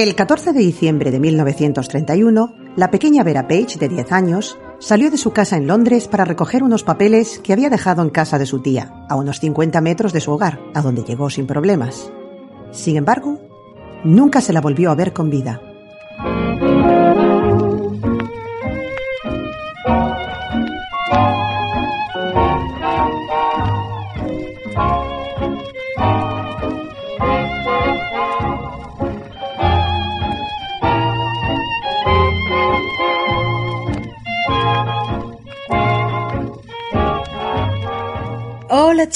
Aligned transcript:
El 0.00 0.14
14 0.14 0.54
de 0.54 0.60
diciembre 0.60 1.10
de 1.10 1.20
1931, 1.20 2.54
la 2.74 2.90
pequeña 2.90 3.22
Vera 3.22 3.46
Page, 3.46 3.76
de 3.78 3.86
10 3.86 4.12
años, 4.12 4.58
salió 4.78 5.10
de 5.10 5.18
su 5.18 5.32
casa 5.32 5.58
en 5.58 5.66
Londres 5.66 6.08
para 6.08 6.24
recoger 6.24 6.62
unos 6.62 6.84
papeles 6.84 7.38
que 7.44 7.52
había 7.52 7.68
dejado 7.68 8.00
en 8.00 8.08
casa 8.08 8.38
de 8.38 8.46
su 8.46 8.62
tía, 8.62 9.04
a 9.10 9.16
unos 9.16 9.40
50 9.40 9.78
metros 9.82 10.14
de 10.14 10.22
su 10.22 10.32
hogar, 10.32 10.58
a 10.72 10.80
donde 10.80 11.04
llegó 11.04 11.28
sin 11.28 11.46
problemas. 11.46 12.10
Sin 12.70 12.96
embargo, 12.96 13.42
nunca 14.02 14.40
se 14.40 14.54
la 14.54 14.62
volvió 14.62 14.90
a 14.90 14.94
ver 14.94 15.12
con 15.12 15.28
vida. 15.28 15.60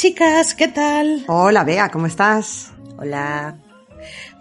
Chicas, 0.04 0.54
¿qué 0.54 0.68
tal? 0.68 1.24
Hola, 1.28 1.64
Bea, 1.64 1.90
¿cómo 1.90 2.04
estás? 2.04 2.72
Hola. 2.98 3.56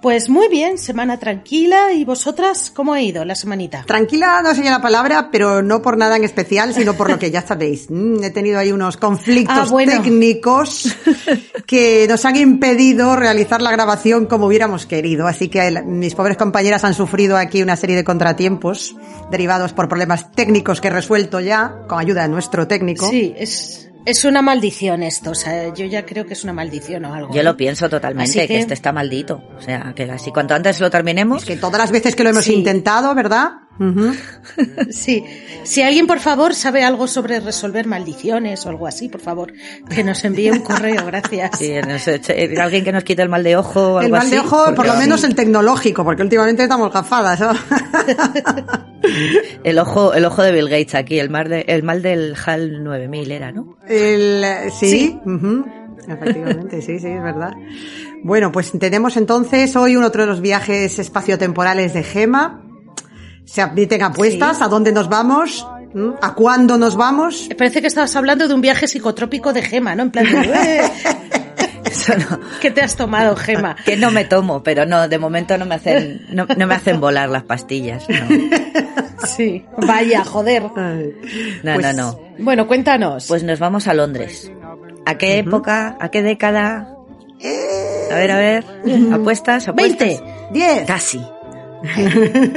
Pues 0.01 0.27
muy 0.27 0.49
bien, 0.49 0.77
semana 0.77 1.17
tranquila. 1.19 1.93
¿Y 1.93 2.03
vosotras 2.03 2.69
cómo 2.69 2.91
ha 2.91 3.01
ido 3.01 3.23
la 3.23 3.33
semanita? 3.33 3.85
Tranquila 3.87 4.41
no 4.43 4.53
sería 4.53 4.71
la 4.71 4.81
palabra, 4.81 5.29
pero 5.31 5.61
no 5.61 5.81
por 5.81 5.97
nada 5.97 6.17
en 6.17 6.25
especial, 6.25 6.73
sino 6.73 6.95
por 6.95 7.09
lo 7.09 7.17
que 7.17 7.31
ya 7.31 7.41
sabéis. 7.47 7.89
Mm, 7.89 8.25
he 8.25 8.29
tenido 8.31 8.59
ahí 8.59 8.73
unos 8.73 8.97
conflictos 8.97 9.57
Ah, 9.57 9.71
bueno. 9.71 9.93
técnicos 9.93 10.93
que 11.65 12.07
nos 12.09 12.25
han 12.25 12.35
impedido 12.35 13.15
realizar 13.15 13.61
la 13.61 13.71
grabación 13.71 14.25
como 14.25 14.47
hubiéramos 14.47 14.85
querido. 14.85 15.27
Así 15.27 15.47
que 15.47 15.81
mis 15.85 16.13
pobres 16.13 16.35
compañeras 16.35 16.83
han 16.83 16.93
sufrido 16.93 17.37
aquí 17.37 17.63
una 17.63 17.77
serie 17.77 17.95
de 17.95 18.03
contratiempos 18.03 18.97
derivados 19.31 19.71
por 19.71 19.87
problemas 19.87 20.29
técnicos 20.33 20.81
que 20.81 20.89
he 20.89 20.91
resuelto 20.91 21.39
ya, 21.39 21.85
con 21.87 21.99
ayuda 21.99 22.23
de 22.23 22.27
nuestro 22.27 22.67
técnico. 22.67 23.07
Sí, 23.07 23.33
es, 23.37 23.92
es 24.05 24.25
una 24.25 24.41
maldición 24.41 25.03
esto. 25.03 25.31
O 25.31 25.35
sea, 25.35 25.73
yo 25.73 25.85
ya 25.85 26.05
creo 26.05 26.25
que 26.25 26.33
es 26.33 26.43
una 26.43 26.53
maldición 26.53 27.05
o 27.05 27.13
algo. 27.13 27.33
Yo 27.33 27.43
lo 27.43 27.55
pienso 27.57 27.89
totalmente, 27.89 28.33
que... 28.41 28.47
que- 28.47 28.59
este 28.59 28.73
está 28.73 28.91
maldito. 28.91 29.41
O 29.57 29.61
sea, 29.61 29.93
que 29.95 30.03
así 30.03 30.31
cuanto 30.31 30.53
antes 30.53 30.79
lo 30.79 30.89
terminemos. 30.89 31.43
Es 31.43 31.47
que 31.47 31.55
todas 31.57 31.79
las 31.79 31.91
veces 31.91 32.15
que 32.15 32.23
lo 32.23 32.29
hemos 32.31 32.45
Sí. 32.45 32.53
intentado, 32.53 33.13
¿verdad? 33.15 33.51
Sí. 34.91 35.23
Si 35.63 35.81
alguien, 35.81 36.05
por 36.07 36.19
favor, 36.19 36.53
sabe 36.53 36.83
algo 36.83 37.07
sobre 37.07 37.39
resolver 37.39 37.87
maldiciones 37.87 38.65
o 38.65 38.69
algo 38.69 38.85
así, 38.87 39.09
por 39.09 39.21
favor, 39.21 39.51
que 39.89 40.03
nos 40.03 40.23
envíe 40.25 40.51
un 40.51 40.59
correo, 40.59 41.05
gracias. 41.05 41.57
Sí, 41.57 41.73
no 41.87 41.97
sé, 41.97 42.19
che- 42.21 42.55
alguien 42.61 42.83
que 42.83 42.91
nos 42.91 43.03
quite 43.03 43.21
el 43.23 43.29
mal 43.29 43.43
de 43.43 43.55
ojo 43.57 43.93
o 43.93 43.99
El 43.99 44.05
algo 44.05 44.17
mal 44.17 44.29
de 44.29 44.37
así, 44.37 44.45
ojo, 44.45 44.75
por 44.75 44.85
lo 44.85 44.95
menos 44.95 45.21
sí. 45.21 45.27
el 45.27 45.35
tecnológico, 45.35 46.03
porque 46.03 46.21
últimamente 46.21 46.63
estamos 46.63 46.91
gafadas. 46.93 47.39
¿no? 47.39 47.51
el 49.63 49.79
ojo, 49.79 50.13
el 50.13 50.25
ojo 50.25 50.41
de 50.43 50.51
Bill 50.51 50.69
Gates 50.69 50.95
aquí, 50.95 51.19
el 51.19 51.29
mal, 51.29 51.49
de- 51.49 51.65
el 51.67 51.83
mal 51.83 52.01
del 52.01 52.35
HAL 52.45 52.83
9000 52.83 53.31
era, 53.31 53.51
¿no? 53.51 53.77
El, 53.87 54.43
eh, 54.43 54.69
sí, 54.71 54.89
Sí. 54.89 55.19
efectivamente, 56.07 56.81
sí, 56.81 56.99
sí, 56.99 57.07
es 57.07 57.23
verdad. 57.23 57.53
Bueno, 58.23 58.51
pues 58.51 58.71
tenemos 58.77 59.17
entonces 59.17 59.75
hoy 59.75 59.95
un 59.95 60.03
otro 60.03 60.23
de 60.23 60.27
los 60.27 60.41
viajes 60.41 60.99
espaciotemporales 60.99 61.93
de 61.93 62.03
Gema. 62.03 62.61
Se 63.45 63.61
admiten 63.61 64.01
apuestas, 64.03 64.61
¿a 64.61 64.67
dónde 64.67 64.91
nos 64.91 65.09
vamos? 65.09 65.67
¿Mm? 65.93 66.11
¿A 66.21 66.33
cuándo 66.33 66.77
nos 66.77 66.95
vamos? 66.95 67.49
Parece 67.57 67.81
que 67.81 67.87
estabas 67.87 68.15
hablando 68.15 68.47
de 68.47 68.53
un 68.53 68.61
viaje 68.61 68.87
psicotrópico 68.87 69.53
de 69.53 69.61
Gema, 69.61 69.95
¿no? 69.95 70.03
En 70.03 70.11
plan 70.11 70.25
de, 70.25 70.41
"Eh, 70.53 70.81
Eso 71.85 72.13
no. 72.17 72.39
¿qué 72.61 72.71
te 72.71 72.81
has 72.81 72.95
tomado, 72.95 73.35
Gema? 73.35 73.75
Que 73.85 73.95
no 73.97 74.09
me 74.09 74.25
tomo, 74.25 74.63
pero 74.63 74.85
no, 74.85 75.07
de 75.07 75.19
momento 75.19 75.57
no 75.57 75.65
me 75.65 75.75
hacen, 75.75 76.25
no, 76.31 76.47
no 76.57 76.65
me 76.67 76.73
hacen 76.73 76.99
volar 76.99 77.29
las 77.29 77.43
pastillas. 77.43 78.05
No, 78.09 78.15
Sí. 79.27 79.65
Vaya, 79.77 80.25
joder. 80.25 80.63
Ay, 80.75 81.13
no, 81.63 81.73
Pues- 81.75 81.95
no. 81.95 82.11
no. 82.11 82.19
Bueno, 82.39 82.67
cuéntanos. 82.67 83.25
Pues 83.27 83.43
nos 83.43 83.59
vamos 83.59 83.87
a 83.87 83.93
Londres. 83.93 84.51
¿A 85.05 85.17
qué 85.17 85.37
época? 85.37 85.95
¿A 85.99 86.09
qué 86.09 86.23
década? 86.23 86.95
A 88.11 88.15
ver, 88.15 88.31
a 88.31 88.37
ver. 88.37 88.65
¿Apuestas? 89.13 89.67
¿Apuestas? 89.67 90.07
20. 90.07 90.23
Diez. 90.51 90.85
Casi. 90.87 91.21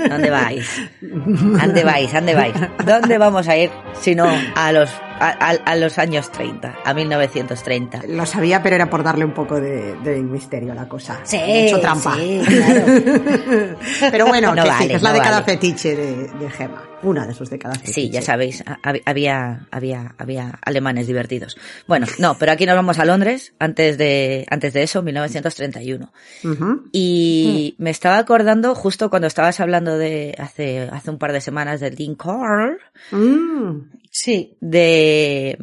¿Dónde 0.08 0.31
vais? 0.31 0.82
¿Dónde 1.00 1.84
vais? 1.84 2.12
¿Dónde 2.12 2.34
vais? 2.34 2.55
¿Dónde 2.84 3.19
vamos 3.19 3.49
a 3.49 3.56
ir 3.56 3.70
si 4.00 4.14
no 4.14 4.28
a 4.55 4.73
los 4.73 4.90
a, 5.21 5.51
a, 5.65 5.77
los 5.77 5.99
años 5.99 6.31
30, 6.31 6.77
a 6.85 6.95
1930. 6.95 8.03
Lo 8.09 8.27
sabía, 8.27 8.63
pero 8.63 8.77
era 8.77 8.89
por 8.91 9.03
darle 9.03 9.25
un 9.25 9.33
poco 9.35 9.61
de, 9.61 9.95
de 10.03 10.23
misterio 10.23 10.73
a 10.73 10.75
la 10.75 10.89
cosa. 10.89 11.21
Sí, 11.25 11.37
hecho 11.41 11.81
trampa. 11.81 12.15
Sí, 12.17 12.41
claro. 12.47 12.85
pero 14.11 14.27
bueno, 14.27 14.55
No 14.55 14.63
que 14.63 14.69
vale, 14.69 14.89
sí, 14.89 14.95
es 14.95 15.03
la 15.03 15.13
década 15.13 15.41
vale. 15.41 15.53
fetiche 15.53 15.97
de, 15.97 16.29
de 16.29 16.51
Gemma. 16.51 16.83
Una 17.03 17.27
de 17.27 17.35
sus 17.35 17.51
décadas 17.51 17.79
fetiche. 17.79 17.93
Sí, 18.01 18.11
ya 18.11 18.23
sabéis, 18.23 18.65
ha- 18.67 18.79
había, 19.05 19.67
había, 19.71 20.15
había 20.19 20.59
alemanes 20.65 21.07
divertidos. 21.07 21.57
Bueno, 21.87 22.07
no, 22.19 22.37
pero 22.39 22.53
aquí 22.53 22.67
nos 22.67 22.75
vamos 22.75 22.99
a 22.99 23.05
Londres, 23.05 23.53
antes 23.59 23.99
de, 23.99 24.47
antes 24.51 24.73
de 24.73 24.83
eso, 24.83 25.03
1931. 25.03 26.11
Ujú. 26.45 26.83
Y 26.93 27.75
me 27.79 27.91
estaba 27.91 28.19
acordando 28.19 28.75
justo 28.75 29.11
cuando 29.11 29.29
estabas 29.29 29.61
hablando 29.61 29.99
de 29.99 30.35
hace, 30.39 30.89
hace 30.91 31.11
un 31.11 31.19
par 31.19 31.33
de 31.33 31.41
semanas 31.41 31.81
del 31.81 31.95
Dean 31.97 32.15
Carl, 32.15 32.79
Mm. 33.13 33.83
Sí. 34.19 34.57
de, 34.63 35.59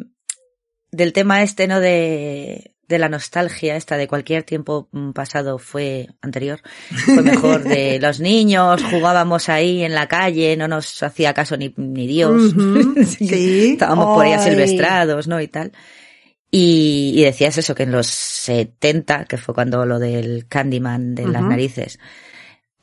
del 0.92 1.12
tema 1.12 1.42
este, 1.42 1.68
¿no? 1.68 1.80
De, 1.80 2.76
de 2.88 3.00
la 3.00 3.10
nostalgia 3.10 3.76
esta 3.76 3.98
de 3.98 4.08
cualquier 4.08 4.44
tiempo 4.44 4.90
mm, 4.92 5.14
pasado 5.14 5.58
fue 5.58 6.10
anterior, 6.22 6.62
fue 6.92 7.24
mejor 7.24 7.64
de 7.64 8.00
los 8.02 8.20
niños, 8.20 8.84
jugábamos 8.84 9.50
ahí 9.50 9.84
en 9.84 9.96
la 9.96 10.08
calle, 10.08 10.56
no 10.56 10.68
nos 10.68 11.02
hacía 11.02 11.34
caso 11.34 11.58
ni, 11.58 11.74
ni 11.78 12.06
Dios. 12.06 12.54
Sí. 13.18 13.72
Estábamos 13.72 14.16
por 14.16 14.24
ahí 14.24 14.34
Ay. 14.34 14.38
asilvestrados, 14.38 15.28
¿no? 15.28 15.42
Y 15.42 15.48
tal. 15.48 15.72
Y, 16.52 17.14
y 17.16 17.24
decías 17.24 17.58
eso, 17.58 17.74
que 17.74 17.84
en 17.84 17.92
los 17.92 18.06
70, 18.06 19.26
que 19.26 19.38
fue 19.38 19.56
cuando 19.56 19.84
lo 19.88 19.98
del 19.98 20.46
Candyman 20.48 21.16
de 21.16 21.28
las 21.28 21.42
narices, 21.42 21.98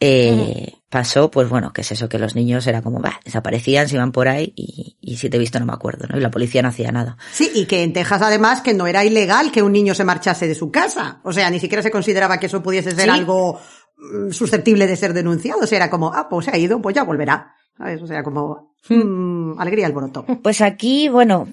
eh, 0.01 0.73
pasó, 0.91 1.31
pues 1.31 1.49
bueno, 1.49 1.73
que 1.73 1.81
es 1.83 1.93
eso, 1.93 2.09
que 2.09 2.19
los 2.19 2.35
niños 2.35 2.67
era 2.67 2.83
como, 2.83 2.99
bah, 3.01 3.21
desaparecían, 3.25 3.89
se 3.89 3.95
iban 3.95 4.13
por 4.13 4.29
ahí 4.29 4.53
y, 4.57 4.97
y 5.01 5.17
si 5.17 5.31
te 5.31 5.37
he 5.37 5.41
visto 5.41 5.59
no 5.61 5.65
me 5.67 5.73
acuerdo, 5.73 6.07
¿no? 6.09 6.19
Y 6.19 6.21
la 6.21 6.31
policía 6.31 6.63
no 6.63 6.69
hacía 6.69 6.91
nada. 6.93 7.17
Sí, 7.33 7.51
y 7.55 7.67
que 7.67 7.83
en 7.85 7.93
Texas 7.93 8.21
además 8.23 8.61
que 8.61 8.75
no 8.75 8.87
era 8.87 9.05
ilegal 9.05 9.53
que 9.53 9.63
un 9.63 9.73
niño 9.73 9.95
se 9.95 10.05
marchase 10.05 10.47
de 10.49 10.55
su 10.55 10.71
casa. 10.71 11.21
O 11.25 11.33
sea, 11.33 11.49
ni 11.49 11.61
siquiera 11.61 11.83
se 11.83 11.91
consideraba 11.93 12.39
que 12.39 12.47
eso 12.47 12.63
pudiese 12.63 12.91
ser 12.91 13.05
Sí. 13.05 13.09
algo 13.11 13.61
mm, 13.97 14.33
susceptible 14.33 14.87
de 14.89 14.97
ser 14.97 15.15
denunciado. 15.15 15.61
O 15.63 15.67
sea, 15.67 15.77
era 15.77 15.91
como, 15.91 16.13
ah, 16.13 16.29
pues 16.29 16.47
se 16.47 16.51
ha 16.51 16.59
ido, 16.59 16.83
pues 16.83 16.95
ya 16.97 17.05
volverá. 17.05 17.55
¿Sabes? 17.79 18.03
O 18.03 18.07
sea, 18.07 18.23
como, 18.25 18.75
mm, 18.89 19.59
alegría 19.61 19.87
alboroto. 19.87 20.27
Pues 20.43 20.61
aquí, 20.61 21.09
bueno, 21.09 21.49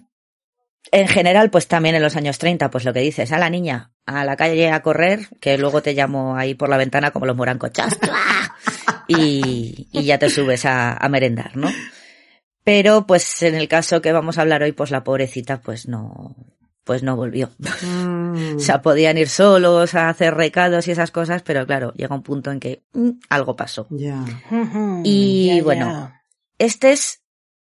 en 0.91 1.07
general, 1.07 1.51
pues 1.51 1.67
también 1.67 1.93
en 1.95 2.01
los 2.01 2.15
años 2.15 2.37
30, 2.39 2.71
pues 2.71 2.85
lo 2.85 2.91
que 2.93 3.01
dices, 3.01 3.31
a 3.31 3.37
la 3.37 3.49
niña, 3.51 3.91
a 4.07 4.25
la 4.25 4.35
calle 4.35 4.71
a 4.71 4.81
correr, 4.81 5.27
que 5.39 5.57
luego 5.57 5.81
te 5.83 5.93
llamo 5.93 6.35
ahí 6.35 6.55
por 6.55 6.69
la 6.69 6.77
ventana 6.77 7.11
como 7.11 7.25
los 7.27 7.35
morancos, 7.37 7.71
¡chastra! 7.71 8.13
y, 9.07 9.87
y 9.91 10.03
ya 10.03 10.17
te 10.17 10.29
subes 10.29 10.65
a, 10.65 10.93
a 10.93 11.09
merendar, 11.09 11.55
¿no? 11.57 11.69
Pero, 12.63 13.07
pues 13.07 13.41
en 13.43 13.55
el 13.55 13.67
caso 13.67 14.01
que 14.01 14.11
vamos 14.11 14.37
a 14.37 14.41
hablar 14.41 14.61
hoy, 14.61 14.73
pues 14.73 14.91
la 14.91 15.03
pobrecita, 15.03 15.61
pues 15.61 15.87
no, 15.87 16.35
pues 16.83 17.03
no 17.03 17.15
volvió. 17.15 17.51
Mm. 17.81 18.17
O 18.57 18.59
sea, 18.59 18.81
podían 18.81 19.17
ir 19.17 19.29
solos 19.29 19.93
a 19.95 20.09
hacer 20.09 20.33
recados 20.33 20.87
y 20.87 20.91
esas 20.91 21.11
cosas, 21.11 21.43
pero 21.43 21.65
claro, 21.65 21.93
llega 21.93 22.15
un 22.15 22.23
punto 22.23 22.51
en 22.51 22.59
que 22.59 22.83
mm, 22.93 23.09
algo 23.29 23.55
pasó. 23.55 23.87
Y 25.03 25.61
bueno, 25.61 26.13
Este 26.57 26.91
es, 26.91 27.21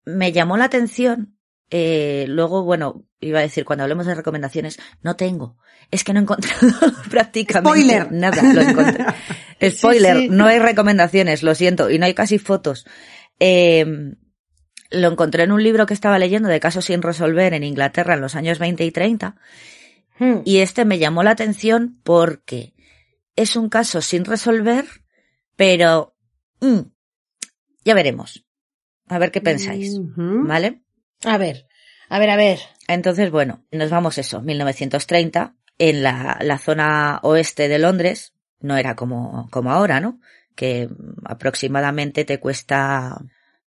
me 0.06 0.32
llamó 0.32 0.58
la 0.58 0.66
atención. 0.66 1.38
Eh, 1.72 2.26
luego, 2.28 2.64
bueno, 2.64 3.06
iba 3.20 3.40
a 3.40 3.44
decir, 3.44 3.66
cuando 3.66 3.84
hablemos 3.84 4.06
de 4.06 4.14
recomendaciones, 4.16 4.80
no 5.02 5.16
tengo. 5.16 5.58
Es 5.90 6.04
que 6.04 6.14
no 6.14 6.20
he 6.20 6.24
encontrado 6.24 6.60
prácticamente 7.10 7.80
Spoiler. 7.82 8.12
nada. 8.12 8.44
Lo 8.54 8.62
encontré. 8.62 9.06
Spoiler, 9.72 10.18
sí. 10.18 10.30
no 10.30 10.46
hay 10.46 10.60
recomendaciones, 10.60 11.42
lo 11.44 11.56
siento, 11.56 11.90
y 11.90 11.98
no 11.98 12.06
hay 12.06 12.14
casi 12.14 12.38
fotos. 12.38 12.86
Eh, 13.40 13.86
lo 14.92 15.08
encontré 15.08 15.44
en 15.44 15.52
un 15.52 15.64
libro 15.64 15.86
que 15.86 15.94
estaba 15.94 16.20
leyendo 16.20 16.50
de 16.50 16.60
casos 16.60 16.86
sin 16.86 17.02
resolver 17.02 17.54
en 17.54 17.64
Inglaterra 17.64 18.14
en 18.14 18.22
los 18.22 18.36
años 18.36 18.60
20 18.60 18.86
y 18.86 18.92
30, 18.92 19.36
Hmm. 20.20 20.42
y 20.46 20.58
este 20.58 20.86
me 20.86 21.00
llamó 21.00 21.24
la 21.24 21.32
atención 21.32 22.00
porque 22.04 22.76
es 23.36 23.56
un 23.56 23.70
caso 23.70 24.02
sin 24.02 24.24
resolver, 24.24 24.86
pero 25.56 26.16
mm, 26.60 26.82
ya 27.84 27.96
veremos. 27.96 28.46
A 29.08 29.18
ver 29.18 29.32
qué 29.32 29.42
pensáis. 29.42 29.98
¿vale? 30.16 30.84
A 31.26 31.38
ver, 31.38 31.68
a 32.10 32.20
ver, 32.20 32.30
a 32.30 32.36
ver. 32.36 32.60
Entonces, 32.88 33.32
bueno, 33.32 33.64
nos 33.72 33.90
vamos 33.90 34.18
eso, 34.18 34.42
1930, 34.42 35.56
en 35.78 36.04
la, 36.04 36.38
la 36.42 36.58
zona 36.58 37.20
oeste 37.24 37.68
de 37.68 37.80
Londres, 37.80 38.34
no 38.60 38.78
era 38.78 38.96
como, 38.96 39.48
como 39.52 39.72
ahora, 39.72 40.00
¿no? 40.00 40.20
Que 40.56 40.88
mm, 40.88 41.26
aproximadamente 41.26 42.26
te 42.26 42.40
cuesta 42.40 43.18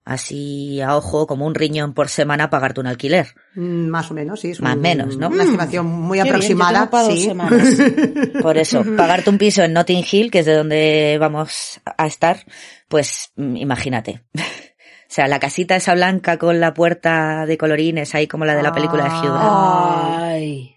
así 0.05 0.81
a 0.81 0.97
ojo 0.97 1.25
como 1.27 1.45
un 1.47 1.55
riñón 1.55 1.93
por 1.93 2.09
semana 2.09 2.49
pagarte 2.49 2.81
un 2.81 2.87
alquiler. 2.87 3.27
Mm, 3.55 3.87
Más 3.87 4.11
o 4.11 4.13
menos, 4.13 4.41
sí. 4.41 4.51
Es 4.51 4.59
Más 4.59 4.73
o 4.73 4.75
un- 4.75 4.81
menos, 4.81 5.17
¿no? 5.17 5.29
Una 5.29 5.43
estimación 5.43 5.85
muy 5.87 6.17
Qué 6.21 6.27
aproximada. 6.27 6.89
sí. 7.09 7.31
Por 8.41 8.57
eso, 8.57 8.83
pagarte 8.97 9.29
un 9.29 9.37
piso 9.37 9.63
en 9.63 9.71
Notting 9.73 10.03
Hill, 10.11 10.29
que 10.29 10.39
es 10.39 10.45
de 10.45 10.55
donde 10.55 11.17
vamos 11.19 11.79
a 11.97 12.05
estar, 12.05 12.43
pues 12.89 13.31
mm, 13.37 13.55
imagínate. 13.55 14.23
O 15.13 15.15
sea, 15.15 15.27
la 15.27 15.39
casita 15.39 15.75
esa 15.75 15.93
blanca 15.93 16.39
con 16.39 16.59
la 16.59 16.73
puerta 16.73 17.45
de 17.45 17.55
colorines 17.55 18.15
ahí 18.15 18.25
como 18.25 18.45
la 18.45 18.55
de 18.55 18.63
la 18.63 18.71
película 18.73 19.03
de 19.03 19.09
Hugh 19.11 19.31
Grant. 19.31 20.23
Ay. 20.23 20.75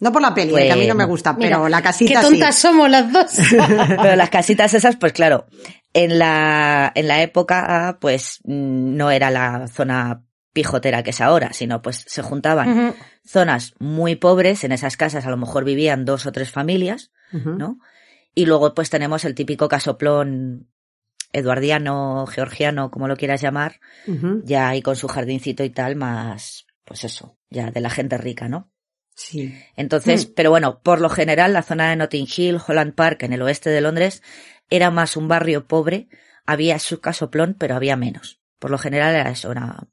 No 0.00 0.10
por 0.10 0.22
la 0.22 0.32
peli, 0.34 0.54
que 0.54 0.72
a 0.72 0.76
mí 0.76 0.86
no 0.86 0.94
me 0.94 1.04
gusta, 1.04 1.34
Mira, 1.34 1.58
pero 1.58 1.68
la 1.68 1.76
Qué 1.76 1.82
casita 1.82 2.22
sí. 2.22 2.28
tontas 2.28 2.56
somos 2.56 2.88
las 2.88 3.12
dos. 3.12 3.26
Pero 4.02 4.16
las 4.16 4.30
casitas 4.30 4.72
esas, 4.72 4.96
pues 4.96 5.12
claro, 5.12 5.44
en 5.92 6.18
la, 6.18 6.92
en 6.94 7.08
la 7.08 7.20
época, 7.20 7.98
pues 8.00 8.40
mm, 8.44 8.96
no 8.96 9.10
era 9.10 9.30
la 9.30 9.68
zona 9.68 10.22
pijotera 10.54 11.02
que 11.02 11.10
es 11.10 11.20
ahora, 11.20 11.52
sino 11.52 11.82
pues 11.82 12.06
se 12.06 12.22
juntaban 12.22 12.94
zonas 13.22 13.74
muy 13.80 14.16
pobres, 14.16 14.64
en 14.64 14.72
esas 14.72 14.96
casas 14.96 15.26
a 15.26 15.30
lo 15.30 15.36
mejor 15.36 15.64
vivían 15.64 16.06
dos 16.06 16.24
o 16.24 16.32
tres 16.32 16.50
familias. 16.50 17.10
¿no? 17.32 17.80
Y 18.34 18.46
luego 18.46 18.72
pues 18.72 18.88
tenemos 18.88 19.26
el 19.26 19.34
típico 19.34 19.68
casoplón 19.68 20.68
eduardiano, 21.34 22.26
georgiano, 22.26 22.90
como 22.90 23.08
lo 23.08 23.16
quieras 23.16 23.42
llamar, 23.42 23.80
ya 24.44 24.68
ahí 24.68 24.80
con 24.80 24.96
su 24.96 25.08
jardincito 25.08 25.64
y 25.64 25.70
tal, 25.70 25.96
más, 25.96 26.66
pues 26.84 27.04
eso, 27.04 27.36
ya 27.50 27.70
de 27.70 27.80
la 27.80 27.90
gente 27.90 28.16
rica, 28.16 28.48
¿no? 28.48 28.70
Sí. 29.16 29.54
Entonces, 29.76 30.26
pero 30.26 30.50
bueno, 30.50 30.80
por 30.82 31.00
lo 31.00 31.08
general 31.08 31.52
la 31.52 31.62
zona 31.62 31.90
de 31.90 31.96
Notting 31.96 32.26
Hill, 32.34 32.58
Holland 32.66 32.94
Park, 32.94 33.24
en 33.24 33.32
el 33.32 33.42
oeste 33.42 33.70
de 33.70 33.80
Londres, 33.80 34.22
era 34.70 34.90
más 34.90 35.16
un 35.16 35.28
barrio 35.28 35.66
pobre, 35.66 36.08
había 36.46 36.78
su 36.78 37.00
casoplón, 37.00 37.54
pero 37.58 37.76
había 37.76 37.96
menos. 37.96 38.40
Por 38.58 38.70
lo 38.70 38.78
general 38.78 39.14
era 39.14 39.30
eso, 39.30 39.52
era 39.52 39.88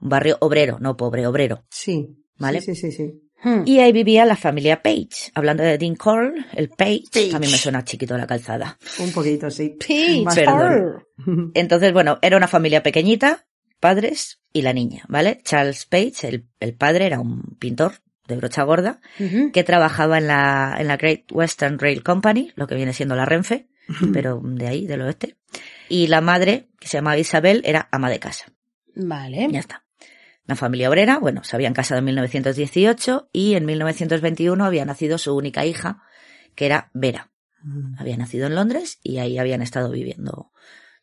un 0.00 0.08
barrio 0.08 0.36
obrero, 0.40 0.78
no 0.80 0.96
pobre, 0.96 1.26
obrero. 1.26 1.64
Sí. 1.70 2.16
Vale. 2.36 2.60
Sí, 2.60 2.74
sí, 2.74 2.90
sí. 2.90 2.96
sí. 2.96 3.23
Hmm. 3.44 3.62
Y 3.66 3.78
ahí 3.78 3.92
vivía 3.92 4.24
la 4.24 4.36
familia 4.36 4.82
Page. 4.82 5.30
Hablando 5.34 5.62
de 5.62 5.78
Dean 5.78 5.94
Cole, 5.94 6.46
el 6.54 6.70
Page, 6.70 7.04
Page. 7.12 7.30
también 7.30 7.52
me 7.52 7.58
suena 7.58 7.84
chiquito 7.84 8.16
la 8.16 8.26
calzada. 8.26 8.78
Un 8.98 9.12
poquito, 9.12 9.50
sí. 9.50 9.76
Bastante. 10.24 10.50
Perdón. 10.50 11.04
Entonces, 11.54 11.92
bueno, 11.92 12.18
era 12.22 12.36
una 12.36 12.48
familia 12.48 12.82
pequeñita, 12.82 13.46
padres 13.80 14.40
y 14.52 14.62
la 14.62 14.72
niña, 14.72 15.04
¿vale? 15.08 15.40
Charles 15.44 15.84
Page, 15.84 16.26
el, 16.26 16.48
el 16.58 16.74
padre, 16.74 17.06
era 17.06 17.20
un 17.20 17.56
pintor 17.58 17.92
de 18.26 18.36
brocha 18.36 18.62
gorda, 18.62 19.00
que 19.52 19.64
trabajaba 19.64 20.18
en 20.18 20.26
la, 20.28 20.76
en 20.78 20.88
la 20.88 20.96
Great 20.96 21.30
Western 21.30 21.78
Rail 21.78 22.02
Company, 22.02 22.52
lo 22.54 22.66
que 22.66 22.74
viene 22.74 22.94
siendo 22.94 23.16
la 23.16 23.26
Renfe, 23.26 23.68
pero 24.12 24.40
de 24.42 24.66
ahí, 24.66 24.86
del 24.86 25.02
oeste. 25.02 25.36
Y 25.90 26.06
la 26.06 26.22
madre, 26.22 26.70
que 26.80 26.88
se 26.88 26.96
llamaba 26.96 27.18
Isabel, 27.18 27.60
era 27.66 27.88
ama 27.92 28.08
de 28.08 28.18
casa. 28.18 28.46
Vale. 28.96 29.48
Ya 29.50 29.60
está. 29.60 29.84
Una 30.46 30.56
familia 30.56 30.88
obrera, 30.90 31.18
bueno, 31.18 31.42
se 31.44 31.56
habían 31.56 31.72
casado 31.72 31.98
en 32.00 32.04
1918 32.06 33.30
y 33.32 33.54
en 33.54 33.64
1921 33.64 34.64
había 34.64 34.84
nacido 34.84 35.16
su 35.18 35.34
única 35.34 35.64
hija, 35.64 36.02
que 36.54 36.66
era 36.66 36.90
Vera. 36.92 37.30
Había 37.98 38.18
nacido 38.18 38.46
en 38.46 38.54
Londres 38.54 38.98
y 39.02 39.18
ahí 39.18 39.38
habían 39.38 39.62
estado 39.62 39.90
viviendo 39.90 40.50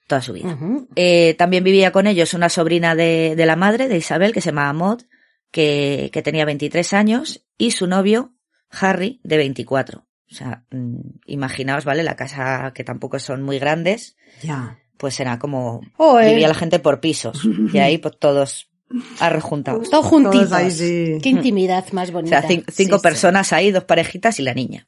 toda 0.06 0.22
su 0.22 0.34
vida. 0.34 0.58
Eh, 0.96 1.34
también 1.40 1.64
vivía 1.64 1.92
con 1.92 2.06
ellos 2.06 2.36
una 2.36 2.50
sobrina 2.50 2.94
de, 2.96 3.36
de 3.36 3.46
la 3.48 3.56
madre, 3.56 3.88
de 3.88 3.98
Isabel, 3.98 4.32
que 4.32 4.42
se 4.42 4.50
llamaba 4.52 4.74
Maud, 4.74 5.02
que, 5.50 6.12
que 6.14 6.22
tenía 6.22 6.46
23 6.46 6.94
años, 6.94 7.44
y 7.58 7.72
su 7.72 7.88
novio, 7.88 8.36
Harry, 8.70 9.20
de 9.24 9.38
24. 9.38 10.06
O 10.32 10.34
sea, 10.36 10.66
mm, 10.70 11.00
imaginaos, 11.26 11.84
¿vale? 11.84 12.04
La 12.04 12.16
casa, 12.16 12.72
que 12.76 12.84
tampoco 12.84 13.18
son 13.18 13.42
muy 13.42 13.58
grandes, 13.58 14.16
Ya. 14.44 14.78
pues 14.98 15.20
era 15.20 15.40
como... 15.40 15.82
Joder. 15.98 16.30
Vivía 16.30 16.48
la 16.48 16.54
gente 16.54 16.78
por 16.80 17.00
pisos. 17.00 17.42
Y 17.74 17.80
ahí, 17.80 17.98
pues 17.98 18.20
todos 18.20 18.71
arrejuntados. 19.20 19.90
Todos 19.90 20.06
juntitos. 20.06 20.50
Todos 20.50 20.52
ahí, 20.54 20.72
sí. 20.72 21.18
Qué 21.22 21.30
intimidad 21.30 21.86
más 21.92 22.10
O 22.10 22.14
bonita. 22.14 22.42
sea, 22.42 22.50
cin- 22.50 22.66
cinco 22.72 22.96
Sí, 22.98 23.00
sí. 23.00 23.04
personas 23.04 23.54
ahí, 23.54 23.72
dos 23.72 23.84
parejitas 23.86 24.40
y 24.40 24.44
la 24.44 24.54
niña. 24.54 24.86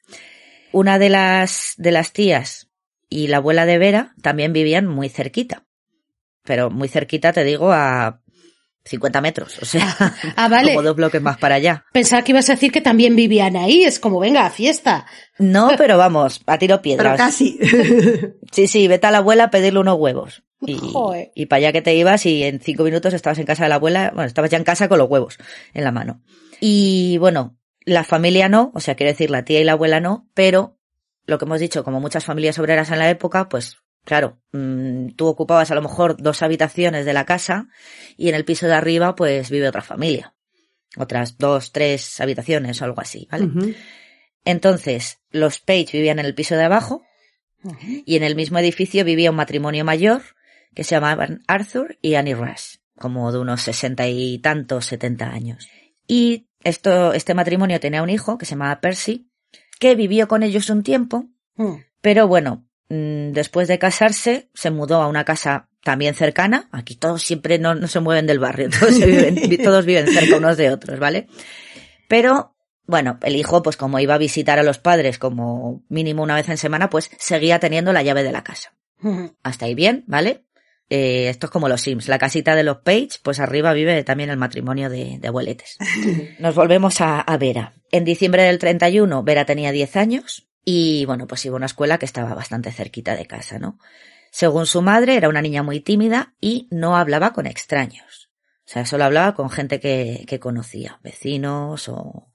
Una 0.72 0.98
de 0.98 1.08
las, 1.08 1.74
de 1.76 1.90
las 1.92 2.12
tías 2.12 2.68
y 3.08 3.28
la 3.28 3.36
abuela 3.38 3.66
de 3.66 3.78
Vera 3.78 4.14
también 4.22 4.52
vivían 4.52 4.86
muy 4.86 5.08
cerquita. 5.08 5.64
Pero 6.44 6.70
muy 6.70 6.88
cerquita, 6.88 7.32
te 7.32 7.42
digo, 7.44 7.72
a 7.72 8.20
50 8.84 9.20
metros. 9.22 9.58
O 9.62 9.64
sea, 9.64 9.96
Ah, 10.36 10.48
vale. 10.48 10.70
como 10.74 10.82
dos 10.82 10.96
bloques 10.96 11.22
más 11.22 11.38
para 11.38 11.54
allá. 11.54 11.84
Pensaba 11.92 12.22
que 12.22 12.32
ibas 12.32 12.50
a 12.50 12.54
decir 12.54 12.70
que 12.72 12.80
también 12.82 13.16
vivían 13.16 13.56
ahí. 13.56 13.84
Es 13.84 13.98
como, 13.98 14.18
venga, 14.20 14.50
fiesta. 14.50 15.06
No, 15.38 15.70
pero 15.78 15.96
vamos, 15.96 16.42
a 16.46 16.58
tiro 16.58 16.76
Pero 16.76 16.82
piedras. 16.82 17.16
casi. 17.16 17.58
Sí, 18.52 18.66
sí, 18.66 18.86
vete 18.88 19.06
a 19.06 19.10
la 19.10 19.18
abuela 19.18 19.44
a 19.44 19.50
pedirle 19.50 19.80
unos 19.80 19.96
huevos. 19.98 20.42
Y, 20.66 20.78
Joder. 20.78 21.32
y 21.34 21.46
para 21.46 21.58
allá 21.58 21.72
que 21.72 21.82
te 21.82 21.94
ibas 21.94 22.26
y 22.26 22.42
en 22.44 22.60
cinco 22.60 22.84
minutos 22.84 23.14
estabas 23.14 23.38
en 23.38 23.46
casa 23.46 23.64
de 23.64 23.68
la 23.68 23.76
abuela, 23.76 24.10
bueno, 24.14 24.26
estabas 24.26 24.50
ya 24.50 24.58
en 24.58 24.64
casa 24.64 24.88
con 24.88 24.98
los 24.98 25.08
huevos 25.08 25.38
en 25.72 25.84
la 25.84 25.92
mano. 25.92 26.22
Y 26.60 27.18
bueno, 27.18 27.56
la 27.84 28.04
familia 28.04 28.48
no, 28.48 28.72
o 28.74 28.80
sea, 28.80 28.94
quiero 28.94 29.12
decir, 29.12 29.30
la 29.30 29.44
tía 29.44 29.60
y 29.60 29.64
la 29.64 29.72
abuela 29.72 30.00
no, 30.00 30.28
pero 30.34 30.78
lo 31.26 31.38
que 31.38 31.44
hemos 31.44 31.60
dicho, 31.60 31.84
como 31.84 32.00
muchas 32.00 32.24
familias 32.24 32.58
obreras 32.58 32.90
en 32.90 32.98
la 32.98 33.10
época, 33.10 33.48
pues 33.48 33.78
claro, 34.04 34.38
mm, 34.52 35.10
tú 35.16 35.26
ocupabas 35.26 35.70
a 35.70 35.74
lo 35.74 35.82
mejor 35.82 36.20
dos 36.20 36.42
habitaciones 36.42 37.04
de 37.04 37.12
la 37.12 37.24
casa 37.24 37.68
y 38.16 38.28
en 38.28 38.34
el 38.34 38.44
piso 38.44 38.66
de 38.66 38.74
arriba 38.74 39.14
pues 39.14 39.50
vive 39.50 39.68
otra 39.68 39.82
familia. 39.82 40.34
Otras 40.96 41.38
dos, 41.38 41.72
tres 41.72 42.20
habitaciones 42.20 42.80
o 42.80 42.84
algo 42.84 43.00
así, 43.00 43.26
¿vale? 43.30 43.74
Entonces, 44.44 45.18
los 45.30 45.58
Page 45.58 45.88
vivían 45.92 46.20
en 46.20 46.26
el 46.26 46.34
piso 46.34 46.54
de 46.54 46.62
abajo 46.62 47.02
y 48.06 48.14
en 48.16 48.22
el 48.22 48.36
mismo 48.36 48.58
edificio 48.58 49.04
vivía 49.04 49.30
un 49.30 49.36
matrimonio 49.36 49.84
mayor 49.84 50.22
que 50.74 50.84
se 50.84 50.94
llamaban 50.94 51.42
Arthur 51.46 51.98
y 52.02 52.14
Annie 52.14 52.34
Rush, 52.34 52.76
como 52.98 53.30
de 53.32 53.38
unos 53.38 53.62
sesenta 53.62 54.06
y 54.08 54.38
tantos, 54.38 54.86
setenta 54.86 55.30
años. 55.30 55.68
Y 56.06 56.46
esto, 56.62 57.12
este 57.12 57.34
matrimonio 57.34 57.80
tenía 57.80 58.02
un 58.02 58.10
hijo 58.10 58.38
que 58.38 58.46
se 58.46 58.50
llamaba 58.52 58.80
Percy, 58.80 59.28
que 59.78 59.94
vivió 59.94 60.28
con 60.28 60.42
ellos 60.42 60.70
un 60.70 60.82
tiempo, 60.82 61.26
Mm. 61.56 61.74
pero 62.00 62.26
bueno, 62.26 62.66
mm, 62.88 63.30
después 63.32 63.68
de 63.68 63.78
casarse 63.78 64.50
se 64.54 64.70
mudó 64.70 65.00
a 65.02 65.06
una 65.08 65.24
casa 65.24 65.68
también 65.82 66.14
cercana. 66.14 66.68
Aquí 66.72 66.96
todos 66.96 67.22
siempre 67.22 67.58
no, 67.58 67.74
no 67.74 67.86
se 67.88 68.00
mueven 68.00 68.26
del 68.26 68.38
barrio, 68.38 68.68
todos, 68.70 68.94
se 68.94 69.06
viven, 69.06 69.34
vi- 69.48 69.58
todos 69.62 69.84
viven 69.86 70.06
cerca 70.08 70.36
unos 70.36 70.56
de 70.56 70.70
otros, 70.70 70.98
¿vale? 70.98 71.28
Pero 72.08 72.54
bueno, 72.86 73.18
el 73.22 73.36
hijo, 73.36 73.62
pues 73.62 73.76
como 73.76 73.98
iba 73.98 74.14
a 74.14 74.18
visitar 74.18 74.58
a 74.58 74.62
los 74.62 74.78
padres 74.78 75.18
como 75.18 75.82
mínimo 75.88 76.22
una 76.22 76.34
vez 76.34 76.48
en 76.48 76.58
semana, 76.58 76.90
pues 76.90 77.10
seguía 77.18 77.58
teniendo 77.58 77.92
la 77.92 78.02
llave 78.02 78.22
de 78.22 78.32
la 78.32 78.44
casa. 78.44 78.74
Ujú. 79.02 79.34
Hasta 79.42 79.66
ahí 79.66 79.74
bien, 79.74 80.04
¿vale? 80.06 80.44
Eh, 80.96 81.28
esto 81.28 81.46
es 81.48 81.50
como 81.50 81.68
los 81.68 81.80
Sims. 81.80 82.06
La 82.06 82.20
casita 82.20 82.54
de 82.54 82.62
los 82.62 82.76
Page, 82.76 83.18
pues 83.20 83.40
arriba 83.40 83.72
vive 83.72 84.04
también 84.04 84.30
el 84.30 84.36
matrimonio 84.36 84.88
de, 84.88 85.18
de 85.18 85.26
abueletes. 85.26 85.76
Nos 86.38 86.54
volvemos 86.54 87.00
a, 87.00 87.20
a 87.20 87.36
Vera. 87.36 87.74
En 87.90 88.04
diciembre 88.04 88.44
del 88.44 88.60
31, 88.60 89.24
Vera 89.24 89.44
tenía 89.44 89.72
10 89.72 89.96
años 89.96 90.46
y, 90.64 91.04
bueno, 91.06 91.26
pues 91.26 91.44
iba 91.46 91.54
a 91.54 91.56
una 91.56 91.66
escuela 91.66 91.98
que 91.98 92.06
estaba 92.06 92.32
bastante 92.34 92.70
cerquita 92.70 93.16
de 93.16 93.26
casa, 93.26 93.58
¿no? 93.58 93.76
Según 94.30 94.66
su 94.66 94.82
madre, 94.82 95.16
era 95.16 95.28
una 95.28 95.42
niña 95.42 95.64
muy 95.64 95.80
tímida 95.80 96.34
y 96.40 96.68
no 96.70 96.96
hablaba 96.96 97.32
con 97.32 97.48
extraños. 97.48 98.30
O 98.60 98.70
sea, 98.70 98.86
solo 98.86 99.02
hablaba 99.02 99.34
con 99.34 99.50
gente 99.50 99.80
que, 99.80 100.24
que 100.28 100.38
conocía, 100.38 101.00
vecinos 101.02 101.88
o, 101.88 102.32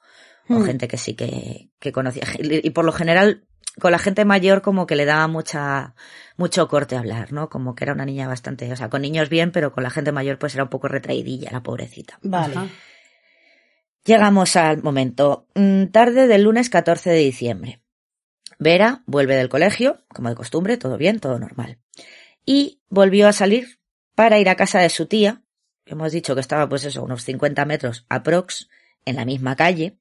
o 0.50 0.60
Mm. 0.60 0.65
gente 0.65 0.88
que 0.88 0.98
sí 0.98 1.13
que, 1.15 1.70
que 1.79 1.91
conocía. 1.91 2.24
Y 2.39 2.70
por 2.72 2.86
lo 2.86 2.91
general, 2.91 3.44
con 3.79 3.91
la 3.91 4.00
gente 4.00 4.25
mayor 4.25 4.62
como 4.62 4.88
que 4.88 4.96
le 4.96 5.06
daba 5.06 5.27
mucha, 5.27 5.96
mucho 6.38 6.68
corte 6.68 6.96
a 6.96 7.00
hablar, 7.00 7.32
¿no? 7.32 7.50
Como 7.50 7.75
que 7.75 7.84
era 7.84 7.94
una 7.94 8.06
niña 8.06 8.27
bastante, 8.27 8.72
o 8.72 8.75
sea, 8.75 8.89
con 8.89 9.01
niños 9.01 9.29
bien, 9.29 9.51
pero 9.51 9.72
con 9.72 9.84
la 9.84 9.89
gente 9.89 10.12
mayor 10.12 10.39
pues 10.39 10.56
era 10.56 10.63
un 10.63 10.70
poco 10.70 10.88
retraidilla, 10.88 11.51
la 11.51 11.62
pobrecita. 11.63 12.20
Vale. 12.24 12.56
Ajá. 12.56 12.68
Llegamos 14.06 14.56
al 14.56 14.82
momento, 14.82 15.48
mm, 15.56 15.86
tarde 15.88 16.27
del 16.27 16.44
lunes 16.44 16.70
14 16.70 17.10
de 17.10 17.18
diciembre. 17.18 17.82
Vera 18.58 19.03
vuelve 19.06 19.36
del 19.36 19.50
colegio, 19.50 20.03
como 20.13 20.29
de 20.29 20.36
costumbre, 20.36 20.77
todo 20.77 20.98
bien, 20.98 21.20
todo 21.20 21.38
normal. 21.38 21.77
Y 22.46 22.82
volvió 22.89 23.27
a 23.27 23.34
salir 23.34 23.79
para 24.15 24.39
ir 24.39 24.50
a 24.50 24.56
casa 24.56 24.79
de 24.79 24.89
su 24.89 25.06
tía, 25.06 25.44
que 25.86 25.94
hemos 25.94 26.12
dicho 26.12 26.34
que 26.34 26.41
estaba 26.41 26.68
pues 26.68 26.86
eso, 26.86 27.03
unos 27.03 27.24
50 27.24 27.63
metros 27.65 28.06
aprox, 28.10 28.68
en 29.06 29.15
la 29.15 29.25
misma 29.25 29.56
calle, 29.56 29.98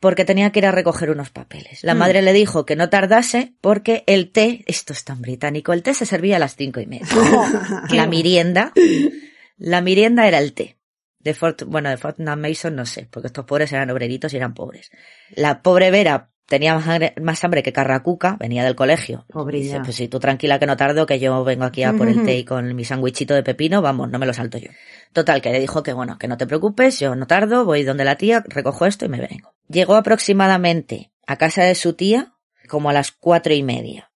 porque 0.00 0.24
tenía 0.24 0.50
que 0.50 0.58
ir 0.58 0.66
a 0.66 0.72
recoger 0.72 1.10
unos 1.10 1.30
papeles. 1.30 1.84
La 1.84 1.94
Mm. 1.94 1.98
madre 1.98 2.22
le 2.22 2.32
dijo 2.32 2.66
que 2.66 2.74
no 2.76 2.88
tardase 2.90 3.54
porque 3.60 4.02
el 4.06 4.32
té, 4.32 4.64
esto 4.66 4.92
es 4.92 5.04
tan 5.04 5.22
británico, 5.22 5.72
el 5.72 5.82
té 5.82 5.94
se 5.94 6.06
servía 6.06 6.36
a 6.36 6.40
las 6.40 6.56
cinco 6.56 6.80
y 6.80 6.86
media. 6.86 7.06
la 7.90 8.06
merienda, 8.06 8.72
la 9.58 9.80
merienda 9.80 10.26
era 10.26 10.38
el 10.38 10.52
té. 10.54 10.76
De 11.20 11.34
Fort, 11.34 11.62
bueno, 11.66 11.88
de 11.88 11.96
Fortnum 11.98 12.36
Mason 12.40 12.74
no 12.74 12.84
sé, 12.84 13.06
porque 13.08 13.28
estos 13.28 13.44
pobres 13.44 13.72
eran 13.72 13.88
obreritos 13.90 14.32
y 14.34 14.36
eran 14.38 14.54
pobres. 14.54 14.90
La 15.30 15.62
pobre 15.62 15.92
Vera 15.92 16.31
tenía 16.52 16.74
más 16.74 16.86
hambre, 16.86 17.14
más 17.22 17.42
hambre 17.42 17.62
que 17.62 17.72
Carracuca, 17.72 18.36
venía 18.38 18.62
del 18.62 18.74
colegio. 18.74 19.24
Pobrilla. 19.32 19.64
Dice, 19.64 19.80
pues 19.82 19.96
si 19.96 20.08
tú 20.08 20.20
tranquila 20.20 20.58
que 20.58 20.66
no 20.66 20.76
tardo, 20.76 21.06
que 21.06 21.18
yo 21.18 21.42
vengo 21.44 21.64
aquí 21.64 21.82
a 21.82 21.94
por 21.94 22.08
el 22.08 22.22
té 22.26 22.36
y 22.36 22.44
con 22.44 22.74
mi 22.76 22.84
sándwichito 22.84 23.32
de 23.32 23.42
pepino, 23.42 23.80
vamos, 23.80 24.10
no 24.10 24.18
me 24.18 24.26
lo 24.26 24.34
salto 24.34 24.58
yo. 24.58 24.68
Total, 25.14 25.40
que 25.40 25.50
le 25.50 25.60
dijo 25.60 25.82
que 25.82 25.94
bueno, 25.94 26.18
que 26.18 26.28
no 26.28 26.36
te 26.36 26.46
preocupes, 26.46 27.00
yo 27.00 27.14
no 27.14 27.26
tardo, 27.26 27.64
voy 27.64 27.84
donde 27.84 28.04
la 28.04 28.16
tía, 28.16 28.44
recojo 28.46 28.84
esto 28.84 29.06
y 29.06 29.08
me 29.08 29.18
vengo. 29.20 29.54
Llegó 29.68 29.94
aproximadamente 29.96 31.10
a 31.26 31.36
casa 31.36 31.64
de 31.64 31.74
su 31.74 31.94
tía 31.94 32.34
como 32.68 32.90
a 32.90 32.92
las 32.92 33.12
cuatro 33.12 33.54
y 33.54 33.62
media. 33.62 34.10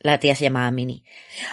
La 0.00 0.18
tía 0.18 0.34
se 0.34 0.44
llamaba 0.44 0.70
Minnie. 0.72 1.04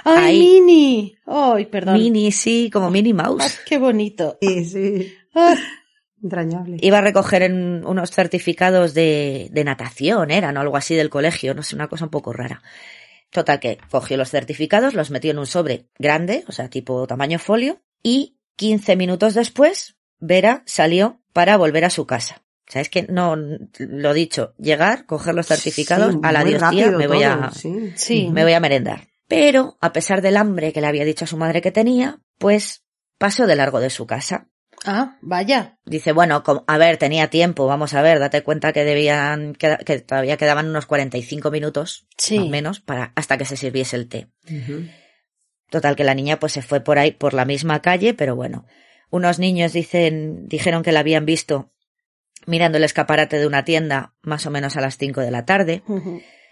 ¡Ay, 0.04 0.24
Ahí- 0.26 0.40
Mini! 0.40 1.16
¡Ay, 1.28 1.66
perdón! 1.68 1.94
Minnie, 1.96 2.32
sí, 2.32 2.70
como 2.74 2.90
Minnie 2.90 3.14
¡Ay, 3.18 3.24
Mouse. 3.28 3.60
qué 3.66 3.78
bonito! 3.78 4.38
Sí, 4.42 4.66
sí. 4.66 5.14
Entrañable. 6.24 6.78
Iba 6.80 7.00
a 7.00 7.02
recoger 7.02 7.44
en 7.44 7.86
unos 7.86 8.12
certificados 8.12 8.94
de, 8.94 9.50
de 9.52 9.64
natación, 9.64 10.32
eran 10.32 10.56
o 10.56 10.62
algo 10.62 10.78
así 10.78 10.96
del 10.96 11.10
colegio, 11.10 11.54
no 11.54 11.64
sé, 11.64 11.76
una 11.76 11.90
cosa 11.90 12.06
un 12.06 12.12
poco 12.12 12.32
rara. 12.32 12.62
Total 13.30 13.60
que 13.60 13.78
cogió 13.92 14.16
los 14.16 14.30
certificados, 14.30 14.94
los 14.94 15.12
metió 15.12 15.32
en 15.32 15.40
un 15.40 15.48
sobre 15.48 15.88
grande, 16.00 16.46
o 16.48 16.52
sea, 16.52 16.70
tipo 16.70 17.06
tamaño 17.08 17.40
folio, 17.40 17.82
y 18.02 18.38
15 18.56 18.96
minutos 18.96 19.34
después, 19.34 19.98
Vera 20.20 20.64
salió 20.66 21.22
para 21.34 21.58
volver 21.58 21.84
a 21.84 21.90
su 21.90 22.06
casa. 22.06 22.44
O 22.68 22.72
sea, 22.72 22.82
es 22.82 22.90
que 22.90 23.04
no, 23.04 23.36
lo 23.36 24.14
dicho, 24.14 24.54
llegar, 24.58 25.06
coger 25.06 25.36
los 25.36 25.48
certificados, 25.48 26.14
Sí, 26.14 26.20
a 26.24 26.32
la 26.32 26.44
Dios 26.44 26.62
tía, 26.70 26.92
me 26.92 27.08
voy 27.08 27.24
todo, 27.24 27.44
a, 27.44 27.52
sí. 27.52 27.92
sí. 27.96 28.30
me 28.32 28.44
voy 28.44 28.54
a 28.54 28.60
merendar. 28.60 29.08
Pero, 29.28 29.78
a 29.82 29.92
pesar 29.92 30.22
del 30.22 30.38
hambre 30.38 30.72
que 30.72 30.80
le 30.80 30.88
había 30.88 31.04
dicho 31.04 31.26
a 31.26 31.28
su 31.28 31.38
madre 31.38 31.62
que 31.62 31.72
tenía, 31.72 32.22
pues 32.38 32.84
pasó 33.18 33.48
de 33.48 33.56
largo 33.56 33.80
de 33.80 33.90
su 33.90 34.06
casa. 34.06 34.48
Ah, 34.86 35.18
vaya. 35.22 35.78
Dice, 35.86 36.12
bueno, 36.12 36.44
a 36.68 36.78
ver, 36.78 36.98
tenía 36.98 37.30
tiempo, 37.30 37.68
vamos 37.68 37.94
a 37.94 38.02
ver, 38.02 38.20
date 38.20 38.44
cuenta 38.44 38.74
que 38.74 38.84
debían, 38.84 39.54
queda- 39.56 39.78
que 39.78 40.00
todavía 40.00 40.38
quedaban 40.38 40.68
unos 40.68 40.86
45 40.86 41.52
minutos, 41.52 42.08
Sí. 42.18 42.38
más 42.40 42.48
o 42.48 42.50
menos, 42.50 42.80
para, 42.82 43.14
hasta 43.16 43.38
que 43.38 43.46
se 43.46 43.56
sirviese 43.58 43.96
el 43.96 44.08
té. 44.10 44.28
Total, 45.70 45.96
que 45.96 46.04
la 46.04 46.14
niña 46.14 46.38
pues 46.40 46.52
se 46.54 46.62
fue 46.62 46.82
por 46.82 47.00
ahí, 47.00 47.12
por 47.12 47.34
la 47.34 47.46
misma 47.46 47.82
calle, 47.82 48.14
pero 48.14 48.36
bueno. 48.36 48.66
Unos 49.10 49.40
niños 49.40 49.74
dicen, 49.74 50.48
dijeron 50.48 50.84
que 50.84 50.92
la 50.92 51.00
habían 51.00 51.26
visto 51.26 51.72
mirando 52.46 52.78
el 52.78 52.84
escaparate 52.84 53.38
de 53.40 53.48
una 53.48 53.64
tienda 53.64 54.14
más 54.22 54.46
o 54.46 54.52
menos 54.52 54.76
a 54.76 54.82
las 54.82 54.98
5 54.98 55.22
de 55.22 55.32
la 55.32 55.46
tarde. 55.46 55.82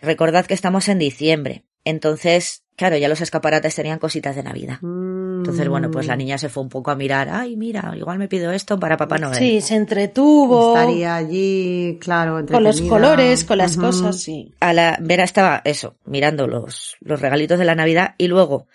Recordad 0.02 0.46
que 0.46 0.54
estamos 0.54 0.88
en 0.88 1.00
diciembre. 1.00 1.66
Entonces, 1.84 2.64
claro, 2.78 2.98
ya 2.98 3.10
los 3.10 3.22
escaparates 3.22 3.76
tenían 3.76 4.00
cositas 4.00 4.36
de 4.36 4.44
Navidad. 4.44 4.78
Entonces, 5.41 5.67
bueno, 5.67 5.89
pues 5.89 6.05
la 6.07 6.15
Mm. 6.15 6.17
niña 6.19 6.38
se 6.38 6.50
fue 6.50 6.62
un 6.63 6.69
poco 6.69 6.91
a 6.91 6.95
mirar, 6.95 7.27
ay, 7.29 7.55
mira, 7.57 7.93
igual 7.98 8.19
me 8.19 8.27
pido 8.27 8.51
esto 8.51 8.79
para 8.79 8.95
Papá 8.98 9.17
Noel. 9.17 9.36
Sí, 9.36 9.60
se 9.62 9.75
entretuvo. 9.75 10.75
Estaría 10.77 11.15
allí, 11.15 11.98
claro, 12.00 12.45
Con 12.45 12.63
los 12.63 12.81
colores, 12.81 13.43
con 13.43 13.57
las 13.57 13.75
cosas, 13.77 14.21
sí. 14.21 14.53
a 14.60 14.74
la 14.74 14.98
Vera 15.01 15.24
estaba 15.24 15.62
eso, 15.65 15.95
mirando 16.05 16.48
los, 16.48 16.95
los 17.00 17.19
regalitos 17.21 17.57
de 17.60 17.65
la 17.65 17.75
Navidad 17.75 18.15
y 18.17 18.27
luego 18.27 18.67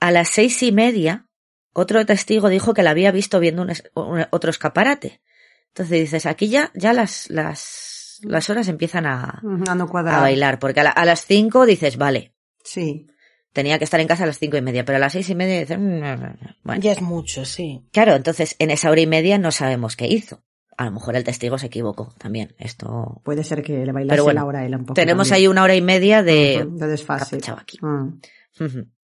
a 0.00 0.10
las 0.10 0.28
seis 0.30 0.62
y 0.62 0.72
media 0.72 1.26
otro 1.72 2.06
testigo 2.06 2.48
dijo 2.48 2.72
que 2.72 2.82
la 2.82 2.90
había 2.90 3.12
visto 3.12 3.38
viendo 3.38 3.60
un, 3.62 3.70
es- 3.70 3.84
un- 3.94 4.24
otro 4.30 4.50
escaparate. 4.50 5.20
Entonces 5.68 6.00
dices, 6.00 6.24
aquí 6.24 6.48
ya, 6.48 6.70
ya 6.74 6.94
las, 6.94 7.28
las, 7.28 8.20
las 8.22 8.48
horas 8.48 8.68
empiezan 8.68 9.04
a, 9.04 9.42
a 9.68 9.74
no 9.74 9.86
cuadrar. 9.86 10.14
a 10.14 10.20
bailar, 10.22 10.58
porque 10.58 10.80
a, 10.80 10.84
la- 10.84 10.90
a 10.90 11.04
las 11.04 11.26
cinco 11.26 11.66
dices, 11.66 11.98
vale, 11.98 12.32
Sí. 12.64 13.06
Tenía 13.56 13.78
que 13.78 13.84
estar 13.84 13.98
en 13.98 14.06
casa 14.06 14.24
a 14.24 14.26
las 14.26 14.38
cinco 14.38 14.58
y 14.58 14.60
media, 14.60 14.84
pero 14.84 14.96
a 14.96 14.98
las 15.00 15.14
seis 15.14 15.30
y 15.30 15.34
media 15.34 15.58
dices, 15.58 15.78
"Mm, 15.78 15.98
no, 15.98 16.16
no, 16.16 16.26
no". 16.28 16.56
bueno. 16.62 16.82
Ya 16.82 16.92
es 16.92 17.00
mucho, 17.00 17.46
sí. 17.46 17.80
Claro, 17.90 18.14
entonces 18.14 18.54
en 18.58 18.70
esa 18.70 18.90
hora 18.90 19.00
y 19.00 19.06
media 19.06 19.38
no 19.38 19.50
sabemos 19.50 19.96
qué 19.96 20.06
hizo. 20.06 20.42
A 20.76 20.84
lo 20.84 20.90
mejor 20.92 21.16
el 21.16 21.24
testigo 21.24 21.56
se 21.56 21.68
equivocó 21.68 22.14
también. 22.18 22.54
Esto. 22.58 23.22
Puede 23.24 23.42
ser 23.44 23.62
que 23.62 23.86
le 23.86 23.92
bailase 23.92 24.12
Pero 24.12 24.24
bueno, 24.24 24.40
la 24.40 24.46
hora 24.46 24.58
a 24.60 24.66
él 24.66 24.74
un 24.74 24.82
poco. 24.82 24.92
Tenemos 24.92 25.28
también. 25.28 25.44
ahí 25.44 25.48
una 25.48 25.62
hora 25.62 25.74
y 25.74 25.80
media 25.80 26.22
de. 26.22 26.64
Ujú, 26.66 26.76
de 26.76 26.86
desfase. 26.86 27.38
Aquí. 27.56 27.78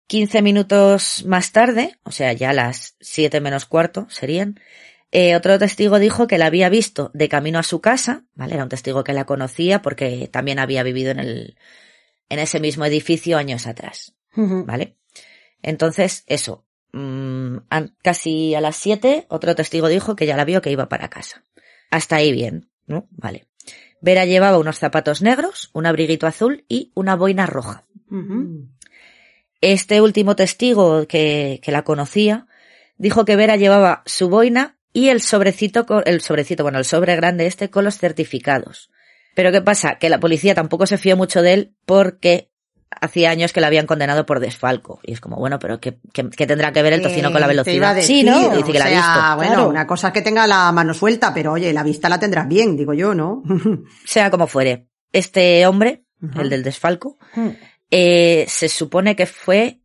15 0.07 0.41
minutos 0.41 1.23
más 1.25 1.51
tarde, 1.51 1.97
o 2.03 2.11
sea, 2.11 2.33
ya 2.33 2.51
las 2.51 2.95
7 2.99 3.39
menos 3.39 3.65
cuarto 3.65 4.07
serían, 4.09 4.59
eh, 5.11 5.35
otro 5.35 5.57
testigo 5.59 5.99
dijo 5.99 6.27
que 6.27 6.37
la 6.37 6.47
había 6.47 6.67
visto 6.67 7.11
de 7.13 7.29
camino 7.29 7.59
a 7.59 7.63
su 7.63 7.79
casa, 7.79 8.25
¿vale? 8.33 8.55
Era 8.55 8.63
un 8.63 8.69
testigo 8.69 9.03
que 9.03 9.13
la 9.13 9.25
conocía 9.25 9.81
porque 9.81 10.27
también 10.29 10.59
había 10.59 10.83
vivido 10.83 11.11
en 11.11 11.19
el, 11.19 11.57
en 12.29 12.39
ese 12.39 12.59
mismo 12.59 12.85
edificio 12.85 13.37
años 13.37 13.67
atrás, 13.67 14.15
¿vale? 14.35 14.97
Entonces, 15.61 16.23
eso, 16.27 16.65
mm, 16.93 17.57
an- 17.69 17.95
casi 18.03 18.55
a 18.55 18.61
las 18.61 18.75
7, 18.77 19.25
otro 19.29 19.55
testigo 19.55 19.87
dijo 19.87 20.15
que 20.15 20.25
ya 20.25 20.37
la 20.37 20.45
vio 20.45 20.61
que 20.61 20.71
iba 20.71 20.89
para 20.89 21.09
casa. 21.09 21.43
Hasta 21.89 22.15
ahí 22.17 22.31
bien, 22.31 22.69
¿no? 22.87 23.07
Vale. 23.11 23.45
Vera 24.01 24.25
llevaba 24.25 24.57
unos 24.57 24.79
zapatos 24.79 25.21
negros, 25.21 25.69
un 25.73 25.85
abriguito 25.85 26.25
azul 26.25 26.65
y 26.67 26.91
una 26.95 27.15
boina 27.15 27.45
roja. 27.45 27.85
Este 29.61 30.01
último 30.01 30.35
testigo 30.35 31.05
que, 31.07 31.59
que 31.61 31.71
la 31.71 31.83
conocía 31.83 32.47
dijo 32.97 33.25
que 33.25 33.35
Vera 33.35 33.55
llevaba 33.57 34.01
su 34.05 34.29
boina 34.29 34.77
y 34.93 35.09
el 35.09 35.21
sobrecito, 35.21 35.85
con- 35.85 36.03
el 36.05 36.21
sobrecito, 36.21 36.63
bueno, 36.63 36.79
el 36.79 36.85
sobre 36.85 37.15
grande 37.15 37.45
este 37.45 37.69
con 37.69 37.83
los 37.85 37.97
certificados. 37.97 38.89
Pero 39.35 39.51
¿qué 39.51 39.61
pasa? 39.61 39.97
Que 39.99 40.09
la 40.09 40.19
policía 40.19 40.55
tampoco 40.55 40.85
se 40.87 40.97
fió 40.97 41.15
mucho 41.15 41.41
de 41.41 41.53
él 41.53 41.75
porque 41.85 42.50
hacía 43.01 43.31
años 43.31 43.51
que 43.51 43.59
la 43.61 43.67
habían 43.67 43.87
condenado 43.87 44.25
por 44.25 44.39
desfalco. 44.39 44.99
Y 45.03 45.13
es 45.13 45.19
como, 45.19 45.35
bueno, 45.37 45.57
pero 45.59 45.79
¿qué, 45.79 45.97
qué- 46.13 46.29
qué 46.29 46.47
tendrá 46.47 46.71
que 46.71 46.81
ver 46.83 46.93
el 46.93 47.01
tocino 47.01 47.29
Eh, 47.29 47.31
con 47.31 47.41
la 47.41 47.47
velocidad? 47.47 47.95
decir, 47.95 48.19
Sí, 48.19 48.23
¿no? 48.23 48.55
Dice 48.55 48.71
que 48.71 48.79
la 48.79 48.85
ha 48.85 48.89
visto. 48.89 49.35
Bueno, 49.37 49.53
Claro. 49.55 49.69
una 49.69 49.87
cosa 49.87 50.07
es 50.09 50.13
que 50.13 50.21
tenga 50.21 50.45
la 50.47 50.71
mano 50.71 50.93
suelta, 50.93 51.33
pero 51.33 51.53
oye, 51.53 51.73
la 51.73 51.83
vista 51.83 52.07
la 52.09 52.19
tendrás 52.19 52.47
bien, 52.47 52.77
digo 52.77 52.93
yo, 52.93 53.13
¿no? 53.15 53.43
Sea 54.05 54.29
como 54.31 54.47
fuere. 54.47 54.87
Este 55.11 55.65
hombre, 55.65 56.03
el 56.39 56.49
del 56.49 56.63
desfalco, 56.63 57.17
Mm. 57.35 57.49
eh, 57.89 58.45
se 58.47 58.69
supone 58.69 59.15
que 59.15 59.25
fue 59.25 59.79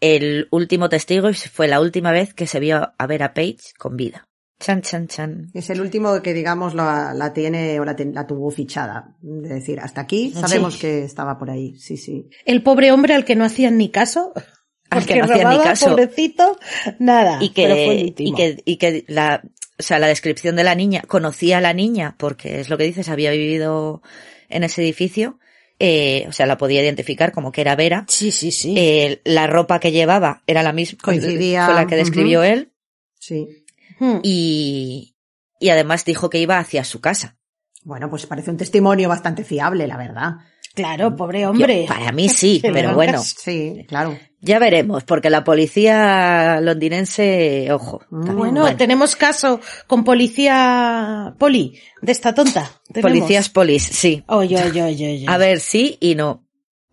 el 0.00 0.48
último 0.50 0.88
testigo 0.88 1.30
y 1.30 1.34
fue 1.34 1.68
la 1.68 1.80
última 1.80 2.10
vez 2.10 2.34
que 2.34 2.46
se 2.46 2.58
vio 2.58 2.92
a 2.98 3.06
ver 3.06 3.22
a 3.22 3.34
Page 3.34 3.58
con 3.78 3.96
vida. 3.96 4.26
Chan, 4.64 4.80
chan, 4.80 5.08
chan. 5.08 5.50
Es 5.54 5.70
el 5.70 5.80
último 5.80 6.22
que, 6.22 6.32
digamos, 6.32 6.72
la, 6.74 7.12
la 7.14 7.32
tiene 7.32 7.80
o 7.80 7.84
la, 7.84 7.96
ten- 7.96 8.14
la 8.14 8.26
tuvo 8.28 8.48
fichada. 8.50 9.16
Es 9.42 9.48
decir, 9.50 9.80
hasta 9.80 10.02
aquí 10.02 10.32
sabemos 10.32 10.74
Sí. 10.74 10.80
que 10.80 11.02
estaba 11.04 11.36
por 11.36 11.50
ahí. 11.50 11.74
Sí, 11.78 11.96
sí. 11.96 12.28
El 12.44 12.62
pobre 12.62 12.92
hombre 12.92 13.14
al 13.14 13.24
que 13.24 13.34
no 13.34 13.44
hacían 13.44 13.76
ni 13.76 13.90
caso. 13.90 14.32
Al 14.90 15.06
que 15.06 15.16
no 15.16 15.24
hacían 15.24 15.48
ni 15.50 15.58
caso. 15.58 15.88
Pobrecito, 15.90 16.58
nada. 16.98 17.38
y 17.42 17.50
pero 17.54 17.74
fue 17.74 17.90
el 17.92 17.96
que, 17.98 18.04
último. 18.04 18.28
y 18.28 18.34
que, 18.36 18.62
y 18.66 18.76
que 18.76 19.04
la, 19.08 19.42
o 19.78 19.82
sea, 19.82 19.98
la 19.98 20.06
descripción 20.06 20.54
de 20.54 20.64
la 20.64 20.74
niña, 20.74 21.02
conocía 21.08 21.58
a 21.58 21.60
la 21.62 21.72
niña, 21.72 22.14
porque 22.18 22.60
es 22.60 22.68
lo 22.68 22.76
que 22.76 22.84
dices, 22.84 23.08
había 23.08 23.30
vivido 23.30 24.02
en 24.50 24.64
ese 24.64 24.82
edificio, 24.82 25.38
eh, 25.78 26.26
o 26.28 26.32
sea, 26.32 26.44
la 26.44 26.58
podía 26.58 26.82
identificar 26.82 27.32
como 27.32 27.50
que 27.52 27.62
era 27.62 27.74
Vera. 27.74 28.04
Sí, 28.06 28.30
sí, 28.32 28.50
sí. 28.52 28.74
Eh, 28.76 29.22
la 29.24 29.46
ropa 29.46 29.80
que 29.80 29.92
llevaba 29.92 30.42
era 30.46 30.62
la 30.62 30.74
misma, 30.74 30.98
Coincidía, 31.02 31.64
fue 31.64 31.74
la 31.74 31.86
que 31.86 31.96
describió 31.96 32.42
él, 32.42 32.70
Sí. 33.18 33.61
Mm. 34.02 34.18
y, 34.24 35.14
y 35.60 35.68
además 35.68 36.04
dijo 36.04 36.28
que 36.28 36.38
iba 36.38 36.58
hacia 36.58 36.82
su 36.82 37.00
casa. 37.00 37.36
Bueno, 37.84 38.10
pues 38.10 38.26
parece 38.26 38.50
un 38.50 38.56
testimonio 38.56 39.08
bastante 39.08 39.44
fiable, 39.44 39.86
la 39.86 39.96
verdad. 39.96 40.32
Claro, 40.74 41.14
pobre 41.14 41.46
hombre. 41.46 41.82
Yo- 41.82 41.86
para 41.88 42.10
mí 42.12 42.28
sí, 42.28 42.60
pero 42.72 42.94
bueno, 42.94 43.22
Sí, 43.22 43.84
claro. 43.86 44.18
ya 44.40 44.58
veremos, 44.58 45.04
porque 45.04 45.30
la 45.30 45.44
policía 45.44 46.60
londinense, 46.60 47.68
ojo. 47.70 48.00
Mm. 48.10 48.24
también, 48.24 48.36
Bueno, 48.54 48.76
tenemos 48.76 49.14
caso 49.14 49.60
con 49.86 50.02
policía 50.02 51.34
poli 51.38 51.78
de 52.00 52.10
esta 52.12 52.34
tonta. 52.34 52.70
Tenemos. 52.92 53.12
policías 53.12 53.48
polis, 53.50 53.84
sí. 53.84 54.24
Oye, 54.26 54.56
oye, 54.64 54.82
oye, 54.82 55.12
oye. 55.12 55.24
A 55.28 55.36
ver, 55.38 55.60
sí 55.60 55.96
y 56.00 56.14
no. 56.16 56.44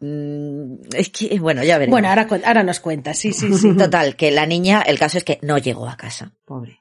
Mm, 0.01 0.75
Es 0.93 1.09
que, 1.09 1.39
bueno, 1.39 1.63
ya 1.63 1.77
veremos. 1.77 1.93
Bueno, 1.95 2.09
ahora, 2.09 2.27
ahora 2.45 2.63
nos 2.63 2.79
cuenta, 2.79 3.13
sí, 3.13 3.33
sí, 3.33 3.53
sí. 3.53 3.73
Total, 3.77 4.15
que 4.15 4.31
la 4.31 4.45
niña, 4.45 4.81
el 4.81 4.97
caso 4.99 5.17
es 5.17 5.23
que 5.23 5.39
no 5.41 5.57
llegó 5.57 5.87
a 5.89 5.97
casa. 5.97 6.33
Pobre. 6.45 6.79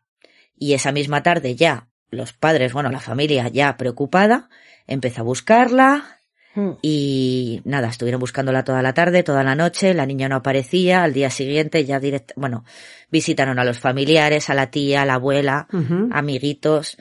Y 0.58 0.74
esa 0.74 0.92
misma 0.92 1.22
tarde 1.22 1.54
ya, 1.54 1.88
los 2.10 2.32
padres, 2.32 2.72
bueno, 2.72 2.90
la 2.90 3.00
familia 3.00 3.48
ya 3.48 3.76
preocupada, 3.76 4.48
empezó 4.86 5.20
a 5.20 5.24
buscarla 5.24 6.18
Mm. 6.58 6.70
y 6.82 7.60
nada, 7.64 7.88
estuvieron 7.88 8.20
buscándola 8.20 8.64
toda 8.64 8.82
la 8.82 8.92
tarde, 8.92 9.22
toda 9.22 9.44
la 9.44 9.54
noche, 9.54 9.94
la 9.94 10.06
niña 10.06 10.28
no 10.28 10.36
aparecía, 10.36 11.04
al 11.04 11.12
día 11.12 11.30
siguiente 11.30 11.84
ya 11.84 12.00
directo, 12.00 12.34
bueno, 12.36 12.64
visitaron 13.10 13.60
a 13.60 13.64
los 13.64 13.78
familiares, 13.78 14.50
a 14.50 14.54
la 14.54 14.70
tía, 14.70 15.02
a 15.02 15.06
la 15.06 15.14
abuela, 15.14 15.68
amiguitos, 16.10 16.96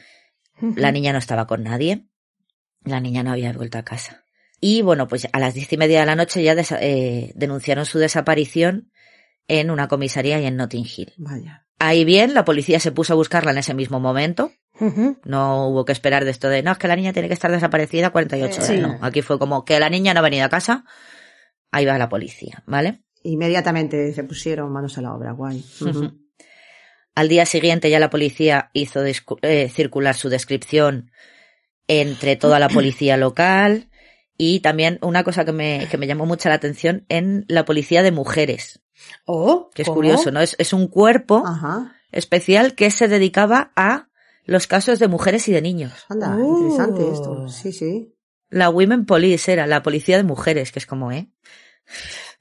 la 0.62 0.92
niña 0.92 1.12
no 1.12 1.18
estaba 1.18 1.48
con 1.48 1.64
nadie, 1.64 2.06
la 2.84 3.00
niña 3.00 3.24
no 3.24 3.32
había 3.32 3.52
vuelto 3.54 3.80
a 3.80 3.84
casa. 3.84 4.24
Y 4.60 4.82
bueno, 4.82 5.08
pues 5.08 5.28
a 5.32 5.40
las 5.40 5.54
diez 5.54 5.72
y 5.74 5.78
media 5.78 6.02
de 6.02 6.06
la 6.06 6.16
noche 6.16 6.44
ya 6.44 6.56
eh, 6.80 7.32
denunciaron 7.36 7.86
su 7.86 8.00
desaparición 8.00 8.92
en 9.48 9.72
una 9.72 9.88
comisaría 9.88 10.40
y 10.40 10.46
en 10.46 10.56
Notting 10.56 10.86
Hill. 10.86 11.14
Vaya. 11.18 11.67
Ahí 11.80 12.06
bien, 12.06 12.34
la 12.34 12.46
policía 12.46 12.80
se 12.80 12.92
puso 12.92 13.14
a 13.14 13.16
buscarla 13.16 13.52
en 13.52 13.60
ese 13.60 13.74
mismo 13.74 14.00
momento. 14.00 14.52
No 15.24 15.68
hubo 15.68 15.86
que 15.86 15.92
esperar 15.92 16.24
de 16.24 16.32
esto 16.32 16.50
de, 16.50 16.62
no, 16.62 16.72
es 16.72 16.78
que 16.78 16.88
la 16.88 16.96
niña 16.96 17.14
tiene 17.14 17.28
que 17.28 17.34
estar 17.34 17.52
desaparecida 17.52 18.12
48 18.12 18.56
horas. 18.56 18.68
Sí. 18.68 18.78
No, 18.78 19.00
aquí 19.02 19.22
fue 19.22 19.40
como 19.40 19.66
que 19.66 19.80
la 19.80 19.90
niña 19.90 20.14
no 20.14 20.20
ha 20.20 20.24
venido 20.24 20.46
a 20.46 20.50
casa, 20.50 20.86
ahí 21.72 21.86
va 21.86 21.98
la 21.98 22.10
policía, 22.10 22.64
¿vale? 22.68 23.02
Inmediatamente 23.24 24.14
se 24.14 24.24
pusieron 24.24 24.72
manos 24.72 24.98
a 24.98 25.02
la 25.02 25.14
obra, 25.14 25.32
guay. 25.32 25.64
Al 27.16 27.28
día 27.28 27.48
siguiente 27.48 27.90
ya 27.90 28.00
la 28.00 28.12
policía 28.12 28.70
hizo 28.74 29.04
eh, 29.04 29.70
circular 29.70 30.16
su 30.16 30.30
descripción 30.30 31.12
entre 31.88 32.36
toda 32.36 32.60
la 32.60 32.70
policía 32.70 33.18
local 33.18 33.90
y 34.38 34.60
también 34.60 35.00
una 35.02 35.24
cosa 35.24 35.46
que 35.46 35.52
me, 35.52 35.88
que 35.90 35.98
me 35.98 36.08
llamó 36.08 36.26
mucho 36.26 36.50
la 36.50 36.56
atención 36.56 37.06
en 37.10 37.46
la 37.48 37.66
policía 37.66 38.04
de 38.04 38.12
mujeres, 38.12 38.82
Oh, 39.26 39.70
que 39.74 39.84
es 39.84 39.88
¿cómo? 39.88 39.96
curioso, 39.96 40.32
¿no? 40.32 40.42
Es, 40.42 40.56
es 40.60 40.74
un 40.74 40.88
cuerpo 40.88 41.44
Ajá. 41.46 41.94
especial 42.12 42.74
que 42.76 42.90
se 42.92 43.08
dedicaba 43.08 43.72
a 43.76 44.10
los 44.46 44.66
casos 44.68 44.98
de 45.00 45.08
mujeres 45.08 45.48
y 45.48 45.52
de 45.54 45.62
niños. 45.62 45.94
Anda, 46.10 46.36
Oh. 46.36 46.56
interesante 46.58 47.10
esto. 47.12 47.48
Sí, 47.48 47.72
sí. 47.72 48.14
La 48.50 48.70
Women 48.70 49.06
Police 49.06 49.52
era 49.52 49.68
la 49.68 49.84
policía 49.84 50.18
de 50.18 50.24
mujeres, 50.24 50.72
que 50.72 50.80
es 50.80 50.86
como, 50.86 51.12
¿eh? 51.12 51.30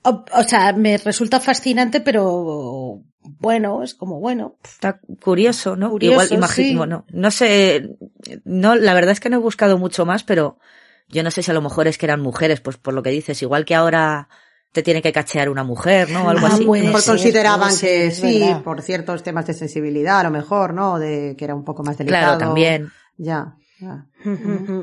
O, 0.03 0.25
o 0.33 0.43
sea, 0.45 0.73
me 0.73 0.97
resulta 0.99 1.41
fascinante, 1.41 2.00
pero 2.00 3.03
bueno, 3.21 3.83
es 3.83 3.95
como 3.95 4.21
bueno. 4.21 4.57
Está 4.65 5.00
curioso, 5.21 5.75
¿no? 5.76 5.91
Curioso, 5.91 6.15
Igual, 6.15 6.33
imagino, 6.38 6.69
sí. 6.69 6.76
bueno, 6.76 7.05
no 7.11 7.31
sé, 7.33 7.97
no, 8.45 8.76
la 8.76 8.95
verdad 8.95 9.13
es 9.13 9.21
que 9.21 9.28
no 9.30 9.37
he 9.39 9.41
buscado 9.41 9.78
mucho 9.78 10.06
más, 10.06 10.23
pero 10.23 10.59
yo 11.08 11.23
no 11.23 11.30
sé 11.30 11.42
si 11.42 11.50
a 11.50 11.54
lo 11.54 11.62
mejor 11.62 11.86
es 11.88 11.99
que 11.99 12.06
eran 12.06 12.21
mujeres, 12.21 12.60
pues 12.60 12.76
por 12.76 12.95
lo 12.95 13.02
que 13.02 13.10
dices, 13.10 13.40
igual 13.42 13.64
que 13.64 13.75
ahora 13.75 14.28
te 14.73 14.82
tiene 14.82 15.00
que 15.00 15.12
cachear 15.12 15.49
una 15.49 15.64
mujer, 15.64 16.10
¿no? 16.10 16.25
O 16.26 16.28
algo 16.28 16.47
Ah, 16.47 16.50
así. 16.52 16.66
mejor 16.66 17.00
ser, 17.00 17.12
consideraban 17.14 17.76
que 17.78 18.10
sí, 18.10 18.40
verdad. 18.40 18.62
por 18.62 18.82
ciertos 18.82 19.23
temas 19.23 19.47
de 19.47 19.54
sensibilidad, 19.54 20.21
a 20.21 20.25
lo 20.25 20.30
mejor, 20.30 20.75
¿no? 20.75 20.99
De 20.99 21.34
que 21.38 21.45
era 21.45 21.54
un 21.54 21.64
poco 21.64 21.82
más 21.82 21.97
delicado. 21.97 22.25
Claro, 22.36 22.38
también. 22.38 22.90
Ya, 23.16 23.56
ya. 23.80 24.04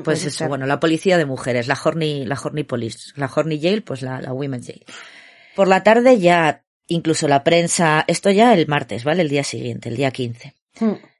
Pues 0.02 0.24
eso, 0.24 0.38
ser. 0.38 0.48
bueno, 0.48 0.66
la 0.66 0.80
policía 0.80 1.16
de 1.18 1.26
mujeres, 1.26 1.68
la 1.68 1.78
Horny, 1.82 2.24
la 2.24 2.38
Horny 2.42 2.64
Police, 2.64 3.12
la 3.16 3.30
Horny 3.32 3.60
Jail, 3.60 3.82
pues 3.84 4.02
la, 4.02 4.20
la 4.20 4.32
Women's 4.32 4.66
Jail. 4.66 4.84
Por 5.54 5.68
la 5.68 5.84
tarde 5.84 6.18
ya, 6.18 6.64
incluso 6.88 7.28
la 7.28 7.44
prensa, 7.44 8.04
esto 8.08 8.30
ya 8.32 8.52
el 8.54 8.66
martes, 8.66 9.04
¿vale? 9.04 9.22
El 9.22 9.28
día 9.28 9.44
siguiente, 9.44 9.88
el 9.90 9.96
día 9.96 10.10
15. 10.10 10.54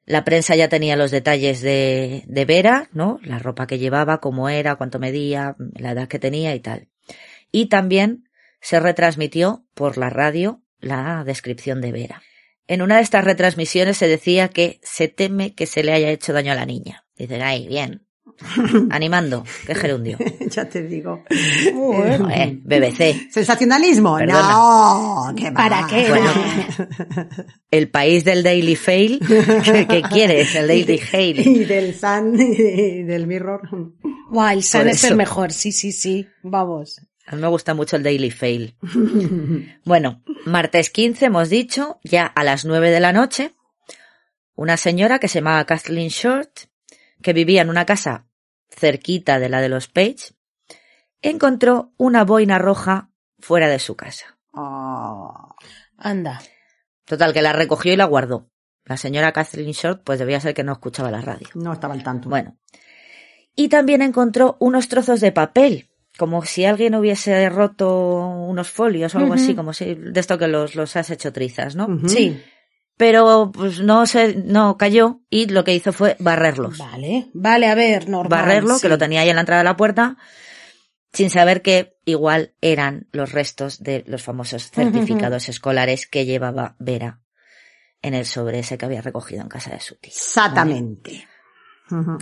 La 0.07 0.25
prensa 0.25 0.55
ya 0.55 0.69
tenía 0.69 0.97
los 0.97 1.11
detalles 1.11 1.63
de, 1.63 2.25
de 2.27 2.45
Vera, 2.45 2.89
¿no? 2.93 3.19
La 3.23 3.39
ropa 3.39 3.67
que 3.67 3.79
llevaba, 3.79 4.21
cómo 4.21 4.49
era, 4.49 4.77
cuánto 4.77 4.99
medía, 4.99 5.57
la 5.59 5.93
edad 5.93 6.09
que 6.09 6.19
tenía 6.19 6.55
y 6.55 6.61
tal. 6.61 6.89
Y 7.51 7.67
también 7.67 8.29
se 8.61 8.81
retransmitió 8.81 9.67
por 9.75 9.97
la 9.97 10.11
radio 10.11 10.63
la 10.79 11.25
descripción 11.25 11.81
de 11.81 11.93
Vera. 11.93 12.23
En 12.67 12.83
una 12.83 12.97
de 12.97 13.03
estas 13.03 13.25
retransmisiones 13.25 13.97
se 13.97 14.09
decía 14.09 14.49
que 14.49 14.81
se 14.83 15.09
teme 15.09 15.55
que 15.55 15.67
se 15.67 15.83
le 15.83 15.93
haya 15.93 16.11
hecho 16.11 16.33
daño 16.33 16.53
a 16.53 16.57
la 16.57 16.67
niña. 16.67 17.05
Dicen, 17.17 17.43
ay, 17.43 17.67
bien. 17.69 18.07
Animando, 18.91 19.45
qué 19.67 19.75
gerundio. 19.75 20.19
ya 20.51 20.69
te 20.69 20.83
digo. 20.83 21.25
Bueno. 21.73 22.29
Eh, 22.31 22.59
BBC. 22.63 23.31
¿Sensacionalismo? 23.31 24.17
Perdona. 24.17 24.53
No, 24.53 25.35
¿qué 25.37 25.53
¿Para 25.53 25.87
qué? 25.87 26.09
Bueno, 26.09 26.31
el 27.71 27.89
país 27.91 28.25
del 28.25 28.43
Daily 28.43 28.77
Fail. 28.77 29.21
¿Qué, 29.21 30.03
quieres? 30.11 30.55
El 30.55 30.69
Daily 30.69 30.99
Fail. 30.99 31.41
Y 31.41 31.65
del 31.65 31.95
Sun 31.95 32.41
y 32.41 33.03
del 33.03 33.27
Mirror. 33.27 33.63
Guay, 34.31 34.59
el 34.59 34.63
Sun 34.63 34.89
es 34.89 35.05
el 35.05 35.17
mejor, 35.17 35.53
sí, 35.53 35.73
sí, 35.73 35.93
sí. 35.93 36.27
Vamos. 36.43 37.01
A 37.27 37.37
mí 37.37 37.43
me 37.43 37.49
gusta 37.49 37.73
mucho 37.73 37.97
el 37.97 38.03
Daily 38.03 38.31
Fail. 38.31 38.77
Bueno, 39.85 40.23
martes 40.45 40.91
15 40.91 41.27
hemos 41.27 41.49
dicho, 41.49 41.99
ya 42.05 42.27
a 42.27 42.45
las 42.45 42.67
9 42.67 42.91
de 42.91 43.01
la 43.01 43.13
noche, 43.13 43.55
una 44.55 44.77
señora 44.77 45.19
que 45.19 45.29
se 45.29 45.39
llamaba 45.39 45.65
Kathleen 45.65 46.11
Short, 46.11 46.69
que 47.25 47.33
vivía 47.33 47.63
en 47.63 47.71
una 47.71 47.87
casa 47.87 48.27
cerquita 48.69 49.39
de 49.39 49.49
la 49.49 49.63
de 49.63 49.71
los 49.71 49.89
Page, 49.89 50.35
encontró 51.23 51.95
una 51.97 52.23
boina 52.23 52.59
roja 52.59 53.09
fuera 53.39 53.69
de 53.69 53.79
su 53.79 53.97
casa. 53.97 54.39
Oh, 54.53 55.57
Anda. 55.97 56.43
Total, 57.07 57.33
que 57.33 57.41
la 57.41 57.55
recogió 57.55 57.95
y 57.95 57.97
la 57.97 58.05
guardó. 58.05 58.51
La 58.85 58.99
señora 58.99 59.33
Kathleen 59.33 59.73
Short, 59.73 60.03
pues 60.05 60.19
debía 60.19 60.39
ser 60.39 60.53
que 60.53 60.65
no 60.65 60.73
escuchaba 60.73 61.11
la 61.11 61.23
radio. 61.23 61.49
no 61.55 61.73
estaba 61.73 61.95
al 61.95 62.03
tanto. 62.03 62.29
Bueno. 62.29 62.59
Y 63.57 63.69
también 63.69 64.03
encontró 64.03 64.59
unos 64.61 64.89
trozos 64.89 65.21
de 65.21 65.33
papel, 65.33 65.89
como 66.19 66.45
si 66.45 66.67
alguien 66.67 66.95
hubiese 66.95 67.49
roto 67.49 68.19
unos 68.29 68.69
folios 68.69 69.15
o 69.15 69.19
algo 69.19 69.33
así, 69.33 69.55
como 69.55 69.73
si 69.73 69.95
de 69.95 70.21
esto 70.21 70.37
que 70.37 70.49
los, 70.49 70.75
los 70.75 70.95
has 70.97 71.09
hecho 71.09 71.33
trizas, 71.33 71.75
¿no? 71.75 71.89
Sí. 72.07 72.39
Pero 72.97 73.51
pues 73.53 73.81
no 73.81 74.07
se, 74.07 74.37
no 74.37 74.77
cayó 74.77 75.21
y 75.29 75.47
lo 75.47 75.65
que 75.65 75.75
hizo 75.75 75.93
fue 75.93 76.17
barrerlos. 76.21 76.79
Vale. 76.79 77.29
Vale, 77.35 77.67
a 77.69 77.75
ver, 77.75 78.09
normal. 78.09 78.41
Barrerlo, 78.41 78.77
sí. 78.77 78.83
que 78.83 78.89
lo 78.89 78.99
tenía 78.99 79.23
ahí 79.23 79.31
en 79.31 79.37
la 79.37 79.43
entrada 79.43 79.63
de 79.63 79.69
la 79.69 79.77
puerta, 79.77 80.17
sin 81.13 81.31
saber 81.31 81.63
que 81.63 81.97
igual 82.05 82.55
eran 82.61 83.09
los 83.13 83.33
restos 83.33 83.83
de 83.83 84.05
los 84.07 84.23
famosos 84.23 84.71
certificados 84.71 85.49
escolares 85.49 86.07
que 86.07 86.25
llevaba 86.25 86.77
Vera 86.79 87.21
en 88.01 88.15
el 88.15 88.27
sobre 88.27 88.61
ese 88.61 88.79
que 88.79 88.85
había 88.85 89.01
recogido 89.01 89.43
en 89.43 89.49
casa 89.49 89.71
de 89.71 89.81
su 89.81 89.97
tía. 89.97 90.13
Exactamente. 90.13 91.27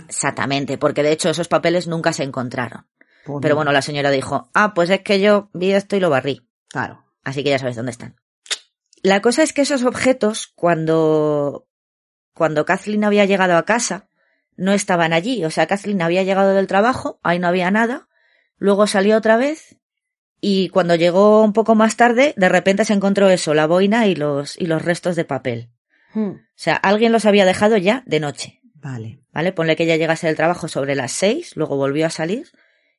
Exactamente, 0.07 0.77
porque 0.77 1.03
de 1.03 1.11
hecho 1.11 1.29
esos 1.29 1.47
papeles 1.47 1.87
nunca 1.87 2.13
se 2.13 2.23
encontraron. 2.23 2.87
Pues 3.25 3.39
Pero 3.41 3.53
no, 3.53 3.57
bueno, 3.57 3.71
la 3.71 3.81
señora 3.81 4.09
dijo, 4.09 4.49
ah, 4.53 4.73
pues 4.73 4.89
es 4.89 5.01
que 5.01 5.19
yo 5.19 5.49
vi 5.53 5.71
esto 5.71 5.95
y 5.95 5.99
lo 5.99 6.09
barrí. 6.09 6.47
Claro. 6.67 7.03
Así 7.23 7.43
que 7.43 7.51
ya 7.51 7.59
sabes 7.59 7.75
dónde 7.75 7.91
están. 7.91 8.15
La 9.03 9.21
cosa 9.21 9.43
es 9.43 9.51
que 9.51 9.61
esos 9.61 9.83
objetos, 9.83 10.47
cuando, 10.55 11.67
cuando 12.33 12.65
Kathleen 12.65 13.03
había 13.03 13.25
llegado 13.25 13.57
a 13.57 13.65
casa, 13.65 14.07
no 14.55 14.71
estaban 14.71 15.11
allí. 15.11 15.43
O 15.43 15.51
sea, 15.51 15.67
Kathleen 15.67 16.01
había 16.01 16.23
llegado 16.23 16.53
del 16.53 16.67
trabajo, 16.67 17.19
ahí 17.21 17.37
no 17.37 17.47
había 17.47 17.69
nada, 17.69 18.07
luego 18.57 18.87
salió 18.87 19.17
otra 19.17 19.35
vez 19.37 19.77
Y 20.39 20.69
cuando 20.69 20.95
llegó 20.95 21.41
un 21.41 21.53
poco 21.53 21.75
más 21.75 21.95
tarde, 21.95 22.33
de 22.37 22.49
repente 22.49 22.85
se 22.85 22.93
encontró 22.93 23.29
eso, 23.29 23.53
la 23.53 23.67
boina 23.67 24.07
y 24.07 24.15
los, 24.15 24.59
y 24.59 24.65
los 24.65 24.81
restos 24.81 25.15
de 25.15 25.25
papel. 25.25 25.69
Hmm. 26.13 26.31
O 26.31 26.39
sea, 26.55 26.75
alguien 26.75 27.11
los 27.11 27.25
había 27.25 27.45
dejado 27.45 27.77
ya 27.77 28.03
de 28.05 28.19
noche. 28.19 28.61
Vale. 28.73 29.21
¿Vale? 29.31 29.51
Ponle 29.53 29.75
que 29.75 29.85
ya 29.85 29.95
llegase 29.95 30.27
del 30.27 30.35
trabajo 30.35 30.67
sobre 30.67 30.95
las 30.95 31.11
seis, 31.11 31.55
luego 31.55 31.77
volvió 31.77 32.05
a 32.05 32.09
salir 32.09 32.47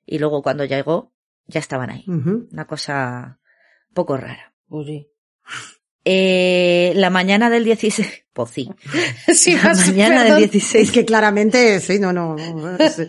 y 0.07 0.19
luego 0.19 0.43
cuando 0.43 0.65
llegó 0.65 1.13
ya 1.47 1.61
estaban 1.61 1.91
ahí. 1.91 2.05
Una 2.07 2.67
cosa 2.67 3.41
poco 3.93 4.17
rara. 4.17 4.55
Pues 4.69 4.87
sí. 4.87 5.11
Eh, 6.05 6.93
la 6.97 7.09
mañana 7.11 7.49
del 7.51 7.65
16, 7.65 8.25
pues 8.33 8.51
sí, 8.51 8.71
Sí, 9.33 9.55
la 9.57 9.75
mañana 9.75 10.19
del 10.25 10.33
perdón. 10.35 10.39
16 10.51 10.85
Es 10.89 10.93
que 10.93 11.05
claramente, 11.05 11.81
sí, 11.81 11.99
no, 11.99 12.13
no. 12.13 12.37
no, 12.37 12.77
es- 12.77 13.09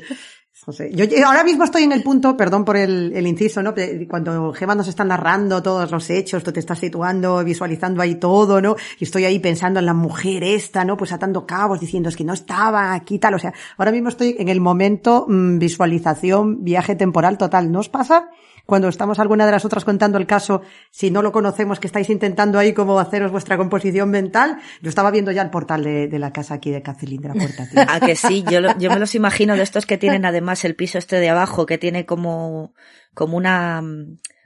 no 0.67 0.73
sé. 0.73 0.89
Yo 0.93 1.05
ahora 1.27 1.43
mismo 1.43 1.63
estoy 1.63 1.84
en 1.84 1.91
el 1.91 2.01
punto, 2.01 2.36
perdón 2.36 2.65
por 2.65 2.75
el, 2.75 3.12
el 3.15 3.27
inciso, 3.27 3.62
¿no? 3.62 3.75
Cuando 4.10 4.51
Gema 4.51 4.73
nos 4.73 4.88
está 4.88 5.03
narrando 5.03 5.62
todos 5.62 5.91
los 5.91 6.10
hechos, 6.10 6.43
tú 6.43 6.51
te 6.51 6.60
estás 6.60 6.79
situando, 6.79 7.43
visualizando 7.43 8.01
ahí 8.01 8.15
todo, 8.15 8.60
¿no? 8.62 8.75
Y 8.97 9.03
estoy 9.03 9.25
ahí 9.25 9.38
pensando 9.38 9.79
en 9.79 9.86
la 9.86 9.93
mujer 9.93 10.43
esta, 10.43 10.84
¿no? 10.84 10.97
Pues 10.97 11.12
atando 11.12 11.45
cabos, 11.45 11.79
diciendo 11.81 12.10
es 12.10 12.15
que 12.15 12.23
no 12.23 12.34
estaba 12.34 12.95
aquí, 12.95 13.19
tal. 13.19 13.36
O 13.36 13.39
sea, 13.39 13.53
ahora 13.77 13.91
mismo 13.91 14.10
estoy 14.10 14.38
en 14.39 14.49
el 14.49 14.60
momento 14.60 15.27
mm, 15.29 15.60
visualización, 15.60 16.63
viaje 16.63 16.95
temporal 16.95 17.38
total. 17.38 17.71
¿No 17.71 17.81
os 17.81 17.89
pasa? 17.89 18.29
Cuando 18.65 18.88
estamos 18.89 19.19
alguna 19.19 19.45
de 19.45 19.51
las 19.51 19.63
otras 19.65 19.86
contando 19.86 20.17
el 20.17 20.25
caso, 20.25 20.62
si 20.89 21.12
no 21.12 21.21
lo 21.21 21.32
conocemos, 21.32 21.80
que 21.80 21.86
estáis 21.88 22.10
intentando 22.10 22.58
ahí 22.58 22.73
como 22.73 22.99
haceros 22.99 23.32
vuestra 23.32 23.58
composición 23.58 24.10
mental, 24.10 24.58
yo 24.82 24.89
estaba 24.89 25.12
viendo 25.12 25.32
ya 25.32 25.43
el 25.43 25.51
portal 25.51 25.84
de, 25.84 26.08
de 26.08 26.19
la 26.19 26.34
casa 26.34 26.56
aquí 26.56 26.71
de 26.71 26.82
Cacelín 26.82 27.21
de 27.21 27.28
la 27.28 27.34
Puerta. 27.36 27.67
tío. 27.69 27.82
A 27.88 27.99
que 27.99 28.15
sí, 28.15 28.43
yo, 28.49 28.62
lo- 28.62 28.78
yo 28.80 28.89
me 28.89 28.99
los 28.99 29.13
imagino 29.15 29.56
de 29.56 29.62
estos 29.63 29.86
que 29.86 29.97
tienen 29.97 30.25
además 30.25 30.65
el 30.65 30.75
piso 30.75 30.97
este 30.97 31.17
de 31.19 31.30
abajo, 31.30 31.65
que 31.67 31.78
tiene 31.78 32.06
como, 32.08 32.73
como 33.13 33.38
una, 33.38 33.84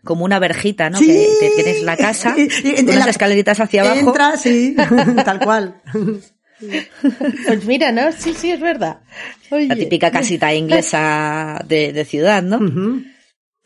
como 0.04 0.26
una 0.26 0.38
verjita, 0.40 0.90
¿no? 0.90 0.98
Sí. 0.98 1.06
Que, 1.08 1.52
que 1.56 1.64
tienes 1.64 1.84
la 1.84 1.96
casa, 1.96 2.36
Y- 2.38 2.42
y- 2.68 2.84
unas 2.84 3.06
la- 3.06 3.12
escaleritas 3.12 3.60
hacia 3.62 3.84
abajo. 3.84 4.00
Entra, 4.10 4.36
sí, 4.38 4.76
tal 5.26 5.40
cual. 5.40 5.82
Pues 7.48 7.66
mira, 7.66 7.92
¿no? 7.94 8.12
Sí, 8.12 8.34
sí, 8.34 8.52
es 8.52 8.60
verdad. 8.60 9.00
Oye. 9.50 9.68
La 9.68 9.76
típica 9.76 10.12
casita 10.12 10.54
inglesa 10.54 11.64
de, 11.66 11.94
de 11.94 12.04
ciudad, 12.06 12.44
¿no? 12.44 12.60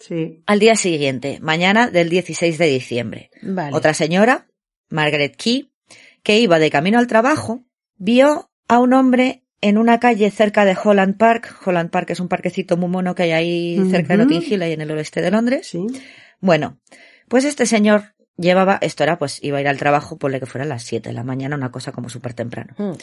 Sí. 0.05 0.43
Al 0.45 0.59
día 0.59 0.75
siguiente, 0.75 1.39
mañana 1.41 1.89
del 1.89 2.09
16 2.09 2.57
de 2.57 2.65
diciembre, 2.67 3.29
Vale. 3.41 3.75
otra 3.75 3.93
señora, 3.93 4.47
Margaret 4.89 5.35
Key, 5.37 5.71
que 6.23 6.39
iba 6.39 6.59
de 6.59 6.69
camino 6.69 6.99
al 6.99 7.07
trabajo, 7.07 7.63
vio 7.95 8.51
a 8.67 8.79
un 8.79 8.93
hombre 8.93 9.43
en 9.61 9.77
una 9.77 9.99
calle 10.01 10.29
cerca 10.29 10.65
de 10.65 10.75
Holland 10.81 11.15
Park. 11.17 11.55
Holland 11.65 11.89
Park 11.89 12.09
es 12.09 12.19
un 12.19 12.27
parquecito 12.27 12.75
muy 12.75 12.89
mono 12.89 13.15
que 13.15 13.23
hay 13.23 13.31
ahí 13.31 13.89
cerca 13.89 14.17
de. 14.17 14.25
Notting 14.25 14.43
Hill, 14.45 14.61
ahí 14.61 14.73
en 14.73 14.81
el 14.81 14.91
oeste 14.91 15.21
de 15.21 15.31
Londres. 15.31 15.67
Sí. 15.67 15.87
Bueno, 16.41 16.79
pues 17.29 17.45
este 17.45 17.65
señor 17.65 18.13
llevaba, 18.35 18.77
esto 18.81 19.03
era 19.03 19.17
pues 19.17 19.41
iba 19.41 19.59
a 19.59 19.61
ir 19.61 19.69
al 19.69 19.77
trabajo, 19.77 20.17
ponle 20.17 20.41
que 20.41 20.45
fuera 20.45 20.65
a 20.65 20.67
las 20.67 20.83
7 20.83 21.09
de 21.09 21.15
la 21.15 21.23
mañana, 21.23 21.55
una 21.55 21.71
cosa 21.71 21.93
como 21.93 22.09
súper 22.09 22.33
temprano. 22.33 22.73
Hmm. 22.77 22.93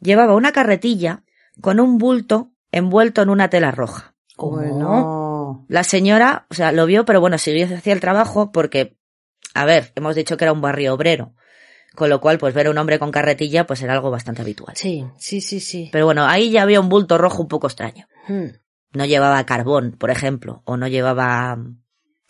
Llevaba 0.00 0.34
una 0.34 0.52
carretilla 0.52 1.24
con 1.62 1.80
un 1.80 1.96
bulto 1.96 2.52
envuelto 2.70 3.22
en 3.22 3.30
una 3.30 3.48
tela 3.48 3.70
roja. 3.70 4.14
Bueno. 4.36 5.19
La 5.70 5.84
señora, 5.84 6.46
o 6.50 6.54
sea, 6.54 6.72
lo 6.72 6.84
vio, 6.84 7.04
pero 7.04 7.20
bueno, 7.20 7.38
siguió 7.38 7.64
hacia 7.64 7.92
el 7.92 8.00
trabajo 8.00 8.50
porque, 8.50 8.96
a 9.54 9.64
ver, 9.64 9.92
hemos 9.94 10.16
dicho 10.16 10.36
que 10.36 10.44
era 10.44 10.52
un 10.52 10.60
barrio 10.60 10.92
obrero. 10.92 11.36
Con 11.94 12.10
lo 12.10 12.20
cual, 12.20 12.38
pues 12.38 12.52
ver 12.54 12.66
a 12.66 12.70
un 12.70 12.78
hombre 12.78 12.98
con 12.98 13.12
carretilla, 13.12 13.68
pues 13.68 13.80
era 13.80 13.92
algo 13.92 14.10
bastante 14.10 14.42
habitual. 14.42 14.74
Sí, 14.74 15.06
sí, 15.16 15.40
sí, 15.40 15.60
sí. 15.60 15.88
Pero 15.92 16.06
bueno, 16.06 16.26
ahí 16.26 16.50
ya 16.50 16.62
había 16.62 16.80
un 16.80 16.88
bulto 16.88 17.18
rojo 17.18 17.40
un 17.40 17.46
poco 17.46 17.68
extraño. 17.68 18.08
Hmm. 18.26 18.46
No 18.94 19.04
llevaba 19.04 19.46
carbón, 19.46 19.92
por 19.92 20.10
ejemplo, 20.10 20.62
o 20.64 20.76
no 20.76 20.88
llevaba, 20.88 21.56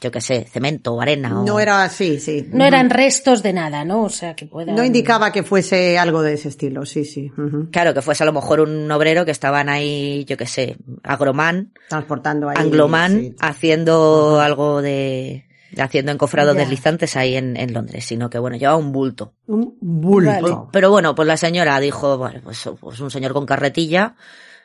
yo 0.02 0.10
qué 0.10 0.20
sé, 0.20 0.44
cemento 0.50 0.94
o 0.94 1.00
arena. 1.00 1.40
o- 1.40 1.44
No 1.44 1.60
era 1.60 1.82
así, 1.84 2.18
sí. 2.20 2.46
No 2.52 2.64
eran 2.64 2.88
restos 2.90 3.42
de 3.42 3.52
nada, 3.52 3.84
¿no? 3.84 4.02
O 4.04 4.08
sea, 4.08 4.34
que 4.34 4.46
puedan... 4.46 4.74
No 4.74 4.82
indicaba 4.84 5.30
que 5.32 5.42
fuese 5.42 5.98
algo 5.98 6.22
de 6.22 6.34
ese 6.34 6.48
estilo, 6.48 6.86
sí, 6.86 7.04
sí. 7.04 7.30
Claro, 7.70 7.92
que 7.94 8.00
fuese 8.02 8.22
a 8.22 8.26
lo 8.26 8.32
mejor 8.32 8.60
un 8.60 8.90
obrero 8.90 9.24
que 9.24 9.30
estaban 9.30 9.68
ahí, 9.68 10.24
yo 10.26 10.36
qué 10.36 10.46
sé, 10.46 10.76
agromán, 11.02 11.72
Transportando 11.88 12.48
ahí. 12.48 12.56
anglomán, 12.58 13.20
sí. 13.20 13.34
haciendo 13.40 14.40
algo 14.40 14.80
de, 14.82 15.44
haciendo 15.78 16.12
encofrados 16.12 16.56
deslizantes 16.56 17.16
ahí 17.16 17.36
en, 17.36 17.56
en 17.56 17.72
Londres, 17.74 18.04
sino 18.04 18.30
que 18.30 18.38
bueno, 18.38 18.56
llevaba 18.56 18.78
un 18.78 18.92
bulto. 18.92 19.34
Un 19.46 19.76
bulto. 19.80 20.30
Vale. 20.42 20.56
Pero 20.72 20.90
bueno, 20.90 21.14
pues 21.14 21.28
la 21.28 21.36
señora 21.36 21.78
dijo, 21.78 22.16
bueno, 22.16 22.40
pues, 22.42 22.68
pues 22.80 23.00
un 23.00 23.10
señor 23.10 23.32
con 23.34 23.44
carretilla, 23.46 24.14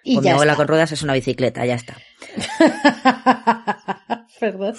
Y 0.03 0.15
pues 0.15 0.23
mi 0.25 0.31
abuela 0.31 0.53
está. 0.53 0.61
con 0.61 0.67
ruedas 0.69 0.91
es 0.93 1.03
una 1.03 1.13
bicicleta, 1.13 1.65
ya 1.65 1.75
está. 1.75 1.97
Perdón. 4.39 4.75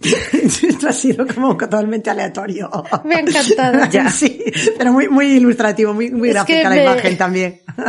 Esto 0.32 0.88
ha 0.88 0.92
sido 0.92 1.26
como 1.26 1.56
totalmente 1.56 2.10
aleatorio. 2.10 2.70
Me 3.04 3.16
ha 3.16 3.20
encantado. 3.20 3.78
Ya. 3.90 4.10
Sí, 4.10 4.42
pero 4.76 4.92
muy, 4.92 5.08
muy 5.08 5.26
ilustrativo, 5.32 5.92
muy, 5.94 6.10
muy 6.10 6.28
Es 6.28 6.34
gráfica 6.34 6.58
que 6.58 6.64
la 6.64 6.70
me- 6.70 6.82
imagen 6.84 7.16
también. 7.18 7.62
Me 7.76 7.84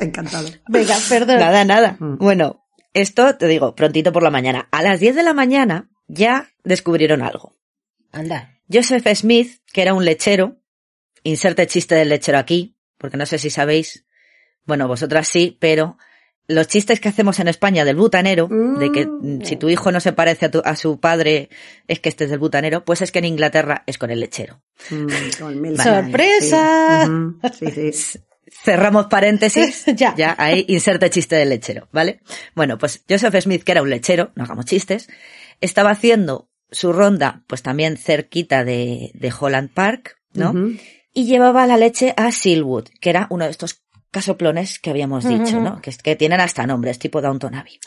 ha 0.00 0.04
encantado. 0.04 0.48
Venga, 0.68 0.96
perdón. 1.08 1.38
Nada, 1.38 1.64
nada. 1.64 1.96
Mm. 1.98 2.18
Bueno, 2.18 2.64
esto 2.92 3.36
te 3.36 3.46
digo, 3.48 3.74
prontito 3.74 4.12
por 4.12 4.22
la 4.22 4.30
mañana. 4.30 4.68
A 4.70 4.82
las 4.82 5.00
10 5.00 5.16
de 5.16 5.22
la 5.22 5.34
mañana 5.34 5.90
ya 6.06 6.48
descubrieron 6.62 7.22
algo. 7.22 7.56
Anda. 8.12 8.50
Joseph 8.72 9.06
Smith, 9.14 9.60
que 9.72 9.82
era 9.82 9.92
un 9.94 10.04
lechero, 10.04 10.56
inserte 11.24 11.66
chiste 11.66 11.94
del 11.94 12.08
lechero 12.08 12.38
aquí, 12.38 12.76
porque 12.98 13.16
no 13.16 13.26
sé 13.26 13.38
si 13.38 13.50
sabéis, 13.50 14.06
bueno, 14.64 14.86
vosotras 14.88 15.26
sí, 15.28 15.56
pero 15.60 15.98
los 16.46 16.68
chistes 16.68 17.00
que 17.00 17.08
hacemos 17.08 17.38
en 17.40 17.48
España 17.48 17.84
del 17.84 17.96
butanero, 17.96 18.48
de 18.50 18.92
que 18.92 19.06
mm, 19.06 19.42
si 19.44 19.56
tu 19.56 19.68
hijo 19.70 19.90
no 19.92 20.00
se 20.00 20.12
parece 20.12 20.46
a, 20.46 20.50
tu- 20.50 20.62
a 20.64 20.76
su 20.76 21.00
padre, 21.00 21.48
es 21.88 22.00
que 22.00 22.08
este 22.10 22.24
es 22.24 22.30
del 22.30 22.38
butanero, 22.38 22.84
pues 22.84 23.00
es 23.02 23.10
que 23.12 23.20
en 23.20 23.24
Inglaterra 23.26 23.82
es 23.86 23.96
con 23.98 24.10
el 24.10 24.20
lechero. 24.20 24.60
Mm, 24.90 25.06
con 25.40 25.60
mil 25.60 25.76
¡Sorpresa! 25.80 27.04
Sí, 27.04 27.10
Ujú, 27.10 27.70
sí, 27.72 27.90
sí. 27.92 28.18
Cerramos 28.64 29.06
paréntesis. 29.06 29.84
Ya. 29.96 30.14
Ya, 30.16 30.34
ahí 30.38 30.64
inserte 30.68 31.10
chiste 31.10 31.36
del 31.36 31.48
lechero, 31.48 31.88
¿vale? 31.92 32.20
Bueno, 32.54 32.78
pues 32.78 33.02
Joseph 33.08 33.34
Smith, 33.40 33.62
que 33.64 33.72
era 33.72 33.82
un 33.82 33.90
lechero, 33.90 34.30
no 34.36 34.44
hagamos 34.44 34.66
chistes, 34.66 35.08
estaba 35.60 35.90
haciendo 35.90 36.50
su 36.70 36.92
ronda, 36.92 37.42
pues 37.46 37.62
también 37.62 37.96
cerquita 37.96 38.64
de, 38.64 39.10
de 39.14 39.32
Holland 39.38 39.70
Park, 39.72 40.16
¿no? 40.34 40.52
Y 41.12 41.26
llevaba 41.26 41.66
la 41.66 41.76
leche 41.76 42.12
a 42.16 42.32
Silwood, 42.32 42.88
que 43.00 43.10
era 43.10 43.28
uno 43.30 43.44
de 43.44 43.50
estos 43.52 43.83
casoplones 44.14 44.78
que 44.78 44.88
habíamos 44.90 45.28
dicho, 45.28 45.60
¿no? 45.60 45.82
Que, 45.82 45.90
que 45.92 46.16
tienen 46.16 46.40
hasta 46.40 46.66
nombres, 46.66 46.98
tipo 46.98 47.20
Downton 47.20 47.54
Abbey. 47.54 47.78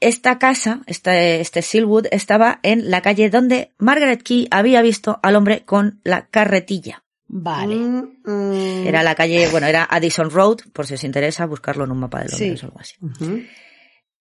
Esta 0.00 0.38
casa, 0.38 0.80
este, 0.86 1.40
este 1.40 1.62
Silwood, 1.62 2.06
estaba 2.10 2.60
en 2.62 2.90
la 2.90 3.00
calle 3.00 3.30
donde 3.30 3.72
Margaret 3.78 4.22
Key 4.22 4.48
había 4.50 4.82
visto 4.82 5.18
al 5.22 5.36
hombre 5.36 5.64
con 5.64 6.00
la 6.04 6.26
carretilla. 6.26 7.04
Vale. 7.28 7.76
Mm, 7.76 8.16
mm. 8.24 8.86
Era 8.88 9.02
la 9.02 9.14
calle, 9.14 9.48
bueno, 9.50 9.66
era 9.68 9.84
Addison 9.88 10.30
Road, 10.30 10.58
por 10.72 10.86
si 10.86 10.94
os 10.94 11.04
interesa 11.04 11.46
buscarlo 11.46 11.84
en 11.84 11.92
un 11.92 12.00
mapa 12.00 12.18
de 12.24 12.28
Londres 12.30 12.60
Sí. 12.60 12.66
o 12.66 12.68
algo 12.68 12.80
así. 12.80 12.96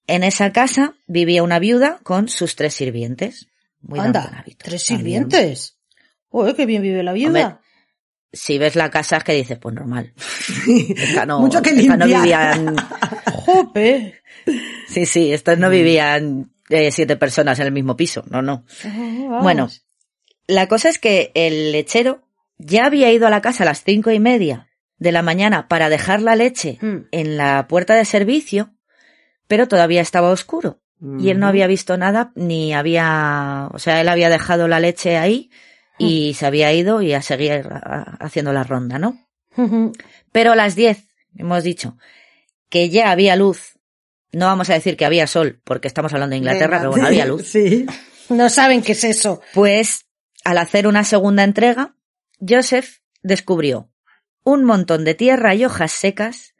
En 0.07 0.23
esa 0.23 0.51
casa 0.51 0.93
vivía 1.07 1.43
una 1.43 1.59
viuda 1.59 1.99
con 2.03 2.29
sus 2.29 2.55
tres 2.55 2.73
sirvientes. 2.75 3.47
Muy 3.81 3.99
Anda, 3.99 4.23
Abbey, 4.39 4.55
tres 4.55 4.85
también. 4.85 5.29
sirvientes. 5.29 5.77
Uy, 6.29 6.53
qué 6.53 6.65
bien 6.65 6.81
vive 6.83 7.01
la 7.03 7.13
viuda. 7.13 7.27
Hombre, 7.27 7.57
Si 8.31 8.57
ves 8.59 8.75
la 8.75 8.89
casa 8.91 9.17
es 9.17 9.23
que 9.23 9.33
dices, 9.33 9.57
pues 9.59 9.73
normal. 9.75 10.13
Esta 10.95 11.25
no, 11.25 11.39
Mucho 11.39 11.61
que 11.61 11.71
esta 11.71 11.97
no 11.97 12.05
limpiar. 12.05 12.57
vivían, 12.59 12.75
Jope. 13.45 14.21
sí, 14.87 15.05
sí, 15.05 15.33
estos 15.33 15.57
no 15.57 15.69
vivían 15.69 16.51
eh, 16.69 16.91
siete 16.91 17.15
personas 17.17 17.59
en 17.59 17.65
el 17.67 17.71
mismo 17.71 17.95
piso, 17.95 18.23
no, 18.29 18.41
no. 18.41 18.65
Vamos. 18.83 19.41
Bueno, 19.43 19.69
la 20.47 20.67
cosa 20.67 20.89
es 20.89 20.99
que 20.99 21.31
el 21.33 21.71
lechero 21.71 22.21
ya 22.57 22.85
había 22.85 23.11
ido 23.11 23.25
a 23.25 23.29
la 23.31 23.41
casa 23.41 23.63
a 23.63 23.65
las 23.65 23.83
cinco 23.83 24.11
y 24.11 24.19
media 24.19 24.67
de 24.97 25.11
la 25.11 25.21
mañana 25.21 25.67
para 25.67 25.89
dejar 25.89 26.21
la 26.21 26.35
leche 26.35 26.77
Mm. 26.81 26.97
en 27.11 27.37
la 27.37 27.67
puerta 27.67 27.95
de 27.95 28.05
servicio, 28.05 28.73
pero 29.47 29.67
todavía 29.67 30.01
estaba 30.01 30.29
oscuro. 30.29 30.81
Y 31.17 31.29
él 31.29 31.39
no 31.39 31.45
Ujú. 31.45 31.51
había 31.51 31.67
visto 31.67 31.97
nada, 31.97 32.33
ni 32.35 32.73
había, 32.73 33.69
o 33.71 33.79
sea, 33.79 34.01
él 34.01 34.09
había 34.09 34.29
dejado 34.29 34.67
la 34.67 34.81
leche 34.81 35.17
ahí 35.17 35.49
y 35.99 36.33
se 36.33 36.45
había 36.45 36.73
ido 36.73 37.01
y 37.01 37.13
a 37.13 37.21
seguir 37.21 37.67
haciendo 38.19 38.51
la 38.53 38.63
ronda, 38.63 38.97
¿no? 38.97 39.19
Pero 40.31 40.53
a 40.53 40.55
las 40.55 40.75
10, 40.75 41.03
hemos 41.35 41.63
dicho, 41.63 41.97
que 42.69 42.89
ya 42.89 43.11
había 43.11 43.35
luz. 43.35 43.77
No 44.31 44.45
vamos 44.45 44.69
a 44.69 44.73
decir 44.73 44.95
que 44.95 45.05
había 45.05 45.27
sol, 45.27 45.59
porque 45.63 45.87
estamos 45.87 46.13
hablando 46.13 46.33
de 46.33 46.37
Inglaterra, 46.37 46.77
Venga, 46.77 46.79
pero 46.79 46.91
bueno, 46.91 47.07
había 47.07 47.25
luz. 47.27 47.47
Sí. 47.47 47.85
No 48.29 48.49
saben 48.49 48.81
qué 48.81 48.93
es 48.93 49.03
eso. 49.03 49.41
Pues, 49.53 50.05
al 50.43 50.57
hacer 50.59 50.87
una 50.87 51.03
segunda 51.03 51.43
entrega, 51.43 51.95
Joseph 52.47 52.99
descubrió 53.21 53.91
un 54.43 54.63
montón 54.63 55.03
de 55.03 55.15
tierra 55.15 55.55
y 55.55 55.65
hojas 55.65 55.91
secas 55.91 56.53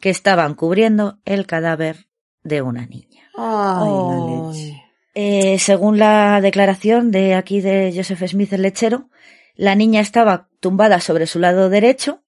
que 0.00 0.10
estaban 0.10 0.54
cubriendo 0.54 1.20
el 1.24 1.46
cadáver 1.46 2.06
de 2.42 2.62
una 2.62 2.86
niña. 2.86 3.30
Ay, 3.36 3.90
la 3.90 4.50
Ay. 4.50 4.52
leche. 4.52 4.82
Eh, 5.14 5.58
según 5.58 5.98
la 5.98 6.40
declaración 6.40 7.10
de 7.10 7.34
aquí 7.34 7.60
de 7.60 7.92
Joseph 7.94 8.22
Smith, 8.28 8.52
el 8.52 8.62
lechero, 8.62 9.08
la 9.54 9.74
niña 9.74 10.00
estaba 10.00 10.48
tumbada 10.60 11.00
sobre 11.00 11.26
su 11.26 11.38
lado 11.38 11.68
derecho 11.68 12.22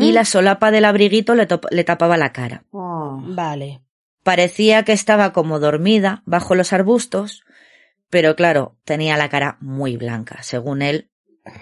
y 0.00 0.12
la 0.12 0.24
solapa 0.24 0.70
del 0.70 0.86
abriguito 0.86 1.34
le, 1.34 1.46
le 1.70 1.84
tapaba 1.84 2.16
la 2.16 2.32
cara. 2.32 2.64
Oh. 2.70 3.20
Vale. 3.22 3.82
Parecía 4.22 4.84
que 4.84 4.92
estaba 4.92 5.32
como 5.32 5.60
dormida 5.60 6.22
bajo 6.24 6.54
los 6.54 6.72
arbustos, 6.72 7.44
pero 8.10 8.34
claro, 8.36 8.76
tenía 8.84 9.16
la 9.18 9.28
cara 9.28 9.58
muy 9.60 9.96
blanca. 9.96 10.42
Según 10.42 10.80
él, 10.82 11.10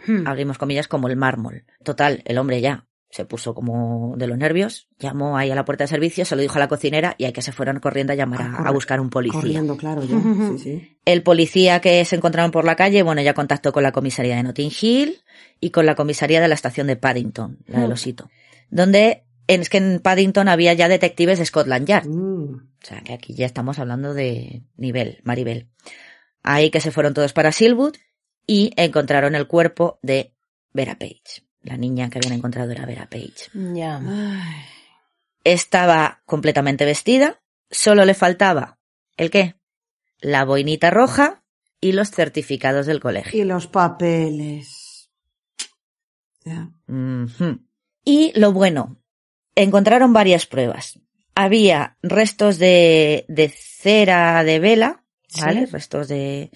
Hmm. 0.07 0.27
abrimos 0.27 0.59
comillas, 0.59 0.89
como 0.89 1.09
el 1.09 1.17
mármol. 1.17 1.65
Total, 1.83 2.23
el 2.25 2.39
hombre 2.39 2.61
ya 2.61 2.87
se 3.15 3.25
puso 3.25 3.55
como 3.55 4.15
de 4.17 4.27
los 4.27 4.37
nervios, 4.37 4.89
llamó 4.99 5.37
ahí 5.39 5.49
a 5.49 5.55
la 5.55 5.65
puerta 5.65 5.85
de 5.85 5.89
servicio, 5.89 6.25
se 6.25 6.35
lo 6.35 6.43
dijo 6.43 6.57
a 6.57 6.59
la 6.59 6.67
cocinera 6.67 7.15
y 7.17 7.27
hay 7.27 7.33
que 7.33 7.43
se 7.43 7.53
fueron 7.53 7.79
corriendo 7.79 8.13
a 8.13 8.17
llamar 8.17 8.43
A 8.43 8.45
a, 8.47 8.49
correr- 8.59 8.67
a 8.67 8.71
buscar 8.73 9.01
un 9.01 9.09
policía. 9.09 9.41
Corriendo, 9.41 9.77
claro, 9.77 10.03
ya. 10.03 10.19
Sí, 10.19 10.59
sí. 10.59 10.99
El 11.05 11.23
policía 11.23 11.81
que 11.81 12.05
se 12.05 12.17
encontraron 12.17 12.51
por 12.51 12.65
la 12.65 12.75
calle, 12.75 13.05
bueno, 13.05 13.23
ya 13.23 13.33
contactó 13.33 13.73
con 13.73 13.85
la 13.85 13.93
comisaría 13.93 14.35
de 14.35 14.43
Notting 14.43 14.73
Hill 14.81 15.23
y 15.61 15.71
con 15.71 15.87
la 15.87 15.95
comisaría 15.95 16.41
de 16.41 16.49
la 16.49 16.55
estación 16.57 16.89
de 16.89 16.97
Paddington, 16.97 17.59
la 17.67 17.81
del 17.83 17.91
Mm. 17.91 17.93
Osito, 17.93 18.31
donde 18.69 19.23
es 19.47 19.69
que 19.69 19.77
en 19.79 20.01
Paddington 20.01 20.49
había 20.49 20.73
ya 20.75 20.89
detectives 20.89 21.39
de 21.39 21.47
Scotland 21.47 21.87
Yard. 21.87 22.09
Mm. 22.09 22.55
O 22.57 22.87
sea, 22.87 23.01
que 23.03 23.13
aquí 23.13 23.35
ya 23.35 23.47
estamos 23.47 23.79
hablando 23.79 24.13
de 24.13 24.65
nivel, 24.77 25.21
Maribel. 25.23 25.69
Ahí 26.43 26.71
que 26.71 26.81
se 26.81 26.91
fueron 26.91 27.15
todos 27.15 27.33
para 27.33 27.53
Silwood 27.53 27.95
y 28.45 28.73
encontraron 28.77 29.37
el 29.37 29.47
cuerpo 29.47 30.01
de 30.03 30.35
Vera 30.73 30.99
Page. 30.99 31.45
La 31.65 31.77
niña 31.77 32.09
que 32.11 32.19
habían 32.19 32.35
encontrado 32.35 32.71
era 32.71 32.87
Vera 32.87 33.09
Page. 33.11 33.51
Ya. 33.75 34.01
Estaba 35.43 36.23
completamente 36.25 36.85
vestida, 36.85 37.43
solo 37.71 38.05
le 38.05 38.15
faltaba 38.15 38.79
¿el 39.17 39.31
qué? 39.31 39.57
La 40.21 40.45
boinita 40.45 40.91
roja 40.91 41.45
y 41.81 41.93
los 41.93 42.11
certificados 42.11 42.87
del 42.87 43.01
colegio. 43.01 43.41
Y 43.41 43.45
los 43.45 43.67
papeles. 43.67 45.11
Ya. 46.45 46.71
Ujú. 46.89 47.61
Y 48.05 48.39
lo 48.39 48.53
bueno, 48.53 49.01
encontraron 49.55 50.13
varias 50.13 50.47
pruebas. 50.47 50.99
Había 51.35 51.99
restos 52.03 52.59
de, 52.59 53.25
de 53.29 53.49
cera 53.49 54.45
de 54.45 54.61
vela, 54.61 55.05
¿vale? 55.41 55.67
Sí. 55.67 55.73
Restos 55.73 56.09
de, 56.09 56.51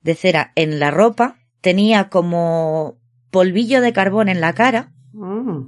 de 0.00 0.14
cera 0.14 0.52
en 0.56 0.80
la 0.80 0.90
ropa. 0.90 1.38
Tenía 1.60 2.08
como 2.08 2.98
polvillo 3.36 3.82
de 3.82 3.92
carbón 3.92 4.30
en 4.30 4.40
la 4.40 4.54
cara. 4.54 4.92
Mm. 5.12 5.66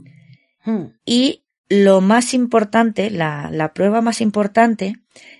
Y 1.04 1.44
lo 1.68 2.00
más 2.00 2.32
importante, 2.32 3.10
la, 3.10 3.50
la 3.52 3.74
prueba 3.74 4.00
más 4.00 4.22
importante, 4.22 4.94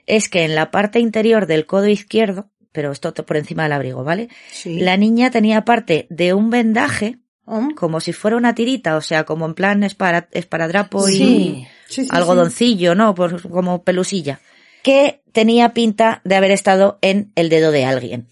es 0.06 0.28
que 0.28 0.44
en 0.44 0.54
la 0.54 0.70
parte 0.70 1.00
interior 1.00 1.46
del 1.46 1.64
codo 1.64 1.86
izquierdo, 1.86 2.50
pero 2.70 2.92
esto 2.92 3.14
por 3.14 3.38
encima 3.38 3.62
del 3.62 3.72
abrigo, 3.72 4.04
¿vale? 4.04 4.28
Sí. 4.52 4.78
La 4.80 4.98
niña 4.98 5.30
tenía 5.30 5.64
parte 5.64 6.06
de 6.10 6.34
un 6.34 6.50
vendaje 6.50 7.18
Oh, 7.50 7.66
como 7.76 7.98
si 8.00 8.12
fuera 8.12 8.36
una 8.36 8.54
tirita, 8.54 8.98
o 8.98 9.00
sea, 9.00 9.24
como 9.24 9.46
en 9.46 9.54
plan 9.54 9.82
espara- 9.82 10.28
esparadrapo 10.32 11.08
y 11.08 11.12
Sí. 11.12 11.66
Sí, 11.88 12.02
sí, 12.04 12.08
algodoncillo, 12.10 12.94
¿no? 12.94 13.14
Por, 13.14 13.40
como 13.48 13.82
pelusilla. 13.84 14.40
Que 14.82 15.22
tenía 15.32 15.72
pinta 15.72 16.20
de 16.26 16.34
haber 16.36 16.50
estado 16.50 16.98
en 17.00 17.32
el 17.36 17.48
dedo 17.48 17.70
de 17.70 17.86
alguien. 17.86 18.28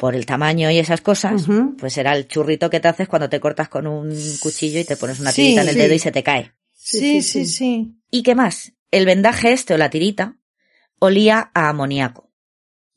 Por 0.00 0.14
el 0.14 0.24
tamaño 0.24 0.70
y 0.70 0.78
esas 0.78 1.02
cosas, 1.02 1.44
pues 1.78 1.98
era 1.98 2.16
el 2.16 2.26
churrito 2.26 2.70
que 2.70 2.80
te 2.80 2.88
haces 2.88 3.06
cuando 3.06 3.28
te 3.28 3.38
cortas 3.38 3.68
con 3.68 3.86
un 3.86 4.08
cuchillo 4.40 4.80
y 4.80 4.84
te 4.84 4.96
pones 4.96 5.20
una 5.20 5.30
Sí, 5.30 5.42
tirita 5.42 5.60
en 5.60 5.68
el 5.68 5.74
sí. 5.74 5.78
dedo 5.80 5.94
y 5.94 5.98
se 5.98 6.10
te 6.10 6.22
cae. 6.22 6.52
Sí, 6.72 7.20
sí, 7.20 7.44
sí. 7.44 7.92
¿Y 8.10 8.22
qué 8.22 8.34
más? 8.34 8.72
El 8.90 9.04
vendaje 9.04 9.52
este 9.52 9.74
o 9.74 9.76
la 9.76 9.90
tirita 9.90 10.38
olía 11.00 11.50
a 11.52 11.68
amoníaco. 11.68 12.32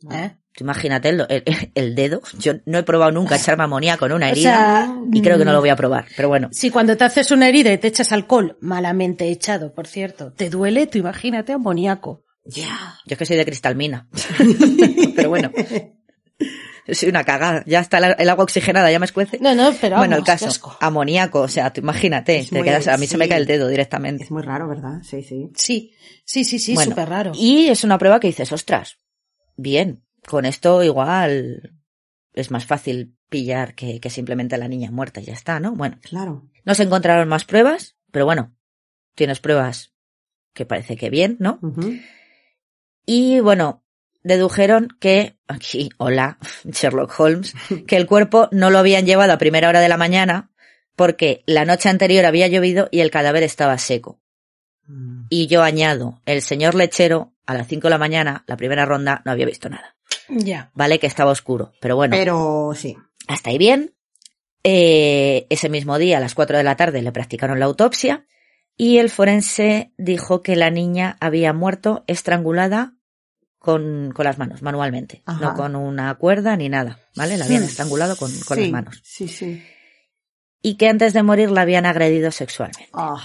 ¿Eh? 0.09 0.37
Tú 0.55 0.63
Imagínate 0.63 1.09
el, 1.09 1.25
el- 1.29 1.43
el 1.75 1.93
dedo. 1.95 2.21
Yo 2.39 2.53
no 2.65 2.77
he 2.77 2.83
probado 2.83 3.11
nunca 3.11 3.35
echarme 3.35 3.65
amoníaco 3.65 4.05
en 4.05 4.13
una 4.13 4.27
O 4.29 4.31
herida 4.31 4.85
sea, 4.85 4.95
y 5.11 5.21
creo 5.21 5.37
que 5.37 5.43
no 5.43 5.51
mm, 5.51 5.55
lo 5.55 5.59
voy 5.59 5.69
a 5.71 5.75
probar, 5.75 6.05
pero 6.15 6.29
bueno. 6.29 6.47
Si 6.53 6.69
cuando 6.69 6.95
te 6.95 7.03
haces 7.03 7.31
una 7.31 7.49
herida 7.49 7.73
y 7.73 7.77
te 7.79 7.89
echas 7.89 8.13
alcohol, 8.13 8.57
malamente 8.61 9.27
echado, 9.29 9.73
por 9.73 9.87
cierto, 9.87 10.31
te 10.31 10.49
duele, 10.49 10.87
tú 10.87 10.99
imagínate 10.99 11.51
amoníaco. 11.51 12.23
Ya. 12.45 12.95
Yo 13.05 13.13
es 13.15 13.17
que 13.17 13.25
soy 13.25 13.35
de 13.35 13.43
cristalmina. 13.45 14.07
Pero 15.17 15.27
bueno. 15.27 15.51
Soy 16.91 17.09
una 17.09 17.23
cagada. 17.23 17.63
Ya 17.65 17.79
está 17.79 17.97
el, 17.99 18.29
agua 18.29 18.43
oxigenada, 18.43 18.91
ya 18.91 18.99
me 18.99 19.05
escuece. 19.05 19.37
No, 19.39 19.55
no, 19.55 19.71
pero 19.79 19.97
bueno, 19.97 20.15
el 20.17 20.21
vamos, 20.21 20.25
caso. 20.27 20.47
asco. 20.47 20.77
Amoníaco, 20.81 21.39
o 21.41 21.47
sea, 21.47 21.71
tú 21.71 21.79
imagínate. 21.81 22.39
Es 22.39 22.49
te 22.49 22.57
muy- 22.57 22.65
quedas, 22.67 22.87
a 22.89 22.97
mí 22.97 23.07
se 23.07 23.17
me 23.17 23.29
cae 23.29 23.37
el 23.39 23.45
dedo 23.47 23.67
directamente. 23.69 24.23
Es 24.25 24.31
muy 24.31 24.41
raro, 24.43 24.67
¿verdad? 24.67 25.01
Sí, 25.03 25.23
sí. 25.23 25.49
Sí, 25.55 25.93
sí, 26.25 26.43
sí, 26.43 26.59
sí, 26.59 26.73
Bueno, 26.75 26.91
súper 26.91 27.09
raro. 27.09 27.31
Y 27.35 27.67
es 27.69 27.83
una 27.83 27.97
prueba 27.97 28.19
que 28.19 28.27
dices, 28.27 28.51
ostras, 28.51 28.97
bien, 29.55 30.03
con 30.27 30.45
esto 30.45 30.83
igual 30.83 31.77
es 32.33 32.51
más 32.51 32.65
fácil 32.65 33.15
pillar 33.29 33.75
que, 33.75 33.99
que 33.99 34.09
simplemente 34.09 34.55
a 34.55 34.57
la 34.57 34.67
niña 34.67 34.91
muerta 34.91 35.21
y 35.21 35.25
ya 35.25 35.33
está, 35.33 35.59
¿no? 35.59 35.73
Bueno, 35.75 35.97
Claro. 36.01 36.49
no 36.65 36.75
se 36.75 36.83
encontraron 36.83 37.27
más 37.29 37.45
pruebas, 37.45 37.95
pero 38.11 38.25
bueno, 38.25 38.55
tienes 39.15 39.39
pruebas 39.39 39.93
que 40.53 40.65
parece 40.65 40.97
que 40.97 41.09
bien, 41.09 41.37
¿no? 41.39 41.59
Ujú. 41.61 41.95
Y 43.05 43.39
bueno, 43.39 43.82
dedujeron 44.23 44.89
que, 44.99 45.37
aquí, 45.47 45.89
hola, 45.97 46.37
Sherlock 46.65 47.19
Holmes, 47.19 47.53
que 47.87 47.97
el 47.97 48.07
cuerpo 48.07 48.49
no 48.51 48.69
lo 48.69 48.79
habían 48.79 49.05
llevado 49.05 49.33
a 49.33 49.37
primera 49.37 49.69
hora 49.69 49.81
de 49.81 49.89
la 49.89 49.97
mañana 49.97 50.49
porque 50.95 51.43
la 51.45 51.65
noche 51.65 51.89
anterior 51.89 52.25
había 52.25 52.47
llovido 52.47 52.87
y 52.91 52.99
el 52.99 53.11
cadáver 53.11 53.43
estaba 53.43 53.77
seco. 53.77 54.19
Mm. 54.87 55.25
Y 55.29 55.47
yo 55.47 55.63
añado, 55.63 56.21
el 56.25 56.41
señor 56.41 56.75
lechero 56.75 57.33
a 57.45 57.55
las 57.55 57.67
5 57.67 57.87
de 57.87 57.89
la 57.89 57.97
mañana, 57.97 58.43
la 58.47 58.57
primera 58.57 58.85
ronda, 58.85 59.21
no 59.25 59.31
había 59.31 59.45
visto 59.45 59.69
nada. 59.69 59.95
Ya. 60.29 60.71
Vale 60.73 60.99
que 60.99 61.07
estaba 61.07 61.31
oscuro, 61.31 61.73
pero 61.81 61.95
bueno, 61.95 62.15
Pero 62.15 62.73
sí. 62.75 62.95
hasta 63.27 63.49
ahí 63.49 63.57
bien. 63.57 63.93
Eh, 64.63 65.45
ese 65.49 65.67
mismo 65.67 65.97
día, 65.97 66.17
a 66.17 66.21
las 66.21 66.35
4 66.35 66.57
de 66.57 66.63
la 66.63 66.77
tarde, 66.77 67.01
le 67.01 67.11
practicaron 67.11 67.59
la 67.59 67.65
autopsia 67.65 68.25
y 68.77 68.97
el 68.97 69.09
forense 69.09 69.91
dijo 69.97 70.41
que 70.41 70.55
la 70.55 70.69
niña 70.69 71.17
había 71.19 71.53
muerto 71.53 72.03
estrangulada 72.07 72.93
con, 73.63 74.11
con 74.13 74.25
las 74.25 74.37
manos, 74.37 74.61
manualmente. 74.61 75.23
Ajá. 75.25 75.39
No 75.39 75.53
con 75.55 75.77
una 75.77 76.13
cuerda 76.15 76.57
ni 76.57 76.67
nada, 76.67 76.99
¿vale? 77.15 77.37
La 77.37 77.45
habían 77.45 77.63
estrangulado 77.63 78.17
con, 78.17 78.29
con 78.41 78.57
Sí, 78.57 78.63
las 78.63 78.71
manos. 78.71 78.99
Sí, 79.05 79.29
sí. 79.29 79.63
Y 80.61 80.75
que 80.75 80.89
antes 80.89 81.13
de 81.13 81.23
morir 81.23 81.49
la 81.49 81.61
habían 81.61 81.85
agredido 81.85 82.29
sexualmente. 82.31 82.89
Ah. 82.91 83.23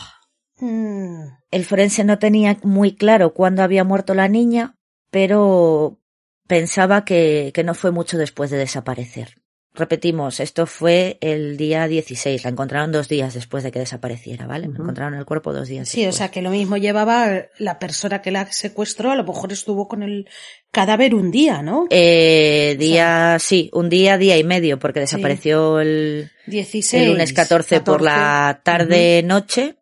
Mm, 0.61 1.25
El 1.51 1.65
forense 1.65 2.05
no 2.05 2.21
tenía 2.21 2.57
muy 2.63 2.95
claro 2.95 3.35
cuándo 3.35 3.65
había 3.65 3.83
muerto 3.83 4.15
la 4.15 4.29
niña, 4.29 4.77
pero 5.11 5.99
pensaba 6.47 7.05
que, 7.05 7.51
que 7.53 7.65
no 7.65 7.75
fue 7.75 7.91
mucho 7.91 8.17
después 8.17 8.49
de 8.51 8.59
desaparecer. 8.59 9.35
Repetimos, 9.79 10.41
esto 10.41 10.67
fue 10.67 11.19
el 11.21 11.57
día 11.57 11.87
16, 11.87 12.43
la 12.43 12.51
encontraron 12.51 12.91
dos 12.91 13.09
días 13.09 13.35
después 13.35 13.63
de 13.63 13.71
que 13.71 13.79
desapareciera, 13.79 14.45
¿vale? 14.49 14.67
Ujú. 14.67 14.83
Encontraron 14.83 15.15
el 15.15 15.25
cuerpo 15.25 15.53
dos 15.53 15.69
días 15.69 15.89
Sí, 15.89 16.05
o 16.05 16.11
sea 16.11 16.33
que 16.33 16.43
lo 16.43 16.51
mismo 16.51 16.77
llevaba 16.77 17.47
la 17.59 17.79
persona 17.79 18.21
que 18.21 18.33
la 18.33 18.51
secuestró, 18.51 19.13
a 19.13 19.17
lo 19.17 19.23
mejor 19.23 19.53
estuvo 19.53 19.87
con 19.87 20.03
el 20.03 20.29
cadáver 20.73 21.15
un 21.15 21.31
día, 21.31 21.63
¿no? 21.63 21.87
Eh, 21.91 22.75
día, 22.77 23.37
sí, 23.39 23.71
un 23.73 23.89
día, 23.89 24.19
día 24.19 24.37
y 24.37 24.43
medio, 24.43 24.81
porque 24.81 24.99
desapareció 24.99 25.79
el, 25.79 26.33
16. 26.49 27.01
el 27.01 27.11
lunes 27.13 27.33
14, 27.33 27.81
por 27.81 28.03
14. 28.03 28.05
la 28.05 28.61
tarde, 28.65 29.23
noche, 29.23 29.77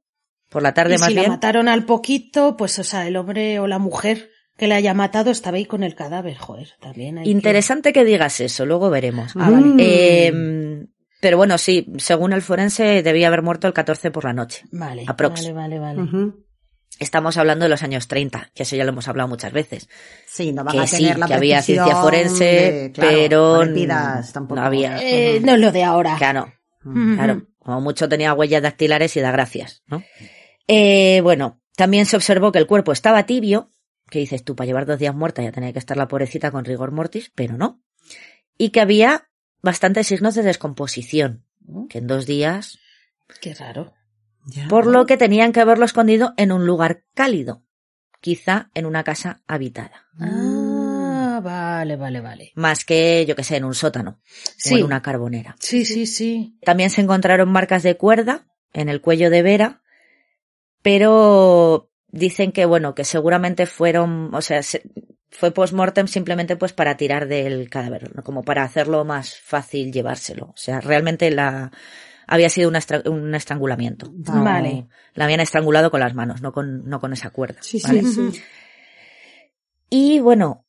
por 0.50 0.62
la 0.62 0.74
tarde 0.74 0.96
y 0.96 0.98
más 0.98 1.08
si 1.08 1.14
la 1.14 1.22
bien. 1.22 1.32
mataron 1.32 1.68
al 1.68 1.86
poquito, 1.86 2.58
pues 2.58 2.78
o 2.78 2.84
sea, 2.84 3.06
el 3.06 3.16
hombre 3.16 3.60
o 3.60 3.66
la 3.66 3.78
mujer 3.78 4.35
que 4.56 4.66
la 4.68 4.76
haya 4.76 4.94
matado 4.94 5.30
estaba 5.30 5.56
ahí 5.58 5.66
con 5.66 5.82
el 5.82 5.94
cadáver, 5.94 6.36
joder, 6.36 6.68
también 6.80 7.18
hay 7.18 7.30
Interesante 7.30 7.92
que 7.92 8.04
digas 8.04 8.40
eso, 8.40 8.64
luego 8.66 8.88
veremos. 8.90 9.32
Ah, 9.36 9.50
vale. 9.50 9.66
Mm. 9.66 9.76
Eh, 9.80 10.86
pero 11.20 11.36
bueno, 11.36 11.58
sí, 11.58 11.86
según 11.98 12.32
el 12.32 12.42
forense 12.42 13.02
debía 13.02 13.26
haber 13.28 13.42
muerto 13.42 13.66
el 13.66 13.72
14 13.72 14.10
por 14.10 14.24
la 14.24 14.32
noche. 14.32 14.64
Vale, 14.72 15.04
aprox. 15.06 15.42
vale, 15.52 15.78
vale, 15.78 15.78
vale. 16.04 16.32
Estamos 16.98 17.36
hablando 17.36 17.64
de 17.64 17.68
los 17.68 17.82
años 17.82 18.08
30, 18.08 18.52
que 18.54 18.62
eso 18.62 18.74
ya 18.76 18.84
lo 18.84 18.90
hemos 18.90 19.06
hablado 19.08 19.28
muchas 19.28 19.52
veces. 19.52 19.88
Sí, 20.26 20.52
no 20.52 20.64
van 20.64 20.74
Que 20.76 20.80
a 20.80 20.86
sí, 20.86 20.96
tener 20.96 21.18
la 21.18 21.26
que 21.26 21.34
había 21.34 21.60
ciencia 21.60 21.96
forense, 21.96 22.44
de- 22.44 22.92
claro, 22.92 23.10
pero 23.14 23.60
tampoco. 24.32 24.54
no 24.60 24.66
había. 24.66 24.96
Eh, 25.02 25.40
no 25.44 25.52
es 25.54 25.60
lo 25.60 25.72
de 25.72 25.84
ahora. 25.84 26.16
Claro, 26.16 26.50
claro. 26.82 27.42
Como 27.58 27.80
mucho 27.82 28.08
tenía 28.08 28.32
huellas 28.32 28.62
dactilares 28.62 29.14
y 29.16 29.20
da 29.20 29.30
gracias, 29.30 29.82
¿no? 29.88 30.02
Eh, 30.68 31.20
bueno, 31.22 31.60
también 31.76 32.06
se 32.06 32.16
observó 32.16 32.50
que 32.52 32.58
el 32.60 32.66
cuerpo 32.66 32.92
estaba 32.92 33.26
tibio, 33.26 33.70
que 34.10 34.18
dices 34.20 34.44
tú, 34.44 34.54
para 34.56 34.66
llevar 34.66 34.86
dos 34.86 34.98
días 34.98 35.14
muerta 35.14 35.42
ya 35.42 35.52
tenía 35.52 35.72
que 35.72 35.78
estar 35.78 35.96
la 35.96 36.08
pobrecita 36.08 36.50
con 36.50 36.64
rigor 36.64 36.92
mortis, 36.92 37.30
pero 37.34 37.56
no. 37.56 37.82
Y 38.58 38.70
que 38.70 38.80
había 38.80 39.28
bastantes 39.62 40.06
signos 40.06 40.34
de 40.34 40.42
descomposición, 40.42 41.44
que 41.88 41.98
en 41.98 42.06
dos 42.06 42.24
días, 42.26 42.78
Qué 43.40 43.54
raro. 43.54 43.92
Ya. 44.44 44.68
por 44.68 44.86
lo 44.86 45.06
que 45.06 45.16
tenían 45.16 45.52
que 45.52 45.60
haberlo 45.60 45.84
escondido 45.84 46.32
en 46.36 46.52
un 46.52 46.66
lugar 46.66 47.02
cálido, 47.14 47.64
quizá 48.20 48.70
en 48.74 48.86
una 48.86 49.02
casa 49.02 49.42
habitada, 49.48 50.06
Ah, 50.20 51.40
vale, 51.42 51.96
vale, 51.96 52.20
vale. 52.20 52.52
más 52.54 52.84
que, 52.84 53.26
yo 53.26 53.34
que 53.36 53.42
sé, 53.44 53.56
en 53.56 53.64
un 53.64 53.74
sótano 53.74 54.20
o 54.20 54.22
Sí. 54.56 54.74
en 54.78 54.84
una 54.84 55.02
carbonera. 55.02 55.56
Sí, 55.58 55.84
sí, 55.84 56.06
sí. 56.06 56.56
También 56.64 56.90
se 56.90 57.00
encontraron 57.02 57.50
marcas 57.50 57.82
de 57.82 57.96
cuerda 57.96 58.46
en 58.72 58.88
el 58.88 59.00
cuello 59.00 59.28
de 59.30 59.42
Vera, 59.42 59.82
pero 60.82 61.90
dicen 62.16 62.52
que 62.52 62.64
bueno, 62.64 62.94
que 62.94 63.04
seguramente 63.04 63.66
fueron, 63.66 64.34
o 64.34 64.40
sea, 64.42 64.62
se- 64.62 64.82
fue 65.30 65.50
post-mortem 65.52 66.06
simplemente 66.06 66.56
pues 66.56 66.72
para 66.72 66.96
tirar 66.96 67.28
del 67.28 67.68
cadáver, 67.68 68.14
¿no? 68.16 68.22
como 68.22 68.42
para 68.42 68.62
hacerlo 68.64 69.04
más 69.04 69.36
fácil 69.38 69.92
llevárselo. 69.92 70.46
O 70.46 70.56
sea, 70.56 70.80
realmente 70.80 71.30
la 71.30 71.70
había 72.26 72.48
sido 72.48 72.68
un, 72.68 72.76
estra- 72.76 73.02
un 73.08 73.34
estrangulamiento. 73.34 74.12
No- 74.12 74.42
Vale. 74.44 74.86
La 75.14 75.24
habían 75.26 75.40
estrangulado 75.40 75.90
con 75.90 76.00
las 76.00 76.14
manos, 76.14 76.42
no 76.42 76.52
con, 76.52 76.88
no 76.88 77.00
con 77.00 77.12
esa 77.12 77.30
cuerda. 77.30 77.58
Sí, 77.62 77.78
sí. 77.80 78.42
Y 79.90 80.18
bueno, 80.20 80.64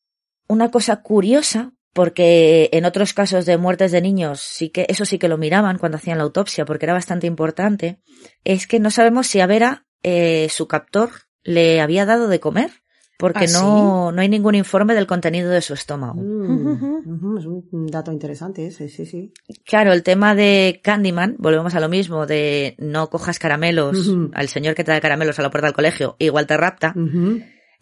una 0.47 0.69
cosa 0.69 1.01
curiosa, 1.01 1.73
porque 1.93 2.69
en 2.73 2.85
otros 2.85 3.13
casos 3.13 3.45
de 3.45 3.57
muertes 3.57 3.91
de 3.91 4.01
niños 4.01 4.39
sí 4.41 4.69
que 4.69 4.85
eso 4.87 5.03
sí 5.05 5.17
que 5.17 5.27
lo 5.27 5.37
miraban 5.39 5.79
cuando 5.79 5.97
hacían 5.97 6.19
la 6.19 6.23
autopsia 6.25 6.63
porque 6.65 6.85
era 6.85 6.93
bastante 6.93 7.25
importante 7.25 7.99
es 8.43 8.67
que 8.67 8.79
no 8.79 8.91
sabemos 8.91 9.25
si 9.25 9.39
a 9.39 9.47
Vera 9.47 9.87
eh, 10.03 10.47
su 10.51 10.67
captor 10.67 11.09
le 11.47 11.81
había 11.81 12.05
dado 12.05 12.27
de 12.27 12.39
comer 12.39 12.69
porque 13.17 13.45
¿Ah, 13.45 13.51
no, 13.51 14.11
no 14.11 14.21
hay 14.21 14.29
ningún 14.29 14.53
informe 14.53 14.93
del 14.93 15.07
contenido 15.07 15.49
de 15.49 15.61
su 15.61 15.73
estómago. 15.73 16.21
Mm, 16.21 17.37
es 17.39 17.45
un 17.47 17.87
dato 17.87 18.11
interesante 18.11 18.67
ese, 18.67 18.89
sí, 18.89 19.07
sí. 19.07 19.33
Claro, 19.65 19.91
el 19.91 20.03
tema 20.03 20.35
de 20.35 20.79
Candyman, 20.83 21.35
volvemos 21.39 21.73
a 21.73 21.79
lo 21.79 21.89
mismo, 21.89 22.27
de 22.27 22.75
no 22.77 23.09
cojas 23.09 23.39
caramelos 23.39 24.07
al 24.33 24.49
señor 24.49 24.75
que 24.75 24.83
te 24.83 24.91
da 24.91 25.01
caramelos 25.01 25.39
a 25.39 25.41
la 25.41 25.49
puerta 25.49 25.65
del 25.65 25.73
colegio, 25.73 26.15
igual 26.19 26.45
te 26.45 26.57
rapta. 26.57 26.93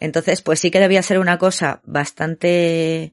Entonces, 0.00 0.40
pues 0.40 0.58
sí 0.58 0.70
que 0.70 0.80
debía 0.80 1.02
ser 1.02 1.18
una 1.18 1.36
cosa 1.36 1.82
bastante 1.84 3.12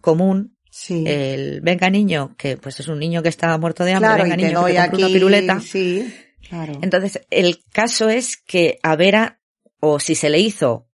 común. 0.00 0.56
Sí. 0.70 1.04
El 1.06 1.60
venga 1.60 1.90
niño, 1.90 2.34
que 2.36 2.56
pues 2.56 2.78
es 2.78 2.88
un 2.88 2.98
niño 2.98 3.22
que 3.22 3.28
está 3.28 3.56
muerto 3.58 3.84
de 3.84 3.94
hambre, 3.94 4.08
claro, 4.08 4.22
venga 4.24 4.34
y 4.36 4.44
niño, 4.44 4.64
que 4.64 4.72
te 4.72 4.78
aquí, 4.78 5.02
una 5.02 5.06
piruleta. 5.08 5.60
Sí, 5.60 6.12
claro. 6.48 6.78
Entonces, 6.82 7.20
el 7.30 7.62
caso 7.72 8.08
es 8.08 8.36
que 8.36 8.78
a 8.82 8.96
Vera, 8.96 9.38
o 9.84 10.00
si 10.00 10.14
se 10.14 10.30
le 10.30 10.38
hizo, 10.40 10.86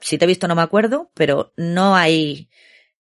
si 0.00 0.18
te 0.18 0.24
he 0.24 0.28
visto 0.28 0.48
no 0.48 0.54
me 0.54 0.62
acuerdo, 0.62 1.10
pero 1.14 1.52
no 1.56 1.94
hay 1.96 2.48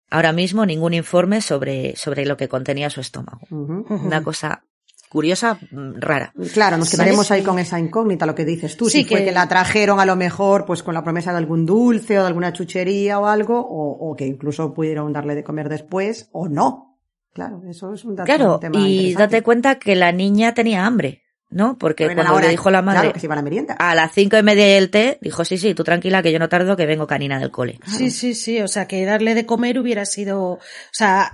ahora 0.09 0.31
mismo 0.31 0.65
ningún 0.65 0.93
informe 0.93 1.41
sobre, 1.41 1.95
sobre 1.95 2.25
lo 2.25 2.37
que 2.37 2.47
contenía 2.47 2.89
su 2.89 3.01
estómago. 3.01 3.41
Una 3.51 4.23
cosa 4.23 4.63
curiosa, 5.09 5.57
mm, 5.71 5.99
rara. 5.99 6.33
Claro, 6.53 6.77
nos 6.77 6.89
quedaremos 6.91 7.31
ahí 7.31 7.41
con 7.43 7.59
esa 7.59 7.79
incógnita, 7.79 8.25
lo 8.25 8.35
que 8.35 8.43
dices 8.45 8.75
tú. 8.75 8.89
Sí, 8.89 9.03
si 9.03 9.09
fue 9.09 9.19
que- 9.19 9.25
que 9.25 9.31
la 9.31 9.47
trajeron 9.47 9.99
a 9.99 10.05
lo 10.05 10.15
mejor 10.15 10.65
pues 10.65 10.83
con 10.83 10.93
la 10.93 11.03
promesa 11.03 11.31
de 11.31 11.37
algún 11.37 11.65
dulce 11.65 12.17
o 12.19 12.21
de 12.21 12.27
alguna 12.27 12.51
chuchería 12.53 13.19
o 13.19 13.25
algo, 13.25 13.59
o, 13.59 14.09
o 14.11 14.15
que 14.15 14.25
incluso 14.25 14.73
pudieron 14.73 15.13
darle 15.13 15.35
de 15.35 15.43
comer 15.43 15.69
después, 15.69 16.29
o 16.33 16.47
no. 16.49 16.99
Claro, 17.33 17.61
eso 17.69 17.93
es 17.93 18.03
un 18.03 18.15
dato. 18.15 18.25
Claro, 18.25 18.53
un 18.55 18.59
tema 18.59 18.79
y 18.89 19.13
date 19.13 19.43
cuenta 19.43 19.77
que 19.79 19.95
la 19.95 20.11
niña 20.11 20.53
tenía 20.53 20.85
hambre, 20.85 21.21
¿no? 21.49 21.77
Porque 21.77 22.13
cuando 22.13 22.39
le 22.39 22.49
dijo 22.49 22.69
la 22.69 22.81
madre 22.81 22.99
Claro, 23.01 23.13
que 23.13 23.19
se 23.19 23.25
iba 23.27 23.33
a 23.33 23.37
la 23.37 23.41
merienda. 23.41 23.73
a 23.79 23.95
las 23.95 24.11
cinco 24.13 24.37
y 24.37 24.43
media 24.43 24.67
y 24.67 24.73
el 24.77 24.89
té, 24.89 25.17
dijo, 25.21 25.45
sí, 25.45 25.57
sí, 25.57 25.73
tú 25.73 25.83
tranquila 25.83 26.21
que 26.21 26.31
yo 26.31 26.39
no 26.39 26.49
tardo 26.49 26.75
que 26.75 26.85
vengo 26.85 27.07
canina 27.07 27.39
del 27.39 27.51
cole. 27.51 27.79
Sí, 27.85 28.11
sí, 28.11 28.33
sí. 28.33 28.59
O 28.61 28.67
sea, 28.67 28.87
que 28.87 29.05
darle 29.05 29.33
de 29.35 29.45
comer 29.45 29.79
hubiera 29.79 30.05
sido, 30.05 30.41
o 30.53 30.59
sea, 30.91 31.33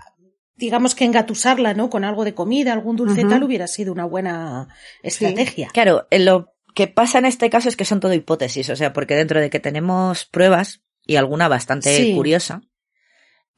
digamos 0.56 0.94
que 0.96 1.06
engatusarla, 1.06 1.74
¿no? 1.74 1.90
Con 1.90 2.04
algo 2.04 2.24
de 2.26 2.34
comida, 2.36 2.74
algún 2.74 2.96
dulce 2.96 3.26
tal, 3.26 3.44
hubiera 3.44 3.68
sido 3.68 3.92
una 3.92 4.06
buena 4.06 4.68
estrategia. 5.02 5.70
Claro, 5.74 6.08
eh, 6.12 6.20
lo 6.20 6.54
que 6.76 6.88
pasa 6.88 7.18
en 7.20 7.26
este 7.26 7.50
caso 7.50 7.70
es 7.70 7.76
que 7.76 7.86
son 7.86 8.00
todo 8.00 8.14
hipótesis, 8.14 8.70
o 8.70 8.76
sea, 8.76 8.94
porque 8.94 9.16
dentro 9.16 9.40
de 9.40 9.50
que 9.50 9.60
tenemos 9.60 10.26
pruebas 10.26 10.82
y 11.06 11.16
alguna 11.18 11.48
bastante 11.48 11.96
Sí. 11.98 12.14
curiosa, 12.16 12.62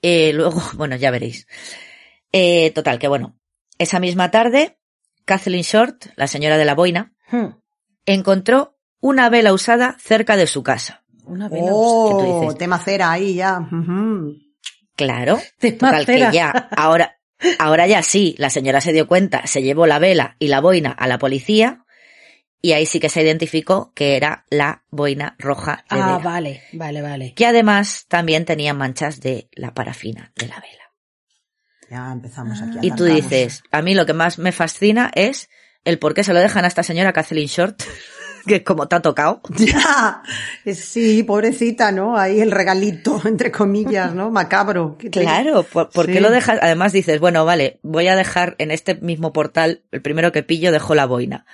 eh, 0.02 0.32
luego, 0.34 0.62
bueno, 0.76 0.96
ya 0.96 1.12
veréis. 1.12 1.48
Eh, 2.32 2.72
total, 2.72 2.98
que 3.00 3.08
bueno, 3.08 3.38
esa 3.78 4.00
misma 4.00 4.32
tarde, 4.32 4.78
Kathleen 5.26 5.64
Short, 5.64 6.06
la 6.16 6.28
señora 6.28 6.58
de 6.58 6.66
la 6.66 6.76
boina, 6.76 7.12
Hmm. 7.32 7.56
encontró 8.06 8.78
una 9.00 9.30
vela 9.30 9.54
usada 9.54 9.96
cerca 10.00 10.38
de 10.38 10.48
su 10.48 10.62
casa. 10.64 11.04
Una 11.26 11.50
vela 11.50 11.72
Oh, 11.74 12.08
¿qué 12.10 12.24
tú 12.26 12.42
dices? 12.42 12.58
tema 12.60 12.78
cera 12.80 13.12
ahí 13.12 13.36
ya. 13.36 13.60
Claro, 14.96 15.40
total 15.60 16.06
que 16.06 16.20
ya, 16.32 16.70
ahora, 16.78 17.18
ahora 17.60 17.86
ya 17.88 18.02
sí, 18.04 18.36
la 18.38 18.50
señora 18.50 18.80
se 18.80 18.94
dio 18.94 19.08
cuenta, 19.08 19.46
se 19.48 19.62
llevó 19.62 19.88
la 19.88 20.00
vela 20.00 20.36
y 20.40 20.48
la 20.48 20.62
boina 20.62 20.92
a 20.92 21.08
la 21.08 21.18
policía 21.18 21.84
y 22.62 22.72
ahí 22.72 22.86
sí 22.86 23.00
que 23.00 23.10
se 23.10 23.22
identificó 23.22 23.92
que 23.94 24.16
era 24.16 24.46
la 24.50 24.84
boina 24.90 25.36
roja 25.38 25.84
de 25.92 26.00
Ah, 26.00 26.20
vale, 26.24 26.64
vale, 26.74 27.02
vale. 27.02 27.34
que 27.34 27.46
además 27.46 28.06
también 28.08 28.46
tenía 28.46 28.74
manchas 28.74 29.20
de 29.20 29.50
la 29.54 29.74
parafina 29.74 30.32
de 30.38 30.48
la 30.48 30.56
vela. 30.62 30.85
Ya 31.90 32.12
empezamos 32.12 32.62
aquí. 32.62 32.80
a 32.80 32.86
Y 32.86 32.92
tú 32.92 33.04
dices, 33.06 33.64
a 33.72 33.82
mí 33.82 33.94
lo 33.96 34.06
que 34.06 34.14
más 34.14 34.40
me 34.40 34.52
fascina 34.52 35.12
es 35.14 35.50
el 35.84 36.00
por 36.00 36.14
qué 36.14 36.24
se 36.24 36.34
lo 36.34 36.40
dejan 36.40 36.66
a 36.66 36.68
esta 36.68 36.84
señora 36.84 37.14
Kathleen 37.14 37.48
Short, 37.48 37.82
que 38.48 38.64
como 38.64 38.88
te 38.88 38.96
ha 38.96 39.02
tocado. 39.02 39.42
Ya, 39.58 40.22
sí, 40.74 41.24
pobrecita, 41.24 41.92
¿no? 41.92 42.18
Ahí 42.18 42.40
el 42.42 42.52
regalito, 42.52 43.22
entre 43.26 43.52
comillas, 43.52 44.14
¿no? 44.14 44.32
Macabro. 44.32 44.98
¿Qué 44.98 45.10
te- 45.10 45.22
Claro, 45.22 45.64
¿por, 45.64 45.90
por 45.92 46.06
qué 46.08 46.22
lo 46.22 46.32
dejas? 46.32 46.60
Además 46.62 46.92
dices, 46.94 47.20
bueno, 47.20 47.46
vale, 47.46 47.80
voy 47.84 48.08
a 48.08 48.16
dejar 48.16 48.56
en 48.58 48.72
este 48.72 48.96
mismo 48.96 49.32
portal, 49.34 49.84
el 49.92 50.02
primero 50.02 50.32
que 50.32 50.44
pillo 50.44 50.72
dejo 50.72 50.96
la 50.96 51.06
boina. 51.06 51.46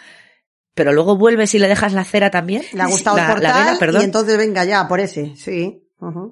Pero 0.74 0.94
luego 0.94 1.18
vuelves 1.18 1.54
y 1.54 1.60
le 1.60 1.68
dejas 1.68 1.92
la 1.92 2.06
cera 2.06 2.32
también. 2.32 2.64
Le 2.72 2.82
ha 2.82 2.88
gustado 2.88 3.18
la, 3.18 3.24
el 3.26 3.32
portal 3.34 3.52
la 3.52 3.66
vela, 3.66 3.78
perdón. 3.80 4.02
y 4.02 4.06
entonces 4.06 4.38
venga 4.38 4.64
ya, 4.64 4.88
por 4.88 5.02
ese, 5.02 5.36
sí. 5.36 5.84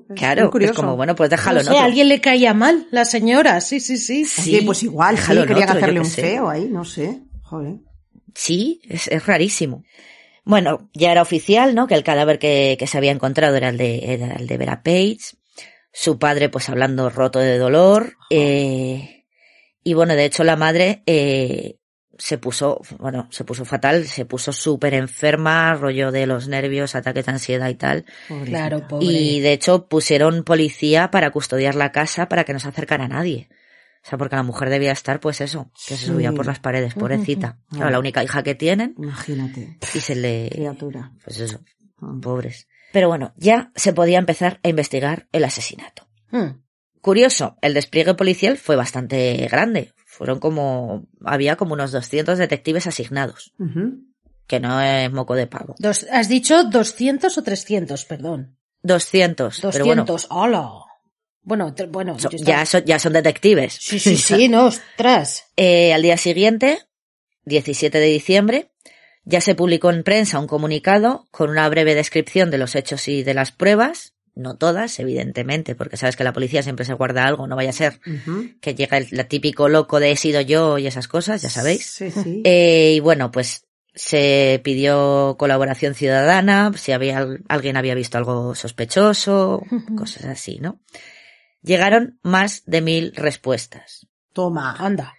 Es 0.10 0.16
Claro, 0.16 0.52
es 0.60 0.72
como, 0.72 0.96
bueno, 0.96 1.16
pues 1.16 1.30
déjalo, 1.30 1.60
No 1.60 1.66
sé, 1.66 1.70
¿no? 1.72 1.80
a 1.80 1.84
alguien 1.86 2.08
le 2.10 2.20
caía 2.20 2.54
mal, 2.54 2.88
la 2.92 3.06
señora, 3.06 3.62
sí, 3.62 3.80
sí, 3.80 3.98
sí. 3.98 4.26
Sí, 4.26 4.56
Oye, 4.56 4.66
pues 4.66 4.82
igual, 4.84 5.16
sí, 5.16 5.22
déjalo 5.22 5.42
en 5.42 5.48
querían 5.48 5.70
otro, 5.70 5.78
hacerle 5.78 6.00
un 6.00 6.06
sé. 6.06 6.22
feo 6.22 6.50
ahí, 6.50 6.68
no 6.70 6.86
sé. 6.86 7.22
Joder. 7.44 7.76
Sí, 8.34 8.82
es, 8.90 9.08
es 9.08 9.26
rarísimo. 9.26 9.84
Bueno, 10.46 10.90
ya 10.94 11.12
era 11.12 11.22
oficial, 11.22 11.76
¿no? 11.76 11.86
Que 11.88 11.94
el 11.96 12.04
cadáver 12.04 12.40
que, 12.40 12.76
que 12.80 12.88
se 12.88 12.98
había 12.98 13.12
encontrado 13.12 13.56
era 13.56 13.70
el 13.70 13.78
de, 13.78 14.14
era 14.14 14.34
el 14.34 14.48
de 14.48 14.58
Vera 14.58 14.82
Page. 14.82 15.20
Su 15.92 16.18
padre, 16.18 16.50
pues 16.50 16.70
hablando 16.70 17.10
roto 17.10 17.40
de 17.40 17.58
dolor. 17.58 18.14
Eh, 18.30 19.26
y 19.84 19.94
bueno, 19.94 20.16
de 20.16 20.26
hecho 20.26 20.44
la 20.44 20.56
madre, 20.56 21.04
eh, 21.06 21.79
se 22.20 22.38
puso, 22.38 22.82
bueno, 23.00 23.28
se 23.32 23.44
puso 23.46 23.66
fatal, 23.66 24.06
se 24.06 24.26
puso 24.26 24.52
súper 24.54 24.94
enferma, 24.94 25.74
rollo 25.74 26.12
de 26.12 26.28
los 26.28 26.48
nervios, 26.48 26.94
ataques 26.94 27.26
de 27.26 27.32
ansiedad 27.32 27.70
y 27.70 27.76
tal. 27.76 28.06
pobrecita. 28.28 28.58
Claro, 28.58 28.88
pobre. 28.88 29.06
Y 29.08 29.40
de 29.40 29.54
hecho 29.54 29.88
pusieron 29.88 30.44
policía 30.44 31.10
para 31.10 31.32
custodiar 31.32 31.74
la 31.76 31.92
casa 31.92 32.30
para 32.30 32.44
que 32.44 32.54
no 32.54 32.60
se 32.60 32.68
acercara 32.68 33.06
a 33.06 33.08
nadie. 33.08 33.50
O 34.06 34.08
sea, 34.10 34.18
porque 34.18 34.36
la 34.36 34.44
mujer 34.44 34.70
debía 34.70 34.92
estar, 34.92 35.20
pues 35.20 35.42
eso, 35.42 35.72
que 35.88 35.98
se 35.98 36.06
subía 36.06 36.32
por 36.32 36.46
las 36.46 36.60
paredes, 36.60 36.94
pobrecita. 36.94 37.58
Claro, 37.72 37.90
la 37.90 38.00
única 38.00 38.24
hija 38.24 38.44
que 38.44 38.56
tienen 38.56 38.96
Imagínate, 38.98 39.78
y 39.94 40.00
se 40.00 40.16
le, 40.16 40.50
criatura. 40.52 41.12
pues 41.24 41.40
eso, 41.40 41.60
Ah. 42.02 42.14
pobres. 42.22 42.68
Pero 42.94 43.10
bueno, 43.10 43.34
ya 43.36 43.72
se 43.76 43.92
podía 43.92 44.18
empezar 44.20 44.60
a 44.64 44.70
investigar 44.70 45.28
el 45.34 45.44
asesinato. 45.44 46.08
Hmm. 46.32 46.62
Curioso, 47.02 47.58
el 47.62 47.74
despliegue 47.74 48.14
policial 48.14 48.58
fue 48.58 48.76
bastante 48.76 49.48
grande. 49.52 49.94
Fueron 50.20 50.40
como, 50.40 51.08
había 51.24 51.56
como 51.56 51.74
unos 51.74 51.92
200 51.94 52.38
detectives 52.38 52.86
asignados, 52.88 53.54
que 54.48 54.60
no 54.60 54.82
es 54.82 55.10
moco 55.12 55.34
de 55.34 55.48
pavo. 55.48 55.76
Dos- 55.80 56.06
¿Has 56.12 56.28
dicho 56.28 56.66
200 56.66 57.38
o 57.38 57.42
300? 57.42 58.04
Perdón. 58.06 58.58
200, 58.84 59.62
pero 59.72 59.86
bueno, 59.86 60.04
200. 60.06 60.28
¡Hala! 60.30 60.70
Bueno, 61.42 61.74
tre- 61.74 61.90
bueno, 61.90 62.20
so- 62.20 62.30
estaba- 62.30 62.60
ya, 62.60 62.66
son, 62.66 62.84
ya 62.86 63.00
son 63.00 63.14
detectives. 63.14 63.78
Sí, 63.80 63.98
sí, 63.98 64.18
sí, 64.18 64.48
no, 64.50 64.66
ostras. 64.66 65.46
Eh, 65.56 65.94
al 65.94 66.02
día 66.02 66.18
siguiente, 66.18 66.80
17 67.46 67.98
de 67.98 68.06
diciembre, 68.08 68.72
ya 69.24 69.40
se 69.42 69.56
publicó 69.56 69.90
en 69.90 70.04
prensa 70.04 70.38
un 70.40 70.48
comunicado 70.48 71.28
con 71.32 71.50
una 71.50 71.68
breve 71.70 71.96
descripción 71.96 72.52
de 72.52 72.58
los 72.58 72.76
hechos 72.76 73.08
y 73.08 73.24
de 73.24 73.34
las 73.34 73.52
pruebas. 73.54 74.16
No 74.40 74.56
todas, 74.56 74.98
evidentemente, 75.00 75.76
porque 75.76 75.98
sabes 75.98 76.16
que 76.16 76.24
la 76.24 76.32
policía 76.34 76.64
siempre 76.64 76.86
se 76.86 76.94
guarda 76.94 77.26
algo, 77.26 77.46
no 77.46 77.56
vaya 77.58 77.72
a 77.72 77.74
ser 77.74 78.00
que 78.62 78.74
llega 78.74 78.98
el, 78.98 79.28
típico 79.28 79.68
loco 79.68 80.00
de 80.00 80.12
he 80.12 80.16
sido 80.16 80.40
yo 80.40 80.78
y 80.78 80.88
esas 80.88 81.08
cosas, 81.10 81.42
ya 81.42 81.50
sabéis. 81.50 81.86
Sí, 81.86 82.10
sí. 82.10 82.42
Eh, 82.46 82.94
y 82.96 83.00
bueno, 83.02 83.32
pues 83.32 83.66
se 83.94 84.62
pidió 84.64 85.36
colaboración 85.38 85.94
ciudadana, 85.94 86.72
si 86.78 86.94
había 86.94 87.18
al- 87.18 87.44
alguien 87.50 87.76
había 87.76 87.96
visto 87.96 88.18
algo 88.18 88.56
sospechoso, 88.56 89.62
cosas 89.98 90.24
así, 90.26 90.60
¿no? 90.62 90.80
Llegaron 91.62 92.18
más 92.24 92.64
de 92.66 92.82
mil 92.82 93.14
respuestas. 93.16 94.08
Toma. 94.32 94.78
Anda. 94.80 95.16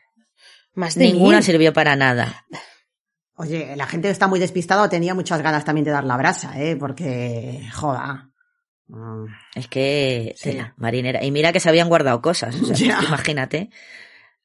Más 0.74 0.94
de 0.94 1.04
Ninguna 1.04 1.38
mil. 1.38 1.44
sirvió 1.44 1.72
para 1.74 1.94
nada. 1.94 2.46
Oye, 3.34 3.74
la 3.76 3.86
gente 3.86 4.08
que 4.08 4.12
está 4.12 4.28
muy 4.28 4.40
despistada 4.40 4.88
tenía 4.88 5.14
muchas 5.14 5.42
ganas 5.42 5.64
también 5.64 5.84
de 5.84 5.90
dar 5.90 6.04
la 6.04 6.16
brasa, 6.16 6.58
¿eh? 6.58 6.76
Porque, 6.76 7.68
joda. 7.74 8.29
Mm. 8.90 9.26
Es 9.54 9.68
que, 9.68 10.34
Sí. 10.36 10.50
tela, 10.50 10.74
marinera. 10.76 11.24
Y 11.24 11.30
mira 11.30 11.52
que 11.52 11.60
se 11.60 11.68
habían 11.68 11.88
guardado 11.88 12.20
cosas. 12.20 12.54
O 12.56 12.74
sea, 12.74 12.98
imagínate 13.06 13.70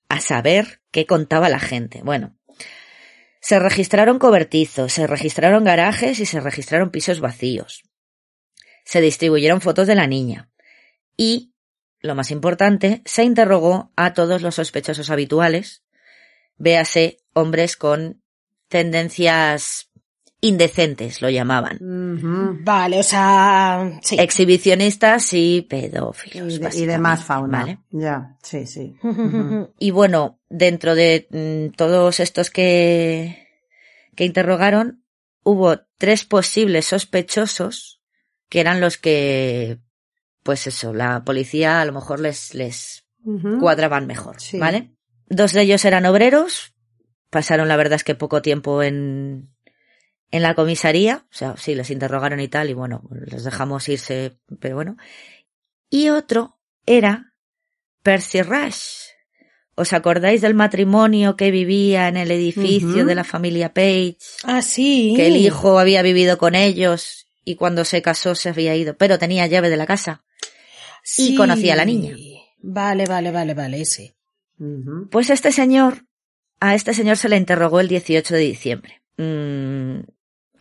a 0.10 0.22
saber 0.22 0.82
qué 0.92 1.06
contaba 1.06 1.50
la 1.50 1.60
gente. 1.60 2.02
Bueno, 2.04 2.38
se 3.42 3.60
registraron 3.60 4.20
cobertizos, 4.20 4.94
se 4.94 5.08
registraron 5.08 5.64
garajes 5.64 6.20
y 6.20 6.26
se 6.26 6.40
registraron 6.40 6.92
pisos 6.92 7.20
vacíos. 7.20 7.84
Se 8.84 9.02
distribuyeron 9.02 9.62
fotos 9.62 9.88
de 9.88 9.96
la 9.96 10.08
niña. 10.08 10.50
Y, 11.18 11.54
lo 12.00 12.14
más 12.14 12.30
importante, 12.30 13.02
se 13.06 13.24
interrogó 13.24 13.92
a 13.96 14.14
todos 14.14 14.42
los 14.42 14.56
sospechosos 14.56 15.10
habituales. 15.10 15.84
Véase 16.58 17.18
hombres 17.34 17.78
con 17.78 18.22
tendencias 18.68 19.90
indecentes, 20.48 21.22
lo 21.22 21.30
llamaban. 21.30 21.78
Vale, 22.64 23.00
o 23.00 23.04
sea, 23.04 24.00
sí. 24.02 24.16
exhibicionistas 24.20 25.34
y 25.34 25.62
pedófilos. 25.64 26.54
Y, 26.54 26.60
de, 26.60 26.70
y 26.74 26.86
demás 26.86 27.24
fauna. 27.24 27.60
¿vale? 27.62 27.80
Ya, 27.92 28.38
sí, 28.44 28.66
sí. 28.66 28.96
Y 29.80 29.92
bueno, 29.92 30.40
dentro 30.50 30.96
de 30.96 31.28
mm, 31.32 31.76
todos 31.76 32.20
estos 32.20 32.50
que, 32.50 33.48
que 34.16 34.26
interrogaron, 34.26 35.04
hubo 35.44 35.80
tres 35.98 36.26
posibles 36.26 36.86
sospechosos 36.86 38.02
que 38.50 38.60
eran 38.60 38.82
los 38.82 38.98
que, 38.98 39.80
pues 40.44 40.68
eso, 40.68 40.94
la 40.94 41.24
policía 41.24 41.82
a 41.82 41.86
lo 41.86 41.94
mejor 41.94 42.20
les, 42.20 42.54
les 42.54 43.08
cuadraban 43.60 44.06
mejor, 44.06 44.40
Sí. 44.40 44.60
¿vale? 44.60 44.92
Dos 45.28 45.54
de 45.54 45.62
ellos 45.64 45.84
eran 45.86 46.06
obreros, 46.06 46.76
pasaron 47.32 47.68
la 47.68 47.78
verdad 47.78 47.96
es 47.96 48.04
que 48.04 48.14
poco 48.14 48.44
tiempo 48.44 48.84
en, 48.84 49.55
en 50.32 50.42
la 50.42 50.56
comisaría, 50.56 51.26
o 51.32 51.34
sea, 51.34 51.56
sí, 51.58 51.76
les 51.76 51.90
interrogaron 51.90 52.40
y 52.40 52.48
tal, 52.48 52.70
y 52.70 52.74
bueno, 52.74 53.04
les 53.26 53.44
dejamos 53.44 53.88
irse, 53.90 54.38
pero 54.60 54.76
bueno. 54.76 54.98
Y 55.90 56.10
otro 56.10 56.60
era 56.86 57.34
Percy 58.04 58.42
Rush. 58.42 59.06
¿Os 59.78 59.92
acordáis 59.92 60.42
del 60.42 60.54
matrimonio 60.54 61.36
que 61.36 61.52
vivía 61.52 62.08
en 62.08 62.16
el 62.16 62.32
edificio 62.32 63.06
de 63.06 63.16
la 63.16 63.26
familia 63.26 63.74
Page? 63.74 64.18
Ah, 64.44 64.62
sí. 64.62 65.14
Que 65.18 65.28
el 65.28 65.36
hijo 65.36 65.80
había 65.80 66.02
vivido 66.02 66.38
con 66.38 66.56
ellos 66.56 67.28
y 67.44 67.56
cuando 67.56 67.84
se 67.84 68.02
casó 68.02 68.36
se 68.36 68.50
había 68.50 68.76
ido, 68.76 68.96
pero 68.96 69.20
tenía 69.20 69.48
llave 69.48 69.70
de 69.70 69.78
la 69.78 69.86
casa. 69.86 70.24
y 71.18 71.36
conocía 71.36 71.74
a 71.74 71.78
la 71.78 71.86
niña. 71.86 72.16
Vale, 72.60 73.06
vale, 73.06 73.32
vale, 73.32 73.54
vale, 73.54 73.82
ese. 73.82 74.16
Pues 75.12 75.30
este 75.30 75.52
señor, 75.52 76.06
a 76.60 76.74
este 76.74 76.94
señor 76.94 77.18
se 77.18 77.30
le 77.30 77.38
interrogó 77.38 77.80
el 77.82 77.90
18 77.90 78.34
de 78.34 78.40
diciembre. 78.40 79.02
Mm, 79.18 80.00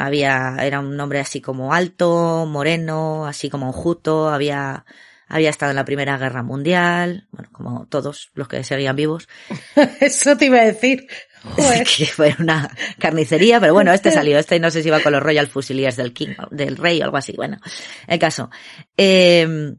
había, 0.05 0.57
era 0.61 0.80
un 0.80 0.98
hombre 1.00 1.20
así 1.20 1.40
como 1.40 1.72
alto, 1.72 2.46
moreno, 2.46 3.26
así 3.26 3.50
como 3.50 3.66
enjuto, 3.66 4.28
había, 4.28 4.84
había 5.28 5.50
estado 5.50 5.70
en 5.70 5.76
la 5.76 5.84
Primera 5.84 6.18
Guerra 6.18 6.42
Mundial, 6.42 7.28
bueno, 7.32 7.48
como 7.52 7.86
todos 7.86 8.30
los 8.34 8.48
que 8.48 8.64
seguían 8.64 8.96
vivos, 8.96 9.28
Eso 10.00 10.36
te 10.36 10.46
iba 10.46 10.59
a 10.59 10.64
decir. 10.64 11.07
Joder. 11.42 11.86
que 11.98 12.07
fue 12.07 12.34
una 12.38 12.70
carnicería, 12.98 13.61
pero 13.61 13.74
bueno, 13.74 13.92
este 13.92 14.11
salió, 14.12 14.38
este 14.38 14.61
no 14.61 14.70
sé 14.70 14.82
si 14.82 14.88
iba 14.88 15.00
con 15.00 15.12
los 15.12 15.22
Royal 15.22 15.46
Fusiliers 15.46 15.96
del 15.96 16.12
King, 16.12 16.34
del 16.50 16.76
Rey 16.76 17.00
o 17.00 17.05
algo 17.05 17.16
así, 17.16 17.32
bueno, 17.36 17.59
el 18.07 18.18
caso. 18.18 18.50
Eh, 18.96 19.74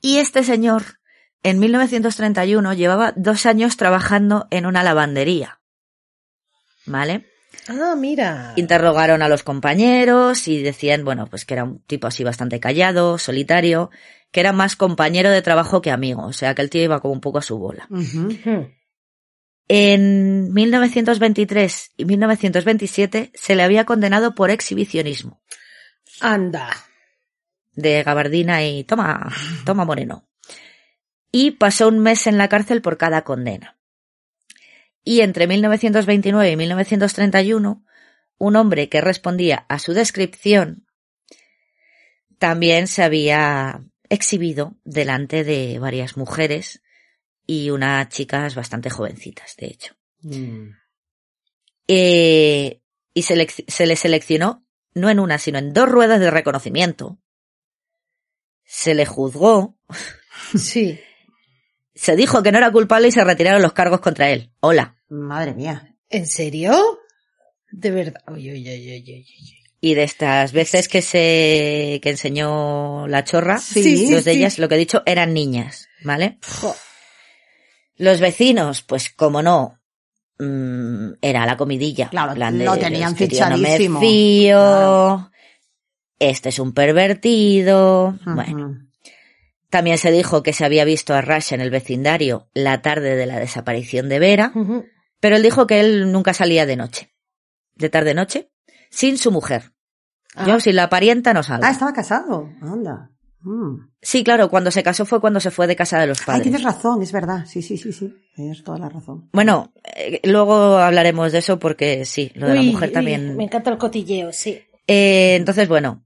y 0.00 0.18
este 0.18 0.44
señor, 0.44 0.98
en 1.42 1.58
1931, 1.58 2.74
llevaba 2.74 3.12
dos 3.16 3.46
años 3.46 3.76
trabajando 3.76 4.46
en 4.50 4.66
una 4.66 4.82
lavandería. 4.82 5.60
¿Vale? 6.86 7.26
Ah, 7.68 7.94
mira. 7.96 8.52
Interrogaron 8.56 9.22
a 9.22 9.28
los 9.28 9.42
compañeros 9.42 10.48
y 10.48 10.62
decían, 10.62 11.04
bueno, 11.04 11.26
pues 11.26 11.44
que 11.44 11.54
era 11.54 11.64
un 11.64 11.80
tipo 11.80 12.06
así 12.06 12.24
bastante 12.24 12.60
callado, 12.60 13.18
solitario, 13.18 13.90
que 14.30 14.40
era 14.40 14.52
más 14.52 14.76
compañero 14.76 15.30
de 15.30 15.42
trabajo 15.42 15.80
que 15.80 15.90
amigo, 15.90 16.24
o 16.24 16.32
sea 16.32 16.54
que 16.54 16.62
el 16.62 16.70
tío 16.70 16.82
iba 16.82 17.00
como 17.00 17.14
un 17.14 17.20
poco 17.20 17.38
a 17.38 17.42
su 17.42 17.58
bola. 17.58 17.88
En 19.68 20.52
1923 20.52 21.92
y 21.96 22.04
1927 22.04 23.30
se 23.34 23.54
le 23.54 23.62
había 23.62 23.86
condenado 23.86 24.34
por 24.34 24.50
exhibicionismo 24.50 25.40
Anda. 26.20 26.70
de 27.72 28.02
gabardina 28.02 28.64
y 28.64 28.84
toma, 28.84 29.32
toma 29.64 29.84
moreno. 29.84 30.28
Y 31.32 31.52
pasó 31.52 31.88
un 31.88 32.00
mes 32.00 32.26
en 32.26 32.36
la 32.36 32.48
cárcel 32.48 32.82
por 32.82 32.98
cada 32.98 33.22
condena. 33.24 33.73
Y 35.04 35.20
entre 35.20 35.46
1929 35.46 36.50
y 36.50 36.56
1931, 36.56 37.84
un 38.38 38.56
hombre 38.56 38.88
que 38.88 39.00
respondía 39.00 39.66
a 39.68 39.78
su 39.78 39.92
descripción 39.92 40.86
también 42.38 42.88
se 42.88 43.02
había 43.02 43.82
exhibido 44.08 44.76
delante 44.84 45.44
de 45.44 45.78
varias 45.78 46.16
mujeres 46.16 46.82
y 47.46 47.70
unas 47.70 48.08
chicas 48.08 48.54
bastante 48.54 48.90
jovencitas, 48.90 49.56
de 49.56 49.66
hecho. 49.66 49.94
Mm. 50.22 50.70
Eh, 51.86 52.80
y 53.12 53.22
se 53.22 53.86
le 53.86 53.96
seleccionó 53.96 54.64
no 54.94 55.10
en 55.10 55.20
una, 55.20 55.38
sino 55.38 55.58
en 55.58 55.72
dos 55.72 55.88
ruedas 55.88 56.20
de 56.20 56.30
reconocimiento. 56.30 57.18
Se 58.64 58.94
le 58.94 59.06
juzgó, 59.06 59.76
Sí. 60.58 61.00
Se 61.94 62.16
dijo 62.16 62.42
que 62.42 62.52
no 62.52 62.58
era 62.58 62.70
culpable 62.72 63.08
y 63.08 63.12
se 63.12 63.24
retiraron 63.24 63.62
los 63.62 63.72
cargos 63.72 64.00
contra 64.00 64.30
él. 64.30 64.50
Hola. 64.60 64.96
Madre 65.08 65.54
mía. 65.54 65.94
¿En 66.10 66.26
serio? 66.26 66.98
De 67.70 67.90
verdad. 67.90 68.20
Oye, 68.28 68.52
oye, 68.52 68.74
oye, 68.74 69.00
oye, 69.02 69.24
oye. 69.24 69.58
Y 69.80 69.94
de 69.94 70.04
estas 70.04 70.52
veces 70.52 70.88
que 70.88 71.02
se 71.02 72.00
que 72.02 72.10
enseñó 72.10 73.06
la 73.06 73.22
chorra, 73.24 73.58
Sí. 73.58 73.82
Sí, 73.82 74.10
dos 74.12 74.24
de 74.24 74.32
sí. 74.32 74.38
ellas, 74.38 74.58
lo 74.58 74.68
que 74.68 74.76
he 74.76 74.78
dicho, 74.78 75.02
eran 75.04 75.34
niñas, 75.34 75.88
¿vale? 76.02 76.38
Jo. 76.60 76.74
Los 77.96 78.18
vecinos, 78.20 78.82
pues 78.82 79.10
como 79.10 79.42
no, 79.42 79.78
mm, 80.38 81.12
era 81.20 81.44
la 81.46 81.56
comidilla. 81.56 82.08
Claro, 82.08 82.34
plan 82.34 82.58
de, 82.58 82.64
lo 82.64 82.76
tenían 82.78 83.12
"Es 83.12 83.18
que 83.18 83.28
tío, 83.28 83.40
no 83.48 83.58
me 83.58 83.66
fichadísimo". 83.68 84.00
fío, 84.00 84.56
Claro. 84.56 85.30
este 86.18 86.48
es 86.48 86.58
un 86.58 86.72
pervertido. 86.72 88.18
Bueno, 88.24 88.78
también 89.74 89.98
se 89.98 90.12
dijo 90.12 90.44
que 90.44 90.52
se 90.52 90.64
había 90.64 90.84
visto 90.84 91.14
a 91.14 91.20
Rush 91.20 91.52
en 91.52 91.60
el 91.60 91.70
vecindario 91.70 92.46
la 92.54 92.80
tarde 92.80 93.16
de 93.16 93.26
la 93.26 93.40
desaparición 93.40 94.08
de 94.08 94.20
Vera, 94.20 94.52
pero 95.18 95.34
él 95.34 95.42
dijo 95.42 95.66
que 95.66 95.80
él 95.80 96.12
nunca 96.12 96.32
salía 96.32 96.64
de 96.64 96.76
noche, 96.76 97.12
de 97.74 97.88
tarde-noche, 97.88 98.52
sin 98.88 99.18
su 99.18 99.32
mujer. 99.32 99.72
Ah. 100.36 100.44
Yo 100.46 100.60
sin 100.60 100.76
la 100.76 100.88
parienta 100.88 101.34
no 101.34 101.42
salgo. 101.42 101.64
Ah, 101.66 101.72
estaba 101.72 101.92
casado. 101.92 102.48
Anda. 102.62 103.10
Mm. 103.40 103.88
Sí, 104.00 104.22
claro, 104.22 104.48
cuando 104.48 104.70
se 104.70 104.84
casó 104.84 105.06
fue 105.06 105.20
cuando 105.20 105.40
se 105.40 105.50
fue 105.50 105.66
de 105.66 105.74
casa 105.74 105.98
de 105.98 106.06
los 106.06 106.20
Ay, 106.20 106.26
padres. 106.26 106.42
tienes 106.44 106.62
razón, 106.62 107.02
es 107.02 107.10
verdad. 107.10 107.44
Sí, 107.44 107.60
sí, 107.60 107.76
sí, 107.76 107.92
sí. 107.92 108.14
Tienes 108.36 108.62
toda 108.62 108.78
la 108.78 108.88
razón. 108.88 109.28
Bueno, 109.32 109.72
eh, 109.96 110.20
luego 110.22 110.78
hablaremos 110.78 111.32
de 111.32 111.38
eso 111.38 111.58
porque 111.58 112.04
sí, 112.04 112.30
lo 112.36 112.46
de 112.46 112.54
la 112.54 112.62
mujer 112.62 112.90
uy, 112.90 112.94
también. 112.94 113.36
Me 113.36 113.42
encanta 113.42 113.70
el 113.70 113.78
cotilleo, 113.78 114.32
sí. 114.32 114.62
Eh, 114.86 115.34
entonces, 115.34 115.66
bueno, 115.66 116.04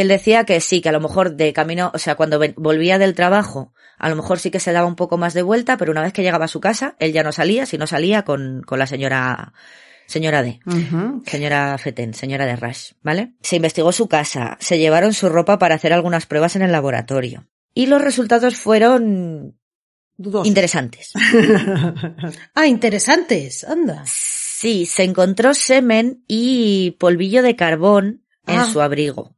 él 0.00 0.08
decía 0.08 0.44
que 0.44 0.60
sí, 0.60 0.80
que 0.80 0.88
a 0.88 0.92
lo 0.92 1.00
mejor 1.00 1.36
de 1.36 1.52
camino, 1.52 1.90
o 1.94 1.98
sea, 1.98 2.14
cuando 2.14 2.40
volvía 2.56 2.98
del 2.98 3.14
trabajo, 3.14 3.72
a 3.98 4.08
lo 4.08 4.16
mejor 4.16 4.38
sí 4.38 4.50
que 4.50 4.60
se 4.60 4.72
daba 4.72 4.86
un 4.86 4.96
poco 4.96 5.16
más 5.18 5.34
de 5.34 5.42
vuelta, 5.42 5.76
pero 5.76 5.92
una 5.92 6.02
vez 6.02 6.12
que 6.12 6.22
llegaba 6.22 6.44
a 6.44 6.48
su 6.48 6.60
casa, 6.60 6.96
él 6.98 7.12
ya 7.12 7.22
no 7.22 7.32
salía, 7.32 7.66
si 7.66 7.78
no 7.78 7.86
salía 7.86 8.22
con, 8.24 8.62
con 8.66 8.78
la 8.78 8.86
señora, 8.86 9.52
señora 10.06 10.42
D. 10.42 10.60
Señora 11.26 11.76
Feten, 11.78 12.14
señora 12.14 12.46
de 12.46 12.56
Rush, 12.56 12.92
¿vale? 13.02 13.32
Se 13.42 13.56
investigó 13.56 13.92
su 13.92 14.06
casa, 14.08 14.56
se 14.60 14.78
llevaron 14.78 15.12
su 15.14 15.28
ropa 15.28 15.58
para 15.58 15.74
hacer 15.76 15.92
algunas 15.92 16.26
pruebas 16.26 16.56
en 16.56 16.62
el 16.62 16.72
laboratorio. 16.72 17.46
Y 17.74 17.86
los 17.86 18.00
resultados 18.02 18.56
fueron 18.56 19.58
interesantes. 20.44 21.12
Ah, 22.54 22.66
interesantes. 22.66 23.64
Anda. 23.64 24.02
Sí, 24.06 24.86
se 24.86 25.04
encontró 25.04 25.52
semen 25.54 26.24
y 26.26 26.92
polvillo 26.92 27.42
de 27.42 27.56
carbón 27.56 28.24
en 28.46 28.58
Ah. 28.60 28.70
su 28.72 28.80
abrigo. 28.80 29.36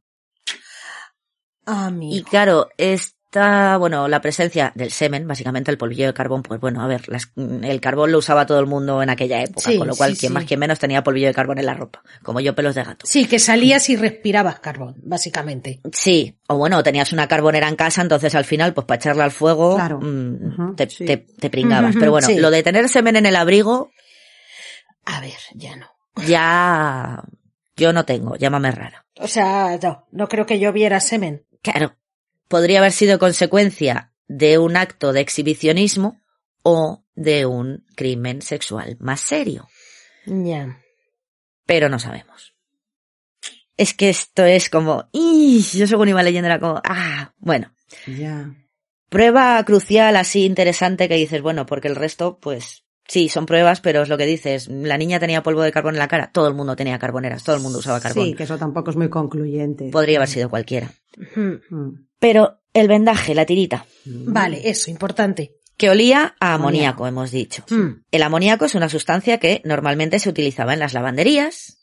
Ah. 1.71 1.91
Y 2.01 2.23
claro, 2.23 2.69
esta, 2.77 3.77
bueno, 3.77 4.07
la 4.07 4.21
presencia 4.21 4.71
del 4.75 4.89
semen, 4.91 5.27
básicamente 5.27 5.69
el 5.69 5.77
polvillo 5.77 6.07
de 6.07 6.13
carbón, 6.15 6.41
pues 6.41 6.59
bueno, 6.59 6.81
a 6.81 6.87
ver, 6.87 7.07
las- 7.09 7.31
el 7.35 7.79
carbón 7.79 8.11
lo 8.11 8.17
usaba 8.17 8.45
todo 8.47 8.59
el 8.59 8.65
mundo 8.65 9.03
en 9.03 9.09
aquella 9.11 9.43
época, 9.43 9.69
Sí, 9.69 9.77
con 9.77 9.87
lo 9.87 9.95
cual 9.95 10.13
sí, 10.13 10.19
quien 10.21 10.29
sí. 10.31 10.33
más 10.33 10.45
quien 10.45 10.59
menos 10.59 10.79
tenía 10.79 11.03
polvillo 11.03 11.27
de 11.27 11.33
carbón 11.35 11.59
en 11.59 11.67
la 11.67 11.75
ropa, 11.75 12.01
como 12.23 12.39
yo 12.39 12.55
pelos 12.55 12.73
de 12.73 12.83
gato. 12.83 13.05
Sí, 13.05 13.25
que 13.27 13.37
salías 13.37 13.87
y 13.89 13.97
respirabas 13.97 14.59
carbón, 14.59 14.95
básicamente. 15.03 15.79
Sí, 15.93 16.35
o 16.47 16.57
bueno, 16.57 16.81
tenías 16.81 17.13
una 17.13 17.27
carbonera 17.27 17.67
en 17.69 17.75
casa, 17.75 18.01
entonces 18.01 18.33
al 18.33 18.45
final, 18.45 18.73
pues 18.73 18.87
para 18.87 18.97
echarla 18.97 19.25
al 19.25 19.31
fuego, 19.31 19.75
Claro. 19.75 19.99
mm, 20.01 20.75
te, 20.75 20.87
te- 20.87 21.17
te 21.17 21.49
pringabas. 21.51 21.95
Pero 21.99 22.11
bueno, 22.11 22.27
lo 22.37 22.49
de 22.49 22.63
tener 22.63 22.89
semen 22.89 23.15
en 23.15 23.27
el 23.27 23.35
abrigo, 23.35 23.91
A 25.05 25.21
ver, 25.21 25.37
ya 25.53 25.75
no. 25.75 25.85
ya 26.25 27.23
yo 27.75 27.93
no 27.93 28.03
tengo, 28.05 28.35
llámame 28.35 28.71
rara. 28.71 29.05
O 29.21 29.27
sea, 29.27 29.77
no, 29.81 30.07
no 30.11 30.27
creo 30.27 30.45
que 30.45 30.59
yo 30.59 30.71
viera 30.73 30.99
semen. 30.99 31.45
Claro, 31.61 31.95
podría 32.47 32.79
haber 32.79 32.91
sido 32.91 33.19
consecuencia 33.19 34.13
de 34.27 34.57
un 34.57 34.77
acto 34.77 35.11
de 35.13 35.21
exhibicionismo 35.21 36.21
o 36.63 37.03
de 37.15 37.45
un 37.45 37.85
crimen 37.95 38.41
sexual 38.41 38.97
más 38.99 39.19
serio, 39.21 39.67
Ya. 40.25 40.79
pero 41.65 41.89
no 41.89 41.99
sabemos. 41.99 42.53
Es 43.77 43.93
que 43.93 44.09
esto 44.09 44.43
es 44.45 44.69
como, 44.69 45.09
¡ih! 45.13 45.61
yo 45.73 45.87
según 45.87 46.09
iba 46.09 46.21
leyendo 46.23 46.47
era 46.47 46.59
como, 46.59 46.81
ah, 46.83 47.33
bueno, 47.37 47.73
Ya. 48.07 48.53
prueba 49.09 49.63
crucial 49.65 50.15
así 50.17 50.45
interesante 50.45 51.07
que 51.07 51.15
dices, 51.15 51.41
bueno, 51.41 51.65
porque 51.65 51.87
el 51.87 51.95
resto, 51.95 52.39
pues, 52.39 52.83
sí, 53.07 53.29
son 53.29 53.45
pruebas, 53.45 53.79
pero 53.81 54.01
es 54.03 54.09
lo 54.09 54.17
que 54.17 54.25
dices, 54.25 54.67
la 54.67 54.97
niña 54.97 55.19
tenía 55.19 55.43
polvo 55.43 55.61
de 55.61 55.71
carbón 55.71 55.95
en 55.95 55.99
la 55.99 56.07
cara, 56.09 56.31
todo 56.31 56.47
el 56.47 56.53
mundo 56.53 56.75
tenía 56.75 56.99
carboneras, 56.99 57.43
todo 57.43 57.55
el 57.55 57.61
mundo 57.61 57.79
usaba 57.79 57.99
carbón. 58.01 58.27
Sí, 58.27 58.35
que 58.35 58.43
eso 58.43 58.57
tampoco 58.57 58.91
es 58.91 58.97
muy 58.97 59.09
concluyente. 59.09 59.89
Podría 59.91 60.17
haber 60.17 60.29
sido 60.29 60.49
cualquiera. 60.49 60.91
Mm. 61.35 61.91
Pero 62.19 62.59
el 62.73 62.87
vendaje, 62.87 63.33
la 63.35 63.45
tirita, 63.45 63.85
Vale, 64.05 64.69
eso, 64.69 64.91
importante. 64.91 65.53
que 65.77 65.89
olía 65.89 66.35
a 66.39 66.53
Amoníaco. 66.53 67.05
amoníaco, 67.05 67.07
hemos 67.07 67.31
dicho. 67.31 67.63
Mm. 67.69 68.03
El 68.11 68.23
amoníaco 68.23 68.65
es 68.65 68.75
una 68.75 68.89
sustancia 68.89 69.37
que 69.39 69.61
normalmente 69.65 70.19
se 70.19 70.29
utilizaba 70.29 70.73
en 70.73 70.79
las 70.79 70.93
lavanderías 70.93 71.77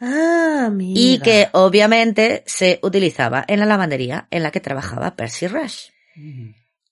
Ah, 0.00 0.70
mira. 0.72 0.98
y 1.00 1.18
que 1.18 1.48
obviamente 1.52 2.42
se 2.46 2.78
utilizaba 2.82 3.44
en 3.48 3.60
la 3.60 3.66
lavandería 3.66 4.28
en 4.30 4.42
la 4.42 4.50
que 4.50 4.60
trabajaba 4.60 5.16
Percy 5.16 5.46
Rush. 5.48 5.88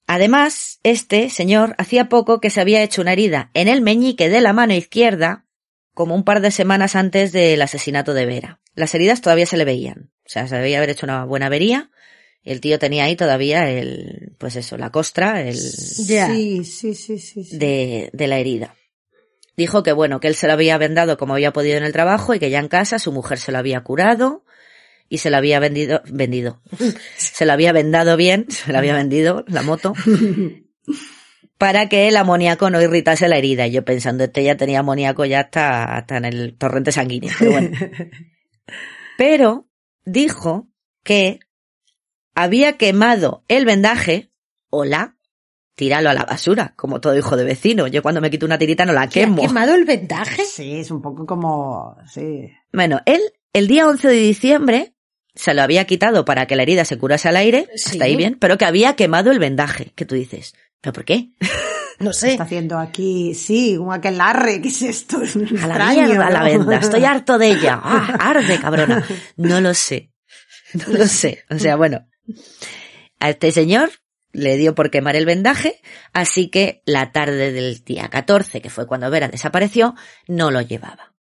Además, 0.07 0.79
este 0.85 1.31
señor 1.31 1.75
hacía 1.79 2.09
poco 2.09 2.41
que 2.41 2.51
se 2.51 2.61
había 2.61 2.83
hecho 2.83 3.03
una 3.03 3.13
herida 3.13 3.51
en 3.55 3.69
el 3.69 3.81
meñique 3.81 4.29
de 4.29 4.41
la 4.41 4.53
mano 4.53 4.73
izquierda, 4.75 5.47
como 5.95 6.15
un 6.15 6.23
par 6.25 6.41
de 6.41 6.51
semanas 6.51 6.95
antes 6.95 7.33
del 7.33 7.61
asesinato 7.63 8.15
de 8.15 8.27
Vera. 8.27 8.61
Las 8.75 8.95
heridas 8.95 9.21
todavía 9.21 9.47
se 9.47 9.57
le 9.57 9.65
veían. 9.65 10.11
O 10.27 10.29
sea, 10.29 10.49
se 10.49 10.57
debía 10.57 10.79
haber 10.79 10.91
hecho 10.91 11.07
una 11.07 11.25
buena 11.25 11.47
avería 11.47 11.91
El 12.45 12.61
tío 12.61 12.79
tenía 12.79 13.05
ahí 13.05 13.17
todavía 13.17 13.71
el, 13.71 14.33
pues 14.39 14.57
eso, 14.57 14.77
la 14.77 14.91
costra, 14.91 15.41
el, 15.43 15.57
Ya. 16.07 16.27
Sí, 16.29 16.65
sí, 16.65 16.95
sí, 16.95 17.19
sí. 17.19 17.45
sí. 17.45 17.59
de, 17.59 18.11
de 18.13 18.27
la 18.27 18.39
herida. 18.39 18.75
Dijo 19.57 19.83
que 19.83 19.93
bueno, 19.93 20.21
que 20.21 20.29
él 20.29 20.35
se 20.35 20.47
lo 20.47 20.53
había 20.53 20.77
vendado 20.77 21.17
como 21.17 21.35
había 21.35 21.53
podido 21.53 21.79
en 21.79 21.85
el 21.85 21.93
trabajo 21.93 22.35
y 22.35 22.39
que 22.39 22.51
ya 22.51 22.59
en 22.59 22.69
casa 22.69 22.99
su 22.99 23.11
mujer 23.13 23.39
se 23.39 23.53
lo 23.53 23.59
había 23.59 23.81
curado 23.83 24.45
y 25.09 25.19
se 25.19 25.31
lo 25.31 25.37
había 25.37 25.61
vendido, 25.61 26.03
vendido. 26.07 26.61
Se 27.17 27.47
lo 27.47 27.53
había 27.53 27.73
vendado 27.73 28.17
bien, 28.17 28.47
se 28.51 28.73
lo 28.73 28.79
había 28.79 28.95
vendido 28.95 29.45
la 29.47 29.63
moto 29.63 29.93
para 31.59 31.89
que 31.89 32.09
el 32.09 32.17
amoníaco 32.17 32.71
no 32.71 32.83
irritase 32.83 33.29
la 33.29 33.39
herida. 33.39 33.67
Y 33.67 33.73
yo 33.73 33.85
pensando, 33.85 34.25
este 34.25 34.43
ya 34.43 34.57
tenía 34.57 34.81
amoníaco 34.81 35.25
ya 35.25 35.41
hasta, 35.41 35.97
hasta 35.97 36.17
en 36.17 36.25
el 36.25 36.57
torrente 36.57 36.93
sanguíneo. 36.93 37.33
Pero 37.39 37.51
bueno. 37.51 37.71
Pero 39.19 39.69
dijo 40.07 40.69
que 41.05 41.41
había 42.35 42.79
quemado 42.79 43.45
el 43.49 43.65
vendaje, 43.67 44.31
hola, 44.71 45.17
tíralo 45.75 46.09
a 46.11 46.15
la 46.15 46.25
basura, 46.25 46.73
como 46.77 47.01
todo 47.01 47.17
hijo 47.17 47.37
de 47.37 47.45
vecino. 47.45 47.87
Yo 47.87 48.03
cuando 48.03 48.21
me 48.23 48.31
quito 48.31 48.47
una 48.47 48.57
tirita 48.59 48.85
no 48.87 48.93
la 48.95 49.09
¿Que 49.09 49.21
ha 49.23 49.25
quemo. 49.27 49.43
quemado 49.43 49.75
el 49.75 49.85
vendaje? 49.85 50.45
Sí, 50.45 50.79
es 50.79 50.91
un 50.91 51.03
poco 51.03 51.27
como, 51.27 51.97
sí. 52.11 52.51
Bueno, 52.73 53.01
él 53.05 53.21
el 53.53 53.69
día 53.69 53.87
11 53.87 54.09
de 54.09 54.15
diciembre 54.15 54.95
se 55.35 55.53
lo 55.53 55.61
había 55.63 55.85
quitado 55.85 56.25
para 56.25 56.47
que 56.47 56.57
la 56.57 56.63
herida 56.63 56.85
se 56.87 56.97
curase 56.97 57.29
al 57.29 57.37
aire, 57.37 57.69
Sí. 57.75 57.91
hasta 57.93 58.05
ahí 58.05 58.17
bien, 58.17 58.39
pero 58.41 58.57
que 58.57 58.65
había 58.65 58.97
quemado 58.97 59.31
el 59.31 59.39
vendaje, 59.39 59.93
que 59.95 60.07
tú 60.07 60.15
dices, 60.15 60.55
¿pero 60.81 60.93
por 60.93 61.05
qué? 61.05 61.31
No 61.99 62.13
sé. 62.13 62.33
Está 62.33 62.45
haciendo 62.45 62.79
aquí, 62.79 63.33
sí, 63.35 63.77
un 63.79 63.91
aquelarre, 63.93 64.61
¿qué 64.61 64.69
es 64.69 64.83
esto? 64.83 65.23
Es 65.23 65.35
A 65.35 65.67
la 65.67 65.93
mierda 65.93 66.31
la 66.31 66.43
venda, 66.43 66.77
estoy 66.77 67.05
harto 67.07 67.39
de 67.39 67.49
ella. 67.49 67.81
Ah, 67.83 68.17
arde, 68.21 68.61
cabrona. 68.61 69.03
No 69.37 69.63
lo 69.63 69.73
sé. 69.73 70.13
No 70.75 70.93
lo 70.93 71.07
sé. 71.07 71.45
O 71.51 71.59
sea, 71.59 71.77
bueno. 71.77 72.07
A 73.19 73.31
este 73.31 73.51
señor 73.51 73.91
le 74.33 74.59
dio 74.59 74.75
por 74.75 74.91
quemar 74.91 75.17
el 75.17 75.25
vendaje, 75.25 75.81
así 76.13 76.51
que 76.51 76.83
la 76.85 77.13
tarde 77.13 77.53
del 77.53 77.83
día 77.83 78.09
14, 78.09 78.61
que 78.61 78.69
fue 78.69 78.87
cuando 78.87 79.11
Vera 79.11 79.29
desapareció, 79.29 79.95
no 80.29 80.51
lo 80.51 80.61
llevaba. 80.61 81.15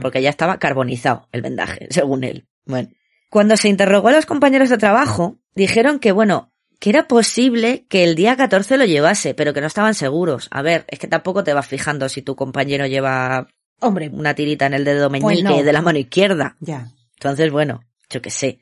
Porque 0.00 0.20
ya 0.20 0.30
estaba 0.30 0.58
carbonizado 0.58 1.28
el 1.30 1.42
vendaje, 1.42 1.86
según 1.90 2.24
él. 2.24 2.48
Bueno. 2.64 2.88
Cuando 3.30 3.56
se 3.56 3.68
interrogó 3.68 4.08
a 4.08 4.12
los 4.12 4.26
compañeros 4.26 4.68
de 4.68 4.78
trabajo, 4.78 5.38
dijeron 5.54 6.00
que, 6.00 6.10
bueno, 6.10 6.49
que 6.80 6.90
era 6.90 7.06
posible 7.06 7.86
que 7.88 8.02
el 8.04 8.16
día 8.16 8.36
14 8.36 8.76
lo 8.78 8.86
llevase, 8.86 9.34
pero 9.34 9.54
que 9.54 9.60
no 9.60 9.66
estaban 9.68 9.94
seguros. 9.94 10.48
A 10.50 10.62
ver, 10.62 10.84
es 10.88 10.98
que 10.98 11.06
tampoco 11.06 11.44
te 11.44 11.52
vas 11.54 11.68
fijando 11.68 12.08
si 12.08 12.22
tu 12.22 12.34
compañero 12.34 12.86
lleva 12.86 13.48
Hombre, 13.80 14.10
una 14.12 14.34
tirita 14.34 14.66
en 14.66 14.74
el 14.74 14.84
dedo 14.84 15.08
meñique 15.08 15.42
Pues 15.42 15.42
no. 15.42 15.62
de 15.62 15.72
la 15.72 15.82
mano 15.82 15.98
izquierda. 15.98 16.56
Ya. 16.60 16.88
Entonces, 17.14 17.50
bueno, 17.50 17.82
yo 18.10 18.20
qué 18.20 18.30
sé. 18.30 18.60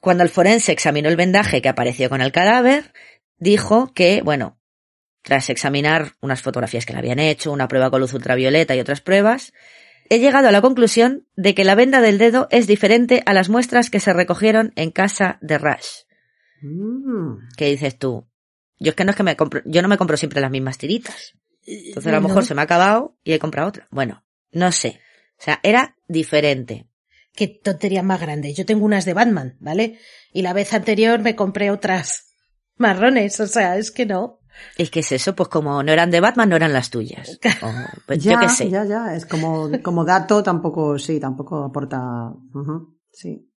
Cuando 0.00 0.22
el 0.22 0.28
forense 0.28 0.72
examinó 0.72 1.08
el 1.08 1.16
vendaje 1.16 1.60
que 1.60 1.68
apareció 1.68 2.08
con 2.08 2.20
el 2.20 2.30
cadáver, 2.30 2.92
dijo 3.38 3.92
que, 3.94 4.22
bueno, 4.22 4.58
tras 5.22 5.50
examinar 5.50 6.12
unas 6.20 6.42
fotografías 6.42 6.86
que 6.86 6.92
le 6.92 7.00
habían 7.00 7.18
hecho, 7.18 7.52
una 7.52 7.68
prueba 7.68 7.90
con 7.90 8.00
luz 8.00 8.14
ultravioleta 8.14 8.76
y 8.76 8.80
otras 8.80 9.00
pruebas, 9.00 9.52
he 10.08 10.20
llegado 10.20 10.48
a 10.48 10.52
la 10.52 10.60
conclusión 10.60 11.26
de 11.36 11.54
que 11.54 11.64
la 11.64 11.74
venda 11.74 12.00
del 12.00 12.18
dedo 12.18 12.46
es 12.50 12.66
diferente 12.66 13.22
a 13.26 13.34
las 13.34 13.48
muestras 13.48 13.90
que 13.90 14.00
se 14.00 14.12
recogieron 14.12 14.72
en 14.76 14.90
casa 14.90 15.38
de 15.40 15.58
Rush. 15.58 16.07
Mm. 16.62 17.48
¿Qué 17.56 17.66
dices 17.66 17.98
tú? 17.98 18.26
Yo 18.78 18.90
es 18.90 18.94
que 18.96 19.04
no 19.04 19.10
es 19.10 19.16
que 19.16 19.22
me 19.22 19.36
compro, 19.36 19.60
yo 19.64 19.82
no 19.82 19.88
me 19.88 19.98
compro 19.98 20.16
siempre 20.16 20.40
las 20.40 20.50
mismas 20.50 20.78
tiritas. 20.78 21.34
Entonces 21.66 22.06
a 22.06 22.16
lo 22.16 22.22
no. 22.22 22.28
mejor 22.28 22.44
se 22.44 22.54
me 22.54 22.60
ha 22.62 22.64
acabado 22.64 23.16
y 23.24 23.32
he 23.32 23.38
comprado 23.38 23.68
otra. 23.68 23.88
Bueno, 23.90 24.24
no 24.52 24.72
sé. 24.72 25.00
O 25.38 25.42
sea, 25.42 25.60
era 25.62 25.96
diferente. 26.06 26.88
Qué 27.34 27.48
tontería 27.48 28.02
más 28.02 28.20
grande. 28.20 28.54
Yo 28.54 28.66
tengo 28.66 28.84
unas 28.84 29.04
de 29.04 29.14
Batman, 29.14 29.56
¿vale? 29.60 29.98
Y 30.32 30.42
la 30.42 30.52
vez 30.52 30.72
anterior 30.72 31.20
me 31.20 31.36
compré 31.36 31.70
otras 31.70 32.34
marrones, 32.76 33.38
o 33.40 33.46
sea, 33.46 33.76
es 33.76 33.90
que 33.90 34.06
no. 34.06 34.40
Es 34.76 34.90
que 34.90 35.00
es 35.00 35.12
eso, 35.12 35.36
pues 35.36 35.48
como 35.48 35.82
no 35.82 35.92
eran 35.92 36.10
de 36.10 36.20
Batman, 36.20 36.48
no 36.48 36.56
eran 36.56 36.72
las 36.72 36.90
tuyas. 36.90 37.38
O, 37.62 38.02
pues 38.06 38.22
ya, 38.22 38.32
yo 38.32 38.38
qué 38.40 38.48
sé. 38.48 38.70
ya, 38.70 38.84
ya, 38.84 39.14
es 39.14 39.26
como, 39.26 39.70
como 39.82 40.04
dato 40.04 40.42
tampoco, 40.42 40.98
sí, 40.98 41.20
tampoco 41.20 41.64
aporta, 41.64 42.30
ujú, 42.54 42.98
sí, 43.12 43.52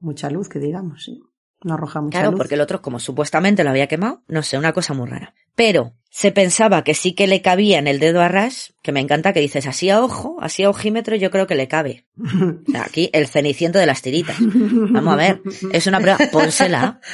mucha 0.00 0.30
luz, 0.30 0.48
que 0.48 0.58
digamos, 0.58 1.04
sí. 1.04 1.20
No 1.66 1.74
arroja 1.74 2.00
mucha 2.00 2.18
Claro, 2.18 2.30
luz. 2.32 2.38
porque 2.38 2.54
el 2.54 2.60
otro, 2.60 2.80
como 2.80 2.98
supuestamente 3.00 3.64
lo 3.64 3.70
había 3.70 3.88
quemado, 3.88 4.22
no 4.28 4.42
sé, 4.42 4.56
una 4.56 4.72
cosa 4.72 4.94
muy 4.94 5.08
rara. 5.08 5.34
Pero 5.54 5.92
se 6.16 6.32
pensaba 6.32 6.82
que 6.82 6.94
sí 6.94 7.12
que 7.12 7.26
le 7.26 7.42
cabía 7.42 7.78
en 7.78 7.86
el 7.86 7.98
dedo 7.98 8.22
a 8.22 8.28
ras, 8.28 8.72
que 8.80 8.90
me 8.90 9.00
encanta 9.00 9.34
que 9.34 9.40
dices 9.40 9.66
así 9.66 9.90
a 9.90 10.00
ojo, 10.00 10.38
así 10.40 10.62
a 10.62 10.70
ojímetro, 10.70 11.14
yo 11.14 11.30
creo 11.30 11.46
que 11.46 11.54
le 11.56 11.68
cabe. 11.68 12.06
O 12.18 12.70
sea, 12.70 12.84
aquí 12.84 13.10
el 13.12 13.26
ceniciento 13.26 13.78
de 13.78 13.84
las 13.84 14.00
tiritas. 14.00 14.36
Vamos 14.40 15.12
a 15.12 15.16
ver, 15.16 15.42
es 15.72 15.86
una 15.86 16.00
prueba, 16.00 16.18
pónsela. 16.32 17.00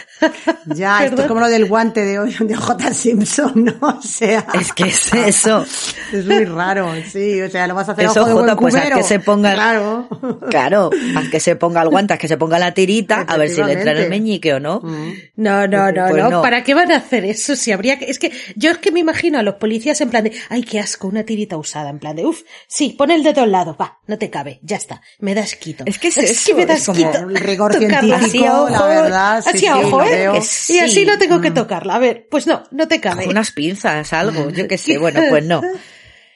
Ya, 0.66 1.04
esto 1.04 1.22
es 1.22 1.28
como 1.28 1.40
lo 1.40 1.48
del 1.48 1.64
guante 1.64 2.04
de, 2.04 2.20
de 2.38 2.54
J. 2.54 2.94
Simpson, 2.94 3.52
¿no? 3.56 3.74
O 3.98 4.00
sea. 4.02 4.46
Es 4.54 4.72
que 4.72 4.84
es 4.84 5.12
eso. 5.12 5.66
Es 6.12 6.24
muy 6.24 6.44
raro, 6.44 6.92
sí, 7.10 7.40
o 7.42 7.50
sea, 7.50 7.66
lo 7.66 7.74
vas 7.74 7.88
a 7.88 7.92
hacer 7.92 8.04
Eso, 8.04 8.20
ojo 8.20 8.28
de 8.28 8.34
buen 8.34 8.44
Jota, 8.50 8.56
pues, 8.60 8.74
haz 8.76 8.90
que 8.90 9.02
se 9.02 9.18
ponga- 9.20 9.54
Claro. 9.54 10.08
Claro, 10.48 10.90
haz 11.16 11.28
que 11.28 11.40
se 11.40 11.56
ponga 11.56 11.82
el 11.82 11.88
guante, 11.88 12.14
haz 12.14 12.20
que 12.20 12.28
se 12.28 12.36
ponga 12.36 12.60
la 12.60 12.72
tirita, 12.72 13.22
a 13.22 13.36
ver 13.36 13.48
si 13.50 13.60
le 13.64 13.72
entra 13.72 13.90
en 13.90 13.98
el 13.98 14.10
meñique 14.10 14.54
o 14.54 14.60
no. 14.60 14.80
Mm. 14.80 15.12
No, 15.36 15.66
no, 15.66 15.90
no, 15.90 16.06
Pues 16.08 16.22
no, 16.22 16.30
no. 16.30 16.42
¿Para 16.42 16.62
qué 16.62 16.74
van 16.74 16.92
a 16.92 16.98
hacer 16.98 17.24
eso? 17.24 17.56
Si 17.56 17.72
habría 17.72 17.98
que, 17.98 18.04
es 18.04 18.20
que 18.20 18.30
yo 18.54 18.70
es 18.70 18.78
que 18.78 18.91
me 18.92 19.00
imagino 19.00 19.38
a 19.38 19.42
los 19.42 19.54
policías 19.56 20.00
en 20.00 20.10
plan 20.10 20.24
de, 20.24 20.32
ay, 20.48 20.62
qué 20.62 20.78
asco, 20.80 21.08
una 21.08 21.24
tirita 21.24 21.56
usada, 21.56 21.90
en 21.90 21.98
plan 21.98 22.14
de, 22.16 22.24
uff, 22.26 22.42
sí, 22.68 22.94
pon 22.96 23.10
el 23.10 23.22
dedo 23.22 23.42
al 23.42 23.52
lado, 23.52 23.76
va, 23.80 23.98
no 24.06 24.18
te 24.18 24.30
cabe, 24.30 24.60
ya 24.62 24.76
está, 24.76 25.02
me 25.18 25.34
das 25.34 25.54
quito. 25.56 25.84
Es 25.86 25.98
que 25.98 26.08
es 26.08 26.14
que 26.16 26.24
eso, 26.26 26.54
me 26.54 26.62
es 26.62 26.68
das 26.68 26.86
como 26.86 26.98
quito. 26.98 27.18
el 27.28 27.36
rigor 27.36 27.74
científico, 27.74 28.14
Así 28.16 28.44
a 28.44 28.60
ojo, 28.62 28.70
la 28.70 28.86
verdad, 28.86 29.42
sí, 29.42 29.48
así 29.50 29.66
a 29.66 29.74
sí, 29.76 29.82
ojo, 29.84 29.98
lo 29.98 30.04
¿eh? 30.04 30.28
Que 30.32 30.38
Y 30.38 30.42
sí. 30.42 30.78
así 30.78 31.04
no 31.04 31.18
tengo 31.18 31.40
que 31.40 31.50
tocarla. 31.50 31.94
A 31.96 31.98
ver, 31.98 32.26
pues 32.30 32.46
no, 32.46 32.62
no 32.70 32.86
te 32.88 33.00
cabe. 33.00 33.26
Unas 33.28 33.50
pinzas, 33.52 34.12
algo, 34.12 34.50
yo 34.50 34.68
qué 34.68 34.78
sé, 34.78 34.98
bueno, 34.98 35.20
pues 35.28 35.44
no. 35.44 35.62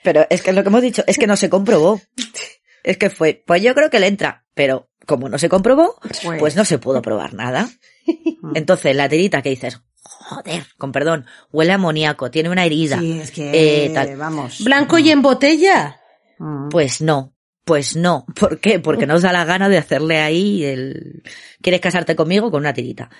Pero 0.02 0.26
es 0.30 0.40
que 0.42 0.52
lo 0.52 0.62
que 0.62 0.68
hemos 0.68 0.82
dicho 0.82 1.02
es 1.06 1.18
que 1.18 1.26
no 1.26 1.36
se 1.36 1.50
comprobó. 1.50 2.00
Es 2.84 2.98
que 2.98 3.10
fue, 3.10 3.42
pues 3.44 3.62
yo 3.62 3.74
creo 3.74 3.90
que 3.90 3.98
le 3.98 4.06
entra, 4.06 4.44
pero 4.54 4.88
como 5.06 5.28
no 5.28 5.38
se 5.38 5.48
comprobó, 5.48 5.98
Pues- 6.22 6.38
pues 6.38 6.54
no 6.54 6.64
se 6.64 6.78
pudo 6.78 7.02
probar 7.02 7.34
nada. 7.34 7.68
Entonces 8.54 8.94
la 8.94 9.08
tirita 9.08 9.42
que 9.42 9.50
dices, 9.50 9.80
joder, 10.08 10.66
con 10.78 10.92
perdón, 10.92 11.26
huele 11.52 11.72
a 11.72 11.76
amoníaco, 11.76 12.30
tiene 12.30 12.50
una 12.50 12.64
herida. 12.64 12.98
Sí, 12.98 13.20
es 13.20 13.30
que, 13.30 13.86
eh, 13.86 13.90
tal. 13.90 14.16
vamos. 14.16 14.62
Blanco 14.64 14.98
y 14.98 15.10
en 15.10 15.22
botella. 15.22 16.00
Mm. 16.38 16.68
Pues 16.68 17.00
no, 17.00 17.34
pues 17.64 17.96
no. 17.96 18.26
¿Por 18.38 18.60
qué? 18.60 18.78
Porque 18.78 19.06
nos 19.06 19.22
da 19.22 19.32
la 19.32 19.44
gana 19.44 19.68
de 19.68 19.78
hacerle 19.78 20.20
ahí 20.20 20.64
el... 20.64 21.22
¿Quieres 21.60 21.80
casarte 21.80 22.14
conmigo? 22.14 22.50
Con 22.50 22.60
una 22.60 22.72
tirita. 22.72 23.10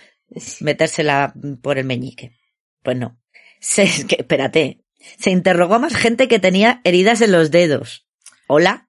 Metérsela 0.61 1.35
por 1.63 1.79
el 1.79 1.85
meñique. 1.85 2.39
Pues 2.83 2.97
no. 2.97 3.19
Se, 3.61 3.83
es 3.83 4.05
que, 4.05 4.17
espérate. 4.21 4.85
Se 5.19 5.31
interrogó 5.31 5.75
a 5.75 5.79
más 5.81 5.97
gente 5.97 6.29
que 6.29 6.39
tenía 6.39 6.81
heridas 6.85 7.21
en 7.21 7.33
los 7.33 7.51
dedos. 7.51 8.07
¿Hola? 8.47 8.86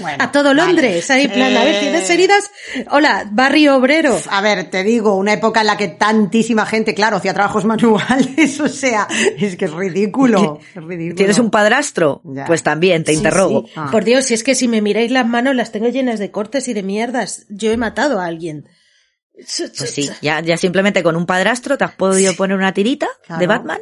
Bueno, 0.00 0.24
A 0.24 0.32
todo 0.32 0.54
Londres. 0.54 1.06
vale. 1.08 1.20
Ahí, 1.20 1.26
en 1.26 1.32
plan, 1.32 1.56
a 1.56 1.64
ver, 1.64 1.74
Eh, 1.74 1.80
¿tienes 1.80 2.08
heridas? 2.08 2.50
Hola, 2.90 3.28
barrio 3.30 3.76
obrero. 3.76 4.18
A 4.30 4.40
ver, 4.40 4.70
te 4.70 4.82
digo, 4.82 5.14
una 5.16 5.34
época 5.34 5.60
en 5.60 5.66
la 5.66 5.76
que 5.76 5.88
tantísima 5.88 6.64
gente, 6.64 6.94
claro, 6.94 7.18
hacía 7.18 7.34
trabajos 7.34 7.64
manuales, 7.66 8.60
o 8.60 8.68
sea, 8.68 9.06
es 9.36 9.56
que 9.56 9.66
es 9.66 9.72
ridículo. 9.72 10.58
Es 10.74 10.82
ridículo. 10.82 11.16
¿Tienes 11.16 11.38
un 11.38 11.50
padrastro? 11.50 12.22
Ya. 12.24 12.46
Pues 12.46 12.62
también, 12.62 13.04
te 13.04 13.12
Sí, 13.12 13.18
interrogo. 13.18 13.64
sí. 13.66 13.72
Ah. 13.76 13.88
Por 13.92 14.04
Dios, 14.04 14.24
si 14.24 14.34
es 14.34 14.42
que 14.42 14.54
si 14.54 14.68
me 14.68 14.80
miráis 14.80 15.10
las 15.10 15.26
manos 15.26 15.54
las 15.54 15.70
tengo 15.70 15.88
llenas 15.88 16.18
de 16.18 16.30
cortes 16.30 16.66
y 16.68 16.72
de 16.72 16.82
mierdas. 16.82 17.44
Yo 17.50 17.70
he 17.70 17.76
matado 17.76 18.20
a 18.20 18.24
alguien. 18.26 18.66
Pues 19.34 19.90
sí, 19.90 20.10
ya, 20.22 20.40
ya 20.40 20.56
simplemente 20.56 21.02
con 21.02 21.14
un 21.14 21.26
padrastro 21.26 21.76
te 21.78 21.84
has 21.84 21.92
podido 21.94 22.34
poner 22.34 22.56
una 22.56 22.72
tirita 22.72 23.06
Claro. 23.26 23.40
de 23.40 23.46
Batman 23.46 23.80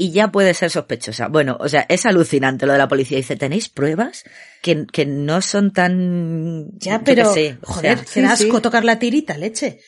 y 0.00 0.12
ya 0.12 0.28
puede 0.28 0.54
ser 0.54 0.70
sospechosa. 0.70 1.26
Bueno, 1.28 1.56
o 1.60 1.68
sea, 1.68 1.84
es 1.88 2.06
alucinante 2.06 2.64
lo 2.64 2.72
de 2.72 2.78
la 2.78 2.88
policía. 2.88 3.18
Dice, 3.18 3.36
¿tenéis 3.36 3.68
pruebas 3.68 4.24
que, 4.62 4.86
que 4.90 5.04
no 5.04 5.42
son 5.42 5.72
tan... 5.72 6.70
Ya, 6.78 7.00
pero, 7.04 7.30
o 7.30 7.34
joder, 7.62 7.98
qué 8.14 8.24
asco 8.24 8.56
sí. 8.56 8.62
tocar 8.62 8.84
la 8.84 8.98
tirita, 9.00 9.36
leche. 9.36 9.80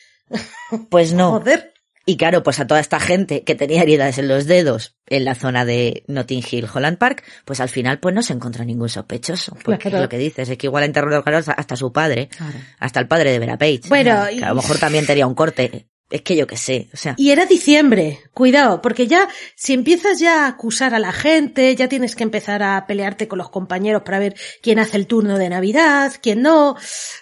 pues 0.89 1.13
no. 1.13 1.31
Joder. 1.31 1.73
Y 2.03 2.17
claro, 2.17 2.41
pues 2.41 2.59
a 2.59 2.65
toda 2.65 2.79
esta 2.79 2.99
gente 2.99 3.43
que 3.43 3.53
tenía 3.53 3.83
heridas 3.83 4.17
en 4.17 4.27
los 4.27 4.47
dedos 4.47 4.97
en 5.05 5.23
la 5.23 5.35
zona 5.35 5.65
de 5.65 6.03
Notting 6.07 6.43
Hill, 6.49 6.67
Holland 6.73 6.97
Park, 6.97 7.23
pues 7.45 7.59
al 7.59 7.69
final 7.69 7.99
pues 7.99 8.15
no 8.15 8.23
se 8.23 8.33
encontró 8.33 8.65
ningún 8.65 8.89
sospechoso. 8.89 9.55
Porque 9.63 9.83
Claro. 9.83 9.97
es 9.97 10.03
lo 10.03 10.09
que 10.09 10.17
dices, 10.17 10.49
es 10.49 10.57
que 10.57 10.65
igual 10.67 10.83
interrogaron 10.83 11.39
hasta, 11.39 11.51
hasta 11.53 11.75
su 11.75 11.93
padre, 11.93 12.27
Claro. 12.35 12.57
hasta 12.79 12.99
el 12.99 13.07
padre 13.07 13.31
de 13.31 13.39
Vera 13.39 13.57
Page. 13.57 13.81
Bueno, 13.87 14.25
que 14.27 14.35
y- 14.35 14.41
a 14.43 14.49
lo 14.49 14.55
mejor 14.55 14.79
también 14.79 15.05
tenía 15.05 15.27
un 15.27 15.35
corte. 15.35 15.87
Es 16.11 16.21
que 16.23 16.35
yo 16.35 16.45
qué 16.45 16.57
sé, 16.57 16.89
o 16.93 16.97
sea... 16.97 17.15
Y 17.17 17.31
era 17.31 17.45
diciembre, 17.45 18.19
cuidado, 18.33 18.81
porque 18.81 19.07
ya 19.07 19.29
si 19.55 19.73
empiezas 19.73 20.19
ya 20.19 20.43
a 20.43 20.47
acusar 20.49 20.93
a 20.93 20.99
la 20.99 21.13
gente, 21.13 21.73
ya 21.75 21.87
tienes 21.87 22.15
que 22.17 22.23
empezar 22.23 22.61
a 22.63 22.85
pelearte 22.85 23.29
con 23.29 23.39
los 23.39 23.49
compañeros 23.49 24.01
para 24.03 24.19
ver 24.19 24.35
quién 24.61 24.77
hace 24.77 24.97
el 24.97 25.07
turno 25.07 25.37
de 25.37 25.49
Navidad, 25.49 26.13
quién 26.21 26.41
no. 26.41 26.75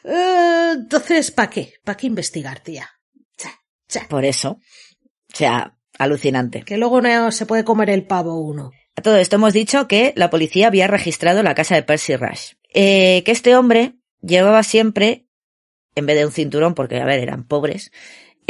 Eh, 0.04 0.72
entonces, 0.74 1.30
¿para 1.30 1.52
qué? 1.52 1.74
¿Para 1.84 1.98
qué 1.98 2.08
investigar, 2.08 2.62
tía? 2.62 2.90
Cha, 3.38 3.52
cha. 3.88 4.08
Por 4.10 4.26
eso. 4.26 4.58
O 5.32 5.36
sea, 5.36 5.78
alucinante. 6.00 6.64
Que 6.64 6.78
luego 6.78 7.00
no 7.02 7.32
se 7.32 7.46
puede 7.46 7.64
comer 7.64 7.92
el 7.92 8.08
pavo 8.08 8.40
uno. 8.40 8.72
A 8.96 9.02
todo 9.02 9.18
esto 9.18 9.36
hemos 9.36 9.54
dicho 9.54 9.88
que 9.88 10.14
la 10.16 10.30
policía 10.30 10.68
había 10.68 10.88
registrado 10.88 11.44
la 11.44 11.56
casa 11.56 11.76
de 11.76 11.84
Percy 11.84 12.16
Rush. 12.16 12.54
Eh, 12.74 13.22
que 13.24 13.32
este 13.32 13.56
hombre 13.56 13.94
llevaba 14.22 14.64
siempre, 14.64 15.28
en 15.96 16.06
vez 16.06 16.18
de 16.18 16.26
un 16.26 16.32
cinturón, 16.32 16.74
porque 16.74 17.00
a 17.00 17.06
ver, 17.06 17.20
eran 17.20 17.46
pobres, 17.46 17.92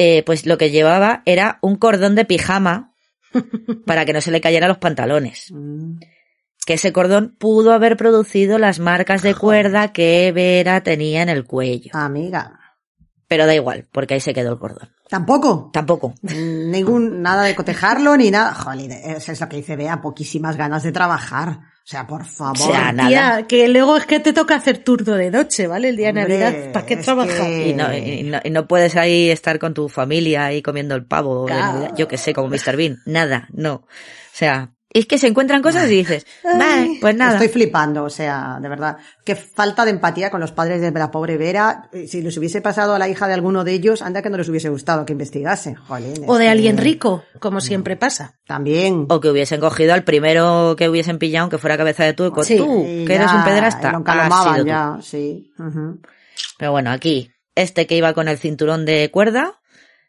eh, 0.01 0.23
pues 0.25 0.45
lo 0.45 0.57
que 0.57 0.71
llevaba 0.71 1.23
era 1.25 1.59
un 1.61 1.75
cordón 1.75 2.15
de 2.15 2.23
pijama 2.23 2.93
para 3.85 4.05
que 4.05 4.13
no 4.13 4.21
se 4.21 4.31
le 4.31 4.39
cayeran 4.39 4.69
los 4.69 4.77
pantalones. 4.77 5.47
Mm. 5.51 5.97
Que 6.65 6.75
ese 6.75 6.93
cordón 6.93 7.35
pudo 7.37 7.73
haber 7.73 7.97
producido 7.97 8.59
las 8.59 8.79
marcas 8.79 9.23
de 9.23 9.35
cuerda 9.35 9.91
que 9.91 10.31
Vera 10.31 10.83
tenía 10.83 11.21
en 11.21 11.27
el 11.27 11.43
cuello. 11.43 11.91
Amiga. 11.93 12.57
Pero 13.27 13.45
da 13.45 13.53
igual, 13.53 13.89
porque 13.91 14.13
ahí 14.13 14.21
se 14.21 14.33
quedó 14.33 14.53
el 14.53 14.59
cordón. 14.59 14.89
¿Tampoco? 15.09 15.69
Tampoco. 15.73 16.13
Ningún, 16.21 17.21
nada 17.21 17.43
de 17.43 17.53
cotejarlo 17.53 18.15
ni 18.15 18.31
nada. 18.31 18.53
Jolín, 18.53 18.91
eso 18.93 19.33
es 19.33 19.41
lo 19.41 19.49
que 19.49 19.57
dice 19.57 19.75
Bea, 19.75 20.01
poquísimas 20.01 20.55
ganas 20.55 20.83
de 20.83 20.93
trabajar. 20.93 21.59
O 21.89 21.91
sea, 21.91 22.05
por 22.05 22.23
favor. 22.23 22.55
O 22.61 22.71
sea, 22.71 22.91
nada. 22.91 23.09
Tía, 23.09 23.47
que 23.47 23.67
luego 23.67 23.97
es 23.97 24.05
que 24.05 24.19
te 24.19 24.31
toca 24.31 24.53
hacer 24.53 24.77
turno 24.83 25.15
de 25.15 25.31
noche, 25.31 25.65
¿vale? 25.65 25.89
El 25.89 25.97
día 25.97 26.13
de 26.13 26.21
Hombre, 26.21 26.37
Navidad. 26.37 26.71
¿Para 26.71 26.85
qué 26.85 26.97
trabajar? 26.97 27.47
que- 27.47 27.69
Y 27.69 27.73
no, 27.73 27.91
y, 27.97 28.21
no, 28.25 28.39
y 28.43 28.49
no 28.51 28.67
puedes 28.67 28.95
ahí 28.95 29.31
estar 29.31 29.57
con 29.57 29.73
tu 29.73 29.89
familia 29.89 30.45
ahí 30.45 30.61
comiendo 30.61 30.93
el 30.93 31.03
pavo, 31.05 31.47
de 31.47 31.53
Claro. 31.53 31.73
Navidad, 31.79 31.95
yo 31.97 32.07
que 32.07 32.17
sé, 32.17 32.31
como 32.31 32.47
Mr. 32.49 32.75
Bean. 32.77 32.99
Nada, 33.07 33.47
no. 33.53 33.73
O 33.73 33.87
sea, 34.31 34.71
es 34.91 35.05
que 35.05 35.17
se 35.19 35.27
encuentran 35.27 35.61
cosas 35.61 35.85
y 35.87 35.95
dices, 35.97 36.25
vale, 36.43 36.97
pues 36.99 37.15
nada. 37.15 37.33
Estoy 37.33 37.49
flipando, 37.49 38.03
o 38.05 38.09
sea, 38.09 38.57
de 38.59 38.67
verdad. 38.69 38.97
Qué 39.23 39.35
falta 39.35 39.85
de 39.85 39.91
empatía 39.91 40.31
con 40.31 40.39
los 40.41 40.51
padres 40.51 40.81
de 40.81 40.91
la 40.91 41.11
pobre 41.11 41.37
Vera. 41.37 41.89
Eh, 41.93 42.07
Si 42.07 42.21
les 42.23 42.35
hubiese 42.37 42.61
pasado 42.61 42.95
a 42.95 42.99
la 42.99 43.07
hija 43.07 43.27
de 43.27 43.35
alguno 43.35 43.63
de 43.63 43.73
ellos, 43.73 44.01
anda 44.01 44.21
que 44.23 44.29
no 44.31 44.37
les 44.37 44.49
hubiese 44.49 44.69
gustado 44.69 45.05
que 45.05 45.13
investigase. 45.13 45.75
Jolín, 45.75 46.23
O 46.25 46.37
de 46.37 46.45
que- 46.45 46.49
alguien 46.49 46.77
rico, 46.77 47.23
como 47.39 47.61
siempre 47.61 47.97
pasa. 47.97 48.39
También. 48.47 49.05
O 49.09 49.19
que 49.19 49.29
hubiesen 49.29 49.59
cogido 49.59 49.93
al 49.93 50.03
primero 50.03 50.75
que 50.75 50.89
hubiesen 50.89 51.19
pillado, 51.19 51.43
aunque 51.43 51.59
fuera 51.59 51.77
cabeza 51.77 52.03
de 52.03 52.13
turco. 52.13 52.43
Sí. 52.43 52.57
Tú, 52.57 52.83
que 53.05 53.13
eres 53.15 53.31
un 53.31 53.43
pederasta. 53.43 53.91
Lo 53.91 54.03
tú. 54.55 54.65
ya, 54.65 54.97
sí. 55.03 55.51
Pero 56.57 56.71
bueno, 56.71 56.89
aquí, 56.91 57.31
este 57.55 57.85
que 57.85 57.95
iba 57.95 58.13
con 58.13 58.27
el 58.27 58.37
cinturón 58.37 58.85
de 58.85 59.11
cuerda, 59.11 59.59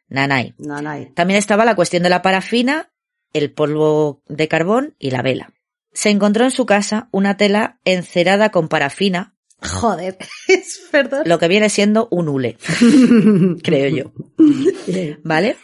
nanay. 0.08 0.54
Nanay. 0.58 1.12
También 1.14 1.38
estaba 1.38 1.64
la 1.64 1.74
cuestión 1.74 2.02
de 2.02 2.08
la 2.08 2.22
parafina, 2.22 2.88
el 3.32 3.52
polvo 3.52 4.22
de 4.28 4.48
carbón 4.48 4.94
y 4.98 5.10
la 5.10 5.22
vela. 5.22 5.52
Se 5.92 6.10
encontró 6.10 6.44
en 6.44 6.50
su 6.50 6.66
casa 6.66 7.08
una 7.10 7.36
tela 7.36 7.78
encerada 7.84 8.50
con 8.50 8.68
parafina, 8.68 9.34
Joder, 9.62 10.16
es 10.48 10.88
verdad. 10.92 11.22
lo 11.26 11.38
que 11.38 11.48
viene 11.48 11.68
siendo 11.68 12.08
un 12.10 12.28
hule, 12.28 12.56
creo 13.62 13.88
yo. 13.88 14.12
¿Vale? 15.22 15.56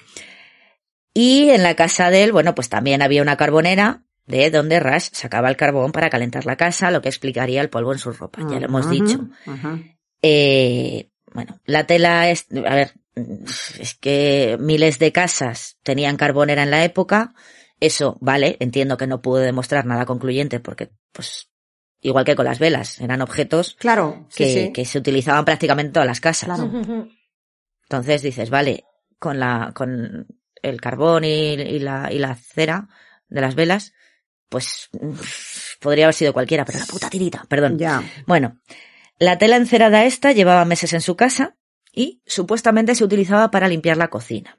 Y 1.15 1.49
en 1.49 1.63
la 1.63 1.75
casa 1.77 2.11
de 2.11 2.25
él, 2.25 2.33
bueno, 2.33 2.55
pues 2.55 2.69
también 2.69 3.01
había 3.01 3.23
una 3.23 3.39
carbonera 3.39 4.05
de 4.27 4.51
donde 4.51 4.81
Rush 4.81 5.09
sacaba 5.13 5.49
el 5.49 5.57
carbón 5.57 5.93
para 5.93 6.11
calentar 6.11 6.45
la 6.45 6.57
casa, 6.57 6.91
lo 6.91 7.01
que 7.01 7.09
explicaría 7.09 7.63
el 7.63 7.71
polvo 7.71 7.93
en 7.93 7.99
su 7.99 8.13
ropa, 8.13 8.43
ya 8.51 8.61
lo 8.61 8.67
hemos 8.67 8.91
dicho. 8.91 9.29
Eh, 10.21 11.11
bueno, 11.33 11.61
la 11.65 11.87
tela 11.87 12.29
es, 12.29 12.47
a 12.67 12.75
ver, 12.75 12.93
es 13.17 13.95
que 13.95 14.57
miles 14.61 14.99
de 14.99 15.11
casas 15.13 15.79
tenían 15.83 16.17
carbonera 16.17 16.63
en 16.63 16.71
la 16.71 16.85
época. 16.85 17.35
Eso, 17.81 18.19
vale, 18.21 18.57
entiendo 18.61 18.97
que 18.97 19.07
no 19.07 19.23
pude 19.23 19.45
demostrar 19.45 19.87
nada 19.87 20.07
concluyente 20.07 20.61
porque, 20.61 20.91
pues, 21.13 21.51
igual 22.01 22.25
que 22.25 22.37
con 22.37 22.45
las 22.45 22.59
velas, 22.59 23.01
eran 23.01 23.23
objetos 23.23 23.75
Claro, 23.79 24.27
sí, 24.31 24.45
que, 24.45 24.53
sí. 24.53 24.73
que 24.73 24.85
se 24.85 24.99
utilizaban 24.99 25.45
prácticamente 25.45 25.89
en 25.89 25.93
todas 25.95 26.07
las 26.07 26.21
casas. 26.21 26.59
Claro. 26.59 27.09
Entonces 27.83 28.23
dices, 28.23 28.51
vale, 28.51 28.85
con 29.19 29.39
la, 29.39 29.73
con 29.75 30.27
el 30.63 30.81
carbón 30.81 31.25
y, 31.25 31.55
y 31.55 31.79
la, 31.79 32.13
y 32.13 32.19
la 32.19 32.35
cera 32.35 32.89
de 33.29 33.41
las 33.41 33.55
velas, 33.55 33.93
pues, 34.49 34.89
mm, 34.93 35.15
podría 35.81 36.07
haber 36.07 36.15
sido 36.15 36.33
cualquiera, 36.33 36.65
pero 36.65 36.79
la 36.79 36.87
puta 36.87 37.11
tirita, 37.11 37.45
perdón. 37.49 37.79
Ya. 37.79 38.03
Bueno, 38.27 38.59
la 39.19 39.39
tela 39.39 39.57
encerada 39.57 40.05
esta 40.05 40.33
llevaba 40.33 40.65
meses 40.65 40.93
en 40.93 41.01
su 41.01 41.17
casa 41.17 41.57
y 41.97 42.23
supuestamente 42.27 42.95
se 42.95 43.03
utilizaba 43.03 43.51
para 43.51 43.67
limpiar 43.67 43.97
la 43.97 44.09
cocina. 44.09 44.59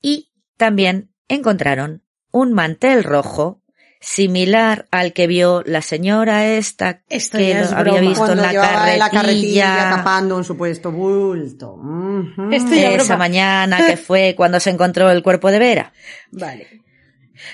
Y 0.00 0.30
también 0.56 1.10
encontraron 1.26 2.04
un 2.30 2.52
mantel 2.52 3.02
rojo 3.02 3.62
similar 3.98 4.86
al 4.90 5.14
que 5.14 5.26
vio 5.26 5.62
la 5.64 5.80
señora 5.80 6.46
esta 6.46 7.02
Esto 7.08 7.38
que 7.38 7.52
es 7.52 7.72
había 7.72 7.94
broma. 7.94 8.00
visto 8.00 8.30
en 8.30 8.42
la 8.42 8.52
carretilla, 8.52 8.96
la 8.98 9.10
carretilla 9.10 9.90
tapando 9.96 10.36
un 10.36 10.44
supuesto 10.44 10.92
bulto. 10.92 11.72
Ujú. 11.72 12.50
Esto 12.52 12.74
ya 12.74 12.90
esa 12.92 13.04
broma. 13.14 13.16
mañana 13.16 13.86
que 13.86 13.96
fue 13.96 14.34
cuando 14.36 14.60
se 14.60 14.70
encontró 14.70 15.10
el 15.10 15.22
cuerpo 15.22 15.50
de 15.50 15.58
Vera. 15.58 15.92
Vale. 16.30 16.82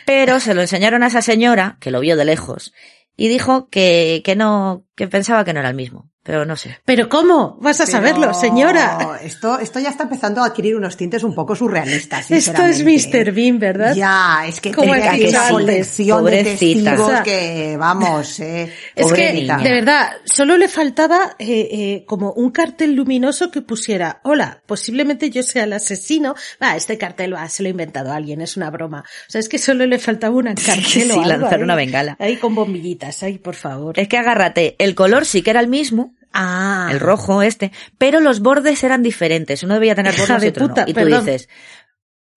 Pero 0.05 0.41
se 0.41 0.55
lo 0.55 0.61
enseñaron 0.63 1.05
a 1.05 1.07
esa 1.07 1.23
señora, 1.23 1.77
que 1.81 1.93
lo 1.93 2.01
vio 2.01 2.17
de 2.17 2.25
lejos, 2.25 2.75
y 3.17 3.29
dijo 3.29 3.69
que, 3.69 4.23
que 4.25 4.35
no, 4.37 4.85
que 4.97 5.07
pensaba 5.07 5.45
que 5.45 5.53
no 5.53 5.61
era 5.61 5.69
el 5.69 5.77
mismo. 5.77 6.12
Pero 6.25 6.45
no 6.45 6.57
sé. 6.57 6.79
Pero 6.85 7.09
¿cómo? 7.09 7.59
Vas 7.61 7.81
a 7.81 7.85
Pero 7.85 7.99
saberlo, 7.99 8.35
señora. 8.35 9.19
Esto, 9.23 9.59
esto 9.59 9.81
ya 9.81 9.89
está 9.91 10.05
empezando 10.05 10.43
a 10.43 10.47
adquirir 10.47 10.77
unos 10.77 10.97
tintes 10.97 11.25
un 11.25 11.35
poco 11.35 11.57
surrealistas. 11.57 12.31
Esto 12.31 12.65
es. 12.65 12.85
Mr. 12.85 13.33
Bean, 13.33 13.59
¿verdad? 13.59 13.95
Ya, 13.95 14.45
es 14.47 14.61
que 14.61 14.73
Como 14.73 14.93
tiene 14.93 15.09
aquí 15.09 15.27
una 15.29 15.49
colección 15.49 16.25
de 16.25 16.45
testigos 16.45 17.21
que, 17.25 17.77
vamos, 17.79 18.39
eh. 18.41 18.73
Es 18.95 19.13
que, 19.13 19.33
niña. 19.33 19.59
de 19.59 19.71
verdad, 19.71 20.13
solo 20.25 20.57
le 20.57 20.69
faltaba 20.69 21.35
eh, 21.39 21.69
eh, 21.73 22.05
como 22.07 22.33
un 22.33 22.51
cartel 22.51 22.95
luminoso 22.95 23.51
que 23.51 23.63
pusiera, 23.63 24.21
hola, 24.25 24.63
posiblemente 24.67 25.31
yo 25.31 25.43
sea 25.43 25.65
el 25.65 25.73
asesino. 25.73 26.35
Va, 26.63 26.77
este 26.77 26.99
cartel 26.99 27.35
va, 27.35 27.49
se 27.49 27.63
lo 27.63 27.69
ha 27.69 27.71
inventado 27.71 28.13
alguien, 28.13 28.41
es 28.41 28.57
una 28.57 28.71
broma. 28.71 29.01
O 29.01 29.31
sea, 29.31 29.41
es 29.41 29.49
que 29.49 29.59
solo 29.59 29.87
le 29.87 29.99
faltaba 29.99 30.37
un 30.37 30.45
cartel 30.55 30.85
Sí, 30.85 31.11
o 31.11 31.15
algo 31.15 31.27
lanzar 31.27 31.55
ahí. 31.59 31.63
una 31.65 31.75
bengala. 31.75 32.17
Ahí 32.21 32.37
con 32.37 32.55
bombillitas, 32.55 33.23
ahí, 33.23 33.39
por 33.39 33.55
favor. 33.55 33.99
Es 33.99 34.07
que 34.09 34.19
agárrate, 34.19 34.77
el 34.79 34.95
color 34.95 35.25
sí 35.27 35.43
que 35.43 35.51
era 35.51 35.61
el 35.61 35.69
mismo, 35.69 36.12
Ah. 36.33 36.89
el 36.91 37.01
rojo 37.01 37.43
este, 37.43 37.73
pero 37.99 38.21
los 38.21 38.41
bordes 38.41 38.83
eran 38.85 39.03
diferentes. 39.03 39.63
Uno 39.63 39.75
debía 39.75 39.95
tener 39.95 40.15
bordes 40.19 40.43
y 40.45 40.49
otro 40.49 40.69
puta, 40.69 40.83
no. 40.85 40.89
Y 40.91 40.95
tú 40.95 41.01
perdón. 41.01 41.25
dices, 41.27 41.49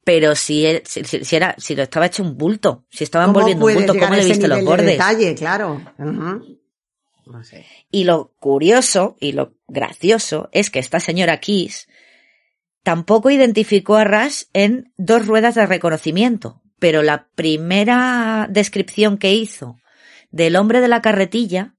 pero 0.04 0.36
si, 0.36 0.66
él- 0.66 0.84
si, 0.86 1.36
era, 1.36 1.56
si 1.58 1.76
lo 1.76 1.84
estaba 1.84 2.06
hecho 2.06 2.22
un 2.24 2.38
bulto, 2.38 2.86
si 2.92 3.04
estaba 3.04 3.26
¿Cómo 3.26 3.40
envolviendo 3.40 3.66
un 3.66 3.74
bulto, 3.74 3.94
¿cómo 3.98 4.14
le 4.16 4.26
viste 4.26 4.48
los 4.48 4.60
nivel 4.60 4.66
de 4.66 4.70
bordes? 4.84 4.86
detalle, 4.98 5.36
claro. 5.36 5.82
No 5.98 7.44
sé. 7.44 7.66
Y 7.90 8.04
lo 8.04 8.34
curioso 8.40 9.18
y 9.20 9.32
lo 9.32 9.56
gracioso 9.68 10.50
es 10.52 10.70
que 10.70 10.80
esta 10.80 11.00
señora 11.00 11.40
Kiss 11.40 11.88
tampoco 12.84 13.32
identificó 13.32 13.96
a 13.96 14.04
Rush 14.04 14.44
en 14.54 14.94
dos 14.98 15.26
ruedas 15.26 15.56
de 15.56 15.66
reconocimiento, 15.66 16.62
pero 16.78 17.02
la 17.02 17.28
primera 17.34 18.48
descripción 18.50 19.18
que 19.18 19.34
hizo 19.34 19.78
del 20.30 20.56
hombre 20.56 20.82
de 20.82 20.88
la 20.88 21.02
carretilla 21.02 21.75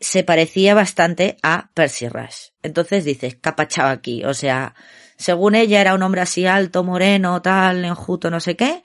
se 0.00 0.24
parecía 0.24 0.74
bastante 0.74 1.36
a 1.42 1.70
Percy 1.74 2.08
Rush. 2.08 2.48
Entonces 2.62 3.04
dices, 3.04 3.36
capachao 3.40 3.88
aquí, 3.88 4.24
o 4.24 4.34
sea, 4.34 4.74
según 5.16 5.54
ella 5.54 5.80
era 5.80 5.94
un 5.94 6.02
hombre 6.02 6.22
así 6.22 6.46
alto, 6.46 6.82
moreno, 6.84 7.42
tal, 7.42 7.84
enjuto, 7.84 8.30
no 8.30 8.40
sé 8.40 8.56
qué, 8.56 8.82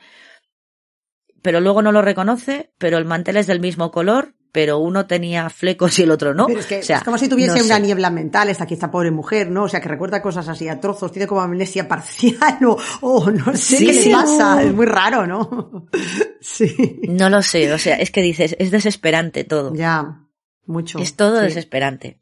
pero 1.42 1.60
luego 1.62 1.82
no 1.82 1.92
lo 1.92 2.02
reconoce, 2.02 2.72
pero 2.78 2.98
el 2.98 3.06
mantel 3.06 3.38
es 3.38 3.48
del 3.48 3.60
mismo 3.60 3.92
color, 3.92 4.34
pero 4.52 4.80
uno 4.80 5.06
tenía 5.06 5.50
flecos 5.50 6.00
y 6.00 6.04
el 6.04 6.12
otro 6.12 6.34
no. 6.34 6.48
Pero 6.48 6.60
es 6.60 6.66
que 6.66 6.80
O 6.80 6.84
sea, 6.84 6.98
es 6.98 7.04
como 7.04 7.18
si 7.18 7.28
tuviese 7.30 7.60
no 7.60 7.66
una 7.66 7.76
sé. 7.76 7.82
niebla 7.82 8.10
mental 8.10 8.50
esta, 8.50 8.64
esta 8.64 8.90
pobre 8.90 9.12
mujer, 9.12 9.52
¿no? 9.52 9.64
O 9.64 9.70
sea, 9.70 9.80
que 9.82 9.90
recuerda 9.90 10.22
cosas 10.22 10.48
así 10.48 10.68
a 10.70 10.80
trozos, 10.80 11.12
tiene 11.12 11.28
como 11.28 11.42
amnesia 11.42 11.88
parcial 11.88 12.58
o, 12.66 12.78
o 13.02 13.30
no 13.32 13.54
sé 13.56 13.78
Sí, 13.78 13.86
qué 13.86 13.94
sí. 13.94 14.10
le 14.10 14.16
pasa. 14.16 14.64
Es 14.64 14.74
muy 14.74 14.86
raro, 14.86 15.28
¿no? 15.28 15.88
sí. 16.42 17.00
No 17.10 17.30
lo 17.30 17.42
sé, 17.42 17.72
o 17.74 17.78
sea, 17.78 17.96
es 17.98 18.12
que 18.12 18.22
dices, 18.22 18.56
es 18.58 18.72
desesperante 18.72 19.44
todo. 19.44 19.74
Ya, 19.76 20.25
mucho. 20.66 21.00
Es 21.00 21.16
todo 21.16 21.40
Sí. 21.40 21.46
desesperante. 21.48 22.20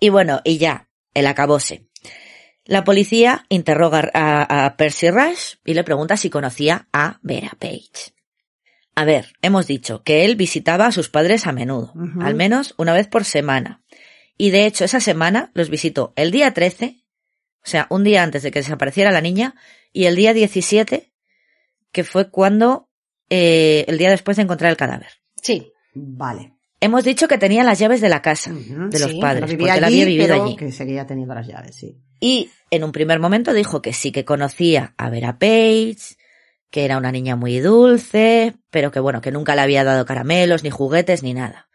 Y 0.00 0.08
bueno, 0.10 0.40
y 0.44 0.58
ya, 0.58 0.88
el 1.14 1.26
acabose. 1.26 1.86
La 2.64 2.84
policía 2.84 3.46
interroga 3.48 4.10
a, 4.12 4.66
a 4.66 4.76
Percy 4.76 5.10
Rush 5.10 5.54
y 5.64 5.74
le 5.74 5.84
pregunta 5.84 6.16
si 6.16 6.30
conocía 6.30 6.88
a 6.92 7.20
Vera 7.22 7.52
Page. 7.58 8.12
A 8.96 9.04
ver, 9.04 9.34
hemos 9.42 9.66
dicho 9.66 10.02
que 10.02 10.24
él 10.24 10.36
visitaba 10.36 10.86
a 10.86 10.92
sus 10.92 11.08
padres 11.08 11.46
a 11.46 11.52
menudo, 11.52 11.92
al 12.20 12.34
menos 12.34 12.74
una 12.78 12.94
vez 12.94 13.06
por 13.06 13.24
semana. 13.24 13.82
Y 14.38 14.50
de 14.50 14.64
hecho, 14.66 14.84
esa 14.84 15.00
semana 15.00 15.50
los 15.54 15.68
visitó 15.70 16.12
el 16.16 16.30
día 16.30 16.52
13, 16.54 17.04
o 17.62 17.68
sea, 17.68 17.86
un 17.90 18.04
día 18.04 18.22
antes 18.22 18.42
de 18.42 18.50
que 18.50 18.60
desapareciera 18.60 19.10
la 19.12 19.20
niña, 19.20 19.54
y 19.92 20.06
el 20.06 20.16
día 20.16 20.32
17, 20.32 21.12
que 21.92 22.04
fue 22.04 22.30
cuando, 22.30 22.88
eh, 23.28 23.84
el 23.86 23.98
día 23.98 24.10
después 24.10 24.38
de 24.38 24.44
encontrar 24.44 24.70
el 24.70 24.76
cadáver. 24.78 25.10
Sí. 25.42 25.72
Vale. 25.94 26.55
Hemos 26.86 27.02
dicho 27.02 27.26
que 27.26 27.36
tenía 27.36 27.64
las 27.64 27.80
llaves 27.80 28.00
de 28.00 28.08
la 28.08 28.22
casa, 28.22 28.52
de 28.52 28.98
los 29.00 29.10
sí, 29.10 29.20
padres, 29.20 29.50
porque 29.50 29.70
allí, 29.70 29.84
había 29.84 30.04
vivido 30.04 30.28
pero 30.28 30.44
allí. 30.44 30.56
que 30.56 30.70
seguía 30.70 31.04
teniendo 31.04 31.34
las 31.34 31.48
llaves, 31.48 31.74
sí. 31.74 32.00
Y 32.20 32.48
en 32.70 32.84
un 32.84 32.92
primer 32.92 33.18
momento 33.18 33.52
dijo 33.52 33.82
que 33.82 33.92
sí 33.92 34.12
que 34.12 34.24
conocía 34.24 34.94
a 34.96 35.10
Vera 35.10 35.36
Page, 35.36 36.16
que 36.70 36.84
era 36.84 36.96
una 36.96 37.10
niña 37.10 37.34
muy 37.34 37.58
dulce, 37.58 38.54
pero 38.70 38.92
que 38.92 39.00
bueno, 39.00 39.20
que 39.20 39.32
nunca 39.32 39.56
le 39.56 39.62
había 39.62 39.82
dado 39.82 40.06
caramelos, 40.06 40.62
ni 40.62 40.70
juguetes, 40.70 41.24
ni 41.24 41.34
nada. 41.34 41.68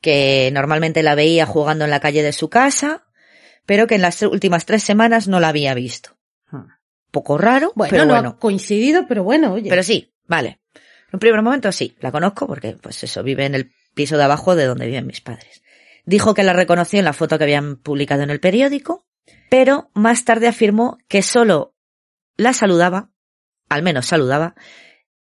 Que 0.00 0.50
normalmente 0.54 1.02
la 1.02 1.14
veía 1.14 1.44
jugando 1.44 1.84
en 1.84 1.90
la 1.90 2.00
calle 2.00 2.22
de 2.22 2.32
su 2.32 2.48
casa, 2.48 3.04
pero 3.66 3.86
que 3.86 3.96
en 3.96 4.02
las 4.02 4.22
últimas 4.22 4.64
tres 4.64 4.82
semanas 4.82 5.28
no 5.28 5.38
la 5.38 5.48
había 5.48 5.74
visto. 5.74 6.16
Hmm. 6.50 6.64
Poco 7.10 7.36
raro, 7.36 7.72
Bueno, 7.74 7.90
pero 7.90 8.04
no 8.06 8.14
bueno. 8.14 8.28
ha 8.30 8.38
coincidido, 8.38 9.06
pero 9.06 9.22
bueno, 9.22 9.52
oye. 9.52 9.68
Pero 9.68 9.82
sí, 9.82 10.14
vale. 10.26 10.60
En 11.08 11.16
un 11.16 11.20
primer 11.20 11.42
momento 11.42 11.70
sí, 11.72 11.94
la 12.00 12.10
conozco 12.10 12.46
porque, 12.46 12.76
pues 12.80 13.04
eso, 13.04 13.22
vive 13.22 13.44
en 13.44 13.54
el 13.54 13.70
piso 13.94 14.16
de 14.18 14.24
abajo 14.24 14.54
de 14.56 14.66
donde 14.66 14.86
viven 14.86 15.06
mis 15.06 15.20
padres. 15.20 15.62
Dijo 16.04 16.34
que 16.34 16.42
la 16.42 16.52
reconoció 16.52 16.98
en 16.98 17.04
la 17.06 17.12
foto 17.12 17.38
que 17.38 17.44
habían 17.44 17.76
publicado 17.76 18.22
en 18.22 18.30
el 18.30 18.40
periódico, 18.40 19.06
pero 19.50 19.90
más 19.94 20.24
tarde 20.24 20.48
afirmó 20.48 20.98
que 21.08 21.22
solo 21.22 21.74
la 22.36 22.52
saludaba, 22.52 23.10
al 23.68 23.82
menos 23.82 24.06
saludaba, 24.06 24.54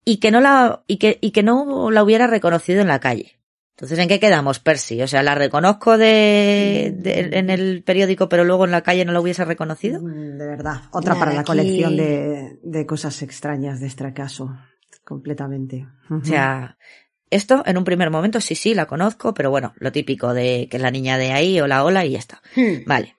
y 0.04 0.18
que 0.18 0.32
no 0.32 0.42
la, 0.42 0.84
y 0.88 0.98
que, 0.98 1.18
y 1.22 1.32
que 1.32 1.44
no 1.44 1.90
la 1.92 2.04
hubiera 2.04 2.28
reconocido 2.28 2.82
en 2.82 2.88
la 2.90 3.00
calle. 3.00 3.40
Entonces, 3.76 3.98
¿en 3.98 4.08
qué 4.08 4.20
quedamos, 4.20 4.60
Percy? 4.60 5.02
O 5.02 5.08
sea, 5.08 5.24
¿la 5.24 5.34
reconozco 5.34 5.98
de, 5.98 6.94
de- 6.96 7.30
en 7.40 7.50
el 7.50 7.82
periódico, 7.84 8.30
pero 8.30 8.44
luego 8.44 8.66
en 8.66 8.72
la 8.72 8.82
calle 8.82 9.04
no 9.06 9.14
la 9.14 9.20
hubiese 9.22 9.46
reconocido? 9.46 10.00
Mm, 10.02 10.38
De 10.38 10.46
verdad. 10.48 10.82
Otra 10.92 11.14
Nada, 11.14 11.20
para 11.26 11.34
la 11.34 11.40
aquí- 11.42 11.48
colección 11.48 11.96
de, 11.98 12.60
de 12.62 12.86
cosas 12.86 13.22
extrañas 13.24 13.80
de 13.80 13.88
este 13.88 14.14
caso. 14.14 14.56
Completamente. 15.04 15.88
O 16.10 16.24
sea, 16.24 16.78
esto 17.36 17.64
en 17.66 17.78
un 17.78 17.84
primer 17.84 18.10
momento 18.10 18.40
sí, 18.42 18.56
sí, 18.56 18.74
la 18.74 18.86
conozco, 18.86 19.34
pero 19.34 19.50
bueno, 19.50 19.74
lo 19.78 19.92
típico 19.92 20.34
de 20.34 20.68
que 20.70 20.78
es 20.78 20.84
la 20.84 20.92
niña 20.92 21.18
de 21.18 21.32
ahí, 21.32 21.60
hola, 21.60 21.84
hola, 21.84 22.06
y 22.06 22.12
ya 22.12 22.20
está. 22.20 22.42
Hmm. 22.56 22.84
Vale. 22.86 23.16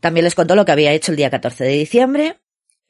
También 0.00 0.24
les 0.24 0.34
contó 0.34 0.54
lo 0.54 0.64
que 0.64 0.72
había 0.72 0.92
hecho 0.92 1.12
el 1.12 1.16
día 1.16 1.30
14 1.30 1.64
de 1.64 1.70
diciembre. 1.70 2.40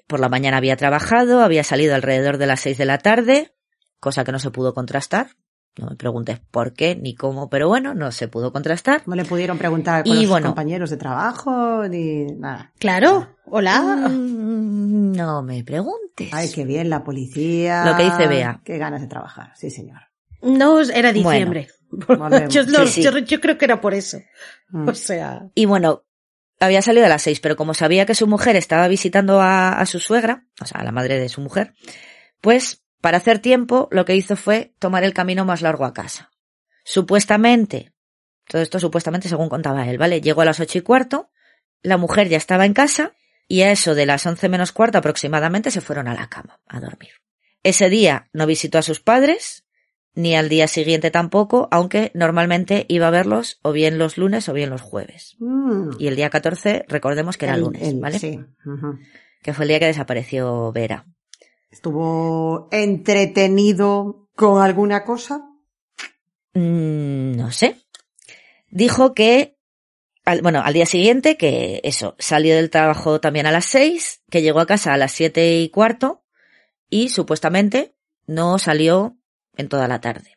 Por 0.07 0.20
la 0.20 0.28
mañana 0.28 0.57
había 0.59 0.76
trabajado, 0.76 1.40
había 1.42 1.64
salido 1.64 1.95
alrededor 1.95 2.38
de 2.38 2.47
las 2.47 2.61
6 2.61 2.76
de 2.78 2.84
la 2.84 2.99
tarde, 2.99 3.53
cosa 4.01 4.24
que 4.24 4.32
no 4.32 4.38
se 4.38 4.51
pudo 4.51 4.74
contrastar. 4.74 5.28
No 5.76 5.88
me 5.90 5.97
preguntes 5.97 6.38
por 6.53 6.72
qué 6.72 6.95
ni 6.95 7.16
cómo, 7.16 7.49
pero 7.51 7.66
bueno, 7.66 7.95
no 7.95 8.12
se 8.12 8.28
pudo 8.28 8.53
contrastar. 8.53 9.03
No 9.07 9.16
le 9.16 9.24
pudieron 9.24 9.59
preguntar 9.59 10.05
con 10.05 10.12
Y 10.12 10.20
los 10.20 10.28
bueno. 10.28 10.47
compañeros 10.47 10.90
de 10.90 10.97
trabajo 10.99 11.88
ni 11.88 12.26
nada. 12.26 12.72
Claro, 12.78 13.36
hola. 13.47 13.80
Mm, 14.09 15.12
No 15.16 15.42
me 15.42 15.64
preguntes. 15.64 16.28
Ay, 16.32 16.49
qué 16.55 16.64
bien 16.64 16.90
la 16.90 17.03
policía. 17.03 17.84
Lo 17.84 17.97
que 17.97 18.05
dice 18.05 18.28
Bea. 18.28 18.61
Qué 18.64 18.78
ganas 18.78 19.01
de 19.01 19.09
trabajar. 19.09 19.53
Sí, 19.57 19.68
señor. 19.70 20.01
No, 20.45 20.80
era 20.80 21.12
diciembre. 21.12 21.68
yo, 22.49 22.62
lo- 22.64 22.86
Sí, 22.86 22.92
sí. 22.92 23.03
yo- 23.03 23.18
yo 23.18 23.40
creo 23.40 23.57
que 23.59 23.64
era 23.64 23.80
por 23.80 23.95
eso. 23.95 24.18
Mm. 24.68 24.88
O 24.88 24.95
sea, 24.95 25.42
Y 25.55 25.64
bueno, 25.66 26.05
había 26.61 26.82
salido 26.82 27.07
a 27.07 27.09
las 27.09 27.22
seis, 27.22 27.40
pero 27.40 27.57
como 27.57 27.74
sabía 27.74 28.07
que 28.07 28.14
su 28.14 28.26
mujer 28.26 28.57
estaba 28.57 28.86
visitando 28.88 29.40
a, 29.40 29.70
a 29.78 29.86
su 29.86 29.99
suegra, 30.01 30.47
o 30.61 30.66
sea, 30.66 30.80
a 30.80 30.84
la 30.84 30.92
madre 30.92 31.18
de 31.18 31.28
su 31.28 31.40
mujer, 31.40 31.74
pues 32.40 32.82
para 33.01 33.18
hacer 33.18 33.38
tiempo 33.38 33.88
lo 33.90 34.05
que 34.05 34.16
hizo 34.16 34.34
fue 34.36 34.74
tomar 34.78 35.05
el 35.05 35.12
camino 35.14 35.45
más 35.45 35.61
largo 35.62 35.84
a 35.84 35.92
casa. 35.92 36.30
Supuestamente, 36.84 37.92
todo 38.49 38.62
esto 38.62 38.78
supuestamente 38.78 39.28
según 39.28 39.49
contaba 39.49 39.86
él, 39.88 39.99
¿vale? 39.99 40.20
Llegó 40.20 40.42
a 40.42 40.45
las 40.45 40.61
ocho 40.61 40.78
y 40.78 40.82
cuarto, 40.82 41.30
la 41.82 41.97
mujer 41.97 42.28
ya 42.28 42.36
estaba 42.36 42.66
en 42.66 42.72
casa 42.72 43.14
y 43.49 43.62
a 43.62 43.72
eso 43.72 43.95
de 43.95 44.07
las 44.07 44.24
once 44.26 44.49
menos 44.49 44.72
cuarto 44.72 44.99
aproximadamente 44.99 45.70
se 45.70 45.80
fueron 45.80 46.09
a 46.09 46.14
la 46.14 46.28
cama 46.28 46.61
a 46.68 46.80
dormir. 46.80 47.11
Ese 47.62 47.88
día 47.90 48.28
no 48.32 48.47
visitó 48.47 48.78
a 48.78 48.82
sus 48.82 49.01
padres, 49.01 49.63
ni 50.14 50.36
al 50.36 50.48
día 50.48 50.68
siguiente 50.68 51.10
tampoco, 51.10 51.68
aunque 51.70 52.10
normalmente 52.14 52.86
iba 52.88 53.08
a 53.08 53.10
verlos 53.10 53.58
o 53.62 53.72
bien 53.72 53.98
los 53.98 54.16
lunes 54.16 54.48
o 54.48 54.52
bien 54.52 54.70
los 54.70 54.80
jueves. 54.82 55.36
Mm. 55.40 55.90
Y 55.98 56.06
el 56.06 56.16
día 56.16 56.30
14, 56.30 56.84
recordemos 56.88 57.36
que 57.36 57.46
era 57.46 57.54
El- 57.56 57.60
lunes, 57.62 57.82
el- 57.82 58.00
¿vale? 58.00 58.18
Sí. 58.18 58.38
Que 59.42 59.52
fue 59.52 59.64
el 59.64 59.68
día 59.68 59.80
que 59.80 59.86
desapareció 59.86 60.70
Vera. 60.72 61.06
¿Estuvo 61.70 62.68
entretenido 62.70 64.28
con 64.36 64.62
alguna 64.62 65.04
cosa? 65.04 65.42
Mm, 66.54 67.36
no 67.36 67.50
sé. 67.50 67.76
Dijo 68.70 69.14
que, 69.14 69.56
al- 70.24 70.42
bueno, 70.42 70.62
al 70.64 70.74
día 70.74 70.86
siguiente, 70.86 71.36
que 71.36 71.80
eso, 71.84 72.14
salió 72.18 72.54
del 72.54 72.70
trabajo 72.70 73.20
también 73.20 73.46
a 73.46 73.52
las 73.52 73.66
seis, 73.66 74.22
que 74.30 74.42
llegó 74.42 74.60
a 74.60 74.66
casa 74.66 74.92
a 74.92 74.96
las 74.96 75.12
siete 75.12 75.58
y 75.60 75.68
cuarto, 75.70 76.22
y 76.88 77.08
supuestamente 77.08 77.94
no 78.26 78.58
salió 78.58 79.16
en 79.57 79.68
toda 79.68 79.88
la 79.88 80.00
tarde. 80.00 80.36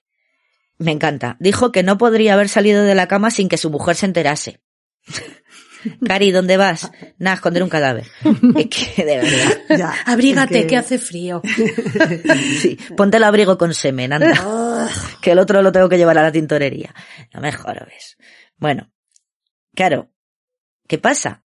Me 0.78 0.92
encanta. 0.92 1.38
Dijo 1.40 1.72
que 1.72 1.84
no 1.84 1.98
podría 1.98 2.34
haber 2.34 2.50
salido 2.50 2.84
de 2.84 2.96
la 2.96 3.08
cama 3.08 3.32
sin 3.32 3.50
que 3.50 3.58
su 3.58 3.70
mujer 3.70 3.96
se 3.96 4.06
enterase. 4.06 4.62
Cari, 6.06 6.32
¿dónde 6.32 6.58
vas? 6.58 6.92
Nada, 7.18 7.36
esconder 7.36 7.64
un 7.64 7.70
cadáver. 7.70 8.06
Es 8.56 8.68
que, 8.68 9.06
de 9.06 9.18
verdad. 9.18 9.78
Ya, 9.78 9.96
abrígate, 10.06 10.60
es 10.60 10.66
que... 10.66 10.78
hace 10.78 10.98
frío. 10.98 11.42
Sí, 12.60 12.78
ponte 12.96 13.18
el 13.18 13.24
abrigo 13.24 13.58
con 13.58 13.74
semen, 13.74 14.14
anda. 14.14 14.90
que 15.22 15.32
el 15.32 15.40
otro 15.40 15.62
lo 15.62 15.72
tengo 15.72 15.90
que 15.90 15.98
llevar 15.98 16.18
a 16.18 16.24
la 16.24 16.32
tintorería. 16.32 16.94
No 17.34 17.42
me 17.42 17.52
jorobes. 17.52 18.18
Bueno, 18.58 18.92
claro, 19.76 20.12
¿qué 20.88 20.98
pasa? 20.98 21.44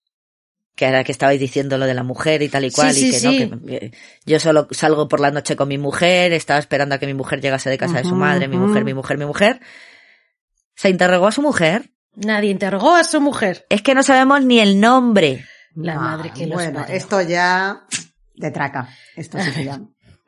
Que 0.75 0.87
ahora 0.87 1.05
que 1.05 1.13
estabais 1.13 1.39
diciendo 1.39 1.77
lo 1.77 1.85
de 1.87 1.95
la 1.95 2.03
mujer 2.03 2.43
y 2.43 2.49
tal 2.49 2.65
y 2.65 2.71
cual, 2.71 2.93
Sí, 2.95 3.09
y 3.09 3.13
sí, 3.13 3.13
que 3.13 3.19
sí. 3.19 3.47
no, 3.51 3.61
que 3.67 3.91
que 3.91 3.97
yo 4.25 4.41
solo 4.41 4.69
salgo 4.71 5.07
por 5.09 5.21
la 5.21 5.31
noche 5.31 5.55
con 5.55 5.69
mi 5.69 5.77
mujer, 5.79 6.33
estaba 6.33 6.59
esperando 6.59 6.95
a 6.95 6.99
que 6.99 7.07
mi 7.07 7.15
mujer 7.15 7.41
llegase 7.41 7.69
de 7.69 7.77
casa 7.79 7.99
de 7.99 8.05
su 8.05 8.15
madre, 8.15 8.49
mi 8.49 8.57
mujer, 8.57 8.85
mi 8.85 8.95
mujer, 8.95 9.19
mi 9.19 9.27
mujer. 9.27 9.61
Se 10.75 10.89
interrogó 10.89 11.27
a 11.27 11.33
su 11.33 11.43
mujer. 11.43 11.91
Nadie 12.15 12.51
interrogó 12.51 12.95
a 12.95 13.05
su 13.05 13.21
mujer. 13.21 13.67
Es 13.69 13.83
que 13.83 13.95
no 13.95 14.03
sabemos 14.03 14.43
ni 14.45 14.61
el 14.61 14.81
nombre. 14.81 15.45
La 15.75 15.99
madre 15.99 16.31
que 16.35 16.47
Bueno, 16.47 16.85
esto 16.89 17.21
ya 17.23 17.85
de 18.35 18.51
traca. 18.51 18.89
Esto 19.17 19.39
sí 19.41 19.51
que 19.53 19.65
ya. 19.65 19.81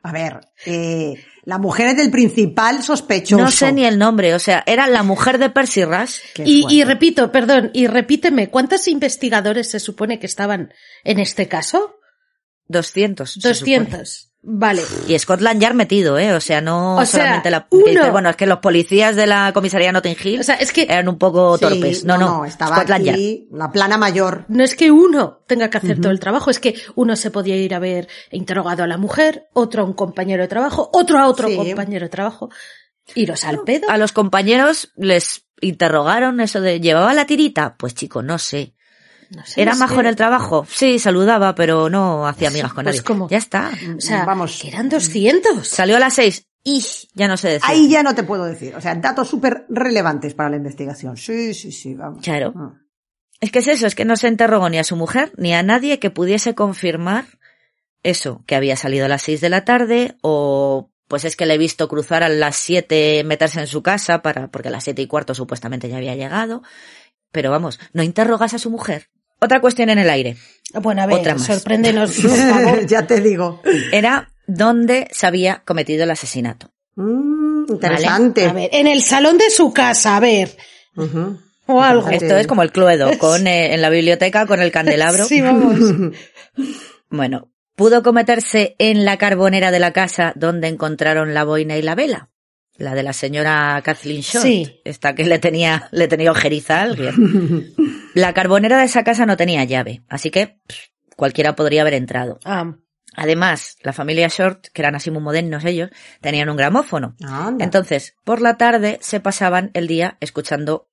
A 0.03 0.11
ver, 0.11 0.39
eh, 0.65 1.15
la 1.45 1.59
mujer 1.59 1.87
es 1.87 1.97
del 1.97 2.09
principal 2.09 2.83
sospechoso. 2.83 3.43
No 3.43 3.51
sé 3.51 3.71
ni 3.71 3.85
el 3.85 3.99
nombre, 3.99 4.33
o 4.33 4.39
sea, 4.39 4.63
era 4.65 4.87
la 4.87 5.03
mujer 5.03 5.37
de 5.37 5.49
Percy 5.49 5.85
Rush. 5.85 6.19
Y, 6.45 6.65
y 6.69 6.83
repito, 6.83 7.31
perdón, 7.31 7.71
y 7.73 7.87
repíteme, 7.87 8.49
¿cuántos 8.49 8.87
investigadores 8.87 9.69
se 9.69 9.79
supone 9.79 10.19
que 10.19 10.25
estaban 10.25 10.73
en 11.03 11.19
este 11.19 11.47
caso? 11.47 11.95
200. 12.67 13.31
se 13.31 13.53
supone. 13.53 13.79
200. 13.79 14.31
Vale. 14.47 14.83
Y 15.07 15.17
Scotland 15.17 15.59
Yard 15.59 15.73
metido, 15.73 16.19
¿eh? 16.19 16.31
O 16.33 16.39
sea, 16.39 16.61
no 16.61 16.97
O 16.97 17.05
sea, 17.05 17.19
solamente 17.21 17.49
la... 17.49 17.65
uno- 17.71 18.11
bueno, 18.11 18.29
es 18.29 18.35
que 18.35 18.45
los 18.45 18.59
policías 18.59 19.15
de 19.15 19.25
la 19.25 19.51
comisaría 19.53 19.91
Notting 19.91 20.15
Hill 20.23 20.39
O 20.39 20.43
sea, 20.43 20.53
es 20.55 20.71
que 20.71 20.83
eran 20.83 21.09
un 21.09 21.17
poco 21.17 21.57
Sí, 21.57 21.61
torpes. 21.61 22.05
No, 22.05 22.15
no, 22.19 22.45
estaba 22.45 22.75
Scotland 22.75 23.05
Yard. 23.05 23.15
aquí 23.15 23.47
la 23.51 23.71
plana 23.71 23.97
mayor. 23.97 24.45
no 24.47 24.63
es 24.63 24.75
que 24.75 24.91
uno 24.91 25.41
tenga 25.47 25.71
que 25.71 25.77
hacer 25.79 25.99
todo 25.99 26.11
el 26.11 26.19
trabajo, 26.19 26.51
es 26.51 26.59
que 26.59 26.75
uno 26.93 27.15
se 27.15 27.31
podía 27.31 27.55
ir 27.55 27.73
a 27.73 27.79
ver 27.79 28.07
interrogado 28.31 28.83
a 28.83 28.87
la 28.87 28.97
mujer, 28.97 29.47
otro 29.53 29.81
a 29.81 29.85
un 29.85 29.93
compañero 29.93 30.43
de 30.43 30.47
trabajo, 30.47 30.91
otro 30.93 31.17
a 31.17 31.27
otro 31.27 31.47
Sí. 31.47 31.55
compañero 31.55 32.05
de 32.05 32.09
trabajo. 32.09 32.49
Iros 33.15 33.43
al 33.45 33.61
pedo. 33.61 33.89
A 33.89 33.97
los 33.97 34.11
compañeros 34.11 34.91
les 34.95 35.47
interrogaron 35.61 36.39
eso 36.39 36.61
de 36.61 36.79
¿llevaba 36.81 37.15
la 37.15 37.25
tirita? 37.25 37.75
Pues 37.77 37.95
chico, 37.95 38.21
no 38.21 38.37
sé. 38.37 38.74
No 39.31 39.45
sé, 39.45 39.61
¿Era 39.61 39.73
en 39.73 39.79
que- 40.03 40.09
el 40.09 40.15
trabajo? 40.15 40.65
Sí, 40.69 40.99
saludaba, 40.99 41.55
pero 41.55 41.89
no 41.89 42.27
hacía 42.27 42.47
amigas 42.49 42.73
con 42.73 42.83
Pues 42.83 42.95
nadie. 42.97 43.03
como- 43.05 43.29
Ya 43.29 43.37
está. 43.37 43.71
O 43.97 44.01
sea, 44.01 44.25
Vamos. 44.25 44.59
que 44.61 44.67
eran 44.69 44.89
200. 44.89 45.67
Salió 45.67 45.95
a 45.97 45.99
las 45.99 46.13
seis 46.13 46.47
y 46.63 46.83
ya 47.13 47.27
no 47.27 47.37
sé 47.37 47.49
decir. 47.49 47.63
Ahí 47.69 47.89
ya 47.89 48.03
no 48.03 48.15
te 48.15 48.23
puedo 48.23 48.45
decir. 48.45 48.75
O 48.75 48.81
sea, 48.81 48.95
datos 48.95 49.27
súper 49.29 49.65
relevantes 49.69 50.33
para 50.33 50.49
la 50.49 50.57
investigación. 50.57 51.17
Sí, 51.17 51.53
sí, 51.53 51.71
sí, 51.71 51.95
vamos. 51.95 52.23
Claro. 52.23 52.53
Ah. 52.55 52.73
Es 53.41 53.51
que 53.51 53.59
es 53.59 53.67
eso, 53.67 53.85
es 53.87 53.95
que 53.95 54.05
no 54.05 54.15
se 54.15 54.27
interrogó 54.27 54.69
ni 54.69 54.77
a 54.77 54.83
su 54.83 54.95
mujer 54.95 55.31
ni 55.37 55.53
a 55.53 55.61
nadie 55.61 55.99
que 55.99 56.09
pudiese 56.09 56.55
confirmar 56.55 57.25
eso, 58.03 58.43
que 58.47 58.55
había 58.55 58.75
salido 58.77 59.05
a 59.05 59.09
las 59.09 59.23
seis 59.23 59.41
de 59.41 59.49
la 59.49 59.65
tarde 59.65 60.15
o 60.21 60.89
pues 61.07 61.23
es 61.25 61.35
que 61.35 61.45
le 61.45 61.53
he 61.53 61.57
visto 61.59 61.87
cruzar 61.87 62.23
a 62.23 62.29
las 62.29 62.55
siete, 62.55 63.23
meterse 63.23 63.59
en 63.59 63.67
su 63.67 63.83
casa 63.83 64.21
para, 64.23 64.47
porque 64.47 64.69
a 64.69 64.71
las 64.71 64.83
siete 64.85 65.01
y 65.03 65.07
cuarto 65.07 65.35
supuestamente 65.35 65.87
ya 65.89 65.97
había 65.97 66.15
llegado. 66.15 66.63
Pero 67.31 67.51
vamos, 67.51 67.79
no 67.93 68.01
interrogas 68.01 68.53
a 68.55 68.57
su 68.59 68.71
mujer. 68.71 69.09
Otra 69.39 69.59
cuestión 69.61 69.89
en 69.89 69.99
el 69.99 70.09
aire. 70.09 70.37
Bueno, 70.81 71.01
a 71.01 71.05
ver, 71.05 71.19
Otra 71.19 71.33
más. 71.35 71.45
sorpréndenos, 71.45 72.15
por 72.21 72.31
favor. 72.31 72.85
ya 72.85 73.05
te 73.07 73.21
digo. 73.21 73.61
Era 73.91 74.31
dónde 74.47 75.07
se 75.11 75.27
había 75.27 75.61
cometido 75.65 76.03
el 76.03 76.11
asesinato. 76.11 76.71
Mm, 76.95 77.65
interesante. 77.69 78.45
A 78.45 78.53
ver, 78.53 78.69
en 78.73 78.87
el 78.87 79.03
salón 79.03 79.37
de 79.37 79.49
su 79.49 79.73
casa, 79.73 80.15
a 80.17 80.19
ver. 80.19 80.55
O 81.67 81.81
algo. 81.81 82.09
Esto 82.09 82.37
es 82.37 82.47
como 82.47 82.61
el 82.63 82.71
Cluedo, 82.71 83.17
con, 83.19 83.47
eh, 83.47 83.73
en 83.73 83.81
la 83.81 83.89
biblioteca 83.89 84.45
con 84.45 84.61
el 84.61 84.71
candelabro. 84.71 85.25
Sí, 85.25 85.41
vamos. 85.41 85.77
Bueno, 87.09 87.51
pudo 87.75 88.01
cometerse 88.03 88.75
en 88.79 89.05
la 89.05 89.17
carbonera 89.17 89.71
de 89.71 89.79
la 89.79 89.93
casa 89.93 90.33
donde 90.35 90.67
encontraron 90.67 91.33
la 91.33 91.43
boina 91.43 91.77
y 91.77 91.81
la 91.81 91.95
vela. 91.95 92.29
La 92.77 92.93
de 92.95 93.03
la 93.03 93.13
señora 93.13 93.79
Kathleen 93.85 94.21
Short. 94.21 94.45
Sí. 94.45 94.81
Esta 94.83 95.15
que 95.15 95.23
le 95.23 95.39
tenía, 95.39 95.87
le 95.91 96.07
tenía 96.07 96.31
ojeriza 96.31 96.79
a 96.79 96.81
alguien. 96.83 97.73
La 98.15 98.33
carbonera 98.33 98.79
de 98.79 98.85
esa 98.85 99.03
casa 99.03 99.25
no 99.27 99.37
tenía 99.37 99.63
llave, 99.65 100.01
así 100.09 100.31
que 100.31 100.59
pff, 100.67 100.77
cualquiera 101.15 101.55
podría 101.55 101.81
haber 101.81 101.93
entrado. 101.93 102.39
Ah, 102.43 102.75
Además, 103.17 103.77
la 103.81 103.93
familia 103.93 104.27
Short, 104.27 104.67
que 104.73 104.81
eran 104.81 104.95
así 104.95 105.09
muy 105.09 105.21
modernos 105.21 105.63
ellos, 105.63 105.89
tenían 106.21 106.49
un 106.49 106.57
gramófono. 106.57 107.15
Anda. 107.23 107.63
Entonces, 107.63 108.15
por 108.23 108.41
la 108.41 108.57
tarde 108.57 108.97
se 109.01 109.19
pasaban 109.19 109.71
el 109.73 109.87
día 109.87 110.17
escuchando 110.19 110.89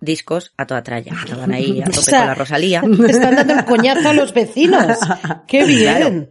discos 0.00 0.52
a 0.56 0.66
toda 0.66 0.82
tralla. 0.82 1.12
Estaban 1.24 1.52
ahí 1.52 1.80
a 1.80 1.84
O 1.88 1.90
tope 1.90 2.02
sea, 2.02 2.18
con 2.20 2.28
la 2.28 2.34
Rosalía. 2.34 2.82
están 3.08 3.36
dando 3.36 3.54
el 3.54 3.64
coñazo 3.64 4.10
a 4.10 4.12
los 4.14 4.34
vecinos. 4.34 4.98
¡Qué 5.48 5.64
bien! 5.64 6.30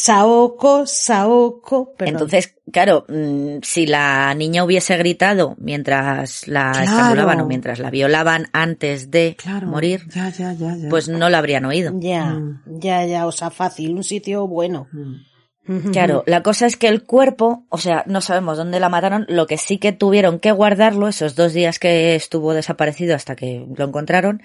Saoko, 0.00 0.86
Saoko, 0.86 1.92
perdón. 1.96 2.14
Entonces, 2.14 2.54
claro, 2.72 3.04
mm, 3.08 3.58
si 3.62 3.84
la 3.84 4.32
niña 4.34 4.62
hubiese 4.62 4.96
gritado 4.96 5.56
mientras 5.58 6.46
la 6.46 6.70
Claro. 6.70 6.84
estrangulaban 6.84 7.40
o 7.40 7.46
mientras 7.46 7.80
la 7.80 7.90
violaban 7.90 8.46
antes 8.52 9.10
de 9.10 9.34
Claro. 9.36 9.66
morir, 9.66 10.02
Ya, 10.14 10.28
ya, 10.30 10.52
ya, 10.52 10.76
ya. 10.76 10.88
pues 10.88 11.08
no 11.08 11.28
la 11.28 11.38
habrían 11.38 11.64
oído. 11.64 11.90
Ya, 11.96 12.26
Mm. 12.26 12.78
ya, 12.78 13.04
ya, 13.06 13.26
o 13.26 13.32
sea, 13.32 13.50
fácil, 13.50 13.96
un 13.96 14.04
sitio 14.04 14.46
bueno. 14.46 14.86
Mm. 14.92 15.90
Claro, 15.90 16.22
la 16.26 16.44
cosa 16.44 16.66
es 16.66 16.76
que 16.76 16.86
el 16.86 17.02
cuerpo, 17.02 17.66
o 17.68 17.78
sea, 17.78 18.04
no 18.06 18.20
sabemos 18.20 18.56
dónde 18.56 18.78
la 18.78 18.88
mataron, 18.88 19.26
lo 19.28 19.48
que 19.48 19.58
sí 19.58 19.78
que 19.78 19.90
tuvieron 19.90 20.38
que 20.38 20.52
guardarlo 20.52 21.08
esos 21.08 21.34
dos 21.34 21.52
días 21.52 21.80
que 21.80 22.14
estuvo 22.14 22.54
desaparecido 22.54 23.16
hasta 23.16 23.34
que 23.34 23.66
lo 23.76 23.84
encontraron, 23.84 24.42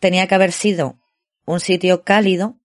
tenía 0.00 0.26
que 0.26 0.34
haber 0.34 0.50
sido 0.50 0.96
un 1.46 1.60
sitio 1.60 2.02
cálido. 2.02 2.56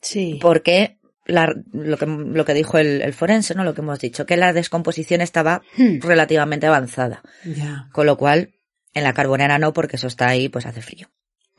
Sí. 0.00 0.38
porque 0.40 0.97
la- 1.28 1.54
lo, 1.72 1.96
que, 1.96 2.06
lo 2.06 2.44
que 2.44 2.54
dijo 2.54 2.76
el, 2.78 3.00
el 3.02 3.12
forense, 3.12 3.54
¿no? 3.54 3.62
Lo 3.62 3.74
que 3.74 3.82
hemos 3.82 4.00
dicho, 4.00 4.26
que 4.26 4.36
la 4.36 4.52
descomposición 4.52 5.20
estaba 5.20 5.62
Hmm. 5.76 6.00
relativamente 6.00 6.66
avanzada. 6.66 7.22
Ya, 7.44 7.88
Con 7.92 8.06
lo 8.06 8.16
cual, 8.16 8.54
en 8.94 9.04
la 9.04 9.12
carbonera 9.12 9.58
no, 9.60 9.72
porque 9.72 9.94
eso 9.96 10.08
está 10.08 10.26
ahí, 10.28 10.48
pues 10.48 10.66
hace 10.66 10.82
frío. 10.82 11.08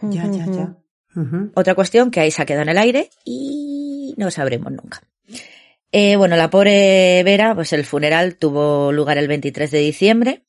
ya, 0.01 0.25
ya, 0.27 0.45
ya. 0.45 0.75
Otra 1.55 1.73
cuestión 1.75 2.11
que 2.11 2.19
ahí 2.19 2.31
se 2.31 2.41
ha 2.41 2.45
quedado 2.45 2.63
en 2.63 2.69
el 2.69 2.77
aire 2.77 3.09
y 3.25 4.13
no 4.17 4.29
sabremos 4.31 4.71
nunca. 4.71 5.01
Eh, 5.91 6.15
bueno, 6.17 6.35
la 6.35 6.49
pobre 6.49 7.21
Vera, 7.23 7.55
pues 7.55 7.73
el 7.73 7.83
funeral 7.85 8.35
tuvo 8.35 8.91
lugar 8.91 9.17
el 9.17 9.27
23 9.27 9.71
de 9.71 9.79
diciembre. 9.79 10.43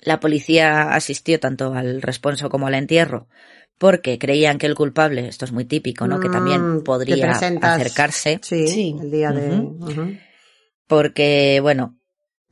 La 0.00 0.18
policía 0.18 0.94
asistió 0.94 1.38
tanto 1.40 1.74
al 1.74 2.00
responso 2.02 2.48
como 2.48 2.66
al 2.66 2.74
entierro 2.74 3.28
porque 3.82 4.16
creían 4.16 4.58
que 4.58 4.66
el 4.66 4.76
culpable, 4.76 5.26
esto 5.26 5.44
es 5.44 5.50
muy 5.50 5.64
típico, 5.64 6.06
¿no? 6.06 6.20
Que 6.20 6.28
Mm, 6.28 6.32
también 6.32 6.84
podría 6.84 7.32
acercarse 7.32 8.38
Sí, 8.40 8.68
Sí. 8.68 8.96
el 9.02 9.10
día 9.10 9.32
de... 9.32 10.20
Porque, 10.86 11.58
bueno, 11.60 11.98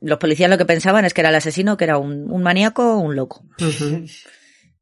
los 0.01 0.17
policías 0.19 0.49
lo 0.49 0.57
que 0.57 0.65
pensaban 0.65 1.05
es 1.05 1.13
que 1.13 1.21
era 1.21 1.29
el 1.29 1.35
asesino, 1.35 1.77
que 1.77 1.85
era 1.85 1.97
un, 1.97 2.29
un 2.29 2.43
maníaco 2.43 2.95
o 2.95 2.99
un 2.99 3.15
loco. 3.15 3.45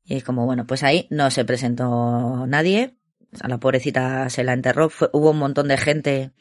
Y 0.06 0.16
es 0.16 0.24
como, 0.24 0.48
bueno, 0.48 0.66
pues 0.66 0.82
ahí 0.82 1.06
no 1.12 1.30
se 1.30 1.46
presentó 1.46 2.48
nadie. 2.48 2.96
A 3.42 3.48
la 3.48 3.60
pobrecita 3.60 4.28
se 4.32 4.44
la 4.44 4.54
enterró. 4.54 4.90
Fue- 4.90 5.12
hubo 5.14 5.30
un 5.30 5.38
montón 5.38 5.68
de 5.68 5.78
gente 5.78 6.32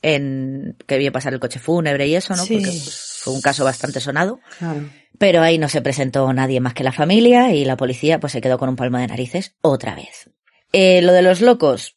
en 0.00 0.78
que 0.86 0.96
vio 0.96 1.12
pasar 1.12 1.34
el 1.34 1.40
coche 1.40 1.58
fúnebre 1.58 2.06
y 2.08 2.14
eso, 2.16 2.34
¿no? 2.34 2.42
Sí. 2.46 2.54
Porque 2.56 2.70
fue 2.72 3.34
un 3.34 3.42
caso 3.42 3.64
bastante 3.64 4.00
sonado. 4.00 4.40
Claro. 4.58 4.88
Pero 5.18 5.42
ahí 5.42 5.58
no 5.58 5.68
se 5.68 5.82
presentó 5.82 6.32
nadie 6.32 6.60
más 6.60 6.74
que 6.74 6.84
la 6.84 6.92
familia 6.92 7.52
y 7.52 7.64
la 7.64 7.76
policía 7.76 8.18
pues 8.20 8.32
se 8.32 8.40
quedó 8.40 8.58
con 8.58 8.68
un 8.68 8.76
palmo 8.76 8.98
de 8.98 9.06
narices 9.06 9.54
otra 9.60 9.94
vez. 9.94 10.30
Eh, 10.72 11.02
lo 11.02 11.12
de 11.12 11.22
los 11.22 11.40
locos, 11.40 11.96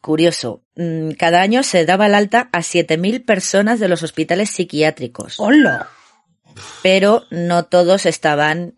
curioso. 0.00 0.64
mm, 0.76 1.10
Cada 1.12 1.40
año 1.42 1.62
se 1.62 1.84
daba 1.84 2.06
el 2.06 2.14
alta 2.14 2.48
a 2.52 2.60
7.000 2.60 3.24
personas 3.24 3.80
de 3.80 3.88
los 3.88 4.02
hospitales 4.02 4.50
psiquiátricos, 4.50 5.38
¡Hola! 5.38 5.88
pero 6.82 7.24
no 7.30 7.66
todos 7.66 8.06
estaban 8.06 8.77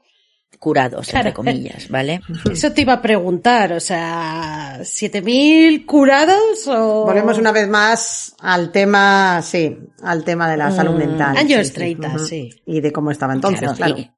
curados, 0.61 1.13
entre 1.13 1.33
comillas, 1.33 1.89
¿vale? 1.89 2.21
Eso 2.53 2.71
te 2.73 2.83
iba 2.83 2.93
a 2.93 3.03
preguntar, 3.03 3.73
o 3.73 3.81
sea, 3.81 4.79
¿7.000 4.83 5.85
curados 5.87 6.69
o...? 6.69 7.05
Volvemos 7.07 7.39
una 7.39 7.51
vez 7.51 7.67
más 7.69 8.37
al 8.39 8.71
tema, 8.71 9.41
sí, 9.43 9.77
al 10.03 10.23
tema 10.23 10.49
de 10.49 10.57
la 10.59 10.71
salud 10.71 10.93
Mm, 10.95 10.99
mental. 10.99 11.37
años 11.37 11.67
Sí, 11.67 11.73
30, 11.75 12.09
Ujú. 12.09 12.19
sí. 12.21 12.51
Y 12.67 12.81
de 12.81 12.93
cómo 12.93 13.11
estaba 13.11 13.33
entonces, 13.33 13.61
Claro, 13.73 13.77
claro. 13.77 13.97
y 13.99 14.11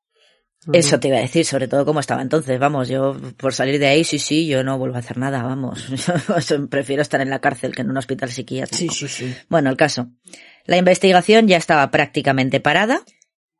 Eso 0.78 0.98
te 1.00 1.08
iba 1.08 1.16
a 1.18 1.20
decir, 1.20 1.44
sobre 1.44 1.68
todo 1.68 1.84
cómo 1.84 2.00
estaba 2.00 2.22
entonces. 2.22 2.58
Vamos, 2.58 2.88
yo 2.88 3.16
por 3.36 3.54
salir 3.54 3.78
de 3.78 3.86
ahí, 3.86 4.04
sí, 4.04 4.18
sí, 4.18 4.46
yo 4.46 4.62
no 4.64 4.78
vuelvo 4.78 4.96
a 4.96 4.98
hacer 4.98 5.18
nada, 5.18 5.42
vamos. 5.42 5.86
Yo 6.48 6.68
Prefiero 6.68 7.02
estar 7.02 7.20
en 7.20 7.30
la 7.30 7.40
cárcel 7.40 7.74
que 7.74 7.82
en 7.82 7.90
un 7.90 7.96
hospital 7.96 8.30
psiquiátrico. 8.30 8.92
Sí, 8.94 9.08
sí, 9.08 9.26
sí. 9.26 9.34
Bueno, 9.48 9.70
el 9.70 9.76
caso. 9.76 10.08
La 10.66 10.76
investigación 10.76 11.48
ya 11.48 11.56
estaba 11.56 11.90
prácticamente 11.90 12.60
parada 12.60 13.00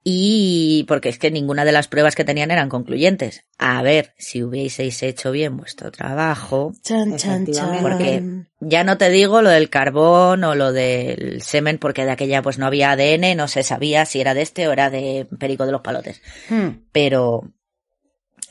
y 0.05 0.85
porque 0.89 1.09
es 1.09 1.19
que 1.19 1.31
ninguna 1.31 1.65
de 1.65 1.73
las 1.73 1.87
pruebas 1.89 2.15
que 2.17 2.25
tenían 2.25 2.51
eran 2.51 2.69
concluyentes. 2.69 3.45
A 3.59 3.83
ver, 3.83 4.15
si 4.19 4.43
hubieseis 4.43 5.03
hecho 5.03 5.31
bien 5.31 5.57
vuestro 5.57 5.91
trabajo, 5.93 6.73
Chan, 6.83 7.17
chan, 7.17 7.47
chan. 7.47 7.79
Porque- 7.83 8.23
ya 8.61 8.85
no 8.85 8.97
te 8.99 9.11
digo 9.11 9.43
lo 9.43 9.51
del 9.51 9.71
carbón 9.71 10.45
o 10.45 10.55
lo 10.55 10.73
del 10.73 11.43
semen, 11.43 11.79
porque 11.79 12.05
de 12.05 12.11
aquella 12.13 12.43
pues 12.43 12.59
no 12.59 12.67
había 12.67 12.93
ADN, 12.93 13.35
no 13.37 13.49
se 13.49 13.63
sabía 13.63 14.05
si 14.05 14.21
era 14.21 14.35
de 14.35 14.43
este 14.43 14.69
o 14.69 14.73
era 14.73 14.91
de 14.91 15.27
Perico 15.39 15.67
de 15.67 15.73
los 15.73 15.81
Palotes. 15.83 16.21
Hmm. 16.49 16.69
Pero 16.93 17.53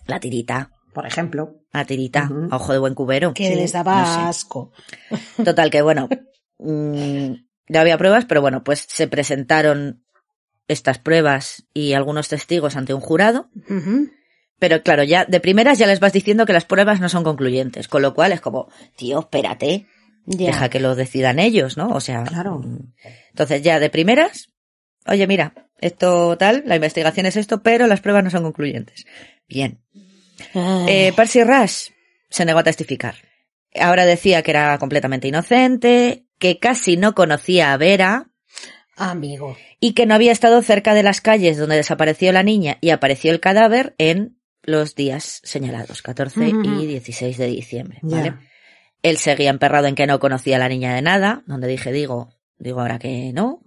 la 0.07 0.19
tirita, 0.19 0.71
Por 0.93 1.05
ejemplo. 1.05 1.55
la 1.71 1.85
tirita, 1.85 2.29
a 2.49 2.55
ojo 2.57 2.73
de 2.73 2.79
buen 2.79 2.93
cubero. 2.95 3.33
Que 3.33 3.49
Sí, 3.49 3.55
les 3.55 3.71
daba 3.71 4.01
no 4.01 4.05
sé. 4.15 4.19
asco. 4.21 4.71
Total, 5.43 5.69
que 5.69 5.81
bueno, 5.81 6.09
mm, 6.59 7.31
ya 7.69 7.81
había 7.81 7.97
pruebas, 7.97 8.25
pero 8.25 8.41
bueno, 8.41 8.63
pues 8.63 8.85
se 8.89 9.07
presentaron 9.07 10.03
estas 10.71 10.97
pruebas 10.99 11.63
y 11.73 11.93
algunos 11.93 12.27
testigos 12.29 12.75
ante 12.75 12.93
un 12.93 13.01
jurado. 13.01 13.49
Pero 14.59 14.83
claro, 14.83 15.03
ya 15.03 15.25
de 15.25 15.39
primeras 15.39 15.79
ya 15.79 15.87
les 15.87 15.99
vas 15.99 16.13
diciendo 16.13 16.45
que 16.45 16.53
las 16.53 16.65
pruebas 16.65 16.99
no 16.99 17.09
son 17.09 17.23
concluyentes, 17.23 17.87
con 17.87 18.01
lo 18.01 18.13
cual 18.13 18.31
es 18.31 18.41
como, 18.41 18.69
tío, 18.95 19.19
espérate, 19.21 19.87
Ya. 20.25 20.47
deja 20.47 20.69
que 20.69 20.79
lo 20.79 20.95
decidan 20.95 21.39
ellos, 21.39 21.77
¿no? 21.77 21.89
O 21.89 21.99
sea, 21.99 22.23
Claro. 22.23 22.59
mm, 22.59 22.93
entonces 23.31 23.61
ya 23.63 23.79
de 23.79 23.89
primeras, 23.89 24.49
oye, 25.07 25.25
mira, 25.25 25.53
esto 25.79 26.37
tal, 26.37 26.61
la 26.67 26.75
investigación 26.75 27.25
es 27.25 27.37
esto, 27.37 27.63
pero 27.63 27.87
las 27.87 28.01
pruebas 28.01 28.23
no 28.23 28.29
son 28.29 28.43
concluyentes. 28.43 29.05
Bien. 29.47 29.79
Eh, 30.87 31.11
Percy 31.15 31.43
Rush 31.43 31.89
se 32.29 32.45
negó 32.45 32.59
a 32.59 32.63
testificar. 32.63 33.15
Ahora 33.79 34.05
decía 34.05 34.41
que 34.43 34.51
era 34.51 34.77
completamente 34.77 35.27
inocente, 35.27 36.25
que 36.37 36.59
casi 36.59 36.97
no 36.97 37.15
conocía 37.15 37.73
a 37.73 37.77
Vera 37.77 38.30
Amigo. 39.09 39.57
y 39.79 39.93
que 39.93 40.05
no 40.05 40.13
había 40.15 40.31
estado 40.31 40.61
cerca 40.61 40.93
de 40.93 41.03
las 41.03 41.21
calles 41.21 41.57
donde 41.57 41.75
desapareció 41.75 42.31
la 42.31 42.43
niña 42.43 42.77
y 42.81 42.91
apareció 42.91 43.31
el 43.31 43.39
cadáver 43.39 43.95
en 43.97 44.37
los 44.63 44.93
días 44.95 45.41
señalados, 45.43 46.01
14 46.01 46.39
Ujú. 46.39 46.81
y 46.81 46.85
16 46.85 47.37
de 47.37 47.47
diciembre. 47.47 47.99
¿vale? 48.03 48.35
Él 49.01 49.17
seguía 49.17 49.49
emperrado 49.49 49.87
en 49.87 49.95
que 49.95 50.05
no 50.05 50.19
conocía 50.19 50.57
a 50.57 50.59
la 50.59 50.69
niña 50.69 50.93
de 50.93 51.01
nada, 51.01 51.43
donde 51.47 51.67
dije, 51.67 51.91
digo, 51.91 52.35
digo 52.59 52.81
ahora 52.81 52.99
que 52.99 53.31
no. 53.33 53.61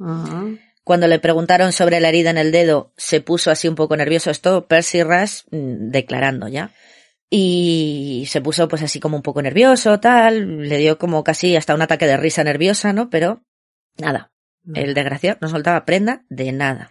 Cuando 0.85 1.09
le 1.09 1.19
preguntaron 1.19 1.73
sobre 1.73 1.99
la 1.99 2.11
herida 2.11 2.31
en 2.31 2.39
el 2.39 2.53
dedo, 2.53 2.93
se 2.97 3.21
puso 3.21 3.51
así 3.51 3.67
un 3.67 3.75
poco 3.75 3.97
nervioso. 3.97 4.31
Esto 4.31 4.69
Percy 4.69 5.03
Rush 5.03 5.41
mm, 5.51 5.91
declarando 5.91 6.47
ya. 6.47 6.71
Y 7.31 8.27
se 8.29 8.41
puso 8.41 8.69
pues 8.69 8.83
así 8.83 9.01
como 9.01 9.17
un 9.17 9.23
poco 9.23 9.43
nervioso, 9.43 9.99
tal. 9.99 10.69
Le 10.69 10.79
dio 10.79 10.99
como 10.99 11.25
casi 11.25 11.57
hasta 11.57 11.75
un 11.75 11.83
ataque 11.83 12.07
de 12.07 12.17
risa 12.17 12.45
nerviosa, 12.45 12.93
¿no? 12.93 13.11
Pero 13.11 13.43
nada. 13.99 14.31
El 14.75 14.95
desgraciado 14.95 15.39
no 15.41 15.49
soltaba 15.49 15.85
prenda 15.85 16.25
de 16.29 16.53
nada. 16.53 16.91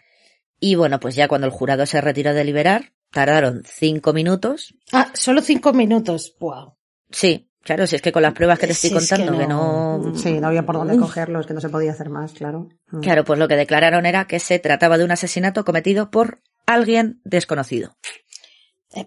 Y 0.59 0.75
bueno, 0.75 0.99
pues 0.99 1.15
ya 1.15 1.27
cuando 1.27 1.47
el 1.47 1.51
jurado 1.53 1.85
se 1.85 1.99
retiró 2.01 2.29
a 2.29 2.33
deliberar, 2.33 2.93
tardaron 3.11 3.63
cinco 3.65 4.13
minutos. 4.13 4.75
Ah, 4.91 5.11
solo 5.13 5.41
cinco 5.41 5.73
minutos. 5.73 6.35
Wow. 6.39 6.75
Sí, 7.11 7.49
claro, 7.61 7.85
si 7.87 7.95
es 7.95 8.01
que 8.01 8.11
con 8.11 8.21
las 8.21 8.33
pruebas 8.33 8.59
que 8.59 8.67
te 8.67 8.73
estoy 8.73 8.91
Si 8.91 8.97
es 8.97 9.09
que 9.09 9.15
contando, 9.17 9.39
que 9.39 9.47
no- 9.47 9.97
no... 9.97 10.15
Sí, 10.15 10.39
no 10.39 10.47
había 10.47 10.65
por 10.65 10.75
dónde 10.75 10.97
cogerlos, 10.97 11.45
que 11.47 11.53
no 11.53 11.61
se 11.61 11.69
podía 11.69 11.91
hacer 11.91 12.09
más, 12.09 12.31
claro. 12.33 12.69
Mm. 12.91 12.99
Claro, 13.01 13.23
pues 13.23 13.39
lo 13.39 13.47
que 13.47 13.55
declararon 13.55 14.05
era 14.05 14.25
que 14.25 14.39
se 14.39 14.59
trataba 14.59 14.97
de 14.97 15.03
un 15.05 15.11
asesinato 15.11 15.65
cometido 15.65 16.11
por 16.11 16.41
alguien 16.65 17.19
desconocido. 17.23 17.97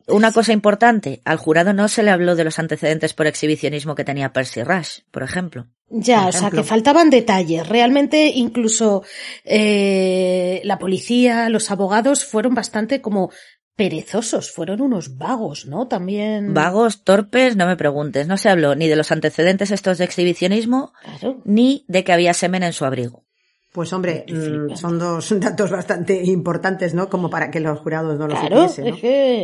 Una 0.08 0.32
cosa 0.32 0.52
importante, 0.52 1.20
al 1.24 1.36
jurado 1.38 1.72
no 1.72 1.86
se 1.88 2.02
le 2.02 2.10
habló 2.10 2.34
de 2.34 2.42
los 2.44 2.58
antecedentes 2.58 3.14
por 3.14 3.28
exhibicionismo 3.28 3.94
que 3.94 4.04
tenía 4.04 4.32
Percy 4.32 4.64
Rush, 4.64 5.00
por 5.12 5.22
ejemplo. 5.22 5.68
Ya, 5.88 6.26
o 6.26 6.32
sea, 6.32 6.50
que 6.50 6.64
faltaban 6.64 7.10
detalles. 7.10 7.68
Realmente, 7.68 8.26
incluso 8.34 9.04
eh, 9.44 10.60
la 10.64 10.78
policía, 10.78 11.48
los 11.48 11.70
abogados 11.70 12.24
fueron 12.24 12.54
bastante 12.54 13.00
como 13.00 13.30
perezosos, 13.76 14.50
fueron 14.50 14.80
unos 14.80 15.16
vagos, 15.18 15.66
¿no? 15.66 15.86
También. 15.86 16.54
Vagos, 16.54 17.04
torpes, 17.04 17.56
no 17.56 17.66
me 17.66 17.76
preguntes, 17.76 18.26
no 18.26 18.36
se 18.38 18.48
habló 18.48 18.74
ni 18.74 18.88
de 18.88 18.96
los 18.96 19.12
antecedentes 19.12 19.70
estos 19.70 19.98
de 19.98 20.04
exhibicionismo, 20.04 20.92
Claro. 21.02 21.42
ni 21.44 21.84
de 21.86 22.02
que 22.02 22.12
había 22.12 22.32
semen 22.34 22.62
en 22.62 22.72
su 22.72 22.84
abrigo. 22.84 23.24
Pues 23.72 23.92
hombre, 23.92 24.24
mm, 24.28 24.74
son 24.76 24.98
dos 24.98 25.28
datos 25.40 25.70
bastante 25.70 26.24
importantes, 26.24 26.94
¿no? 26.94 27.08
Como 27.10 27.28
para 27.28 27.50
que 27.50 27.60
los 27.60 27.78
jurados 27.80 28.18
no 28.18 28.26
lo 28.26 28.34
Claro, 28.34 28.68
supiesen, 28.68 28.90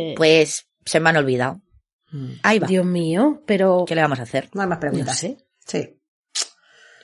¿no? 0.09 0.15
Pues 0.17 0.65
se 0.83 0.99
me 0.99 1.09
han 1.11 1.17
olvidado. 1.17 1.61
Mm. 2.11 2.25
Ahí 2.41 2.59
va. 2.59 2.67
Dios 2.67 2.85
mío, 2.85 3.43
pero... 3.45 3.85
¿Qué 3.87 3.93
le 3.95 4.01
vamos 4.01 4.19
a 4.19 4.23
hacer? 4.23 4.49
No 4.53 4.61
hay 4.63 4.67
más 4.67 4.77
No 4.77 4.81
preguntas. 4.81 5.17
sé. 5.17 5.37
Sí. 5.65 5.99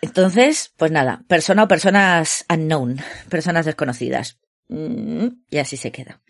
Entonces, 0.01 0.73
pues 0.77 0.91
nada, 0.91 1.23
persona 1.27 1.63
o 1.63 1.67
personas 1.67 2.45
unknown, 2.49 2.97
personas 3.29 3.65
desconocidas. 3.65 4.39
Mm, 4.69 5.27
Y 5.49 5.57
así 5.57 5.77
se 5.77 5.91
queda. 5.91 6.21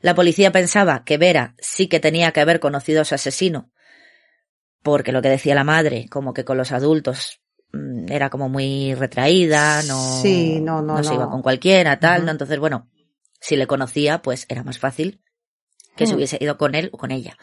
La 0.00 0.14
policía 0.14 0.52
pensaba 0.52 1.04
que 1.04 1.18
Vera 1.18 1.54
sí 1.58 1.88
que 1.88 2.00
tenía 2.00 2.32
que 2.32 2.40
haber 2.40 2.60
conocido 2.60 3.02
a 3.02 3.04
su 3.04 3.14
asesino, 3.14 3.70
porque 4.82 5.12
lo 5.12 5.20
que 5.22 5.28
decía 5.28 5.54
la 5.54 5.64
madre, 5.64 6.06
como 6.08 6.32
que 6.32 6.44
con 6.44 6.56
los 6.56 6.72
adultos 6.72 7.40
mm, 7.72 8.10
era 8.10 8.30
como 8.30 8.48
muy 8.48 8.94
retraída, 8.94 9.82
no, 9.82 10.20
Sí, 10.22 10.60
no, 10.60 10.80
no, 10.80 11.02
se 11.02 11.14
iba 11.14 11.28
con 11.28 11.42
cualquiera, 11.42 11.98
tal. 11.98 12.24
¿no? 12.24 12.30
Entonces, 12.30 12.58
bueno, 12.58 12.88
si 13.40 13.56
le 13.56 13.66
conocía, 13.66 14.22
pues 14.22 14.46
era 14.48 14.62
más 14.62 14.78
fácil 14.78 15.20
que 15.96 16.06
se 16.06 16.14
Mm. 16.14 16.16
hubiese 16.16 16.38
ido 16.40 16.56
con 16.56 16.74
él 16.76 16.90
o 16.92 16.98
con 16.98 17.10
ella. 17.10 17.36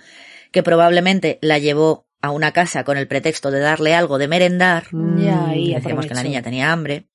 Que 0.51 0.63
probablemente 0.63 1.37
la 1.41 1.59
llevó 1.59 2.07
a 2.25 2.31
una 2.31 2.51
casa 2.51 2.83
con 2.83 2.97
el 2.97 3.07
pretexto 3.07 3.51
de 3.51 3.59
darle 3.59 3.95
algo 3.95 4.17
de 4.17 4.27
merendar, 4.27 4.87
Ya, 5.17 5.47
ahí 5.47 5.73
decíamos 5.73 6.05
que 6.05 6.13
la 6.13 6.23
niña 6.23 6.41
tenía 6.41 6.71
hambre. 6.71 7.07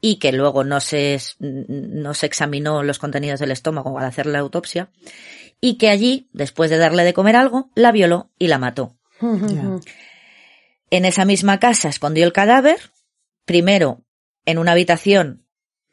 Y 0.00 0.16
que 0.16 0.32
luego 0.32 0.64
no 0.64 0.80
se, 0.80 1.20
no 1.38 2.14
se 2.14 2.26
examinó 2.26 2.82
los 2.82 2.98
contenidos 2.98 3.38
del 3.38 3.52
estómago 3.52 3.96
al 3.98 4.06
hacer 4.06 4.26
la 4.26 4.40
autopsia. 4.40 4.90
Y 5.60 5.78
que 5.78 5.90
allí, 5.90 6.28
después 6.32 6.70
de 6.70 6.78
darle 6.78 7.04
de 7.04 7.12
comer 7.12 7.36
algo, 7.36 7.70
la 7.76 7.92
violó 7.92 8.30
y 8.38 8.48
la 8.48 8.58
mató. 8.58 8.96
Ya. 9.20 9.78
En 10.90 11.04
esa 11.04 11.24
misma 11.24 11.60
casa 11.60 11.88
escondió 11.88 12.24
el 12.24 12.32
cadáver, 12.32 12.78
primero 13.44 14.02
en 14.44 14.58
una 14.58 14.72
habitación 14.72 15.46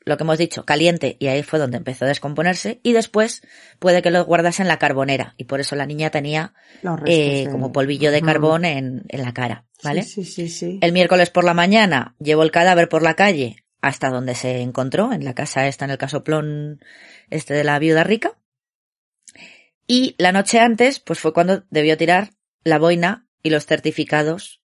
lo 0.10 0.18
que 0.18 0.24
hemos 0.24 0.38
dicho, 0.38 0.66
caliente, 0.66 1.16
y 1.20 1.28
ahí 1.28 1.44
fue 1.44 1.60
donde 1.60 1.78
empezó 1.78 2.04
a 2.06 2.08
descomponerse, 2.10 2.80
y 2.84 2.92
después 2.94 3.42
puede 3.80 4.02
que 4.02 4.12
lo 4.12 4.26
guardase 4.26 4.62
en 4.62 4.68
la 4.68 4.78
carbonera, 4.80 5.36
y 5.38 5.46
por 5.46 5.60
eso 5.62 5.76
la 5.76 5.86
niña 5.86 6.10
tenía 6.10 6.54
eh, 7.06 7.46
de- 7.46 7.52
como 7.52 7.72
polvillo 7.72 8.12
de 8.12 8.22
carbón 8.22 8.66
en, 8.66 9.04
en 9.08 9.22
la 9.22 9.34
cara, 9.34 9.66
¿vale? 9.84 10.04
Sí, 10.04 10.26
sí, 10.26 10.48
sí. 10.48 10.50
sí. 10.50 10.80
El 10.82 10.92
miércoles 10.92 11.30
por 11.30 11.44
la 11.46 11.54
mañana 11.54 12.16
llevó 12.20 12.44
el 12.44 12.52
cadáver 12.52 12.90
por 12.90 13.02
la 13.04 13.14
calle 13.16 13.64
hasta 13.82 14.10
donde 14.10 14.36
se 14.36 14.60
encontró, 14.62 15.14
en 15.14 15.24
la 15.24 15.34
casa 15.34 15.68
esta, 15.68 15.86
en 15.86 15.92
el 15.92 15.98
casoplón 15.98 16.82
este 17.30 17.54
de 17.54 17.64
la 17.64 17.80
viuda 17.80 18.04
rica. 18.04 18.34
Y 19.88 20.16
la 20.18 20.32
noche 20.32 20.60
antes, 20.60 21.00
pues 21.00 21.20
fue 21.20 21.34
cuando 21.34 21.64
debió 21.70 21.98
tirar 21.98 22.32
la 22.64 22.78
boina 22.78 23.28
y 23.42 23.50
los 23.50 23.66
certificados 23.66 24.59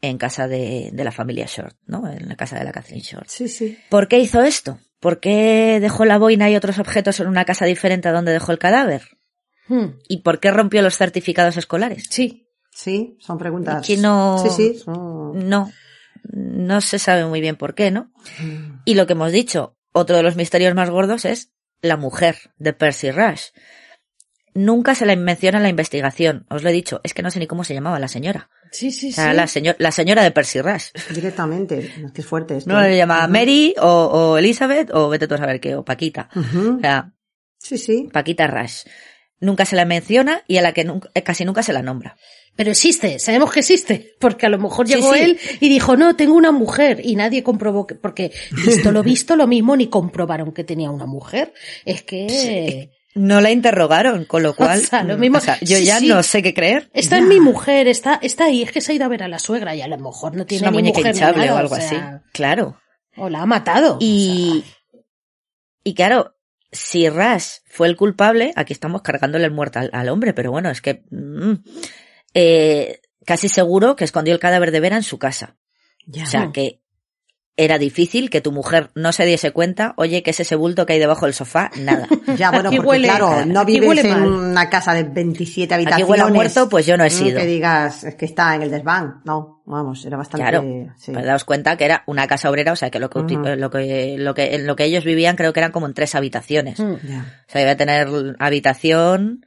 en 0.00 0.18
casa 0.18 0.46
de, 0.48 0.90
de 0.92 1.04
la 1.04 1.12
familia 1.12 1.46
Short, 1.46 1.76
¿no? 1.86 2.08
En 2.10 2.28
la 2.28 2.36
casa 2.36 2.58
de 2.58 2.64
la 2.64 2.72
Catherine 2.72 3.02
Short. 3.02 3.28
Sí, 3.28 3.48
sí. 3.48 3.78
¿Por 3.90 4.08
qué 4.08 4.18
hizo 4.18 4.42
esto? 4.42 4.78
¿Por 5.00 5.20
qué 5.20 5.78
dejó 5.80 6.04
la 6.04 6.18
boina 6.18 6.50
y 6.50 6.56
otros 6.56 6.78
objetos 6.78 7.20
en 7.20 7.28
una 7.28 7.44
casa 7.44 7.64
diferente 7.64 8.08
a 8.08 8.12
donde 8.12 8.32
dejó 8.32 8.52
el 8.52 8.58
cadáver? 8.58 9.02
Hmm, 9.68 9.98
¿Y 10.08 10.22
por 10.22 10.40
qué 10.40 10.50
rompió 10.50 10.82
los 10.82 10.96
certificados 10.96 11.56
escolares? 11.56 12.06
Sí. 12.10 12.46
Sí, 12.70 13.16
son 13.20 13.38
preguntas. 13.38 13.76
Aquí 13.78 13.96
no- 13.96 14.38
Sí, 14.42 14.50
sí. 14.74 14.78
son- 14.78 15.48
No, 15.48 15.70
no 16.32 16.80
se 16.80 16.98
sabe 16.98 17.24
muy 17.26 17.40
bien 17.40 17.56
por 17.56 17.74
qué, 17.74 17.90
¿no? 17.90 18.12
Y 18.84 18.94
lo 18.94 19.06
que 19.06 19.12
hemos 19.14 19.32
dicho, 19.32 19.76
otro 19.92 20.16
de 20.16 20.22
los 20.22 20.36
misterios 20.36 20.74
más 20.74 20.88
gordos 20.90 21.24
es 21.24 21.50
la 21.82 21.96
mujer 21.96 22.36
de 22.56 22.72
Percy 22.72 23.10
Rush. 23.10 23.46
Nunca 24.58 24.94
se 24.96 25.06
la 25.06 25.14
menciona 25.14 25.58
en 25.58 25.62
la 25.62 25.68
investigación. 25.68 26.44
Os 26.50 26.62
lo 26.64 26.70
he 26.70 26.72
dicho, 26.72 27.00
es 27.04 27.14
que 27.14 27.22
no 27.22 27.30
sé 27.30 27.38
ni 27.38 27.46
cómo 27.46 27.62
se 27.62 27.74
llamaba 27.74 27.98
la 28.00 28.08
señora. 28.08 28.50
Sí, 28.72 28.90
sí, 28.90 29.10
O 29.10 29.12
sea, 29.12 29.30
sí. 29.30 29.36
la, 29.36 29.46
señor- 29.46 29.76
la 29.78 29.92
señora 29.92 30.22
de 30.24 30.30
Percy 30.32 30.60
Rush. 30.60 30.86
Directamente. 31.14 31.92
Es 32.14 32.26
fuerte 32.26 32.56
esto. 32.56 32.70
No 32.72 32.82
¿eh? 32.82 32.90
le 32.90 32.96
llamaba 32.96 33.24
Ujú. 33.24 33.32
Mary 33.32 33.74
o, 33.80 33.86
o 33.86 34.38
Elizabeth 34.38 34.90
o 34.92 35.08
vete 35.08 35.28
tú 35.28 35.34
a 35.34 35.38
saber 35.38 35.60
qué, 35.60 35.76
o 35.76 35.84
Paquita. 35.84 36.28
O 36.34 36.80
sea, 36.80 37.12
Sí, 37.60 37.78
sí. 37.78 38.08
Paquita 38.12 38.46
Rush. 38.46 38.82
Nunca 39.40 39.64
se 39.64 39.76
la 39.76 39.84
menciona 39.84 40.42
y 40.48 40.56
a 40.56 40.62
la 40.62 40.72
que 40.72 40.84
nunca- 40.84 41.10
eh, 41.14 41.22
casi 41.22 41.44
nunca 41.44 41.62
se 41.62 41.72
la 41.72 41.82
nombra. 41.82 42.16
Pero 42.56 42.72
existe, 42.72 43.20
sabemos 43.20 43.52
que 43.52 43.60
existe, 43.60 44.16
porque 44.18 44.46
a 44.46 44.48
lo 44.48 44.58
mejor 44.58 44.88
llegó 44.88 45.14
sí. 45.14 45.20
él 45.20 45.38
y 45.60 45.68
dijo, 45.68 45.96
no, 45.96 46.16
tengo 46.16 46.34
una 46.34 46.50
mujer, 46.50 47.00
y 47.04 47.14
nadie 47.14 47.44
comprobó 47.44 47.86
que, 47.86 47.94
porque 47.94 48.32
visto 48.66 48.90
lo 48.90 49.04
visto, 49.04 49.36
lo 49.36 49.46
mismo, 49.46 49.76
ni 49.76 49.86
comprobaron 49.88 50.52
que 50.52 50.64
tenía 50.64 50.90
una 50.90 51.06
mujer. 51.06 51.52
Es 51.84 52.02
que 52.02 52.90
No 53.18 53.40
la 53.40 53.50
interrogaron, 53.50 54.24
con 54.24 54.42
lo 54.42 54.54
cual, 54.56 54.80
sea, 54.80 55.02
lo 55.02 55.18
mismo- 55.18 55.38
o 55.38 55.40
sea, 55.40 55.58
yo 55.60 55.76
sí, 55.76 55.84
ya 55.84 55.98
sí. 55.98 56.06
no 56.08 56.22
sé 56.22 56.42
qué 56.42 56.54
creer. 56.54 56.88
está 56.94 57.18
en 57.18 57.28
mi 57.28 57.40
mujer, 57.40 57.88
está, 57.88 58.18
está 58.22 58.44
ahí, 58.46 58.62
es 58.62 58.72
que 58.72 58.80
se 58.80 58.92
ha 58.92 58.94
ido 58.94 59.04
a 59.04 59.08
ver 59.08 59.22
a 59.22 59.28
la 59.28 59.38
suegra 59.38 59.74
y 59.74 59.82
a 59.82 59.88
lo 59.88 59.98
mejor 59.98 60.34
no 60.34 60.42
Es 60.42 60.48
tiene 60.48 60.62
una 60.62 60.70
ni 60.70 60.76
muñeca 60.78 60.98
mujer 61.00 61.14
hinchable 61.14 61.46
nada, 61.46 61.54
o 61.54 61.58
algo 61.58 61.76
sea, 61.76 61.86
así. 61.86 61.96
Claro. 62.32 62.80
O 63.16 63.28
la 63.28 63.42
ha 63.42 63.46
matado. 63.46 63.98
Y, 64.00 64.64
y 65.84 65.94
claro, 65.94 66.36
si 66.70 67.08
Rush 67.08 67.46
fue 67.68 67.88
el 67.88 67.96
culpable, 67.96 68.52
aquí 68.56 68.72
estamos 68.72 69.02
cargándole 69.02 69.44
el 69.44 69.50
muerto 69.50 69.80
al, 69.80 69.90
al 69.92 70.08
hombre, 70.10 70.32
pero 70.34 70.50
bueno, 70.50 70.70
es 70.70 70.80
que 70.80 71.02
mm, 71.10 71.52
eh, 72.34 73.00
casi 73.24 73.48
seguro 73.48 73.96
que 73.96 74.04
escondió 74.04 74.34
el 74.34 74.40
cadáver 74.40 74.70
de 74.70 74.80
Vera 74.80 74.96
en 74.96 75.02
su 75.02 75.18
casa. 75.18 75.56
Ya. 76.06 76.24
O 76.24 76.26
sea, 76.26 76.50
que 76.52 76.80
era 77.58 77.76
difícil 77.76 78.30
que 78.30 78.40
tu 78.40 78.52
mujer 78.52 78.90
no 78.94 79.10
se 79.12 79.26
diese 79.26 79.50
cuenta, 79.50 79.92
oye, 79.96 80.22
que 80.22 80.30
es 80.30 80.38
ese 80.38 80.54
bulto 80.54 80.86
que 80.86 80.92
hay 80.92 80.98
debajo 81.00 81.26
del 81.26 81.34
sofá, 81.34 81.70
nada. 81.76 82.06
Ya, 82.38 82.50
bueno, 82.52 82.68
Aquí 82.68 82.76
porque 82.76 82.90
huele- 83.00 83.08
claro, 83.08 83.44
no 83.46 83.60
aquí 83.60 83.72
vives 83.72 83.88
huele 83.88 84.00
en 84.02 84.10
mal. 84.10 84.28
una 84.28 84.70
casa 84.70 84.94
de 84.94 85.02
27 85.02 85.74
Aquí 85.74 85.82
habitaciones. 85.82 86.08
huele 86.08 86.22
a 86.22 86.26
muerto, 86.28 86.68
pues 86.68 86.86
yo 86.86 86.96
no 86.96 87.02
he 87.04 87.08
mm, 87.08 87.10
sido. 87.10 87.40
Que 87.40 87.46
digas, 87.46 88.04
es 88.04 88.14
que 88.14 88.26
está 88.26 88.54
en 88.54 88.62
el 88.62 88.70
desván. 88.70 89.22
No, 89.24 89.62
vamos, 89.66 90.04
era 90.06 90.16
bastante... 90.16 90.42
Claro, 90.48 90.62
sí. 90.96 91.10
pero 91.12 91.26
daos 91.26 91.44
cuenta 91.44 91.76
que 91.76 91.84
era 91.84 92.04
una 92.06 92.28
casa 92.28 92.48
obrera, 92.48 92.72
o 92.72 92.76
sea, 92.76 92.90
que 92.90 93.00
lo 93.00 93.10
que, 93.10 93.18
lo 93.56 93.70
que, 93.70 94.16
lo 94.18 94.34
que, 94.34 94.54
en 94.54 94.66
lo 94.66 94.76
que 94.76 94.84
ellos 94.84 95.04
vivían 95.04 95.34
creo 95.34 95.52
que 95.52 95.58
eran 95.60 95.72
como 95.72 95.86
en 95.86 95.94
tres 95.94 96.14
habitaciones. 96.14 96.78
Mm. 96.78 96.92
O 96.92 96.98
sea, 97.48 97.62
iba 97.62 97.72
a 97.72 97.76
tener 97.76 98.08
habitación, 98.38 99.44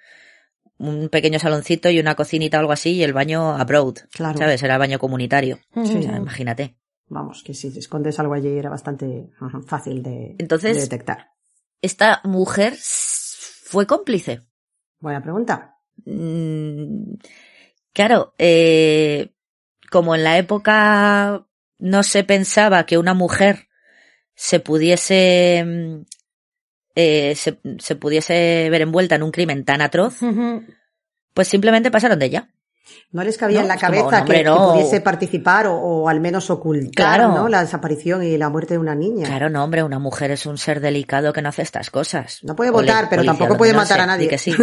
un 0.77 1.09
pequeño 1.09 1.39
saloncito 1.39 1.89
y 1.89 1.99
una 1.99 2.15
cocinita 2.15 2.57
o 2.57 2.59
algo 2.59 2.73
así 2.73 2.93
y 2.93 3.03
el 3.03 3.13
baño 3.13 3.55
abroad. 3.55 3.95
Claro. 4.11 4.37
¿Sabes? 4.37 4.61
Era 4.63 4.73
el 4.73 4.79
baño 4.79 4.99
comunitario. 4.99 5.59
Sí. 5.85 5.95
O 5.97 6.01
sea, 6.01 6.17
imagínate. 6.17 6.75
Vamos, 7.13 7.43
que 7.43 7.53
si 7.53 7.69
te 7.73 7.79
escondes 7.79 8.17
algo 8.19 8.33
allí 8.33 8.57
era 8.57 8.69
bastante 8.69 9.29
fácil 9.67 10.01
de, 10.01 10.35
Entonces- 10.39 10.75
de 10.77 10.81
detectar. 10.81 11.31
Esta 11.81 12.21
mujer 12.23 12.75
fue 12.79 13.85
cómplice. 13.85 14.41
Buena 14.99 15.21
pregunta. 15.21 15.75
Mm, 16.05 17.15
Claro, 17.93 18.33
eh, 18.37 19.33
como 19.91 20.15
en 20.15 20.23
la 20.23 20.37
época 20.37 21.45
no 21.79 22.03
se 22.03 22.23
pensaba 22.23 22.85
que 22.85 22.97
una 22.97 23.13
mujer 23.13 23.67
se 24.33 24.61
pudiese 24.61 25.63
mm, 25.65 26.01
eh, 26.95 27.35
se, 27.35 27.59
se 27.79 27.95
pudiese 27.97 28.69
ver 28.69 28.81
envuelta 28.83 29.15
en 29.15 29.23
un 29.23 29.31
crimen 29.31 29.65
tan 29.65 29.81
atroz, 29.81 30.19
pues 31.33 31.47
simplemente 31.49 31.91
pasaron 31.91 32.19
de 32.19 32.25
ella. 32.27 32.49
No 33.11 33.23
les 33.23 33.37
cabía 33.37 33.57
No, 33.57 33.61
en 33.63 33.67
la 33.67 33.75
como, 33.75 33.87
cabeza 33.87 34.17
no, 34.17 34.21
hombre, 34.23 34.43
que, 34.43 34.49
pudiese 34.49 35.01
participar 35.01 35.67
o, 35.67 35.75
o 35.75 36.09
al 36.09 36.19
menos 36.19 36.49
ocultar 36.49 36.91
Claro. 37.17 37.29
¿no? 37.35 37.47
la 37.49 37.61
desaparición 37.61 38.23
y 38.23 38.37
la 38.37 38.49
muerte 38.49 38.73
de 38.73 38.79
una 38.79 38.95
niña. 38.95 39.25
Claro, 39.27 39.49
no, 39.49 39.63
hombre, 39.63 39.83
una 39.83 39.99
mujer 39.99 40.31
es 40.31 40.45
un 40.45 40.57
ser 40.57 40.79
delicado 40.81 41.31
que 41.33 41.41
no 41.41 41.49
hace 41.49 41.61
estas 41.61 41.89
cosas. 41.89 42.39
No 42.43 42.55
puede 42.55 42.71
votar, 42.71 43.07
pero 43.09 43.23
tampoco 43.23 43.57
puede 43.57 43.73
matar 43.73 43.97
sé, 43.97 44.03
a 44.03 44.05
nadie. 44.07 44.23
di 44.23 44.29
que 44.29 44.37
sí. 44.37 44.53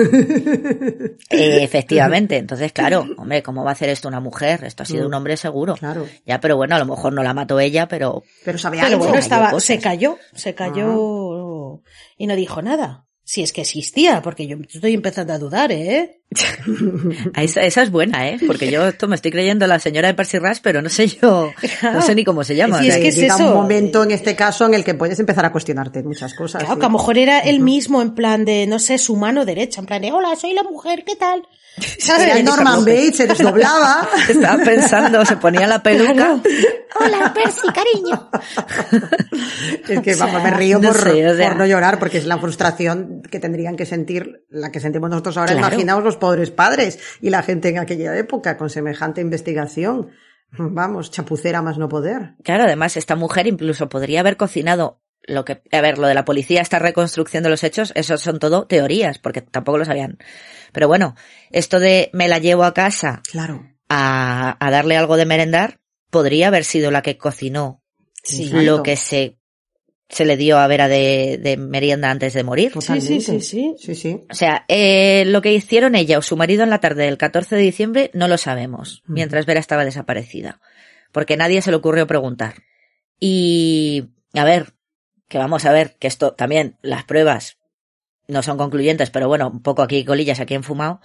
Eh, 1.31 1.59
efectivamente, 1.63 2.37
entonces, 2.37 2.73
claro, 2.73 3.07
hombre, 3.17 3.43
¿cómo 3.43 3.65
va 3.65 3.71
a 3.71 3.73
hacer 3.73 3.89
esto 3.89 4.09
una 4.09 4.21
mujer? 4.21 4.65
Esto 4.65 4.83
ha 4.83 4.87
sido 4.87 5.07
un 5.07 5.15
hombre 5.15 5.37
seguro. 5.37 5.75
Mm. 5.75 5.79
Claro. 5.79 6.07
Ya, 6.27 6.41
pero 6.41 6.57
bueno, 6.57 6.75
a 6.77 6.79
lo 6.79 6.87
mejor 6.87 7.13
no 7.13 7.23
la 7.23 7.35
mató 7.35 7.61
ella, 7.61 7.89
pero 7.89 8.23
Pero 8.45 8.59
sabe 8.59 8.79
Pero 8.79 8.89
algo. 8.89 8.99
bueno, 9.05 9.19
estaba, 9.19 9.59
se 9.61 9.79
cayó, 9.79 10.19
se 10.35 10.55
cayó 10.55 11.81
y 12.17 12.27
no 12.27 12.35
dijo 12.37 12.63
nada. 12.63 13.05
Si 13.29 13.43
es 13.43 13.53
que 13.53 13.61
existía, 13.61 14.23
porque 14.23 14.47
yo 14.47 14.57
estoy 14.73 14.95
empezando 14.95 15.35
a 15.35 15.39
dudar, 15.39 15.71
¿eh? 15.71 16.23
esa, 17.37 17.61
esa 17.61 17.83
es 17.83 17.91
buena, 17.91 18.27
¿eh? 18.27 18.39
Porque 18.47 18.71
yo 18.71 18.89
esto 18.89 19.07
me 19.07 19.17
estoy 19.17 19.31
creyendo 19.31 19.67
la 19.67 19.79
señora 19.79 20.09
de 20.09 20.15
Percy 20.15 20.39
Rush, 20.39 20.61
pero 20.63 20.81
no 20.81 20.89
sé 20.89 21.09
yo, 21.09 21.53
no 21.83 22.01
sé 22.01 22.15
ni 22.15 22.25
cómo 22.25 22.43
se 22.43 22.57
llama. 22.57 22.81
Sí, 22.81 22.89
es 22.89 22.97
que 22.97 23.09
es 23.09 23.17
llega 23.17 23.35
eso. 23.35 23.49
un 23.49 23.53
momento 23.53 24.03
en 24.03 24.13
este 24.13 24.35
caso 24.35 24.65
en 24.65 24.73
el 24.73 24.83
que 24.83 24.95
puedes 24.95 25.21
empezar 25.21 25.45
a 25.45 25.53
cuestionarte 25.53 26.03
muchas 26.03 26.33
cosas. 26.33 26.63
Claro, 26.63 26.77
sí. 26.77 26.81
que 26.81 26.87
a 26.87 26.89
lo 26.89 26.97
mejor 26.97 27.19
era 27.19 27.41
él 27.41 27.61
mismo 27.61 28.01
en 28.01 28.15
plan 28.15 28.47
de, 28.47 28.67
no 28.67 28.79
sé, 28.79 28.97
su 28.97 29.15
mano 29.15 29.45
derecha, 29.45 29.81
en 29.81 29.87
plan 29.87 30.01
de, 30.01 30.11
hola, 30.11 30.35
soy 30.35 30.55
la 30.55 30.63
mujer, 30.63 31.05
¿qué 31.05 31.15
tal? 31.15 31.47
Era 32.09 32.43
Norman 32.43 32.81
Bates, 32.85 33.17
se 33.17 33.27
desdoblaba. 33.27 34.09
Estaba 34.29 34.63
pensando, 34.65 35.25
se 35.25 35.37
ponía 35.37 35.67
la 35.67 35.83
peluca. 35.83 36.41
Hola, 37.01 37.33
Percy, 37.35 37.69
cariño. 37.73 38.31
Es 39.89 40.01
que 40.01 40.13
O 40.13 40.15
sea, 40.17 40.27
vamos, 40.27 40.43
me 40.43 40.51
río 40.51 40.79
no 40.79 40.89
por, 40.89 41.01
sé, 41.01 41.27
o 41.27 41.37
sea- 41.37 41.49
por 41.49 41.57
no 41.59 41.67
llorar, 41.67 41.99
porque 41.99 42.19
es 42.19 42.27
la 42.27 42.39
frustración 42.39 43.23
que 43.23 43.41
tendrían 43.41 43.77
que 43.77 43.87
sentir, 43.87 44.45
la 44.51 44.71
que 44.71 44.81
sentimos 44.81 45.09
nosotros 45.11 45.37
ahora. 45.39 45.53
Claro. 45.53 45.67
Imaginaos 45.69 46.05
los 46.05 46.17
pobres 46.17 46.51
padres 46.51 46.99
y 47.21 47.31
la 47.31 47.43
gente 47.43 47.69
en 47.69 47.79
aquella 47.79 48.17
época 48.17 48.57
con 48.57 48.71
semejante 48.71 49.21
investigación. 49.21 50.11
Vamos, 50.53 51.11
chapucera 51.11 51.61
más 51.63 51.79
no 51.79 51.89
poder. 51.89 52.35
Claro, 52.43 52.65
además, 52.65 52.97
esta 52.97 53.17
mujer 53.17 53.47
incluso 53.47 53.89
podría 53.89 54.21
haber 54.21 54.37
cocinado 54.37 55.01
lo 55.29 55.45
que, 55.45 55.63
a 55.71 55.81
ver, 55.81 55.99
lo 55.99 56.09
de 56.09 56.15
la 56.15 56.25
policía, 56.25 56.61
esta 56.61 56.79
reconstrucción 56.79 57.43
de 57.45 57.51
los 57.51 57.63
hechos, 57.63 57.93
eso 57.95 58.19
son 58.19 58.39
todo 58.39 58.67
teorías, 58.67 59.19
porque 59.19 59.43
tampoco 59.43 59.79
lo 59.79 59.85
sabían. 59.85 60.19
Pero 60.73 60.89
bueno, 60.89 61.15
esto 61.51 61.79
de 61.81 62.11
me 62.13 62.29
la 62.29 62.39
llevo 62.39 62.65
a 62.65 62.75
casa 62.75 63.23
Claro. 63.31 63.65
a, 63.89 64.57
a 64.59 64.71
darle 64.71 64.97
algo 64.97 65.17
de 65.17 65.27
merendar, 65.27 65.79
podría 66.11 66.49
haber 66.49 66.65
sido 66.65 66.91
la 66.91 67.03
que 67.03 67.17
cocinó 67.19 67.83
Sí. 68.25 68.51
Lo 68.51 68.83
que 68.83 68.97
se, 68.97 69.39
se 70.11 70.25
le 70.27 70.37
dio 70.37 70.59
a 70.59 70.67
Vera 70.67 70.87
de, 70.89 71.39
de 71.41 71.57
merienda 71.57 72.11
antes 72.11 72.35
de 72.35 72.43
morir. 72.43 72.73
Totalmente. 72.73 73.21
sí, 73.21 73.21
sí, 73.21 73.41
sí. 73.41 73.75
Sí, 73.79 73.95
sí. 73.95 74.21
O 74.31 74.35
sea, 74.35 74.65
eh, 74.69 75.25
lo 75.27 75.41
que 75.41 75.55
hicieron 75.55 75.95
ella 75.95 76.19
o 76.19 76.23
su 76.23 76.37
marido 76.37 76.63
en 76.63 76.69
la 76.69 76.81
tarde 76.81 77.05
del 77.05 77.17
14 77.17 77.57
de 77.57 77.63
diciembre 77.63 78.11
no 78.13 78.29
lo 78.29 78.37
sabemos, 78.37 79.03
Ujú. 79.05 79.13
mientras 79.15 79.47
Vera 79.47 79.61
estaba 79.61 79.85
desaparecida, 79.85 80.61
porque 81.13 81.37
nadie 81.39 81.63
se 81.63 81.71
le 81.71 81.77
ocurrió 81.79 82.07
preguntar. 82.07 82.57
Y, 83.21 84.11
a 84.35 84.45
ver, 84.45 84.75
que 85.29 85.39
vamos 85.39 85.65
a 85.65 85.73
ver, 85.73 85.97
que 85.99 86.09
esto 86.09 86.33
también, 86.33 86.77
las 86.83 87.05
pruebas 87.05 87.59
no 88.27 88.43
son 88.43 88.59
concluyentes, 88.59 89.11
pero 89.11 89.29
bueno, 89.29 89.49
un 89.49 89.63
poco 89.63 89.83
aquí 89.83 90.05
colillas, 90.05 90.41
aquí 90.41 90.55
en 90.55 90.63
fumado, 90.63 91.01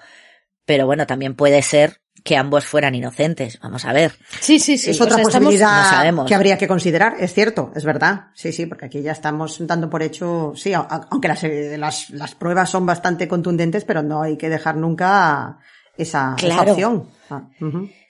pero 0.65 0.85
bueno, 0.85 1.05
también 1.05 1.35
puede 1.35 1.61
ser 1.61 2.01
que 2.23 2.37
ambos 2.37 2.65
fueran 2.65 2.95
inocentes, 2.95 3.59
vamos 3.61 3.83
a 3.85 3.91
ver. 3.91 4.13
Sí, 4.39 4.59
sí, 4.59 4.77
sí. 4.77 4.91
es 4.91 5.01
o 5.01 5.03
otra 5.03 5.17
estamos- 5.17 5.33
posibilidad 5.33 5.83
no 5.83 5.89
sabemos. 5.89 6.27
que 6.27 6.35
habría 6.35 6.57
que 6.57 6.67
considerar, 6.67 7.15
es 7.19 7.33
cierto, 7.33 7.71
es 7.75 7.83
verdad. 7.83 8.27
Sí, 8.33 8.53
sí, 8.53 8.65
porque 8.65 8.85
aquí 8.85 9.01
ya 9.01 9.11
estamos 9.11 9.57
dando 9.67 9.89
por 9.89 10.03
hecho, 10.03 10.53
sí, 10.55 10.73
aunque 10.73 11.27
las, 11.27 11.43
eh, 11.43 11.77
las, 11.77 12.09
las 12.11 12.35
pruebas 12.35 12.69
son 12.69 12.85
bastante 12.85 13.27
contundentes, 13.27 13.83
pero 13.83 14.03
no 14.03 14.21
hay 14.21 14.37
que 14.37 14.49
dejar 14.49 14.77
nunca 14.77 15.57
esa, 15.97 16.35
opción. 16.65 17.09
Ah, 17.29 17.49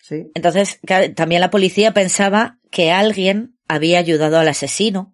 sí. 0.01 0.31
Entonces, 0.35 0.79
también 1.15 1.41
la 1.41 1.49
policía 1.49 1.93
pensaba 1.93 2.59
que 2.69 2.91
alguien 2.91 3.57
había 3.67 3.99
ayudado 3.99 4.37
al 4.37 4.47
asesino 4.47 5.12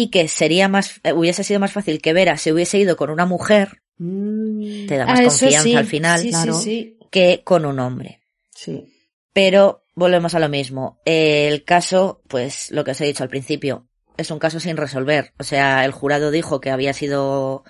y 0.00 0.10
que 0.10 0.28
sería 0.28 0.68
más, 0.68 1.00
eh, 1.02 1.12
hubiese 1.12 1.42
sido 1.42 1.58
más 1.58 1.72
fácil 1.72 2.00
que 2.00 2.12
Vera 2.12 2.36
se 2.36 2.52
hubiese 2.52 2.78
ido 2.78 2.96
con 2.96 3.10
una 3.10 3.26
mujer, 3.26 3.82
Mm, 4.00 4.86
te 4.86 4.96
da 4.96 5.06
más 5.06 5.18
Ah, 5.18 5.22
confianza 5.24 5.62
sí, 5.62 5.74
al 5.74 5.86
final, 5.86 6.20
Sí, 6.20 6.30
claro. 6.30 6.54
sí, 6.54 6.62
sí. 6.62 6.98
que 7.10 7.42
con 7.42 7.66
un 7.66 7.80
hombre. 7.80 8.20
sí. 8.54 8.94
Pero 9.32 9.84
volvemos 9.96 10.34
a 10.34 10.38
lo 10.38 10.48
mismo. 10.48 11.00
El 11.04 11.64
caso, 11.64 12.22
pues 12.28 12.70
lo 12.70 12.84
que 12.84 12.92
os 12.92 13.00
he 13.00 13.06
dicho 13.06 13.24
al 13.24 13.28
principio, 13.28 13.88
es 14.16 14.30
un 14.30 14.38
caso 14.38 14.60
sin 14.60 14.76
resolver. 14.76 15.32
O 15.38 15.42
sea, 15.44 15.84
el 15.84 15.90
jurado 15.90 16.30
dijo 16.30 16.60
que 16.60 16.70
había 16.70 16.92
sido 16.92 17.64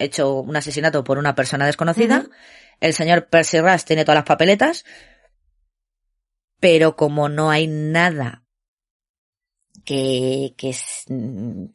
hecho 0.00 0.34
un 0.40 0.56
asesinato 0.56 1.04
por 1.04 1.18
una 1.18 1.34
persona 1.36 1.66
desconocida. 1.66 2.26
El 2.80 2.92
señor 2.92 3.28
Percy 3.28 3.60
Rush 3.60 3.82
tiene 3.84 4.04
todas 4.04 4.16
las 4.18 4.24
papeletas, 4.24 4.84
pero 6.60 6.96
como 6.96 7.28
no 7.28 7.50
hay 7.50 7.66
nada 7.68 8.42
que, 9.86 10.52
que, 10.58 10.74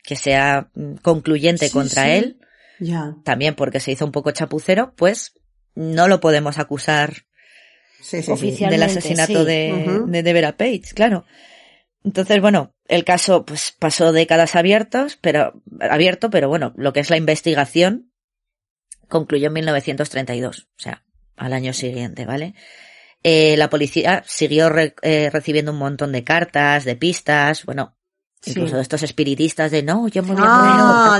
que 0.03 0.15
sea 0.15 0.69
concluyente 1.01 1.67
Sí, 1.67 1.73
contra 1.73 2.03
sí. 2.05 2.11
él, 2.11 2.39
Ya. 2.79 3.15
también 3.23 3.55
porque 3.55 3.79
se 3.79 3.91
hizo 3.91 4.05
un 4.05 4.11
poco 4.11 4.29
chapucero, 4.31 4.93
pues 4.95 5.33
no 5.73 6.07
lo 6.07 6.19
podemos 6.19 6.59
acusar 6.59 7.23
Sí, 8.01 8.17
del 8.21 8.83
asesinato 8.83 9.45
de, 9.45 10.01
de 10.07 10.23
Devera 10.23 10.57
Page, 10.57 10.81
claro. 10.93 11.25
Entonces, 12.03 12.41
bueno, 12.41 12.73
el 12.87 13.03
caso 13.05 13.45
pues 13.45 13.75
pasó 13.77 14.11
décadas 14.11 14.55
abiertos, 14.55 15.17
pero 15.21 15.61
abierto, 15.79 16.29
pero 16.31 16.49
bueno, 16.49 16.73
lo 16.75 16.93
que 16.93 16.99
es 16.99 17.09
la 17.11 17.17
investigación 17.17 18.11
concluyó 19.07 19.47
en 19.47 19.53
1932, 19.53 20.67
o 20.77 20.81
sea, 20.81 21.03
al 21.35 21.53
año 21.53 21.73
siguiente, 21.73 22.25
¿vale? 22.25 22.55
Eh, 23.23 23.55
la 23.57 23.69
policía 23.69 24.23
siguió 24.25 24.69
re- 24.69 24.95
eh, 25.03 25.29
recibiendo 25.31 25.71
un 25.73 25.77
montón 25.77 26.11
de 26.11 26.23
cartas, 26.23 26.85
de 26.85 26.95
pistas, 26.95 27.65
bueno. 27.65 27.95
Incluso 28.45 28.75
de 28.75 28.81
estos 28.81 29.03
espiritistas 29.03 29.71
de 29.71 29.83
no, 29.83 30.07
yo 30.07 30.23
me 30.23 30.33
voy 30.33 30.43
a 30.43 30.45
Ah, 30.47 30.59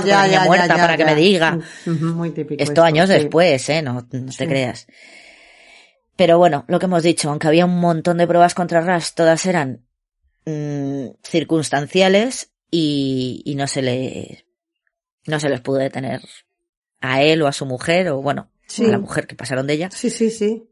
con 0.02 0.30
ya, 0.30 0.44
muerta 0.44 0.66
ya, 0.66 0.76
ya, 0.76 0.82
para 0.82 0.96
que 0.96 1.04
me 1.04 1.14
diga. 1.14 1.58
Muy 1.86 2.30
típico. 2.30 2.62
Esto 2.62 2.82
años 2.82 3.08
sí. 3.08 3.14
después, 3.14 3.68
¿eh? 3.68 3.82
No, 3.82 4.06
no 4.10 4.32
Sí. 4.32 4.38
te 4.38 4.48
creas. 4.48 4.86
Pero 6.16 6.38
bueno, 6.38 6.64
lo 6.68 6.78
que 6.78 6.86
hemos 6.86 7.02
dicho, 7.02 7.30
aunque 7.30 7.46
había 7.48 7.64
un 7.64 7.78
montón 7.80 8.18
de 8.18 8.26
pruebas 8.26 8.54
contra 8.54 8.80
Rush, 8.80 9.10
todas 9.14 9.44
eran 9.46 9.84
mm, 10.44 11.06
circunstanciales 11.22 12.52
y, 12.70 13.42
y 13.44 13.54
no 13.54 13.66
se 13.66 13.82
le 13.82 14.44
no 15.26 15.38
se 15.38 15.48
les 15.48 15.60
pudo 15.60 15.76
detener 15.78 16.20
a 17.00 17.22
él 17.22 17.42
o 17.42 17.46
a 17.46 17.52
su 17.52 17.64
mujer 17.66 18.08
o 18.08 18.20
bueno, 18.20 18.50
Sí. 18.66 18.84
a 18.86 18.88
la 18.88 18.98
mujer 18.98 19.26
que 19.26 19.34
pasaron 19.36 19.66
de 19.66 19.74
ella. 19.74 19.90
Sí, 19.90 20.10
sí, 20.10 20.30
sí. 20.30 20.68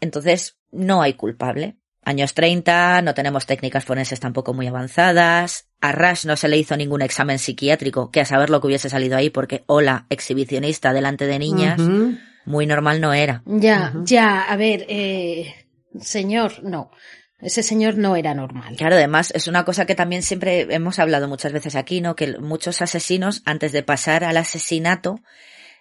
Entonces, 0.00 0.58
no 0.70 1.02
hay 1.02 1.14
culpable. 1.14 1.76
Años 2.02 2.32
30, 2.34 3.02
no 3.02 3.12
tenemos 3.14 3.44
técnicas 3.46 3.84
forenses 3.84 4.20
tampoco 4.20 4.54
muy 4.54 4.66
avanzadas. 4.66 5.66
A 5.80 5.92
Rush 5.92 6.24
no 6.24 6.36
se 6.36 6.48
le 6.48 6.56
hizo 6.56 6.76
ningún 6.76 7.02
examen 7.02 7.38
psiquiátrico, 7.38 8.10
que 8.10 8.20
a 8.20 8.24
saber 8.24 8.48
lo 8.50 8.60
que 8.60 8.68
hubiese 8.68 8.88
salido 8.88 9.16
ahí, 9.16 9.28
porque, 9.30 9.64
hola, 9.66 10.06
exhibicionista 10.08 10.92
delante 10.92 11.26
de 11.26 11.38
niñas, 11.38 11.80
Ujú. 11.80 12.16
muy 12.46 12.66
normal 12.66 13.00
no 13.00 13.12
era. 13.12 13.42
Ya, 13.44 13.92
Ujú. 13.94 14.04
ya, 14.06 14.42
a 14.42 14.56
ver, 14.56 14.86
eh, 14.88 15.54
señor, 16.00 16.62
no. 16.62 16.90
Ese 17.38 17.62
señor 17.62 17.96
no 17.96 18.16
era 18.16 18.34
normal. 18.34 18.76
Claro, 18.76 18.96
además 18.96 19.32
es 19.34 19.46
una 19.48 19.64
cosa 19.64 19.86
que 19.86 19.94
también 19.94 20.22
siempre 20.22 20.66
hemos 20.74 20.98
hablado 20.98 21.26
muchas 21.28 21.52
veces 21.52 21.74
aquí, 21.74 22.00
¿no? 22.02 22.14
Que 22.14 22.38
muchos 22.38 22.82
asesinos, 22.82 23.42
antes 23.46 23.72
de 23.72 23.82
pasar 23.82 24.24
al 24.24 24.36
asesinato, 24.36 25.20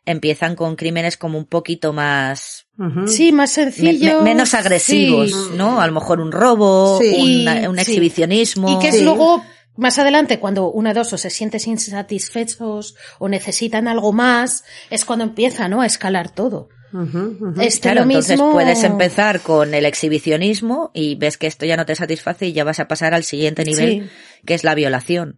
empiezan 0.05 0.55
con 0.55 0.75
crímenes 0.75 1.17
como 1.17 1.37
un 1.37 1.45
poquito 1.45 1.93
más. 1.93 2.67
Sí, 3.07 3.31
más 3.31 3.57
me- 3.57 3.63
sencillo. 3.71 4.19
me- 4.19 4.23
menos 4.33 4.53
agresivos, 4.53 5.31
sí. 5.31 5.57
¿no? 5.57 5.81
A 5.81 5.87
lo 5.87 5.93
mejor 5.93 6.19
un 6.21 6.31
robo, 6.31 6.99
Sí. 7.01 7.41
una- 7.43 7.69
un 7.69 7.75
Sí. 7.75 7.81
exhibicionismo. 7.81 8.69
Y 8.71 8.79
que 8.79 8.89
es 8.89 8.95
Sí. 8.97 9.03
luego, 9.03 9.43
más 9.75 9.99
adelante, 9.99 10.39
cuando 10.39 10.71
una 10.71 10.93
dos 10.93 11.11
o 11.13 11.17
se 11.17 11.29
sienten 11.29 11.59
insatisfechos 11.65 12.95
o 13.19 13.29
necesitan 13.29 13.87
algo 13.87 14.13
más, 14.13 14.63
es 14.89 15.05
cuando 15.05 15.25
empieza, 15.25 15.67
¿no? 15.69 15.81
A 15.81 15.85
escalar 15.85 16.29
todo. 16.29 16.69
Este 17.61 17.81
Claro, 17.81 17.99
lo 17.99 18.03
entonces 18.11 18.31
mismo... 18.39 18.51
puedes 18.51 18.83
empezar 18.83 19.41
con 19.41 19.75
el 19.75 19.85
exhibicionismo 19.85 20.89
y 20.95 21.13
ves 21.15 21.37
que 21.37 21.45
esto 21.45 21.65
ya 21.67 21.77
no 21.77 21.85
te 21.85 21.93
satisface 21.95 22.47
y 22.47 22.53
ya 22.53 22.63
vas 22.63 22.79
a 22.79 22.87
pasar 22.87 23.13
al 23.13 23.23
siguiente 23.23 23.63
nivel, 23.63 24.09
Sí. 24.09 24.09
que 24.45 24.55
es 24.55 24.63
la 24.63 24.73
violación. 24.73 25.37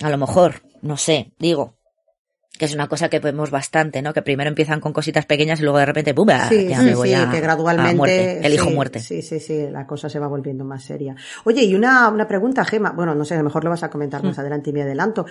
A 0.00 0.10
lo 0.10 0.18
mejor, 0.18 0.62
no 0.82 0.96
sé, 0.96 1.32
digo, 1.38 1.77
que 2.58 2.64
es 2.66 2.74
una 2.74 2.88
cosa 2.88 3.08
que 3.08 3.20
vemos 3.20 3.50
bastante, 3.50 4.02
¿no? 4.02 4.12
Que 4.12 4.22
primero 4.22 4.48
empiezan 4.48 4.80
con 4.80 4.92
cositas 4.92 5.24
pequeñas 5.26 5.60
y 5.60 5.62
luego 5.62 5.78
de 5.78 5.86
repente, 5.86 6.12
¡bum! 6.12 6.28
Sí, 6.48 6.66
ya 6.68 6.82
me 6.82 6.94
voy 6.94 7.08
sí, 7.08 7.14
a, 7.14 7.30
que 7.30 7.38
a 7.38 7.40
gradualmente. 7.40 7.96
muerte, 7.96 8.46
elijo 8.46 8.68
sí, 8.68 8.74
muerte. 8.74 9.00
Sí, 9.00 9.22
sí, 9.22 9.40
sí, 9.40 9.66
la 9.70 9.86
cosa 9.86 10.08
se 10.10 10.18
va 10.18 10.26
volviendo 10.26 10.64
más 10.64 10.84
seria. 10.84 11.14
Oye, 11.44 11.62
y 11.62 11.74
una, 11.74 12.08
una 12.08 12.26
pregunta, 12.28 12.64
Gema. 12.64 12.90
Bueno, 12.90 13.14
no 13.14 13.24
sé, 13.24 13.34
a 13.34 13.38
lo 13.38 13.44
mejor 13.44 13.64
lo 13.64 13.70
vas 13.70 13.82
a 13.82 13.90
comentar 13.90 14.22
Mm. 14.22 14.26
más 14.26 14.38
adelante 14.38 14.70
y 14.70 14.72
me 14.72 14.82
adelanto. 14.82 15.24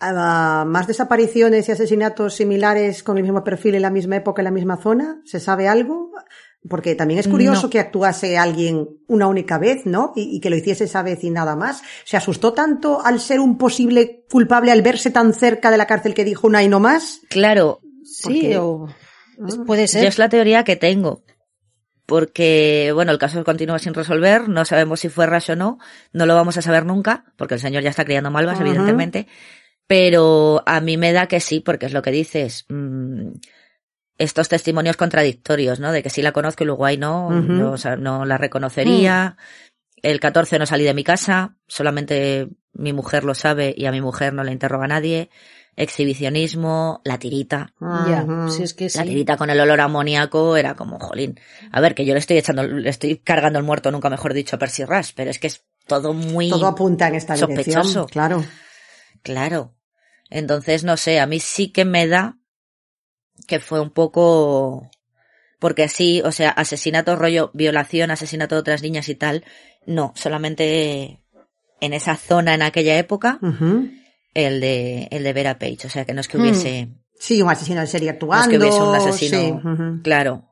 Ah, 0.00 0.64
¿Más 0.66 0.86
desapariciones 0.86 1.68
y 1.68 1.72
asesinatos 1.72 2.34
similares 2.34 3.02
con 3.02 3.16
el 3.16 3.24
mismo 3.24 3.42
perfil 3.42 3.74
en 3.74 3.82
la 3.82 3.90
misma 3.90 4.14
época, 4.16 4.42
en 4.42 4.44
la 4.44 4.50
misma 4.52 4.76
zona? 4.76 5.20
¿Se 5.24 5.40
sabe 5.40 5.66
algo? 5.66 6.12
Porque 6.68 6.94
también 6.94 7.20
es 7.20 7.28
curioso 7.28 7.64
No. 7.64 7.70
que 7.70 7.78
actuase 7.78 8.36
alguien 8.36 8.88
una 9.06 9.26
única 9.28 9.58
vez, 9.58 9.86
¿no? 9.86 10.12
Y, 10.16 10.36
y 10.36 10.40
que 10.40 10.50
lo 10.50 10.56
hiciese 10.56 10.84
esa 10.84 11.02
vez 11.02 11.22
y 11.22 11.30
nada 11.30 11.54
más. 11.56 11.82
¿Se 12.04 12.16
asustó 12.16 12.52
tanto 12.52 13.04
al 13.04 13.20
ser 13.20 13.38
un 13.40 13.58
posible 13.58 14.24
culpable 14.30 14.72
al 14.72 14.82
verse 14.82 15.10
tan 15.10 15.32
cerca 15.34 15.70
de 15.70 15.76
la 15.78 15.86
cárcel 15.86 16.14
que 16.14 16.24
dijo 16.24 16.46
una 16.48 16.62
y 16.62 16.68
no 16.68 16.80
más? 16.80 17.20
Claro, 17.30 17.80
Sí, 18.04 18.54
o... 18.56 18.88
Puede 19.66 19.86
ser. 19.86 20.02
yo 20.02 20.08
es 20.08 20.18
la 20.18 20.28
teoría 20.28 20.64
que 20.64 20.74
tengo. 20.76 21.22
Porque, 22.06 22.90
bueno, 22.94 23.12
el 23.12 23.18
caso 23.18 23.44
continúa 23.44 23.78
sin 23.78 23.92
resolver, 23.92 24.48
no 24.48 24.64
sabemos 24.64 25.00
si 25.00 25.10
fue 25.10 25.26
Rush 25.26 25.50
o 25.50 25.56
no, 25.56 25.78
no 26.12 26.24
lo 26.24 26.34
vamos 26.34 26.56
a 26.56 26.62
saber 26.62 26.86
nunca, 26.86 27.26
porque 27.36 27.54
el 27.54 27.60
señor 27.60 27.82
ya 27.82 27.90
está 27.90 28.06
criando 28.06 28.30
malvas, 28.30 28.58
evidentemente, 28.60 29.26
pero 29.86 30.62
a 30.64 30.80
mí 30.80 30.96
me 30.96 31.12
da 31.12 31.26
que 31.28 31.38
sí, 31.40 31.60
porque 31.60 31.84
es 31.86 31.92
lo 31.92 32.00
que 32.00 32.10
dices, 32.10 32.64
mm, 32.70 33.32
estos 34.18 34.48
testimonios 34.48 34.96
contradictorios, 34.96 35.80
¿no? 35.80 35.92
De 35.92 36.02
que 36.02 36.10
sí 36.10 36.22
la 36.22 36.32
conozco 36.32 36.64
y 36.64 36.66
luego 36.66 36.84
ahí 36.84 36.98
no, 36.98 37.30
no, 37.30 37.72
o 37.72 37.78
sea, 37.78 37.96
no 37.96 38.24
la 38.24 38.36
reconocería. 38.36 39.36
El 40.02 40.20
14 40.20 40.58
no 40.58 40.66
salí 40.66 40.84
de 40.84 40.94
mi 40.94 41.04
casa, 41.04 41.56
solamente 41.66 42.48
mi 42.72 42.92
mujer 42.92 43.24
lo 43.24 43.34
sabe 43.34 43.74
y 43.76 43.86
a 43.86 43.92
mi 43.92 44.00
mujer 44.00 44.32
no 44.34 44.44
le 44.44 44.52
interroga 44.52 44.84
a 44.84 44.88
nadie. 44.88 45.30
Exhibicionismo, 45.76 47.00
la 47.04 47.18
tirita. 47.18 47.72
Ya, 47.80 48.24
Ujú. 48.24 48.50
si 48.50 48.64
es 48.64 48.74
que 48.74 48.88
sí. 48.88 48.98
La 48.98 49.04
tirita 49.04 49.36
con 49.36 49.50
el 49.50 49.60
olor 49.60 49.80
amoníaco 49.80 50.56
era 50.56 50.74
como, 50.74 50.98
jolín. 50.98 51.38
A 51.70 51.80
ver, 51.80 51.94
que 51.94 52.04
yo 52.04 52.14
le 52.14 52.18
estoy 52.18 52.38
echando, 52.38 52.64
le 52.64 52.90
estoy 52.90 53.18
cargando 53.18 53.60
el 53.60 53.64
muerto, 53.64 53.92
nunca 53.92 54.10
mejor 54.10 54.34
dicho, 54.34 54.56
a 54.56 54.58
Percy 54.58 54.84
Rush, 54.84 55.12
pero 55.14 55.30
es 55.30 55.38
que 55.38 55.46
es 55.46 55.64
todo 55.86 56.12
muy 56.12 56.50
Todo 56.50 56.66
apunta 56.66 57.06
en 57.06 57.14
esta 57.14 57.34
dirección. 57.34 57.84
sospechoso. 57.84 58.06
Claro. 58.06 58.44
claro. 59.22 59.74
Entonces, 60.30 60.84
no 60.84 60.96
sé, 60.96 61.20
a 61.20 61.26
mí 61.26 61.40
sí 61.40 61.70
que 61.72 61.84
me 61.84 62.06
da 62.06 62.37
que 63.46 63.60
fue 63.60 63.80
un 63.80 63.90
poco, 63.90 64.90
porque 65.58 65.84
así, 65.84 66.20
o 66.24 66.32
sea, 66.32 66.50
asesinato, 66.50 67.16
rollo, 67.16 67.50
violación, 67.54 68.10
asesinato 68.10 68.54
de 68.54 68.60
otras 68.60 68.82
niñas 68.82 69.08
y 69.08 69.14
tal, 69.14 69.44
no, 69.86 70.12
solamente 70.16 71.20
en 71.80 71.92
esa 71.92 72.16
zona, 72.16 72.54
en 72.54 72.62
aquella 72.62 72.98
época, 72.98 73.38
el 74.34 74.60
de, 74.60 75.08
el 75.10 75.22
de 75.22 75.32
Vera 75.32 75.58
Page, 75.58 75.86
o 75.86 75.90
sea, 75.90 76.04
que 76.04 76.14
no 76.14 76.20
es 76.20 76.28
que 76.28 76.38
hubiese, 76.38 76.88
Sí, 77.18 77.42
un 77.42 77.50
asesino 77.50 77.80
en 77.80 77.86
serie 77.88 78.08
no 78.10 78.14
actuando. 78.14 78.42
es 78.44 78.48
que 78.48 78.58
hubiese 78.58 78.80
un 78.80 78.94
asesino, 78.94 79.60
sí, 79.62 80.00
claro. 80.02 80.44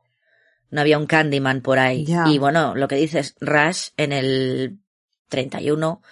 No 0.71 0.81
había 0.81 0.99
un 0.99 1.07
Candyman 1.07 1.61
por 1.61 1.79
ahí. 1.79 2.05
Y 2.27 2.39
bueno, 2.39 2.75
lo 2.75 2.89
que 2.89 2.97
dices, 2.97 3.37
Rush 3.41 3.91
en 3.97 4.13
el 4.13 4.81
31 5.29 6.03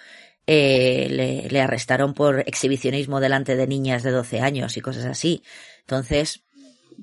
eh, 0.47 1.07
le, 1.09 1.49
le 1.49 1.61
arrestaron 1.61 2.13
por 2.13 2.39
exhibicionismo 2.47 3.19
delante 3.19 3.57
de 3.57 3.67
niñas 3.67 4.03
de 4.03 4.11
12 4.11 4.39
años 4.39 4.77
y 4.77 4.81
cosas 4.81 5.05
así. 5.05 5.43
Entonces, 5.81 6.44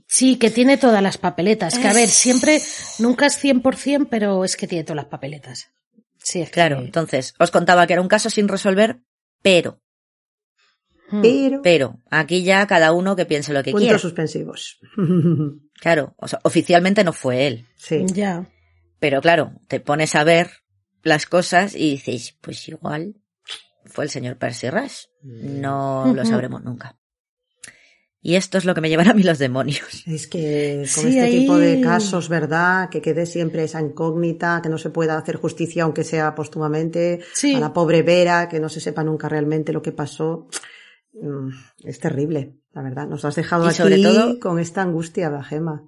Sí, 0.06 0.36
que 0.36 0.50
tiene 0.50 0.76
todas 0.76 1.02
las 1.02 1.18
papeletas. 1.18 1.78
Que 1.78 1.88
a 1.88 1.92
ver, 1.92 2.08
siempre, 2.08 2.60
nunca 2.98 3.26
es 3.26 3.36
100%, 3.42 4.08
pero 4.10 4.44
es 4.44 4.56
que 4.56 4.66
tiene 4.66 4.84
todas 4.84 4.96
las 4.96 5.06
papeletas. 5.06 5.68
Sí, 6.18 6.40
es 6.40 6.48
que- 6.50 6.54
claro, 6.54 6.78
entonces 6.80 7.34
os 7.38 7.50
contaba 7.50 7.86
que 7.86 7.92
era 7.94 8.02
un 8.02 8.08
caso 8.08 8.30
sin 8.30 8.48
resolver, 8.48 9.00
pero, 9.42 9.78
Mm. 11.10 11.20
Pero, 11.20 11.60
pero, 11.62 11.98
aquí 12.10 12.42
ya 12.42 12.66
cada 12.66 12.92
uno 12.92 13.14
que 13.16 13.26
piense 13.26 13.52
lo 13.52 13.62
que 13.62 13.72
quiera. 13.72 13.80
puntos 13.86 14.00
suspensivos. 14.02 14.78
Claro, 15.78 16.14
o 16.16 16.26
sea, 16.28 16.38
oficialmente 16.44 17.02
no 17.04 17.12
fue 17.12 17.46
él. 17.48 17.66
sí. 17.76 18.04
Ya. 18.06 18.48
Pero 19.00 19.20
claro, 19.20 19.52
te 19.68 19.80
pones 19.80 20.14
a 20.14 20.22
ver 20.24 20.48
las 21.02 21.26
cosas 21.26 21.74
y 21.74 21.90
dices, 21.90 22.38
pues 22.40 22.66
igual 22.68 23.16
fue 23.84 24.04
el 24.04 24.10
señor 24.10 24.38
Percy 24.38 24.70
Rush. 24.70 25.06
No 25.22 26.12
lo 26.14 26.24
sabremos 26.24 26.62
nunca. 26.62 26.96
Y 28.24 28.36
esto 28.36 28.56
es 28.56 28.64
lo 28.64 28.72
que 28.74 28.80
me 28.80 28.88
llevan 28.88 29.08
a 29.08 29.14
mí 29.14 29.24
los 29.24 29.38
demonios. 29.38 30.04
Es 30.06 30.28
que 30.28 30.76
con 30.78 30.86
Sí, 30.86 31.08
este 31.08 31.20
ahí- 31.22 31.40
tipo 31.40 31.58
de 31.58 31.80
casos, 31.80 32.28
¿verdad? 32.28 32.88
Que 32.88 33.02
quede 33.02 33.26
siempre 33.26 33.64
esa 33.64 33.80
incógnita, 33.80 34.60
que 34.62 34.68
no 34.68 34.78
se 34.78 34.90
pueda 34.90 35.18
hacer 35.18 35.36
justicia 35.36 35.82
aunque 35.82 36.04
sea 36.04 36.34
póstumamente. 36.34 37.18
Sí. 37.34 37.54
A 37.54 37.58
la 37.60 37.72
pobre 37.72 38.02
Vera, 38.02 38.48
que 38.48 38.60
no 38.60 38.68
se 38.68 38.80
sepa 38.80 39.02
nunca 39.02 39.28
realmente 39.28 39.72
lo 39.72 39.82
que 39.82 39.90
pasó. 39.92 40.46
Mm, 41.14 41.48
Es 41.84 41.98
terrible, 41.98 42.54
la 42.72 42.82
verdad. 42.82 43.08
Nos 43.08 43.24
has 43.24 43.34
dejado 43.34 43.64
Y 43.64 43.68
aquí 43.68 43.76
sobre 43.76 44.00
todo- 44.02 44.38
con 44.38 44.58
esta 44.60 44.82
angustia, 44.82 45.42
Gema. 45.42 45.82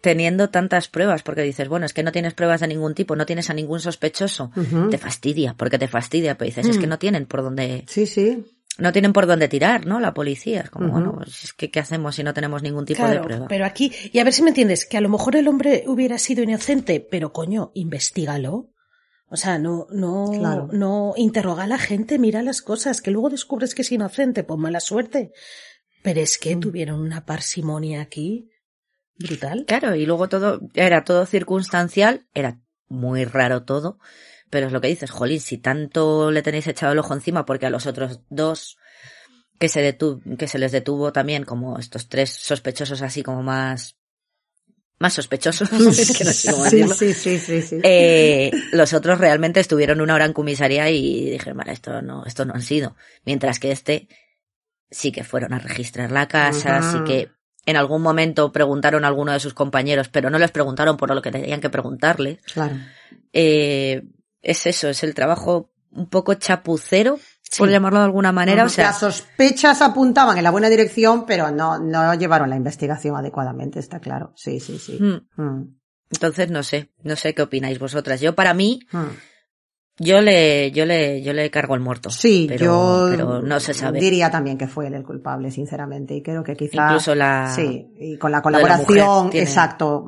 Teniendo 0.00 0.50
tantas 0.50 0.88
pruebas, 0.88 1.22
porque 1.22 1.42
dices, 1.42 1.68
bueno, 1.68 1.86
es 1.86 1.92
que 1.94 2.02
no 2.02 2.12
tienes 2.12 2.34
pruebas 2.34 2.60
de 2.60 2.68
ningún 2.68 2.94
tipo, 2.94 3.14
no 3.16 3.24
tienes 3.24 3.48
a 3.50 3.54
ningún 3.54 3.80
sospechoso. 3.80 4.50
Te 4.90 4.98
fastidia, 4.98 5.54
porque 5.56 5.78
te 5.78 5.88
fastidia, 5.88 6.36
pero 6.36 6.46
dices, 6.46 6.66
es 6.66 6.76
que 6.78 6.86
Mm. 6.86 6.90
no 6.90 6.98
tienen 6.98 7.24
por 7.26 7.42
dónde, 7.42 7.84
Sí, 7.88 8.04
sí. 8.06 8.44
No 8.78 8.92
tienen 8.92 9.12
por 9.12 9.26
dónde 9.26 9.48
tirar, 9.48 9.86
¿no? 9.86 10.00
La 10.00 10.14
policía. 10.14 10.62
Es 10.62 10.70
como, 10.70 10.88
bueno, 10.90 11.12
pues 11.16 11.44
es 11.44 11.52
que, 11.52 11.70
¿qué 11.70 11.80
hacemos 11.80 12.16
si 12.16 12.22
no 12.24 12.34
tenemos 12.34 12.62
ningún 12.62 12.84
tipo 12.84 13.06
de 13.06 13.20
prueba? 13.20 13.46
pero 13.48 13.64
aquí, 13.66 13.92
y 14.12 14.18
a 14.18 14.24
ver 14.24 14.32
si 14.32 14.42
me 14.42 14.50
entiendes, 14.50 14.86
que 14.86 14.96
a 14.96 15.00
lo 15.00 15.08
mejor 15.08 15.36
el 15.36 15.46
hombre 15.48 15.84
hubiera 15.86 16.18
sido 16.18 16.42
inocente, 16.42 17.00
pero 17.00 17.32
coño, 17.32 17.70
investigalo. 17.74 18.70
O 19.28 19.36
sea, 19.36 19.58
no, 19.58 19.86
no, 19.90 20.30
Claro. 20.38 20.68
no 20.72 21.14
interroga 21.16 21.64
a 21.64 21.66
la 21.66 21.78
gente, 21.78 22.18
mira 22.18 22.42
las 22.42 22.62
cosas, 22.62 23.00
que 23.00 23.10
luego 23.10 23.30
descubres 23.30 23.74
que 23.74 23.82
es 23.82 23.90
inocente, 23.92 24.44
pues 24.44 24.60
mala 24.60 24.80
suerte. 24.80 25.32
Pero 26.02 26.20
es 26.20 26.36
Mm. 26.38 26.42
que 26.42 26.56
tuvieron 26.56 27.00
una 27.00 27.24
parsimonia 27.24 28.02
aquí 28.02 28.50
brutal. 29.18 29.64
Claro, 29.66 29.94
y 29.94 30.04
luego 30.06 30.28
todo, 30.28 30.60
era 30.74 31.04
todo 31.04 31.24
circunstancial, 31.26 32.26
era 32.34 32.60
muy 32.88 33.24
raro 33.24 33.62
todo, 33.64 33.98
pero 34.54 34.68
es 34.68 34.72
lo 34.72 34.80
que 34.80 34.86
dices, 34.86 35.10
jolín, 35.10 35.40
si 35.40 35.58
tanto 35.58 36.30
le 36.30 36.40
tenéis 36.40 36.68
echado 36.68 36.92
el 36.92 37.00
ojo 37.00 37.12
encima, 37.12 37.44
porque 37.44 37.66
a 37.66 37.70
los 37.70 37.88
otros 37.88 38.20
dos 38.30 38.78
que 39.58 39.68
se 39.68 39.82
detu 39.82 40.20
que 40.38 40.46
se 40.46 40.60
les 40.60 40.70
detuvo 40.70 41.12
también 41.12 41.42
como 41.42 41.76
estos 41.76 42.08
tres 42.08 42.30
sospechosos 42.30 43.02
así 43.02 43.24
como 43.24 43.42
más, 43.42 43.96
más 45.00 45.12
sospechosos, 45.12 45.68
que 46.16 46.24
no 46.24 46.32
sé 46.32 46.52
cómo 46.52 46.66
sí, 46.66 46.76
decirlo. 46.76 46.94
sí, 46.94 47.14
sí, 47.14 47.38
sí, 47.40 47.62
sí. 47.62 47.80
Eh, 47.82 48.52
los 48.70 48.92
otros 48.92 49.18
realmente 49.18 49.58
estuvieron 49.58 50.00
una 50.00 50.14
hora 50.14 50.24
en 50.24 50.32
comisaría 50.32 50.88
y 50.88 51.30
dijeron, 51.30 51.56
vale, 51.56 51.72
esto 51.72 52.00
no, 52.00 52.24
esto 52.24 52.44
no 52.44 52.54
han 52.54 52.62
sido. 52.62 52.94
Mientras 53.24 53.58
que 53.58 53.72
este 53.72 54.06
sí 54.88 55.10
que 55.10 55.24
fueron 55.24 55.52
a 55.52 55.58
registrar 55.58 56.12
la 56.12 56.28
casa, 56.28 56.76
Ajá. 56.76 56.92
sí 56.92 56.98
que 57.04 57.28
en 57.66 57.76
algún 57.76 58.02
momento 58.02 58.52
preguntaron 58.52 59.04
a 59.04 59.08
alguno 59.08 59.32
de 59.32 59.40
sus 59.40 59.52
compañeros, 59.52 60.10
pero 60.10 60.30
no 60.30 60.38
les 60.38 60.52
preguntaron 60.52 60.96
por 60.96 61.12
lo 61.12 61.20
que 61.20 61.32
tenían 61.32 61.60
que 61.60 61.70
preguntarle. 61.70 62.38
Claro. 62.52 62.76
Eh, 63.32 64.00
es 64.44 64.66
eso, 64.66 64.88
es 64.88 65.02
el 65.02 65.14
trabajo 65.14 65.70
un 65.90 66.08
poco 66.08 66.34
chapucero, 66.34 67.18
por 67.58 67.70
llamarlo 67.70 68.00
de 68.00 68.06
alguna 68.06 68.32
manera. 68.32 68.64
O 68.64 68.68
sea, 68.68 68.86
Las 68.88 68.98
sospechas 69.00 69.80
apuntaban 69.80 70.36
en 70.38 70.44
la 70.44 70.50
buena 70.50 70.68
dirección, 70.68 71.24
pero 71.24 71.50
no, 71.50 71.78
no 71.78 72.14
llevaron 72.14 72.50
la 72.50 72.56
investigación 72.56 73.16
adecuadamente, 73.16 73.78
está 73.78 74.00
claro. 74.00 74.32
Sí, 74.36 74.60
sí, 74.60 74.78
sí. 74.78 74.98
mm, 75.00 75.42
Mm, 75.42 75.76
entonces 76.10 76.50
no 76.50 76.62
sé, 76.62 76.90
no 77.02 77.16
sé 77.16 77.34
qué 77.34 77.42
opináis 77.42 77.78
vosotras. 77.78 78.20
Yo 78.20 78.34
para 78.34 78.54
mí, 78.54 78.80
mm. 78.90 79.04
Yo 79.98 80.20
le, 80.20 80.72
yo 80.72 80.86
le, 80.86 81.22
yo 81.22 81.32
le 81.32 81.50
cargo 81.50 81.74
el 81.74 81.80
muerto. 81.80 82.10
Sí, 82.10 82.46
pero, 82.48 82.64
yo 82.64 83.06
pero 83.10 83.42
no 83.42 83.60
se 83.60 83.74
sabe. 83.74 84.00
diría 84.00 84.30
también 84.30 84.58
que 84.58 84.66
fue 84.66 84.88
él 84.88 84.94
el 84.94 85.04
culpable, 85.04 85.50
sinceramente, 85.50 86.14
y 86.14 86.22
creo 86.22 86.42
que 86.42 86.56
quizá 86.56 86.86
Incluso 86.86 87.14
la, 87.14 87.52
sí, 87.54 87.86
y 87.98 88.18
con 88.18 88.32
la 88.32 88.42
colaboración, 88.42 89.30
exacto, 89.32 90.04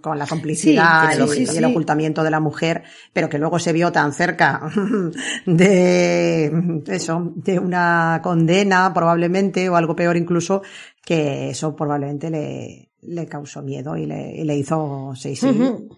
con 0.00 0.18
la 0.18 0.26
complicidad 0.26 1.10
y- 1.18 1.56
el 1.56 1.64
ocultamiento 1.64 2.22
de 2.22 2.30
la 2.30 2.38
mujer, 2.40 2.84
pero 3.12 3.28
que 3.28 3.38
luego 3.38 3.58
se 3.58 3.72
vio 3.72 3.90
tan 3.90 4.12
cerca 4.12 4.60
de 5.46 6.82
eso, 6.86 7.32
de 7.34 7.58
una 7.58 8.20
condena 8.22 8.92
probablemente 8.94 9.68
o 9.68 9.76
algo 9.76 9.96
peor 9.96 10.16
incluso, 10.16 10.62
que 11.04 11.50
eso 11.50 11.74
probablemente 11.74 12.30
le 12.30 12.90
le 13.06 13.26
causó 13.26 13.62
miedo 13.62 13.96
y 13.96 14.06
le, 14.06 14.32
y 14.36 14.44
le 14.44 14.56
hizo 14.56 15.12
sí, 15.16 15.36
sí, 15.36 15.48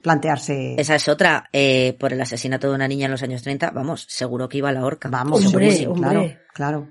plantearse 0.03 0.74
Esa 0.78 0.95
es 0.97 1.09
otra, 1.09 1.49
eh, 1.53 1.97
por 1.99 2.12
el 2.12 2.20
asesinato 2.20 2.69
de 2.69 2.74
una 2.74 2.89
niña 2.89 3.07
en 3.07 3.12
los 3.12 3.23
años 3.23 3.43
30, 3.43 3.70
vamos, 3.70 4.07
seguro 4.09 4.49
que 4.49 4.59
iba 4.59 4.69
a 4.69 4.73
la 4.73 4.85
horca. 4.85 5.09
Vamos, 5.09 5.45
Hombre, 5.47 5.89
claro, 5.95 6.24
claro. 6.55 6.89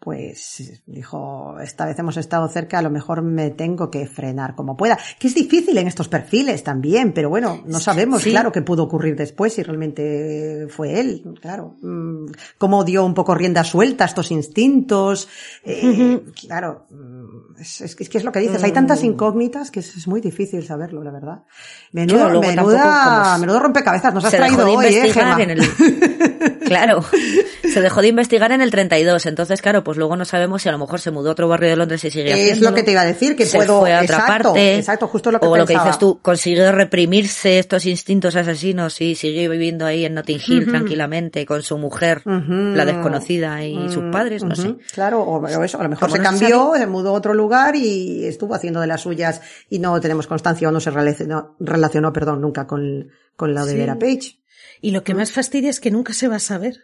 Pues 0.00 0.80
dijo, 0.86 1.56
esta 1.60 1.84
vez 1.84 1.98
hemos 1.98 2.16
estado 2.16 2.48
cerca, 2.48 2.78
a 2.78 2.82
lo 2.82 2.88
mejor 2.88 3.20
me 3.20 3.50
tengo 3.50 3.90
que 3.90 4.06
frenar 4.06 4.54
como 4.54 4.76
pueda. 4.76 4.96
Que 5.18 5.26
es 5.26 5.34
difícil 5.34 5.76
en 5.76 5.88
estos 5.88 6.08
perfiles 6.08 6.62
también, 6.62 7.12
pero 7.12 7.28
bueno, 7.28 7.62
no 7.66 7.80
sabemos, 7.80 8.22
Sí. 8.22 8.30
claro, 8.30 8.52
qué 8.52 8.62
pudo 8.62 8.84
ocurrir 8.84 9.16
después 9.16 9.54
si 9.54 9.64
realmente 9.64 10.68
fue 10.70 11.00
él, 11.00 11.24
claro. 11.42 11.74
Mm, 11.82 12.26
Cómo 12.58 12.84
dio 12.84 13.04
un 13.04 13.12
poco 13.12 13.34
rienda 13.34 13.64
suelta 13.64 14.04
a 14.04 14.06
estos 14.06 14.30
instintos. 14.30 15.28
Eh, 15.64 16.22
Claro, 16.46 16.86
mm, 16.90 17.47
es, 17.60 17.80
es 17.80 17.94
que- 17.96 18.04
es 18.04 18.08
que 18.08 18.18
es 18.18 18.24
lo 18.24 18.32
que 18.32 18.40
dices, 18.40 18.62
hay 18.62 18.72
tantas 18.72 19.02
incógnitas 19.04 19.70
que 19.70 19.80
es, 19.80 19.96
es 19.96 20.06
muy 20.08 20.20
difícil 20.20 20.64
saberlo, 20.66 21.02
la 21.02 21.10
verdad. 21.10 21.38
Menudo, 21.92 22.18
Claro, 22.24 22.40
menuda, 22.40 23.24
como- 23.32 23.38
menudo 23.40 23.60
rompecabezas 23.60 24.14
nos 24.14 24.24
has 24.24 24.30
se 24.30 24.36
dejó 24.38 24.56
traído 24.56 24.80
de 24.80 24.86
hoy, 24.88 24.94
eh, 24.94 25.42
en 25.42 25.50
el... 25.50 25.60
Claro, 26.68 27.02
se 27.72 27.80
dejó 27.80 28.02
de 28.02 28.08
investigar 28.08 28.52
en 28.52 28.60
el 28.60 28.70
32, 28.70 29.24
entonces 29.26 29.62
claro, 29.62 29.82
pues 29.82 29.96
luego 29.96 30.16
no 30.16 30.24
sabemos 30.26 30.60
si 30.62 30.68
a 30.68 30.72
lo 30.72 30.78
mejor 30.78 31.00
se 31.00 31.10
mudó 31.10 31.30
a 31.30 31.32
otro 31.32 31.48
barrio 31.48 31.70
de 31.70 31.76
Londres 31.76 32.04
y 32.04 32.10
sigue 32.10 32.28
Es 32.28 32.34
haciéndolo. 32.34 32.70
lo 32.70 32.76
que 32.76 32.82
te 32.82 32.92
iba 32.92 33.00
a 33.00 33.04
decir, 33.06 33.36
que 33.36 33.46
se 33.46 33.56
puedo- 33.56 33.80
fue 33.80 33.94
a 33.94 34.02
otra 34.02 34.16
exacto, 34.18 34.48
parte. 34.52 34.76
exacto, 34.76 35.08
justo 35.08 35.30
lo 35.32 35.40
que 35.40 35.46
o 35.46 35.56
lo 35.56 35.64
que 35.64 35.68
pensaba. 35.72 35.86
dices 35.86 35.98
tú, 35.98 36.18
consiguió 36.20 36.70
reprimirse 36.72 37.58
estos 37.58 37.86
instintos 37.86 38.36
asesinos 38.36 39.00
y 39.00 39.14
siguió 39.14 39.50
viviendo 39.50 39.86
ahí 39.86 40.04
en 40.04 40.14
Notting 40.14 40.40
Hill 40.46 40.66
tranquilamente 40.68 41.46
con 41.46 41.62
su 41.62 41.78
mujer, 41.78 42.18
Ujú. 42.26 42.52
la 42.76 42.84
desconocida 42.84 43.64
y 43.64 43.88
sus 43.90 44.04
padres, 44.12 44.44
no 44.44 44.54
sé. 44.54 44.76
Claro, 44.92 45.22
o, 45.22 45.38
o 45.40 45.64
eso, 45.64 45.80
a 45.80 45.82
lo 45.84 45.88
mejor 45.88 46.10
se 46.12 46.18
cambió, 46.20 46.72
se 46.76 46.86
mudó 46.86 47.10
a 47.10 47.12
otro 47.12 47.32
lugar 47.32 47.47
y 47.76 48.24
estuvo 48.24 48.54
haciendo 48.54 48.80
de 48.80 48.86
las 48.86 49.02
suyas 49.02 49.40
y 49.68 49.78
no 49.78 50.00
tenemos 50.00 50.26
constancia 50.26 50.68
o 50.68 50.72
no 50.72 50.80
se 50.80 50.90
relacionó, 50.90 51.56
relacionó 51.60 52.12
perdón, 52.12 52.40
nunca 52.40 52.66
con, 52.66 53.08
con 53.36 53.54
la 53.54 53.64
de 53.64 53.72
Sí. 53.72 53.78
Vera 53.78 53.98
Page. 53.98 54.40
Y 54.80 54.90
lo 54.92 55.02
que 55.04 55.14
más 55.14 55.32
fastidia 55.32 55.70
es 55.70 55.80
que 55.80 55.90
nunca 55.90 56.12
se 56.12 56.28
va 56.28 56.36
a 56.36 56.40
saber. 56.40 56.76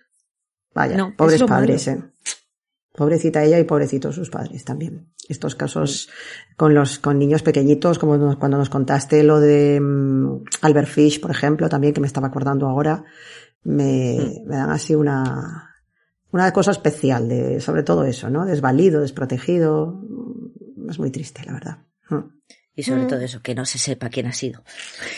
Vaya, 0.75 0.97
No, 0.97 1.15
pobres 1.17 1.43
padres, 1.45 1.87
eh. 1.89 2.03
Pobrecita 2.97 3.43
ella 3.43 3.59
y 3.59 3.65
pobrecitos 3.65 4.15
sus 4.15 4.31
padres 4.31 4.65
también. 4.65 5.09
Estos 5.29 5.57
casos 5.57 6.09
con 6.57 6.75
los 6.75 6.99
con 7.01 7.19
niños 7.19 7.43
pequeñitos, 7.43 7.99
como 7.99 8.17
nos- 8.17 8.37
cuando 8.37 8.57
nos 8.57 8.71
contaste 8.71 9.25
lo 9.25 9.41
de 9.41 9.81
mm, 9.81 10.45
Albert 10.63 10.89
Fish, 10.89 11.21
por 11.21 11.31
ejemplo, 11.33 11.69
también 11.69 11.93
que 11.93 12.01
me 12.01 12.07
estaba 12.07 12.29
acordando 12.29 12.69
ahora, 12.69 13.05
me, 13.65 14.43
me 14.47 14.57
dan 14.57 14.71
así 14.71 14.95
una 14.95 15.71
una 16.31 16.53
cosa 16.53 16.71
especial 16.73 17.29
de 17.29 17.61
sobre 17.61 17.83
todo 17.85 18.05
eso, 18.05 18.29
¿no? 18.31 18.45
Desvalido, 18.45 19.01
desprotegido, 19.01 20.01
es 20.91 20.99
muy 20.99 21.11
triste, 21.11 21.43
la 21.45 21.53
verdad. 21.53 21.79
Mm. 22.77 22.81
Y 22.81 22.83
sobre 22.83 23.05
todo 23.05 23.21
eso, 23.21 23.41
que 23.41 23.55
no 23.55 23.65
se 23.67 23.79
sepa 23.79 24.09
quién 24.09 24.27
ha 24.27 24.33
sido. 24.33 24.65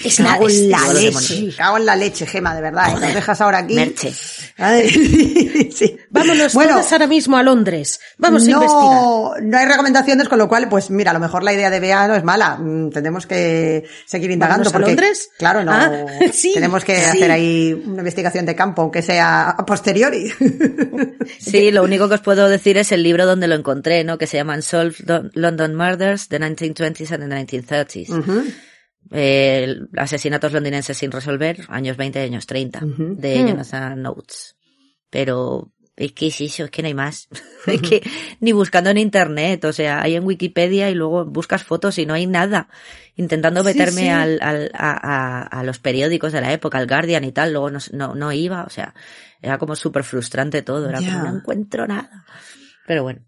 Es 0.04 0.18
cago 0.18 0.46
en 0.48 0.70
la 0.70 0.78
los 0.78 1.02
leche, 1.02 1.54
cago 1.56 1.78
en 1.78 1.86
la 1.86 1.96
leche, 1.96 2.26
Gema, 2.26 2.54
de 2.54 2.60
verdad. 2.60 2.90
¿eh? 2.90 3.00
Nos 3.00 3.14
dejas 3.14 3.40
ahora 3.40 3.58
aquí. 3.58 3.74
Merche. 3.74 4.12
Sí. 5.76 5.96
Vámonos 6.10 6.54
Bueno, 6.54 6.72
todas 6.74 6.92
ahora 6.92 7.06
mismo 7.06 7.36
a 7.36 7.42
Londres. 7.42 8.00
Vamos 8.18 8.46
a 8.46 8.50
investigar. 8.50 8.80
no, 8.80 9.34
no 9.42 9.58
hay 9.58 9.66
recomendaciones, 9.66 10.28
con 10.28 10.38
lo 10.38 10.48
cual, 10.48 10.68
pues 10.68 10.90
mira, 10.90 11.10
a 11.10 11.14
lo 11.14 11.20
mejor 11.20 11.42
la 11.42 11.52
idea 11.52 11.68
de 11.70 11.80
Bea 11.80 12.06
no 12.08 12.14
es 12.14 12.24
mala. 12.24 12.56
Mm, 12.56 12.90
Tenemos 12.90 13.26
que 13.26 13.84
seguir 14.06 14.30
indagando. 14.30 14.64
¿Vámonos 14.70 14.72
a 14.74 14.76
porque, 14.76 14.90
Londres? 14.92 15.28
Claro, 15.38 15.64
no. 15.64 15.72
Ah, 15.72 15.90
sí, 16.32 16.52
tenemos 16.54 16.84
que 16.84 16.96
sí. 16.98 17.04
hacer 17.04 17.30
ahí 17.30 17.72
una 17.86 17.98
investigación 17.98 18.46
de 18.46 18.54
campo, 18.54 18.82
aunque 18.82 19.02
sea 19.02 19.50
a 19.50 19.64
posteriori. 19.66 20.30
Sí, 21.38 21.70
lo 21.72 21.82
único 21.82 22.08
que 22.08 22.14
os 22.14 22.20
puedo 22.20 22.48
decir 22.48 22.76
es 22.78 22.92
el 22.92 23.02
libro 23.02 23.26
donde 23.26 23.48
lo 23.48 23.54
encontré, 23.56 24.04
¿no? 24.04 24.16
Que 24.16 24.26
se 24.26 24.36
llama 24.36 24.54
Unsolved 24.54 25.04
Don- 25.04 25.30
London 25.34 25.74
Murders, 25.74 26.28
the 26.28 26.38
1920s 26.38 27.10
and 27.12 27.22
the 27.22 27.28
1930s. 27.46 28.10
Ujú. 28.10 28.42
Eh, 29.12 29.76
asesinatos 29.96 30.52
londinenses 30.52 30.96
sin 30.98 31.12
resolver, 31.12 31.60
años 31.68 31.96
20 31.96 32.20
y 32.20 32.22
años 32.24 32.46
30, 32.46 32.84
Ujú. 32.84 33.14
de 33.16 33.38
Hmm. 33.42 33.46
Jonathan 33.48 34.02
Notes. 34.02 34.56
Pero, 35.10 35.70
es 35.94 36.12
que 36.12 36.26
es 36.26 36.40
eso, 36.40 36.64
es 36.64 36.70
que 36.70 36.82
no 36.82 36.88
hay 36.88 36.94
más. 36.94 37.28
es 37.68 37.80
que 37.82 38.02
ni 38.40 38.50
buscando 38.52 38.90
en 38.90 38.98
internet, 38.98 39.64
o 39.64 39.72
sea, 39.72 40.02
hay 40.02 40.16
en 40.16 40.24
Wikipedia 40.24 40.90
y 40.90 40.94
luego 40.94 41.24
buscas 41.24 41.62
fotos 41.62 41.98
y 41.98 42.04
no 42.06 42.14
hay 42.14 42.26
nada. 42.26 42.68
Intentando 43.14 43.62
meterme 43.62 44.02
sí. 44.02 44.08
Al, 44.08 44.38
al- 44.42 44.70
a, 44.74 44.90
a- 44.92 45.42
a 45.60 45.62
los 45.62 45.78
periódicos 45.78 46.32
de 46.32 46.40
la 46.40 46.52
época, 46.52 46.76
al 46.78 46.88
Guardian 46.88 47.24
y 47.24 47.32
tal, 47.32 47.52
luego 47.52 47.70
no, 47.70 47.78
no, 47.92 48.14
no 48.16 48.32
iba, 48.32 48.64
o 48.64 48.70
sea, 48.70 48.92
era 49.40 49.56
como 49.58 49.76
súper 49.76 50.02
frustrante 50.02 50.62
todo, 50.62 50.88
era 50.88 50.98
como 50.98 51.22
no 51.30 51.36
encuentro 51.38 51.86
nada. 51.86 52.24
Pero 52.86 53.04
bueno, 53.04 53.20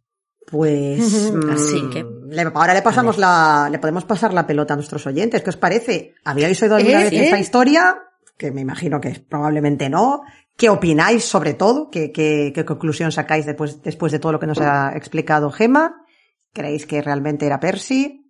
Pues 0.51 1.01
Ujú. 1.31 1.37
mm, 1.47 1.51
Así 1.51 1.91
que- 1.91 2.07
ahora 2.55 2.75
le 2.75 2.83
pasamos 2.83 3.19
la, 3.19 3.69
le 3.71 3.79
podemos 3.79 4.05
pasar 4.05 4.33
la 4.33 4.47
pelota 4.47 4.73
a 4.75 4.77
nuestros 4.77 5.07
oyentes. 5.07 5.43
¿Qué 5.43 5.51
os 5.51 5.57
parece? 5.57 6.15
¿Habíais 6.25 6.61
oído 6.63 6.77
alguna 6.77 7.01
¿Eh? 7.01 7.05
vez 7.05 7.13
¿Eh? 7.13 7.25
esta 7.25 7.39
historia? 7.39 7.99
Que 8.37 8.51
me 8.51 8.61
imagino 8.63 9.01
que 9.01 9.11
probablemente 9.29 9.89
no. 9.91 10.23
¿Qué 10.57 10.69
opináis 10.71 11.25
sobre 11.25 11.55
todo? 11.55 11.91
¿Qué, 11.91 12.13
qué, 12.13 12.53
qué 12.55 12.65
conclusión 12.65 13.13
sacáis 13.13 13.47
después, 13.47 13.83
después 13.83 14.11
de 14.13 14.19
todo 14.19 14.33
lo 14.33 14.41
que 14.41 14.47
nos 14.47 14.61
ha 14.61 14.93
explicado 14.97 15.51
Gema? 15.51 16.03
¿Creéis 16.53 16.87
que 16.87 17.03
realmente 17.03 17.47
era 17.47 17.61
Percy? 17.61 18.25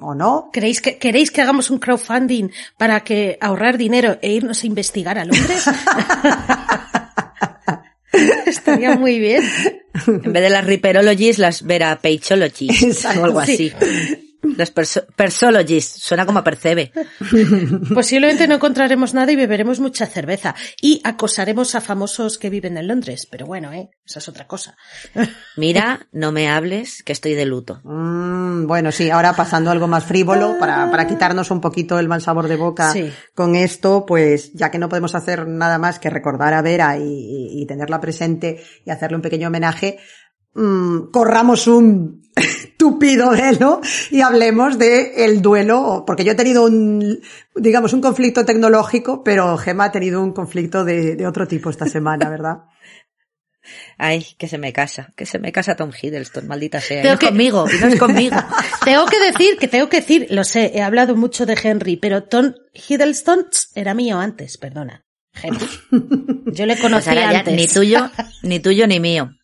¿O 0.00 0.14
no? 0.14 0.50
¿Queréis 0.52 0.80
que, 0.80 0.98
¿Queréis 0.98 1.30
que 1.32 1.40
hagamos 1.42 1.70
un 1.70 1.78
crowdfunding 1.78 2.50
para 2.78 3.00
que 3.00 3.36
ahorrar 3.40 3.76
dinero 3.78 4.18
e 4.22 4.32
irnos 4.32 4.62
a 4.62 4.66
investigar 4.68 5.18
a 5.18 5.24
Londres? 5.24 5.64
Estaría 8.46 8.96
muy 8.96 9.18
bien. 9.18 9.42
en 10.06 10.32
vez 10.32 10.42
de 10.42 10.50
las 10.50 10.64
Ripperologies, 10.64 11.38
las 11.38 11.62
Verapageologies, 11.64 12.82
Exacto, 12.82 13.20
o 13.20 13.24
algo 13.24 13.44
sí. 13.44 13.72
Las 14.42 14.72
perso- 14.74 15.04
Persologies, 15.16 15.84
suena 15.86 16.24
como 16.24 16.38
a 16.38 16.44
percebe. 16.44 16.92
Posiblemente 17.94 18.46
no 18.46 18.54
encontraremos 18.54 19.12
nada 19.14 19.32
y 19.32 19.36
beberemos 19.36 19.80
mucha 19.80 20.06
cerveza. 20.06 20.54
Y 20.80 21.00
acosaremos 21.04 21.74
a 21.74 21.80
famosos 21.80 22.38
que 22.38 22.48
viven 22.50 22.76
en 22.78 22.86
Londres. 22.88 23.26
Pero 23.30 23.46
bueno, 23.46 23.72
¿eh? 23.72 23.90
Esa 24.06 24.20
es 24.20 24.28
otra 24.28 24.46
cosa. 24.46 24.76
Mira, 25.56 26.06
no 26.12 26.32
me 26.32 26.48
hables, 26.48 27.02
que 27.02 27.12
estoy 27.12 27.34
de 27.34 27.46
luto. 27.46 27.80
Mm, 27.84 28.66
bueno, 28.66 28.92
sí, 28.92 29.10
ahora 29.10 29.32
pasando 29.34 29.70
a 29.70 29.72
algo 29.72 29.88
más 29.88 30.04
frívolo, 30.04 30.56
para, 30.58 30.90
para 30.90 31.06
quitarnos 31.06 31.50
un 31.50 31.60
poquito 31.60 31.98
el 31.98 32.08
mal 32.08 32.22
sabor 32.22 32.48
de 32.48 32.56
boca 32.56 32.92
Sí. 32.92 33.10
con 33.34 33.54
esto, 33.56 34.04
pues 34.06 34.52
ya 34.52 34.70
que 34.70 34.78
no 34.78 34.88
podemos 34.88 35.14
hacer 35.14 35.46
nada 35.48 35.78
más 35.78 35.98
que 35.98 36.10
recordar 36.10 36.54
a 36.54 36.62
Vera 36.62 36.96
y, 36.96 37.02
y- 37.02 37.62
y 37.62 37.66
tenerla 37.66 38.00
presente 38.00 38.62
y 38.84 38.90
hacerle 38.90 39.16
un 39.16 39.22
pequeño 39.22 39.48
homenaje, 39.48 39.98
mm, 40.54 41.10
corramos 41.12 41.66
un 41.66 42.22
tupido 42.76 43.30
velo 43.30 43.80
y 44.10 44.20
hablemos 44.20 44.78
de 44.78 45.24
el 45.24 45.40
duelo, 45.42 46.04
porque 46.06 46.24
yo 46.24 46.32
he 46.32 46.36
tenido 46.36 46.64
un, 46.64 47.20
digamos, 47.54 47.92
un 47.92 48.00
conflicto 48.00 48.44
tecnológico, 48.44 49.22
pero 49.22 49.56
Gema 49.58 49.84
ha 49.86 49.92
tenido 49.92 50.22
un 50.22 50.32
conflicto 50.32 50.84
de, 50.84 51.16
de 51.16 51.26
otro 51.26 51.46
tipo 51.48 51.70
esta 51.70 51.86
semana, 51.86 52.28
¿verdad? 52.28 52.58
Ay, 53.98 54.24
que 54.38 54.48
se 54.48 54.56
me 54.58 54.72
casa, 54.72 55.12
que 55.16 55.26
se 55.26 55.38
me 55.38 55.52
casa 55.52 55.74
Tom 55.76 55.90
Hiddleston, 55.90 56.46
maldita 56.46 56.80
sea. 56.80 57.02
Tengo 57.02 57.14
no 57.14 57.18
que- 57.18 57.26
es 57.26 57.30
conmigo, 57.32 57.66
y 57.70 57.80
no 57.80 57.86
es 57.88 57.98
conmigo. 57.98 58.36
tengo 58.84 59.04
que 59.06 59.18
decir, 59.18 59.58
que 59.58 59.68
tengo 59.68 59.88
que 59.88 60.00
decir, 60.00 60.26
lo 60.30 60.44
sé, 60.44 60.72
he 60.74 60.80
hablado 60.82 61.16
mucho 61.16 61.44
de 61.44 61.58
Henry, 61.62 61.96
pero 61.96 62.22
Tom 62.24 62.54
Hiddleston 62.72 63.50
tss, 63.50 63.72
era 63.74 63.94
mío 63.94 64.18
antes, 64.18 64.56
perdona. 64.56 65.04
Henry. 65.42 65.66
Yo 66.52 66.64
le 66.66 66.74
Pues 66.74 66.80
conocí 66.80 67.14
ya 67.14 67.28
antes. 67.30 67.54
ni 67.54 67.66
tuyo, 67.66 68.10
ni 68.42 68.58
tuyo 68.60 68.86
ni 68.86 69.00
mío. 69.00 69.34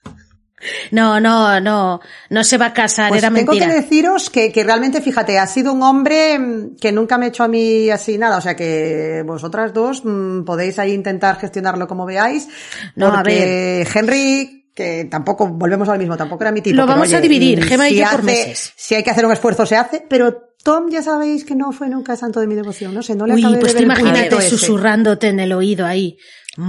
No, 0.90 1.20
no, 1.20 1.60
no, 1.60 2.00
no 2.30 2.44
se 2.44 2.58
va 2.58 2.66
a 2.66 2.72
casar, 2.72 3.08
Pues 3.10 3.22
era 3.22 3.32
tengo 3.34 3.52
mentira. 3.52 3.68
que 3.74 3.80
deciros 3.80 4.30
que, 4.30 4.50
que 4.52 4.64
realmente, 4.64 5.00
fíjate, 5.00 5.38
ha 5.38 5.46
sido 5.46 5.72
un 5.72 5.82
hombre 5.82 6.38
mm, 6.38 6.76
que 6.80 6.92
nunca 6.92 7.18
me 7.18 7.26
ha 7.26 7.28
hecho 7.28 7.44
a 7.44 7.48
mí 7.48 7.90
así 7.90 8.16
nada, 8.18 8.38
o 8.38 8.40
sea 8.40 8.54
que 8.56 9.22
vosotras 9.26 9.72
dos 9.72 10.02
mm, 10.04 10.44
podéis 10.44 10.78
ahí 10.78 10.92
intentar 10.92 11.38
gestionarlo 11.38 11.86
como 11.86 12.06
veáis, 12.06 12.48
No, 12.96 13.08
a 13.08 13.16
porque 13.16 13.86
Henry, 13.94 14.70
que 14.74 15.06
tampoco, 15.10 15.46
volvemos 15.48 15.88
al 15.88 15.98
mismo, 15.98 16.16
tampoco 16.16 16.42
era 16.44 16.50
mi 16.52 16.60
tipo. 16.60 16.76
Lo 16.76 16.82
pero, 16.86 16.96
vamos 16.96 17.12
a 17.12 17.20
dividir, 17.20 17.60
mm, 17.60 17.62
Gema 17.62 17.88
y 17.88 17.92
si 17.92 17.98
yo 17.98 18.04
por 18.04 18.14
hace- 18.14 18.22
meses. 18.24 18.72
Si 18.76 18.94
hay 18.94 19.02
que 19.04 19.10
hacer 19.10 19.24
un 19.26 19.32
esfuerzo, 19.32 19.66
se 19.66 19.76
hace, 19.76 20.04
pero 20.08 20.53
Tom 20.64 20.90
ya 20.90 21.02
sabéis 21.02 21.44
que 21.44 21.54
no 21.54 21.70
fue 21.70 21.88
nunca 21.88 22.16
santo 22.16 22.40
de 22.40 22.46
mi 22.48 22.56
devoción, 22.56 22.92
no 22.94 23.02
sé, 23.02 23.14
no 23.14 23.26
le 23.26 23.34
Uy, 23.34 23.42
acabé 23.44 23.58
pues 23.60 23.74
de 23.74 23.78
ver 23.80 23.84
imagínate 23.84 24.36
ese. 24.38 24.48
susurrándote 24.48 25.28
en 25.28 25.38
el 25.38 25.52
oído 25.52 25.86
ahí. 25.86 26.16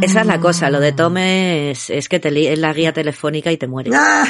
Esa 0.02 0.22
es 0.22 0.28
la 0.28 0.40
cosa, 0.40 0.70
lo 0.70 0.80
de 0.80 0.92
Mm. 0.92 0.96
Tom 0.96 1.18
es, 1.18 1.90
es 1.90 2.10
que 2.10 2.20
te 2.20 2.30
li- 2.32 2.48
es 2.48 2.60
la 2.60 2.74
guía 2.74 2.92
telefónica 2.92 3.52
y 3.52 3.58
te 3.58 3.68
mueres. 3.68 3.94
Ah, 3.96 4.26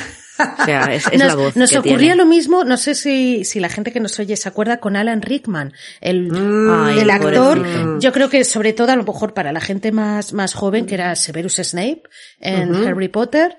O 0.61 0.65
sea, 0.65 0.93
es, 0.93 1.07
es 1.07 1.17
nos, 1.17 1.27
la 1.29 1.35
voz 1.35 1.55
nos 1.55 1.71
que 1.71 1.77
ocurría 1.79 1.97
tiene. 1.97 2.15
lo 2.17 2.25
mismo, 2.25 2.65
no 2.65 2.75
sé 2.75 2.93
si, 2.93 3.45
si 3.45 3.61
la 3.61 3.69
gente 3.69 3.93
que 3.93 4.01
nos 4.01 4.19
oye 4.19 4.35
se 4.35 4.49
acuerda 4.49 4.81
con 4.81 4.97
Alan 4.97 5.21
Rickman, 5.21 5.71
el, 6.01 6.29
Ay, 6.69 6.99
el 6.99 7.09
actor, 7.09 7.57
pobrecito. 7.59 7.99
yo 7.99 8.11
creo 8.11 8.29
que 8.29 8.43
sobre 8.43 8.73
todo 8.73 8.91
a 8.91 8.97
lo 8.97 9.03
mejor 9.05 9.33
para 9.33 9.53
la 9.53 9.61
gente 9.61 9.93
más, 9.93 10.33
más 10.33 10.53
joven, 10.53 10.85
que 10.87 10.95
era 10.95 11.15
Severus 11.15 11.55
Snape 11.55 12.03
en 12.41 12.75
Harry 12.85 13.07
Potter, 13.07 13.57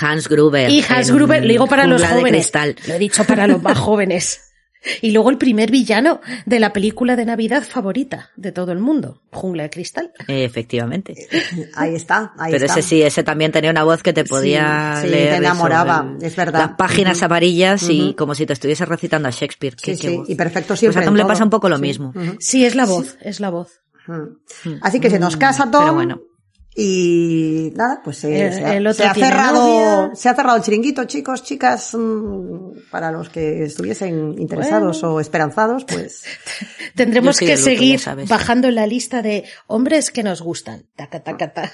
Hans 0.00 0.26
Gruber. 0.28 0.70
y 0.70 0.82
Hans 0.88 1.10
Gruber, 1.10 1.42
lo 1.42 1.48
digo 1.48 1.66
para 1.66 1.86
los 1.86 2.02
jóvenes, 2.02 2.50
lo 2.88 2.94
he 2.94 2.98
dicho 2.98 3.24
para 3.24 3.46
los 3.46 3.62
más 3.62 3.76
jóvenes. 3.78 4.40
Y 5.02 5.10
luego 5.12 5.30
el 5.30 5.38
primer 5.38 5.70
villano 5.70 6.20
de 6.44 6.60
la 6.60 6.72
película 6.72 7.16
de 7.16 7.24
Navidad 7.24 7.62
favorita 7.62 8.30
de 8.36 8.52
todo 8.52 8.72
el 8.72 8.78
mundo, 8.78 9.20
Jungla 9.32 9.64
de 9.64 9.70
Cristal. 9.70 10.12
Efectivamente. 10.28 11.14
ahí 11.74 11.94
está, 11.94 12.32
ahí 12.38 12.52
Pero 12.52 12.66
está. 12.66 12.78
ese 12.80 12.88
sí, 12.88 13.02
ese 13.02 13.22
también 13.22 13.52
tenía 13.52 13.70
una 13.70 13.84
voz 13.84 14.02
que 14.02 14.12
te 14.12 14.24
podía 14.24 14.98
sí, 15.02 15.08
leer 15.08 15.28
te 15.28 15.34
eso, 15.34 15.42
enamoraba, 15.44 16.06
el- 16.18 16.24
es 16.24 16.36
verdad. 16.36 16.60
Las 16.60 16.76
páginas 16.76 17.22
amarillas 17.22 17.82
y 17.90 18.14
como 18.14 18.34
si 18.34 18.46
te 18.46 18.52
estuviese 18.52 18.84
recitando 18.84 19.28
a 19.28 19.30
Shakespeare. 19.30 19.76
Qué- 19.76 19.94
Sí, 19.96 20.00
qué 20.02 20.08
sí, 20.08 20.16
voz. 20.18 20.30
y 20.30 20.34
perfecto 20.34 20.68
Pues 20.68 20.80
siempre. 20.80 21.02
a 21.02 21.04
Tom 21.04 21.14
le 21.14 21.24
pasa 21.24 21.44
un 21.44 21.50
poco 21.50 21.68
lo 21.68 21.76
Sí. 21.76 21.82
mismo. 21.82 22.12
Sí, 22.38 22.64
es 22.64 22.74
la 22.74 22.86
voz, 22.86 23.16
es 23.20 23.40
la 23.40 23.50
voz. 23.50 23.80
Mm. 24.06 24.70
Así 24.82 25.00
que 25.00 25.10
se 25.10 25.18
nos 25.18 25.36
casa 25.36 25.70
Tom. 25.70 25.82
Pero 25.82 25.94
bueno. 25.94 26.20
Y 26.78 27.72
nada, 27.74 28.02
pues 28.04 28.18
se, 28.18 28.46
El- 28.48 28.52
se 28.52 28.64
ha, 28.64 28.76
el 28.76 28.86
otro 28.86 29.02
se 29.02 29.08
ha 29.08 29.12
tiene 29.14 29.28
cerrado, 29.30 29.66
novia. 30.06 30.14
se 30.14 30.28
ha 30.28 30.34
cerrado 30.34 30.56
el 30.58 30.62
chiringuito, 30.62 31.04
chicos, 31.04 31.42
chicas, 31.42 31.94
mm, 31.94 32.90
para 32.90 33.10
los 33.10 33.30
que 33.30 33.64
estuviesen 33.64 34.34
interesados 34.38 35.02
o 35.02 35.18
esperanzados, 35.18 35.84
pues 35.86 36.24
Tendremos 36.94 37.38
que 37.38 37.56
seguir 37.56 38.00
bajando 38.28 38.68
en 38.68 38.74
la 38.74 38.86
lista 38.86 39.22
de 39.22 39.44
hombres 39.68 40.10
que 40.10 40.22
nos 40.22 40.42
gustan. 40.42 40.84
Taca, 40.96 41.20
taca, 41.22 41.52
ta. 41.52 41.72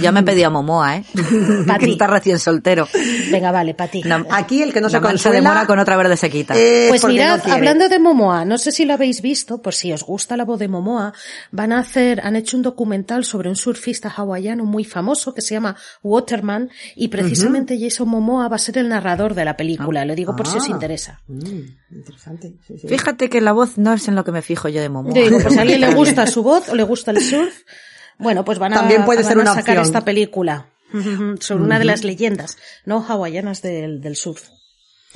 Ya 0.00 0.10
me 0.12 0.22
pedido 0.22 0.48
a 0.48 0.50
Momoa, 0.50 0.96
¿eh? 0.96 1.04
Pa' 1.66 1.78
que 1.78 1.86
ti. 1.86 1.92
está 1.92 2.06
recién 2.06 2.38
soltero. 2.38 2.88
Venga, 3.30 3.52
vale, 3.52 3.74
para 3.74 3.90
ti. 3.90 4.02
Una- 4.04 4.24
aquí 4.30 4.62
el 4.62 4.72
que 4.72 4.80
no 4.80 4.88
se 4.90 5.00
consuela, 5.00 5.36
de 5.36 5.42
mora 5.42 5.66
con 5.66 5.78
otra 5.78 5.96
verde 5.96 6.16
se 6.16 6.28
quita. 6.30 6.54
eh, 6.56 6.86
Pues 6.88 7.04
mirad, 7.04 7.40
no 7.46 7.52
hablando 7.54 7.88
de 7.88 7.98
Momoa, 7.98 8.44
no 8.44 8.58
sé 8.58 8.72
si 8.72 8.84
lo 8.84 8.94
habéis 8.94 9.22
visto, 9.22 9.62
por 9.62 9.74
si 9.74 9.92
os 9.92 10.02
gusta 10.02 10.36
la 10.36 10.44
voz 10.44 10.58
de 10.58 10.68
Momoa, 10.68 11.12
van 11.52 11.72
a 11.72 11.78
hacer, 11.78 12.20
han 12.24 12.36
hecho 12.36 12.56
un 12.56 12.62
documental 12.64 13.24
sobre 13.24 13.48
un 13.48 13.56
surfista 13.56 14.08
hawaiano 14.08 14.64
muy 14.64 14.84
famoso 14.84 15.34
que 15.34 15.40
se 15.42 15.54
llama 15.54 15.76
Waterman 16.02 16.70
y 16.96 17.08
precisamente 17.08 17.78
Jason 17.80 18.08
Momoa 18.08 18.48
va 18.48 18.56
a 18.56 18.58
ser 18.58 18.78
el 18.78 18.88
narrador 18.88 19.34
de 19.34 19.44
la 19.44 19.56
película, 19.56 20.04
lo 20.04 20.14
digo 20.14 20.34
por 20.34 20.46
si 20.48 20.56
os 20.58 20.64
Ah. 20.64 20.70
interesa. 20.72 21.20
Mm, 21.28 21.94
interesante. 21.96 22.54
sí, 22.66 22.78
sí. 22.80 22.88
Fíjate 22.88 23.28
que 23.28 23.40
la 23.40 23.52
voz 23.52 23.78
no 23.78 23.92
es 23.92 24.08
en 24.08 24.14
lo 24.16 24.24
que 24.24 24.32
me 24.32 24.42
fijo 24.42 24.68
yo 24.68 24.80
de 24.80 24.88
Momoa. 24.88 25.14
Yo 25.14 25.22
digo, 25.22 25.38
pues 25.40 25.56
a 25.56 25.60
alguien 25.62 25.80
le 25.80 25.94
gusta 25.94 26.26
su 26.26 26.42
voz 26.42 26.68
o 26.68 26.74
le 26.74 26.82
gusta 26.82 27.10
el 27.12 27.20
surf, 27.20 27.54
bueno, 28.18 28.44
pues 28.44 28.58
van 28.58 28.72
a, 28.72 28.76
También 28.76 29.04
puede 29.04 29.22
van 29.22 29.28
ser 29.28 29.38
a 29.38 29.40
una 29.42 29.54
sacar 29.54 29.78
opción. 29.78 29.84
esta 29.96 30.04
película 30.04 30.66
sobre 31.40 31.64
una 31.64 31.78
de 31.78 31.84
las 31.84 32.04
leyendas 32.04 32.56
no 32.84 33.04
hawaianas 33.06 33.62
del, 33.62 34.00
del 34.00 34.14
surf. 34.16 34.48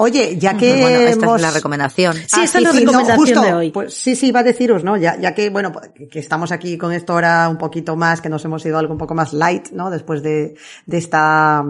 Oye, 0.01 0.37
ya 0.39 0.57
que 0.57 0.81
Bueno, 0.81 0.99
esta 1.01 1.25
hemos... 1.27 1.37
es 1.37 1.43
la 1.43 1.51
recomendación. 1.51 2.15
Sí, 2.15 2.41
esta 2.45 2.59
es 2.59 2.65
la 2.65 2.73
recomendación 2.73 3.43
de 3.45 3.53
hoy. 3.53 3.71
Pues 3.73 3.95
sí, 3.95 4.15
sí, 4.15 4.29
iba 4.29 4.41
a 4.41 4.45
deciros, 4.45 4.85
¿no? 4.85 4.97
Ya, 4.97 5.19
ya 5.19 5.35
que, 5.35 5.51
bueno, 5.51 5.73
que 6.11 6.19
estamos 6.21 6.53
aquí 6.53 6.79
con 6.79 6.93
esto 6.93 7.15
ahora 7.15 7.49
un 7.49 7.59
poquito 7.59 7.97
más, 7.97 8.21
que 8.21 8.29
nos 8.29 8.45
hemos 8.45 8.65
ido 8.65 8.77
a 8.77 8.81
algo 8.81 8.93
un 8.93 8.99
poco 8.99 9.15
más 9.17 9.33
light, 9.33 9.71
¿no? 9.73 9.91
Después 9.91 10.23
de, 10.23 10.55
de 10.87 10.99
esta, 10.99 11.65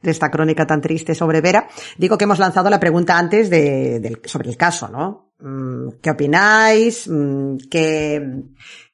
de 0.00 0.10
esta 0.10 0.30
crónica 0.30 0.66
tan 0.66 0.80
triste 0.80 1.14
sobre 1.14 1.42
Vera. 1.42 1.68
Digo 1.98 2.16
que 2.16 2.24
hemos 2.24 2.38
lanzado 2.38 2.70
la 2.70 2.80
pregunta 2.80 3.18
antes 3.18 3.50
de, 3.50 4.18
sobre 4.24 4.48
el 4.48 4.56
caso, 4.56 4.88
¿no? 4.88 5.32
Mm, 5.40 5.98
¿Qué 6.00 6.10
opináis? 6.10 7.06
Mm, 7.06 7.56
¿Qué, 7.70 8.32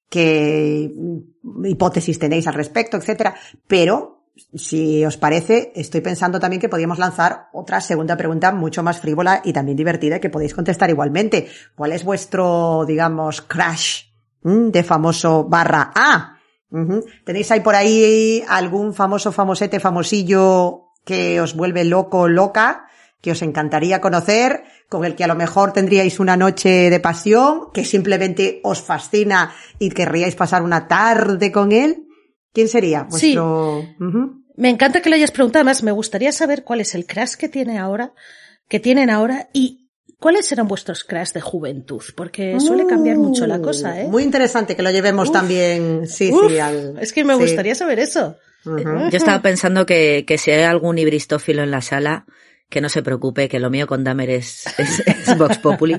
qué 0.09 0.93
hipótesis 1.65 2.19
tenéis 2.19 2.47
al 2.47 2.55
respecto, 2.55 2.97
etcétera? 2.97 3.35
Pero, 3.67 4.25
si 4.55 5.05
os 5.05 5.17
parece, 5.17 5.73
estoy 5.75 6.01
pensando 6.01 6.41
también 6.41 6.61
que 6.61 6.69
podríamos 6.69 6.99
lanzar 6.99 7.49
otra 7.53 7.81
segunda 7.81 8.17
pregunta 8.17 8.53
mucho 8.53 8.83
más 8.83 9.01
frívola 9.01 9.43
y 9.45 9.53
también 9.53 9.77
divertida 9.77 10.21
que 10.21 10.31
podéis 10.31 10.55
contestar 10.55 10.91
igualmente. 10.91 11.49
¿Cuál 11.75 11.93
es 11.93 12.05
vuestro, 12.05 12.85
digamos, 12.87 13.43
crash 13.43 14.05
de 14.43 14.83
famoso 14.83 15.45
barra 15.45 15.93
A? 15.95 16.39
¿Tenéis 17.25 17.51
ahí 17.53 17.61
por 17.61 17.77
ahí 17.77 18.43
algún 18.49 18.95
famoso, 18.95 19.31
famosete, 19.31 19.79
famosillo 19.79 20.91
que 21.05 21.41
os 21.41 21.55
vuelve 21.55 21.85
loco, 21.85 22.27
loca? 22.27 22.89
Que 23.25 23.33
os 23.33 23.41
encantaría 23.41 24.03
conocer, 24.03 24.65
con 24.91 25.07
el 25.07 25.15
que 25.17 25.25
a 25.25 25.27
lo 25.27 25.35
mejor 25.35 25.73
tendríais 25.73 26.21
una 26.21 26.37
noche 26.37 26.91
de 26.91 27.01
pasión, 27.01 27.73
que 27.73 27.87
simplemente 27.87 28.61
os 28.63 28.83
fascina 28.83 29.51
y 29.79 29.89
querríais 29.89 30.35
pasar 30.37 30.63
una 30.63 30.87
tarde 30.89 31.51
con 31.51 31.73
él. 31.73 32.05
¿Quién 32.53 32.69
sería 32.69 33.07
Sí. 33.09 33.35
vuestro? 33.35 33.79
Ujú. 33.99 34.45
Me 34.57 34.69
encanta 34.69 35.01
que 35.01 35.09
lo 35.09 35.17
hayas 35.17 35.31
preguntado, 35.31 35.61
además 35.63 35.83
me 35.83 35.91
gustaría 35.93 36.33
saber 36.33 36.65
cuál 36.65 36.83
es 36.83 36.95
el 36.95 37.07
crash 37.07 37.37
que 37.37 37.49
tiene 37.49 37.79
ahora, 37.79 38.13
que 38.69 38.79
tienen 38.79 39.09
ahora 39.09 39.49
y 39.55 39.89
cuáles 40.21 40.45
serán 40.47 40.69
vuestros 40.69 41.03
crash 41.03 41.33
de 41.33 41.41
juventud, 41.41 42.03
porque 42.15 42.61
suele 42.61 42.87
cambiar 42.87 43.17
mucho 43.17 43.47
la 43.47 43.59
cosa, 43.61 44.03
¿eh? 44.03 44.07
Muy 44.07 44.23
interesante 44.23 44.77
que 44.77 44.83
lo 44.83 44.91
llevemos 44.91 45.29
Uf. 45.31 45.33
también, 45.33 46.07
sí, 46.07 46.31
Uf, 46.31 46.53
sí, 46.53 46.59
al- 46.59 46.99
es 47.01 47.13
que 47.15 47.25
me 47.25 47.35
sí. 47.37 47.41
gustaría 47.41 47.75
saber 47.75 47.99
eso. 48.01 48.37
Yo 48.65 49.17
estaba 49.17 49.41
pensando 49.43 49.87
que, 49.87 50.25
que 50.27 50.37
si 50.39 50.51
hay 50.51 50.63
algún 50.65 50.99
ibristófilo 50.99 51.63
en 51.63 51.71
la 51.71 51.81
sala, 51.83 52.25
que 52.75 52.81
no 52.81 52.89
se 52.89 53.05
preocupe, 53.05 53.49
que 53.49 53.61
lo 53.61 53.71
mío 53.71 53.87
con 53.87 54.03
Dahmer 54.03 54.29
es, 54.31 54.65
es, 54.79 55.01
es 55.07 55.39
Vox 55.39 55.59
Populi. 55.59 55.97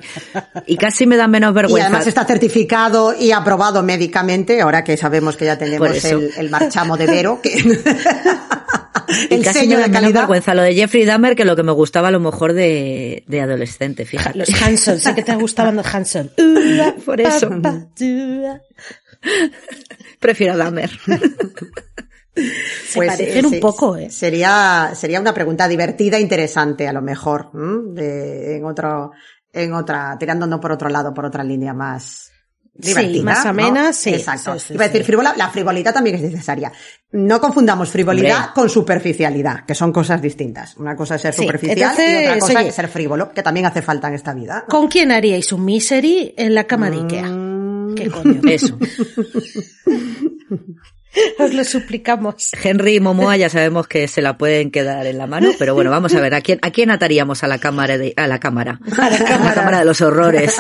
Y 0.67 0.75
casi 0.75 1.07
me 1.07 1.15
da 1.15 1.25
menos 1.27 1.51
Y 1.51 1.53
vergüenza. 1.53 1.87
además 1.87 2.05
está 2.05 2.25
certificado 2.25 3.15
y 3.17 3.31
aprobado 3.31 3.81
médicamente, 3.81 4.59
ahora 4.59 4.83
que 4.83 4.97
sabemos 4.97 5.37
que 5.37 5.45
ya 5.45 5.57
tenemos 5.57 6.03
el, 6.03 6.31
el 6.37 6.49
marchamo 6.49 6.97
de 6.97 7.05
Vero, 7.07 7.39
que 7.41 7.55
Y 9.29 9.35
el 9.35 9.43
casi 9.43 9.59
sello 9.59 9.75
me 9.77 9.81
da 9.83 9.87
de 9.87 9.93
menos 9.93 10.13
vergüenza 10.13 10.53
lo 10.53 10.63
de 10.63 10.73
Jeffrey 10.75 11.05
Dahmer 11.05 11.35
que 11.35 11.45
lo 11.45 11.55
que 11.55 11.63
me 11.63 11.71
gustaba 11.71 12.09
a 12.09 12.11
lo 12.11 12.19
mejor 12.19 12.51
de, 12.51 13.23
de 13.27 13.41
adolescente, 13.41 14.03
fíjate. 14.03 14.37
Los 14.37 14.49
Hanson, 14.61 14.99
sé 14.99 15.15
que 15.15 15.23
te 15.23 15.33
gustaban 15.35 15.77
los 15.77 15.85
Hanson. 15.85 16.31
Por 17.05 17.21
eso. 17.21 17.49
Prefiero 20.19 20.53
a 20.53 20.57
Dahmer. 20.57 20.89
Se 22.35 22.99
parecen 23.05 23.45
eh, 23.45 23.47
un 23.47 23.53
sí, 23.53 23.59
poco, 23.59 23.95
¿eh? 23.95 24.09
Sería, 24.09 24.91
sería 24.93 25.19
una 25.21 25.33
pregunta 25.33 25.67
divertida, 25.67 26.19
interesante, 26.19 26.87
a 26.87 26.93
lo 26.93 27.01
mejor, 27.01 27.49
de, 27.93 28.57
en 28.57 28.65
otro, 28.65 29.11
en 29.53 29.73
otra, 29.73 30.17
tirándonos 30.19 30.59
por 30.59 30.71
otro 30.73 30.89
lado, 30.89 31.13
por 31.13 31.25
otra 31.25 31.43
línea 31.43 31.73
más 31.73 32.31
divertida. 32.77 33.23
más 33.23 33.43
¿no? 33.45 33.51
amena, 33.51 33.93
sí, 33.93 34.09
Exacto. 34.13 34.53
sí, 34.59 34.67
sí, 34.67 34.73
Iba 34.73 34.83
a 34.83 34.87
decir 34.87 35.01
sí. 35.01 35.05
frivola, 35.07 35.33
la 35.37 35.49
frivolidad 35.49 35.93
también 35.93 36.17
es 36.17 36.23
necesaria. 36.23 36.73
No 37.13 37.39
confundamos 37.39 37.89
frivolidad 37.89 38.37
Hombre. 38.37 38.51
con 38.53 38.69
superficialidad, 38.69 39.63
que 39.65 39.73
son 39.73 39.93
cosas 39.93 40.21
distintas. 40.21 40.75
Una 40.75 40.93
cosa 40.93 41.15
es 41.15 41.21
ser 41.21 41.33
Sí, 41.33 41.43
superficial 41.43 41.95
y 41.97 42.25
otra 42.25 42.39
cosa 42.39 42.59
oye. 42.59 42.67
es 42.67 42.75
ser 42.75 42.89
frívolo, 42.89 43.31
que 43.31 43.43
también 43.43 43.65
hace 43.65 43.81
falta 43.81 44.09
en 44.09 44.15
esta 44.15 44.33
vida. 44.33 44.65
¿Con 44.67 44.89
quién 44.89 45.13
haríais 45.13 45.53
un 45.53 45.63
misery 45.63 46.33
en 46.35 46.53
la 46.53 46.65
cama 46.65 46.89
de 46.89 46.97
Ikea? 46.97 47.27
Mm. 47.29 47.95
¿Qué 47.95 48.09
coño? 48.09 48.41
Eso. 48.49 48.77
Os 51.39 51.53
lo 51.53 51.63
suplicamos. 51.63 52.51
Henry 52.63 52.95
y 52.95 52.99
Momoa 52.99 53.37
ya 53.37 53.49
sabemos 53.49 53.87
que 53.87 54.07
se 54.07 54.21
la 54.21 54.37
pueden 54.37 54.71
quedar 54.71 55.05
en 55.05 55.17
la 55.17 55.27
mano, 55.27 55.51
pero 55.57 55.73
bueno, 55.73 55.89
vamos 55.89 56.13
a 56.15 56.21
ver, 56.21 56.33
¿a 56.33 56.41
quién, 56.41 56.59
a 56.61 56.71
quién 56.71 56.91
ataríamos 56.91 57.43
a 57.43 57.47
la 57.47 57.59
cámara 57.59 57.97
de, 57.97 58.13
a 58.15 58.27
la 58.27 58.39
cámara? 58.39 58.79
A 59.05 59.09
la 59.09 59.23
cámara, 59.23 59.79
de 59.79 59.85
los 59.85 60.01
horrores, 60.01 60.55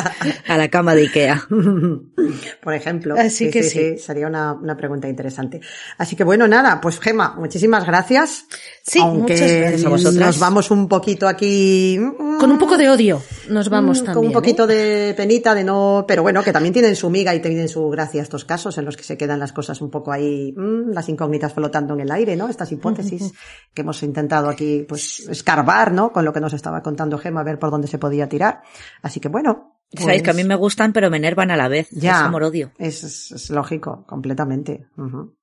a 0.47 0.57
la 0.57 0.67
cama 0.69 0.93
de 0.93 1.03
Ikea. 1.03 1.47
Por 2.61 2.73
ejemplo. 2.73 3.15
Así 3.17 3.49
que 3.49 3.63
sí. 3.63 3.97
Sería 3.97 4.27
una, 4.27 4.53
una, 4.53 4.75
pregunta 4.77 5.07
interesante. 5.07 5.61
Así 5.97 6.15
que 6.15 6.23
bueno, 6.23 6.47
nada, 6.47 6.79
pues 6.81 6.99
Gema, 6.99 7.35
muchísimas 7.37 7.85
gracias. 7.85 8.45
Sí, 8.83 8.99
Aunque 8.99 9.33
muchas 9.33 9.51
gracias 9.51 9.85
a 9.85 9.89
vosotras. 9.89 10.25
nos 10.27 10.39
vamos 10.39 10.71
un 10.71 10.87
poquito 10.87 11.27
aquí. 11.27 11.99
Con 12.39 12.51
un 12.51 12.57
poco 12.57 12.77
de 12.77 12.89
odio 12.89 13.21
nos 13.49 13.69
vamos 13.69 14.01
mm, 14.01 14.05
también. 14.05 14.15
Con 14.15 14.27
un 14.27 14.33
poquito 14.33 14.69
¿eh? 14.69 14.75
de 14.75 15.13
penita, 15.13 15.55
de 15.55 15.63
no. 15.63 16.05
Pero 16.07 16.21
bueno, 16.21 16.43
que 16.43 16.51
también 16.51 16.73
tienen 16.73 16.95
su 16.95 17.09
miga 17.09 17.33
y 17.33 17.41
tienen 17.41 17.69
su 17.69 17.89
gracia 17.89 18.21
estos 18.21 18.45
casos 18.45 18.77
en 18.77 18.85
los 18.85 18.97
que 18.97 19.03
se 19.03 19.17
quedan 19.17 19.39
las 19.39 19.51
cosas 19.51 19.81
un 19.81 19.89
poco 19.89 20.11
ahí, 20.11 20.44
mmm, 20.53 20.91
las 20.91 21.07
incógnitas 21.09 21.53
flotando 21.53 21.93
en 21.93 22.01
el 22.01 22.11
aire, 22.11 22.35
¿no? 22.35 22.47
Estas 22.49 22.71
hipótesis 22.71 23.31
que 23.73 23.81
hemos 23.81 24.01
intentado 24.03 24.49
aquí, 24.49 24.85
pues, 24.87 25.19
escarbar, 25.29 25.91
¿no? 25.91 26.11
Con 26.11 26.25
lo 26.25 26.33
que 26.33 26.41
nos 26.41 26.53
estaba 26.53 26.81
contando 26.81 27.17
Gema, 27.17 27.41
a 27.41 27.43
ver 27.43 27.59
por 27.59 27.71
dónde 27.71 27.87
se 27.87 27.97
podía 27.97 28.27
tirar. 28.29 28.61
Así 29.01 29.19
que 29.19 29.29
bueno. 29.29 29.71
Pues... 29.91 30.03
Sabéis 30.03 30.23
que 30.23 30.31
a 30.31 30.33
mí 30.33 30.43
me 30.43 30.55
gustan, 30.55 30.91
pero 30.93 31.09
me 31.09 31.17
enervan 31.17 31.51
a 31.51 31.57
la 31.57 31.67
vez. 31.67 31.89
Ya. 31.91 32.11
Es 32.11 32.17
amor-odio. 32.17 32.71
Es, 32.77 33.03
es, 33.03 33.31
es, 33.31 33.49
lógico, 33.51 34.03
completamente. 34.07 34.87
Uh 34.97 35.03
-huh. 35.03 35.33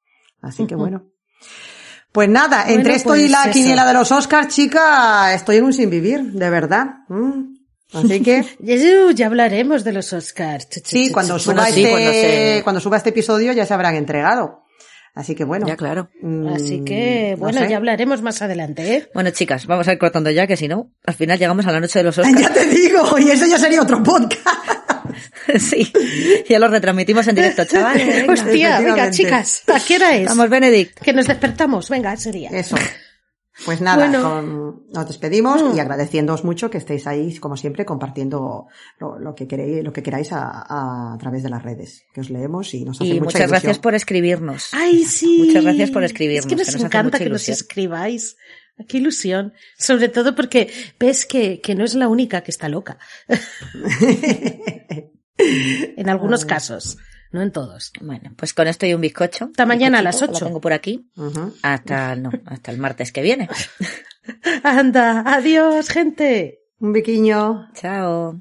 Así 0.42 0.66
que 0.66 0.74
bueno. 0.74 1.06
Pues 2.10 2.28
nada, 2.28 2.64
Bueno, 2.64 2.78
entre 2.80 2.94
esto 2.96 3.08
pues 3.10 3.22
y 3.22 3.28
la 3.28 3.44
eso. 3.44 3.52
quiniela 3.52 3.86
de 3.86 3.94
los 3.94 4.12
Oscars, 4.12 4.48
chica, 4.54 5.32
estoy 5.32 5.56
en 5.56 5.64
un 5.64 5.72
sin 5.72 5.88
vivir, 5.88 6.20
de 6.32 6.50
verdad. 6.50 6.86
Mm. 7.08 7.54
Así 7.94 8.22
que, 8.22 8.44
Ya, 9.14 9.26
hablaremos 9.26 9.84
de 9.84 9.92
los 9.92 10.12
Oscars. 10.12 10.68
Sí, 10.84 11.10
cuando 11.10 11.38
suba, 11.38 11.66
sí, 11.66 11.84
este, 11.84 11.90
cuando 11.90 12.10
se- 12.12 12.60
cuando 12.64 12.80
suba 12.80 12.96
este 12.98 13.10
episodio 13.10 13.52
ya 13.52 13.64
se 13.64 13.72
habrán 13.74 13.94
entregado. 13.94 14.61
Así 15.14 15.34
que 15.34 15.44
bueno. 15.44 15.66
Ya, 15.66 15.76
claro. 15.76 16.08
mm, 16.22 16.48
Así 16.54 16.82
que, 16.84 17.32
no 17.32 17.44
bueno, 17.44 17.60
sé. 17.60 17.68
ya 17.68 17.76
hablaremos 17.76 18.22
más 18.22 18.40
adelante, 18.40 18.94
¿eh? 18.96 19.08
Bueno, 19.12 19.30
chicas, 19.30 19.66
vamos 19.66 19.86
a 19.88 19.92
ir 19.92 19.98
cortando 19.98 20.30
ya, 20.30 20.46
que 20.46 20.56
si 20.56 20.68
no, 20.68 20.90
al 21.04 21.14
final 21.14 21.38
llegamos 21.38 21.66
a 21.66 21.72
la 21.72 21.80
noche 21.80 21.98
de 21.98 22.04
los 22.04 22.16
Oscars. 22.18 22.40
Ya 22.40 22.52
te 22.52 22.66
digo, 22.66 23.18
y 23.18 23.30
eso 23.30 23.44
ya 23.46 23.58
sería 23.58 23.82
otro 23.82 24.02
podcast. 24.02 24.46
sí, 25.58 25.92
ya 26.48 26.58
lo 26.58 26.68
retransmitimos 26.68 27.28
en 27.28 27.34
directo, 27.34 27.64
chavales. 27.66 28.06
venga. 28.06 28.32
Hostia, 28.32 28.80
venga, 28.80 29.10
chicas, 29.10 29.62
¿a 29.66 29.78
qué 29.80 29.96
hora 29.96 30.16
es? 30.16 30.26
Vamos, 30.28 30.48
Benedict. 30.48 30.98
Que 31.00 31.12
nos 31.12 31.26
despertamos, 31.26 31.90
venga, 31.90 32.12
ese 32.14 32.32
día. 32.32 32.48
Eso. 32.50 32.76
Pues 33.64 33.80
nada, 33.80 34.08
Bueno. 34.08 34.22
con- 34.22 34.82
nos 34.92 35.06
despedimos 35.06 35.62
Mm. 35.62 35.76
y 35.76 35.80
agradeciéndoos 35.80 36.44
mucho 36.44 36.70
que 36.70 36.78
estéis 36.78 37.06
ahí, 37.06 37.36
como 37.38 37.56
siempre, 37.56 37.84
compartiendo 37.84 38.66
lo, 38.98 39.18
lo 39.18 39.34
que 39.34 39.46
queréis, 39.46 39.84
lo 39.84 39.92
que 39.92 40.02
queráis 40.02 40.32
a, 40.32 40.48
a, 40.50 41.14
a 41.14 41.18
través 41.18 41.42
de 41.42 41.50
las 41.50 41.62
redes, 41.62 42.04
que 42.12 42.20
os 42.20 42.30
leemos 42.30 42.74
y 42.74 42.84
nos 42.84 42.96
hace 43.00 43.06
Y 43.06 43.12
mucha 43.14 43.24
muchas 43.24 43.40
ilusión. 43.40 43.50
gracias 43.50 43.78
por 43.78 43.94
escribirnos. 43.94 44.68
Ay, 44.72 45.04
sí. 45.04 45.44
Muchas 45.46 45.64
gracias 45.64 45.90
por 45.90 46.04
escribirnos, 46.04 46.46
Es 46.46 46.48
que 46.48 46.56
nos, 46.56 46.66
que 46.66 46.72
nos 46.72 46.76
hace 46.76 46.86
encanta 46.86 47.18
que 47.18 47.28
nos 47.30 47.48
escribáis. 47.48 48.36
Qué 48.88 48.98
ilusión. 48.98 49.52
Sobre 49.78 50.08
todo 50.08 50.34
porque 50.34 50.70
ves 50.98 51.26
que, 51.26 51.60
que 51.60 51.74
no 51.74 51.84
es 51.84 51.94
la 51.94 52.08
única 52.08 52.40
que 52.40 52.50
está 52.50 52.68
loca. 52.68 52.98
en 55.38 56.08
algunos 56.08 56.44
casos, 56.44 56.98
no 57.32 57.42
en 57.42 57.50
todos. 57.50 57.92
Bueno, 58.00 58.32
pues 58.36 58.54
con 58.54 58.68
esto 58.68 58.86
y 58.86 58.94
un 58.94 59.00
bizcocho. 59.00 59.46
Hasta 59.46 59.66
mañana 59.66 59.98
a 59.98 60.02
las 60.02 60.14
Bizcochito, 60.16 60.36
ocho. 60.36 60.44
Lo 60.44 60.48
tengo 60.48 60.60
por 60.60 60.72
aquí. 60.72 61.10
Hasta, 61.62 62.14
no, 62.16 62.30
hasta 62.46 62.70
el 62.70 62.78
martes 62.78 63.12
que 63.12 63.22
viene. 63.22 63.48
Anda, 64.62 65.22
adiós, 65.26 65.88
gente. 65.88 66.60
Un 66.78 66.92
biquiño. 66.92 67.70
Chao. 67.74 68.40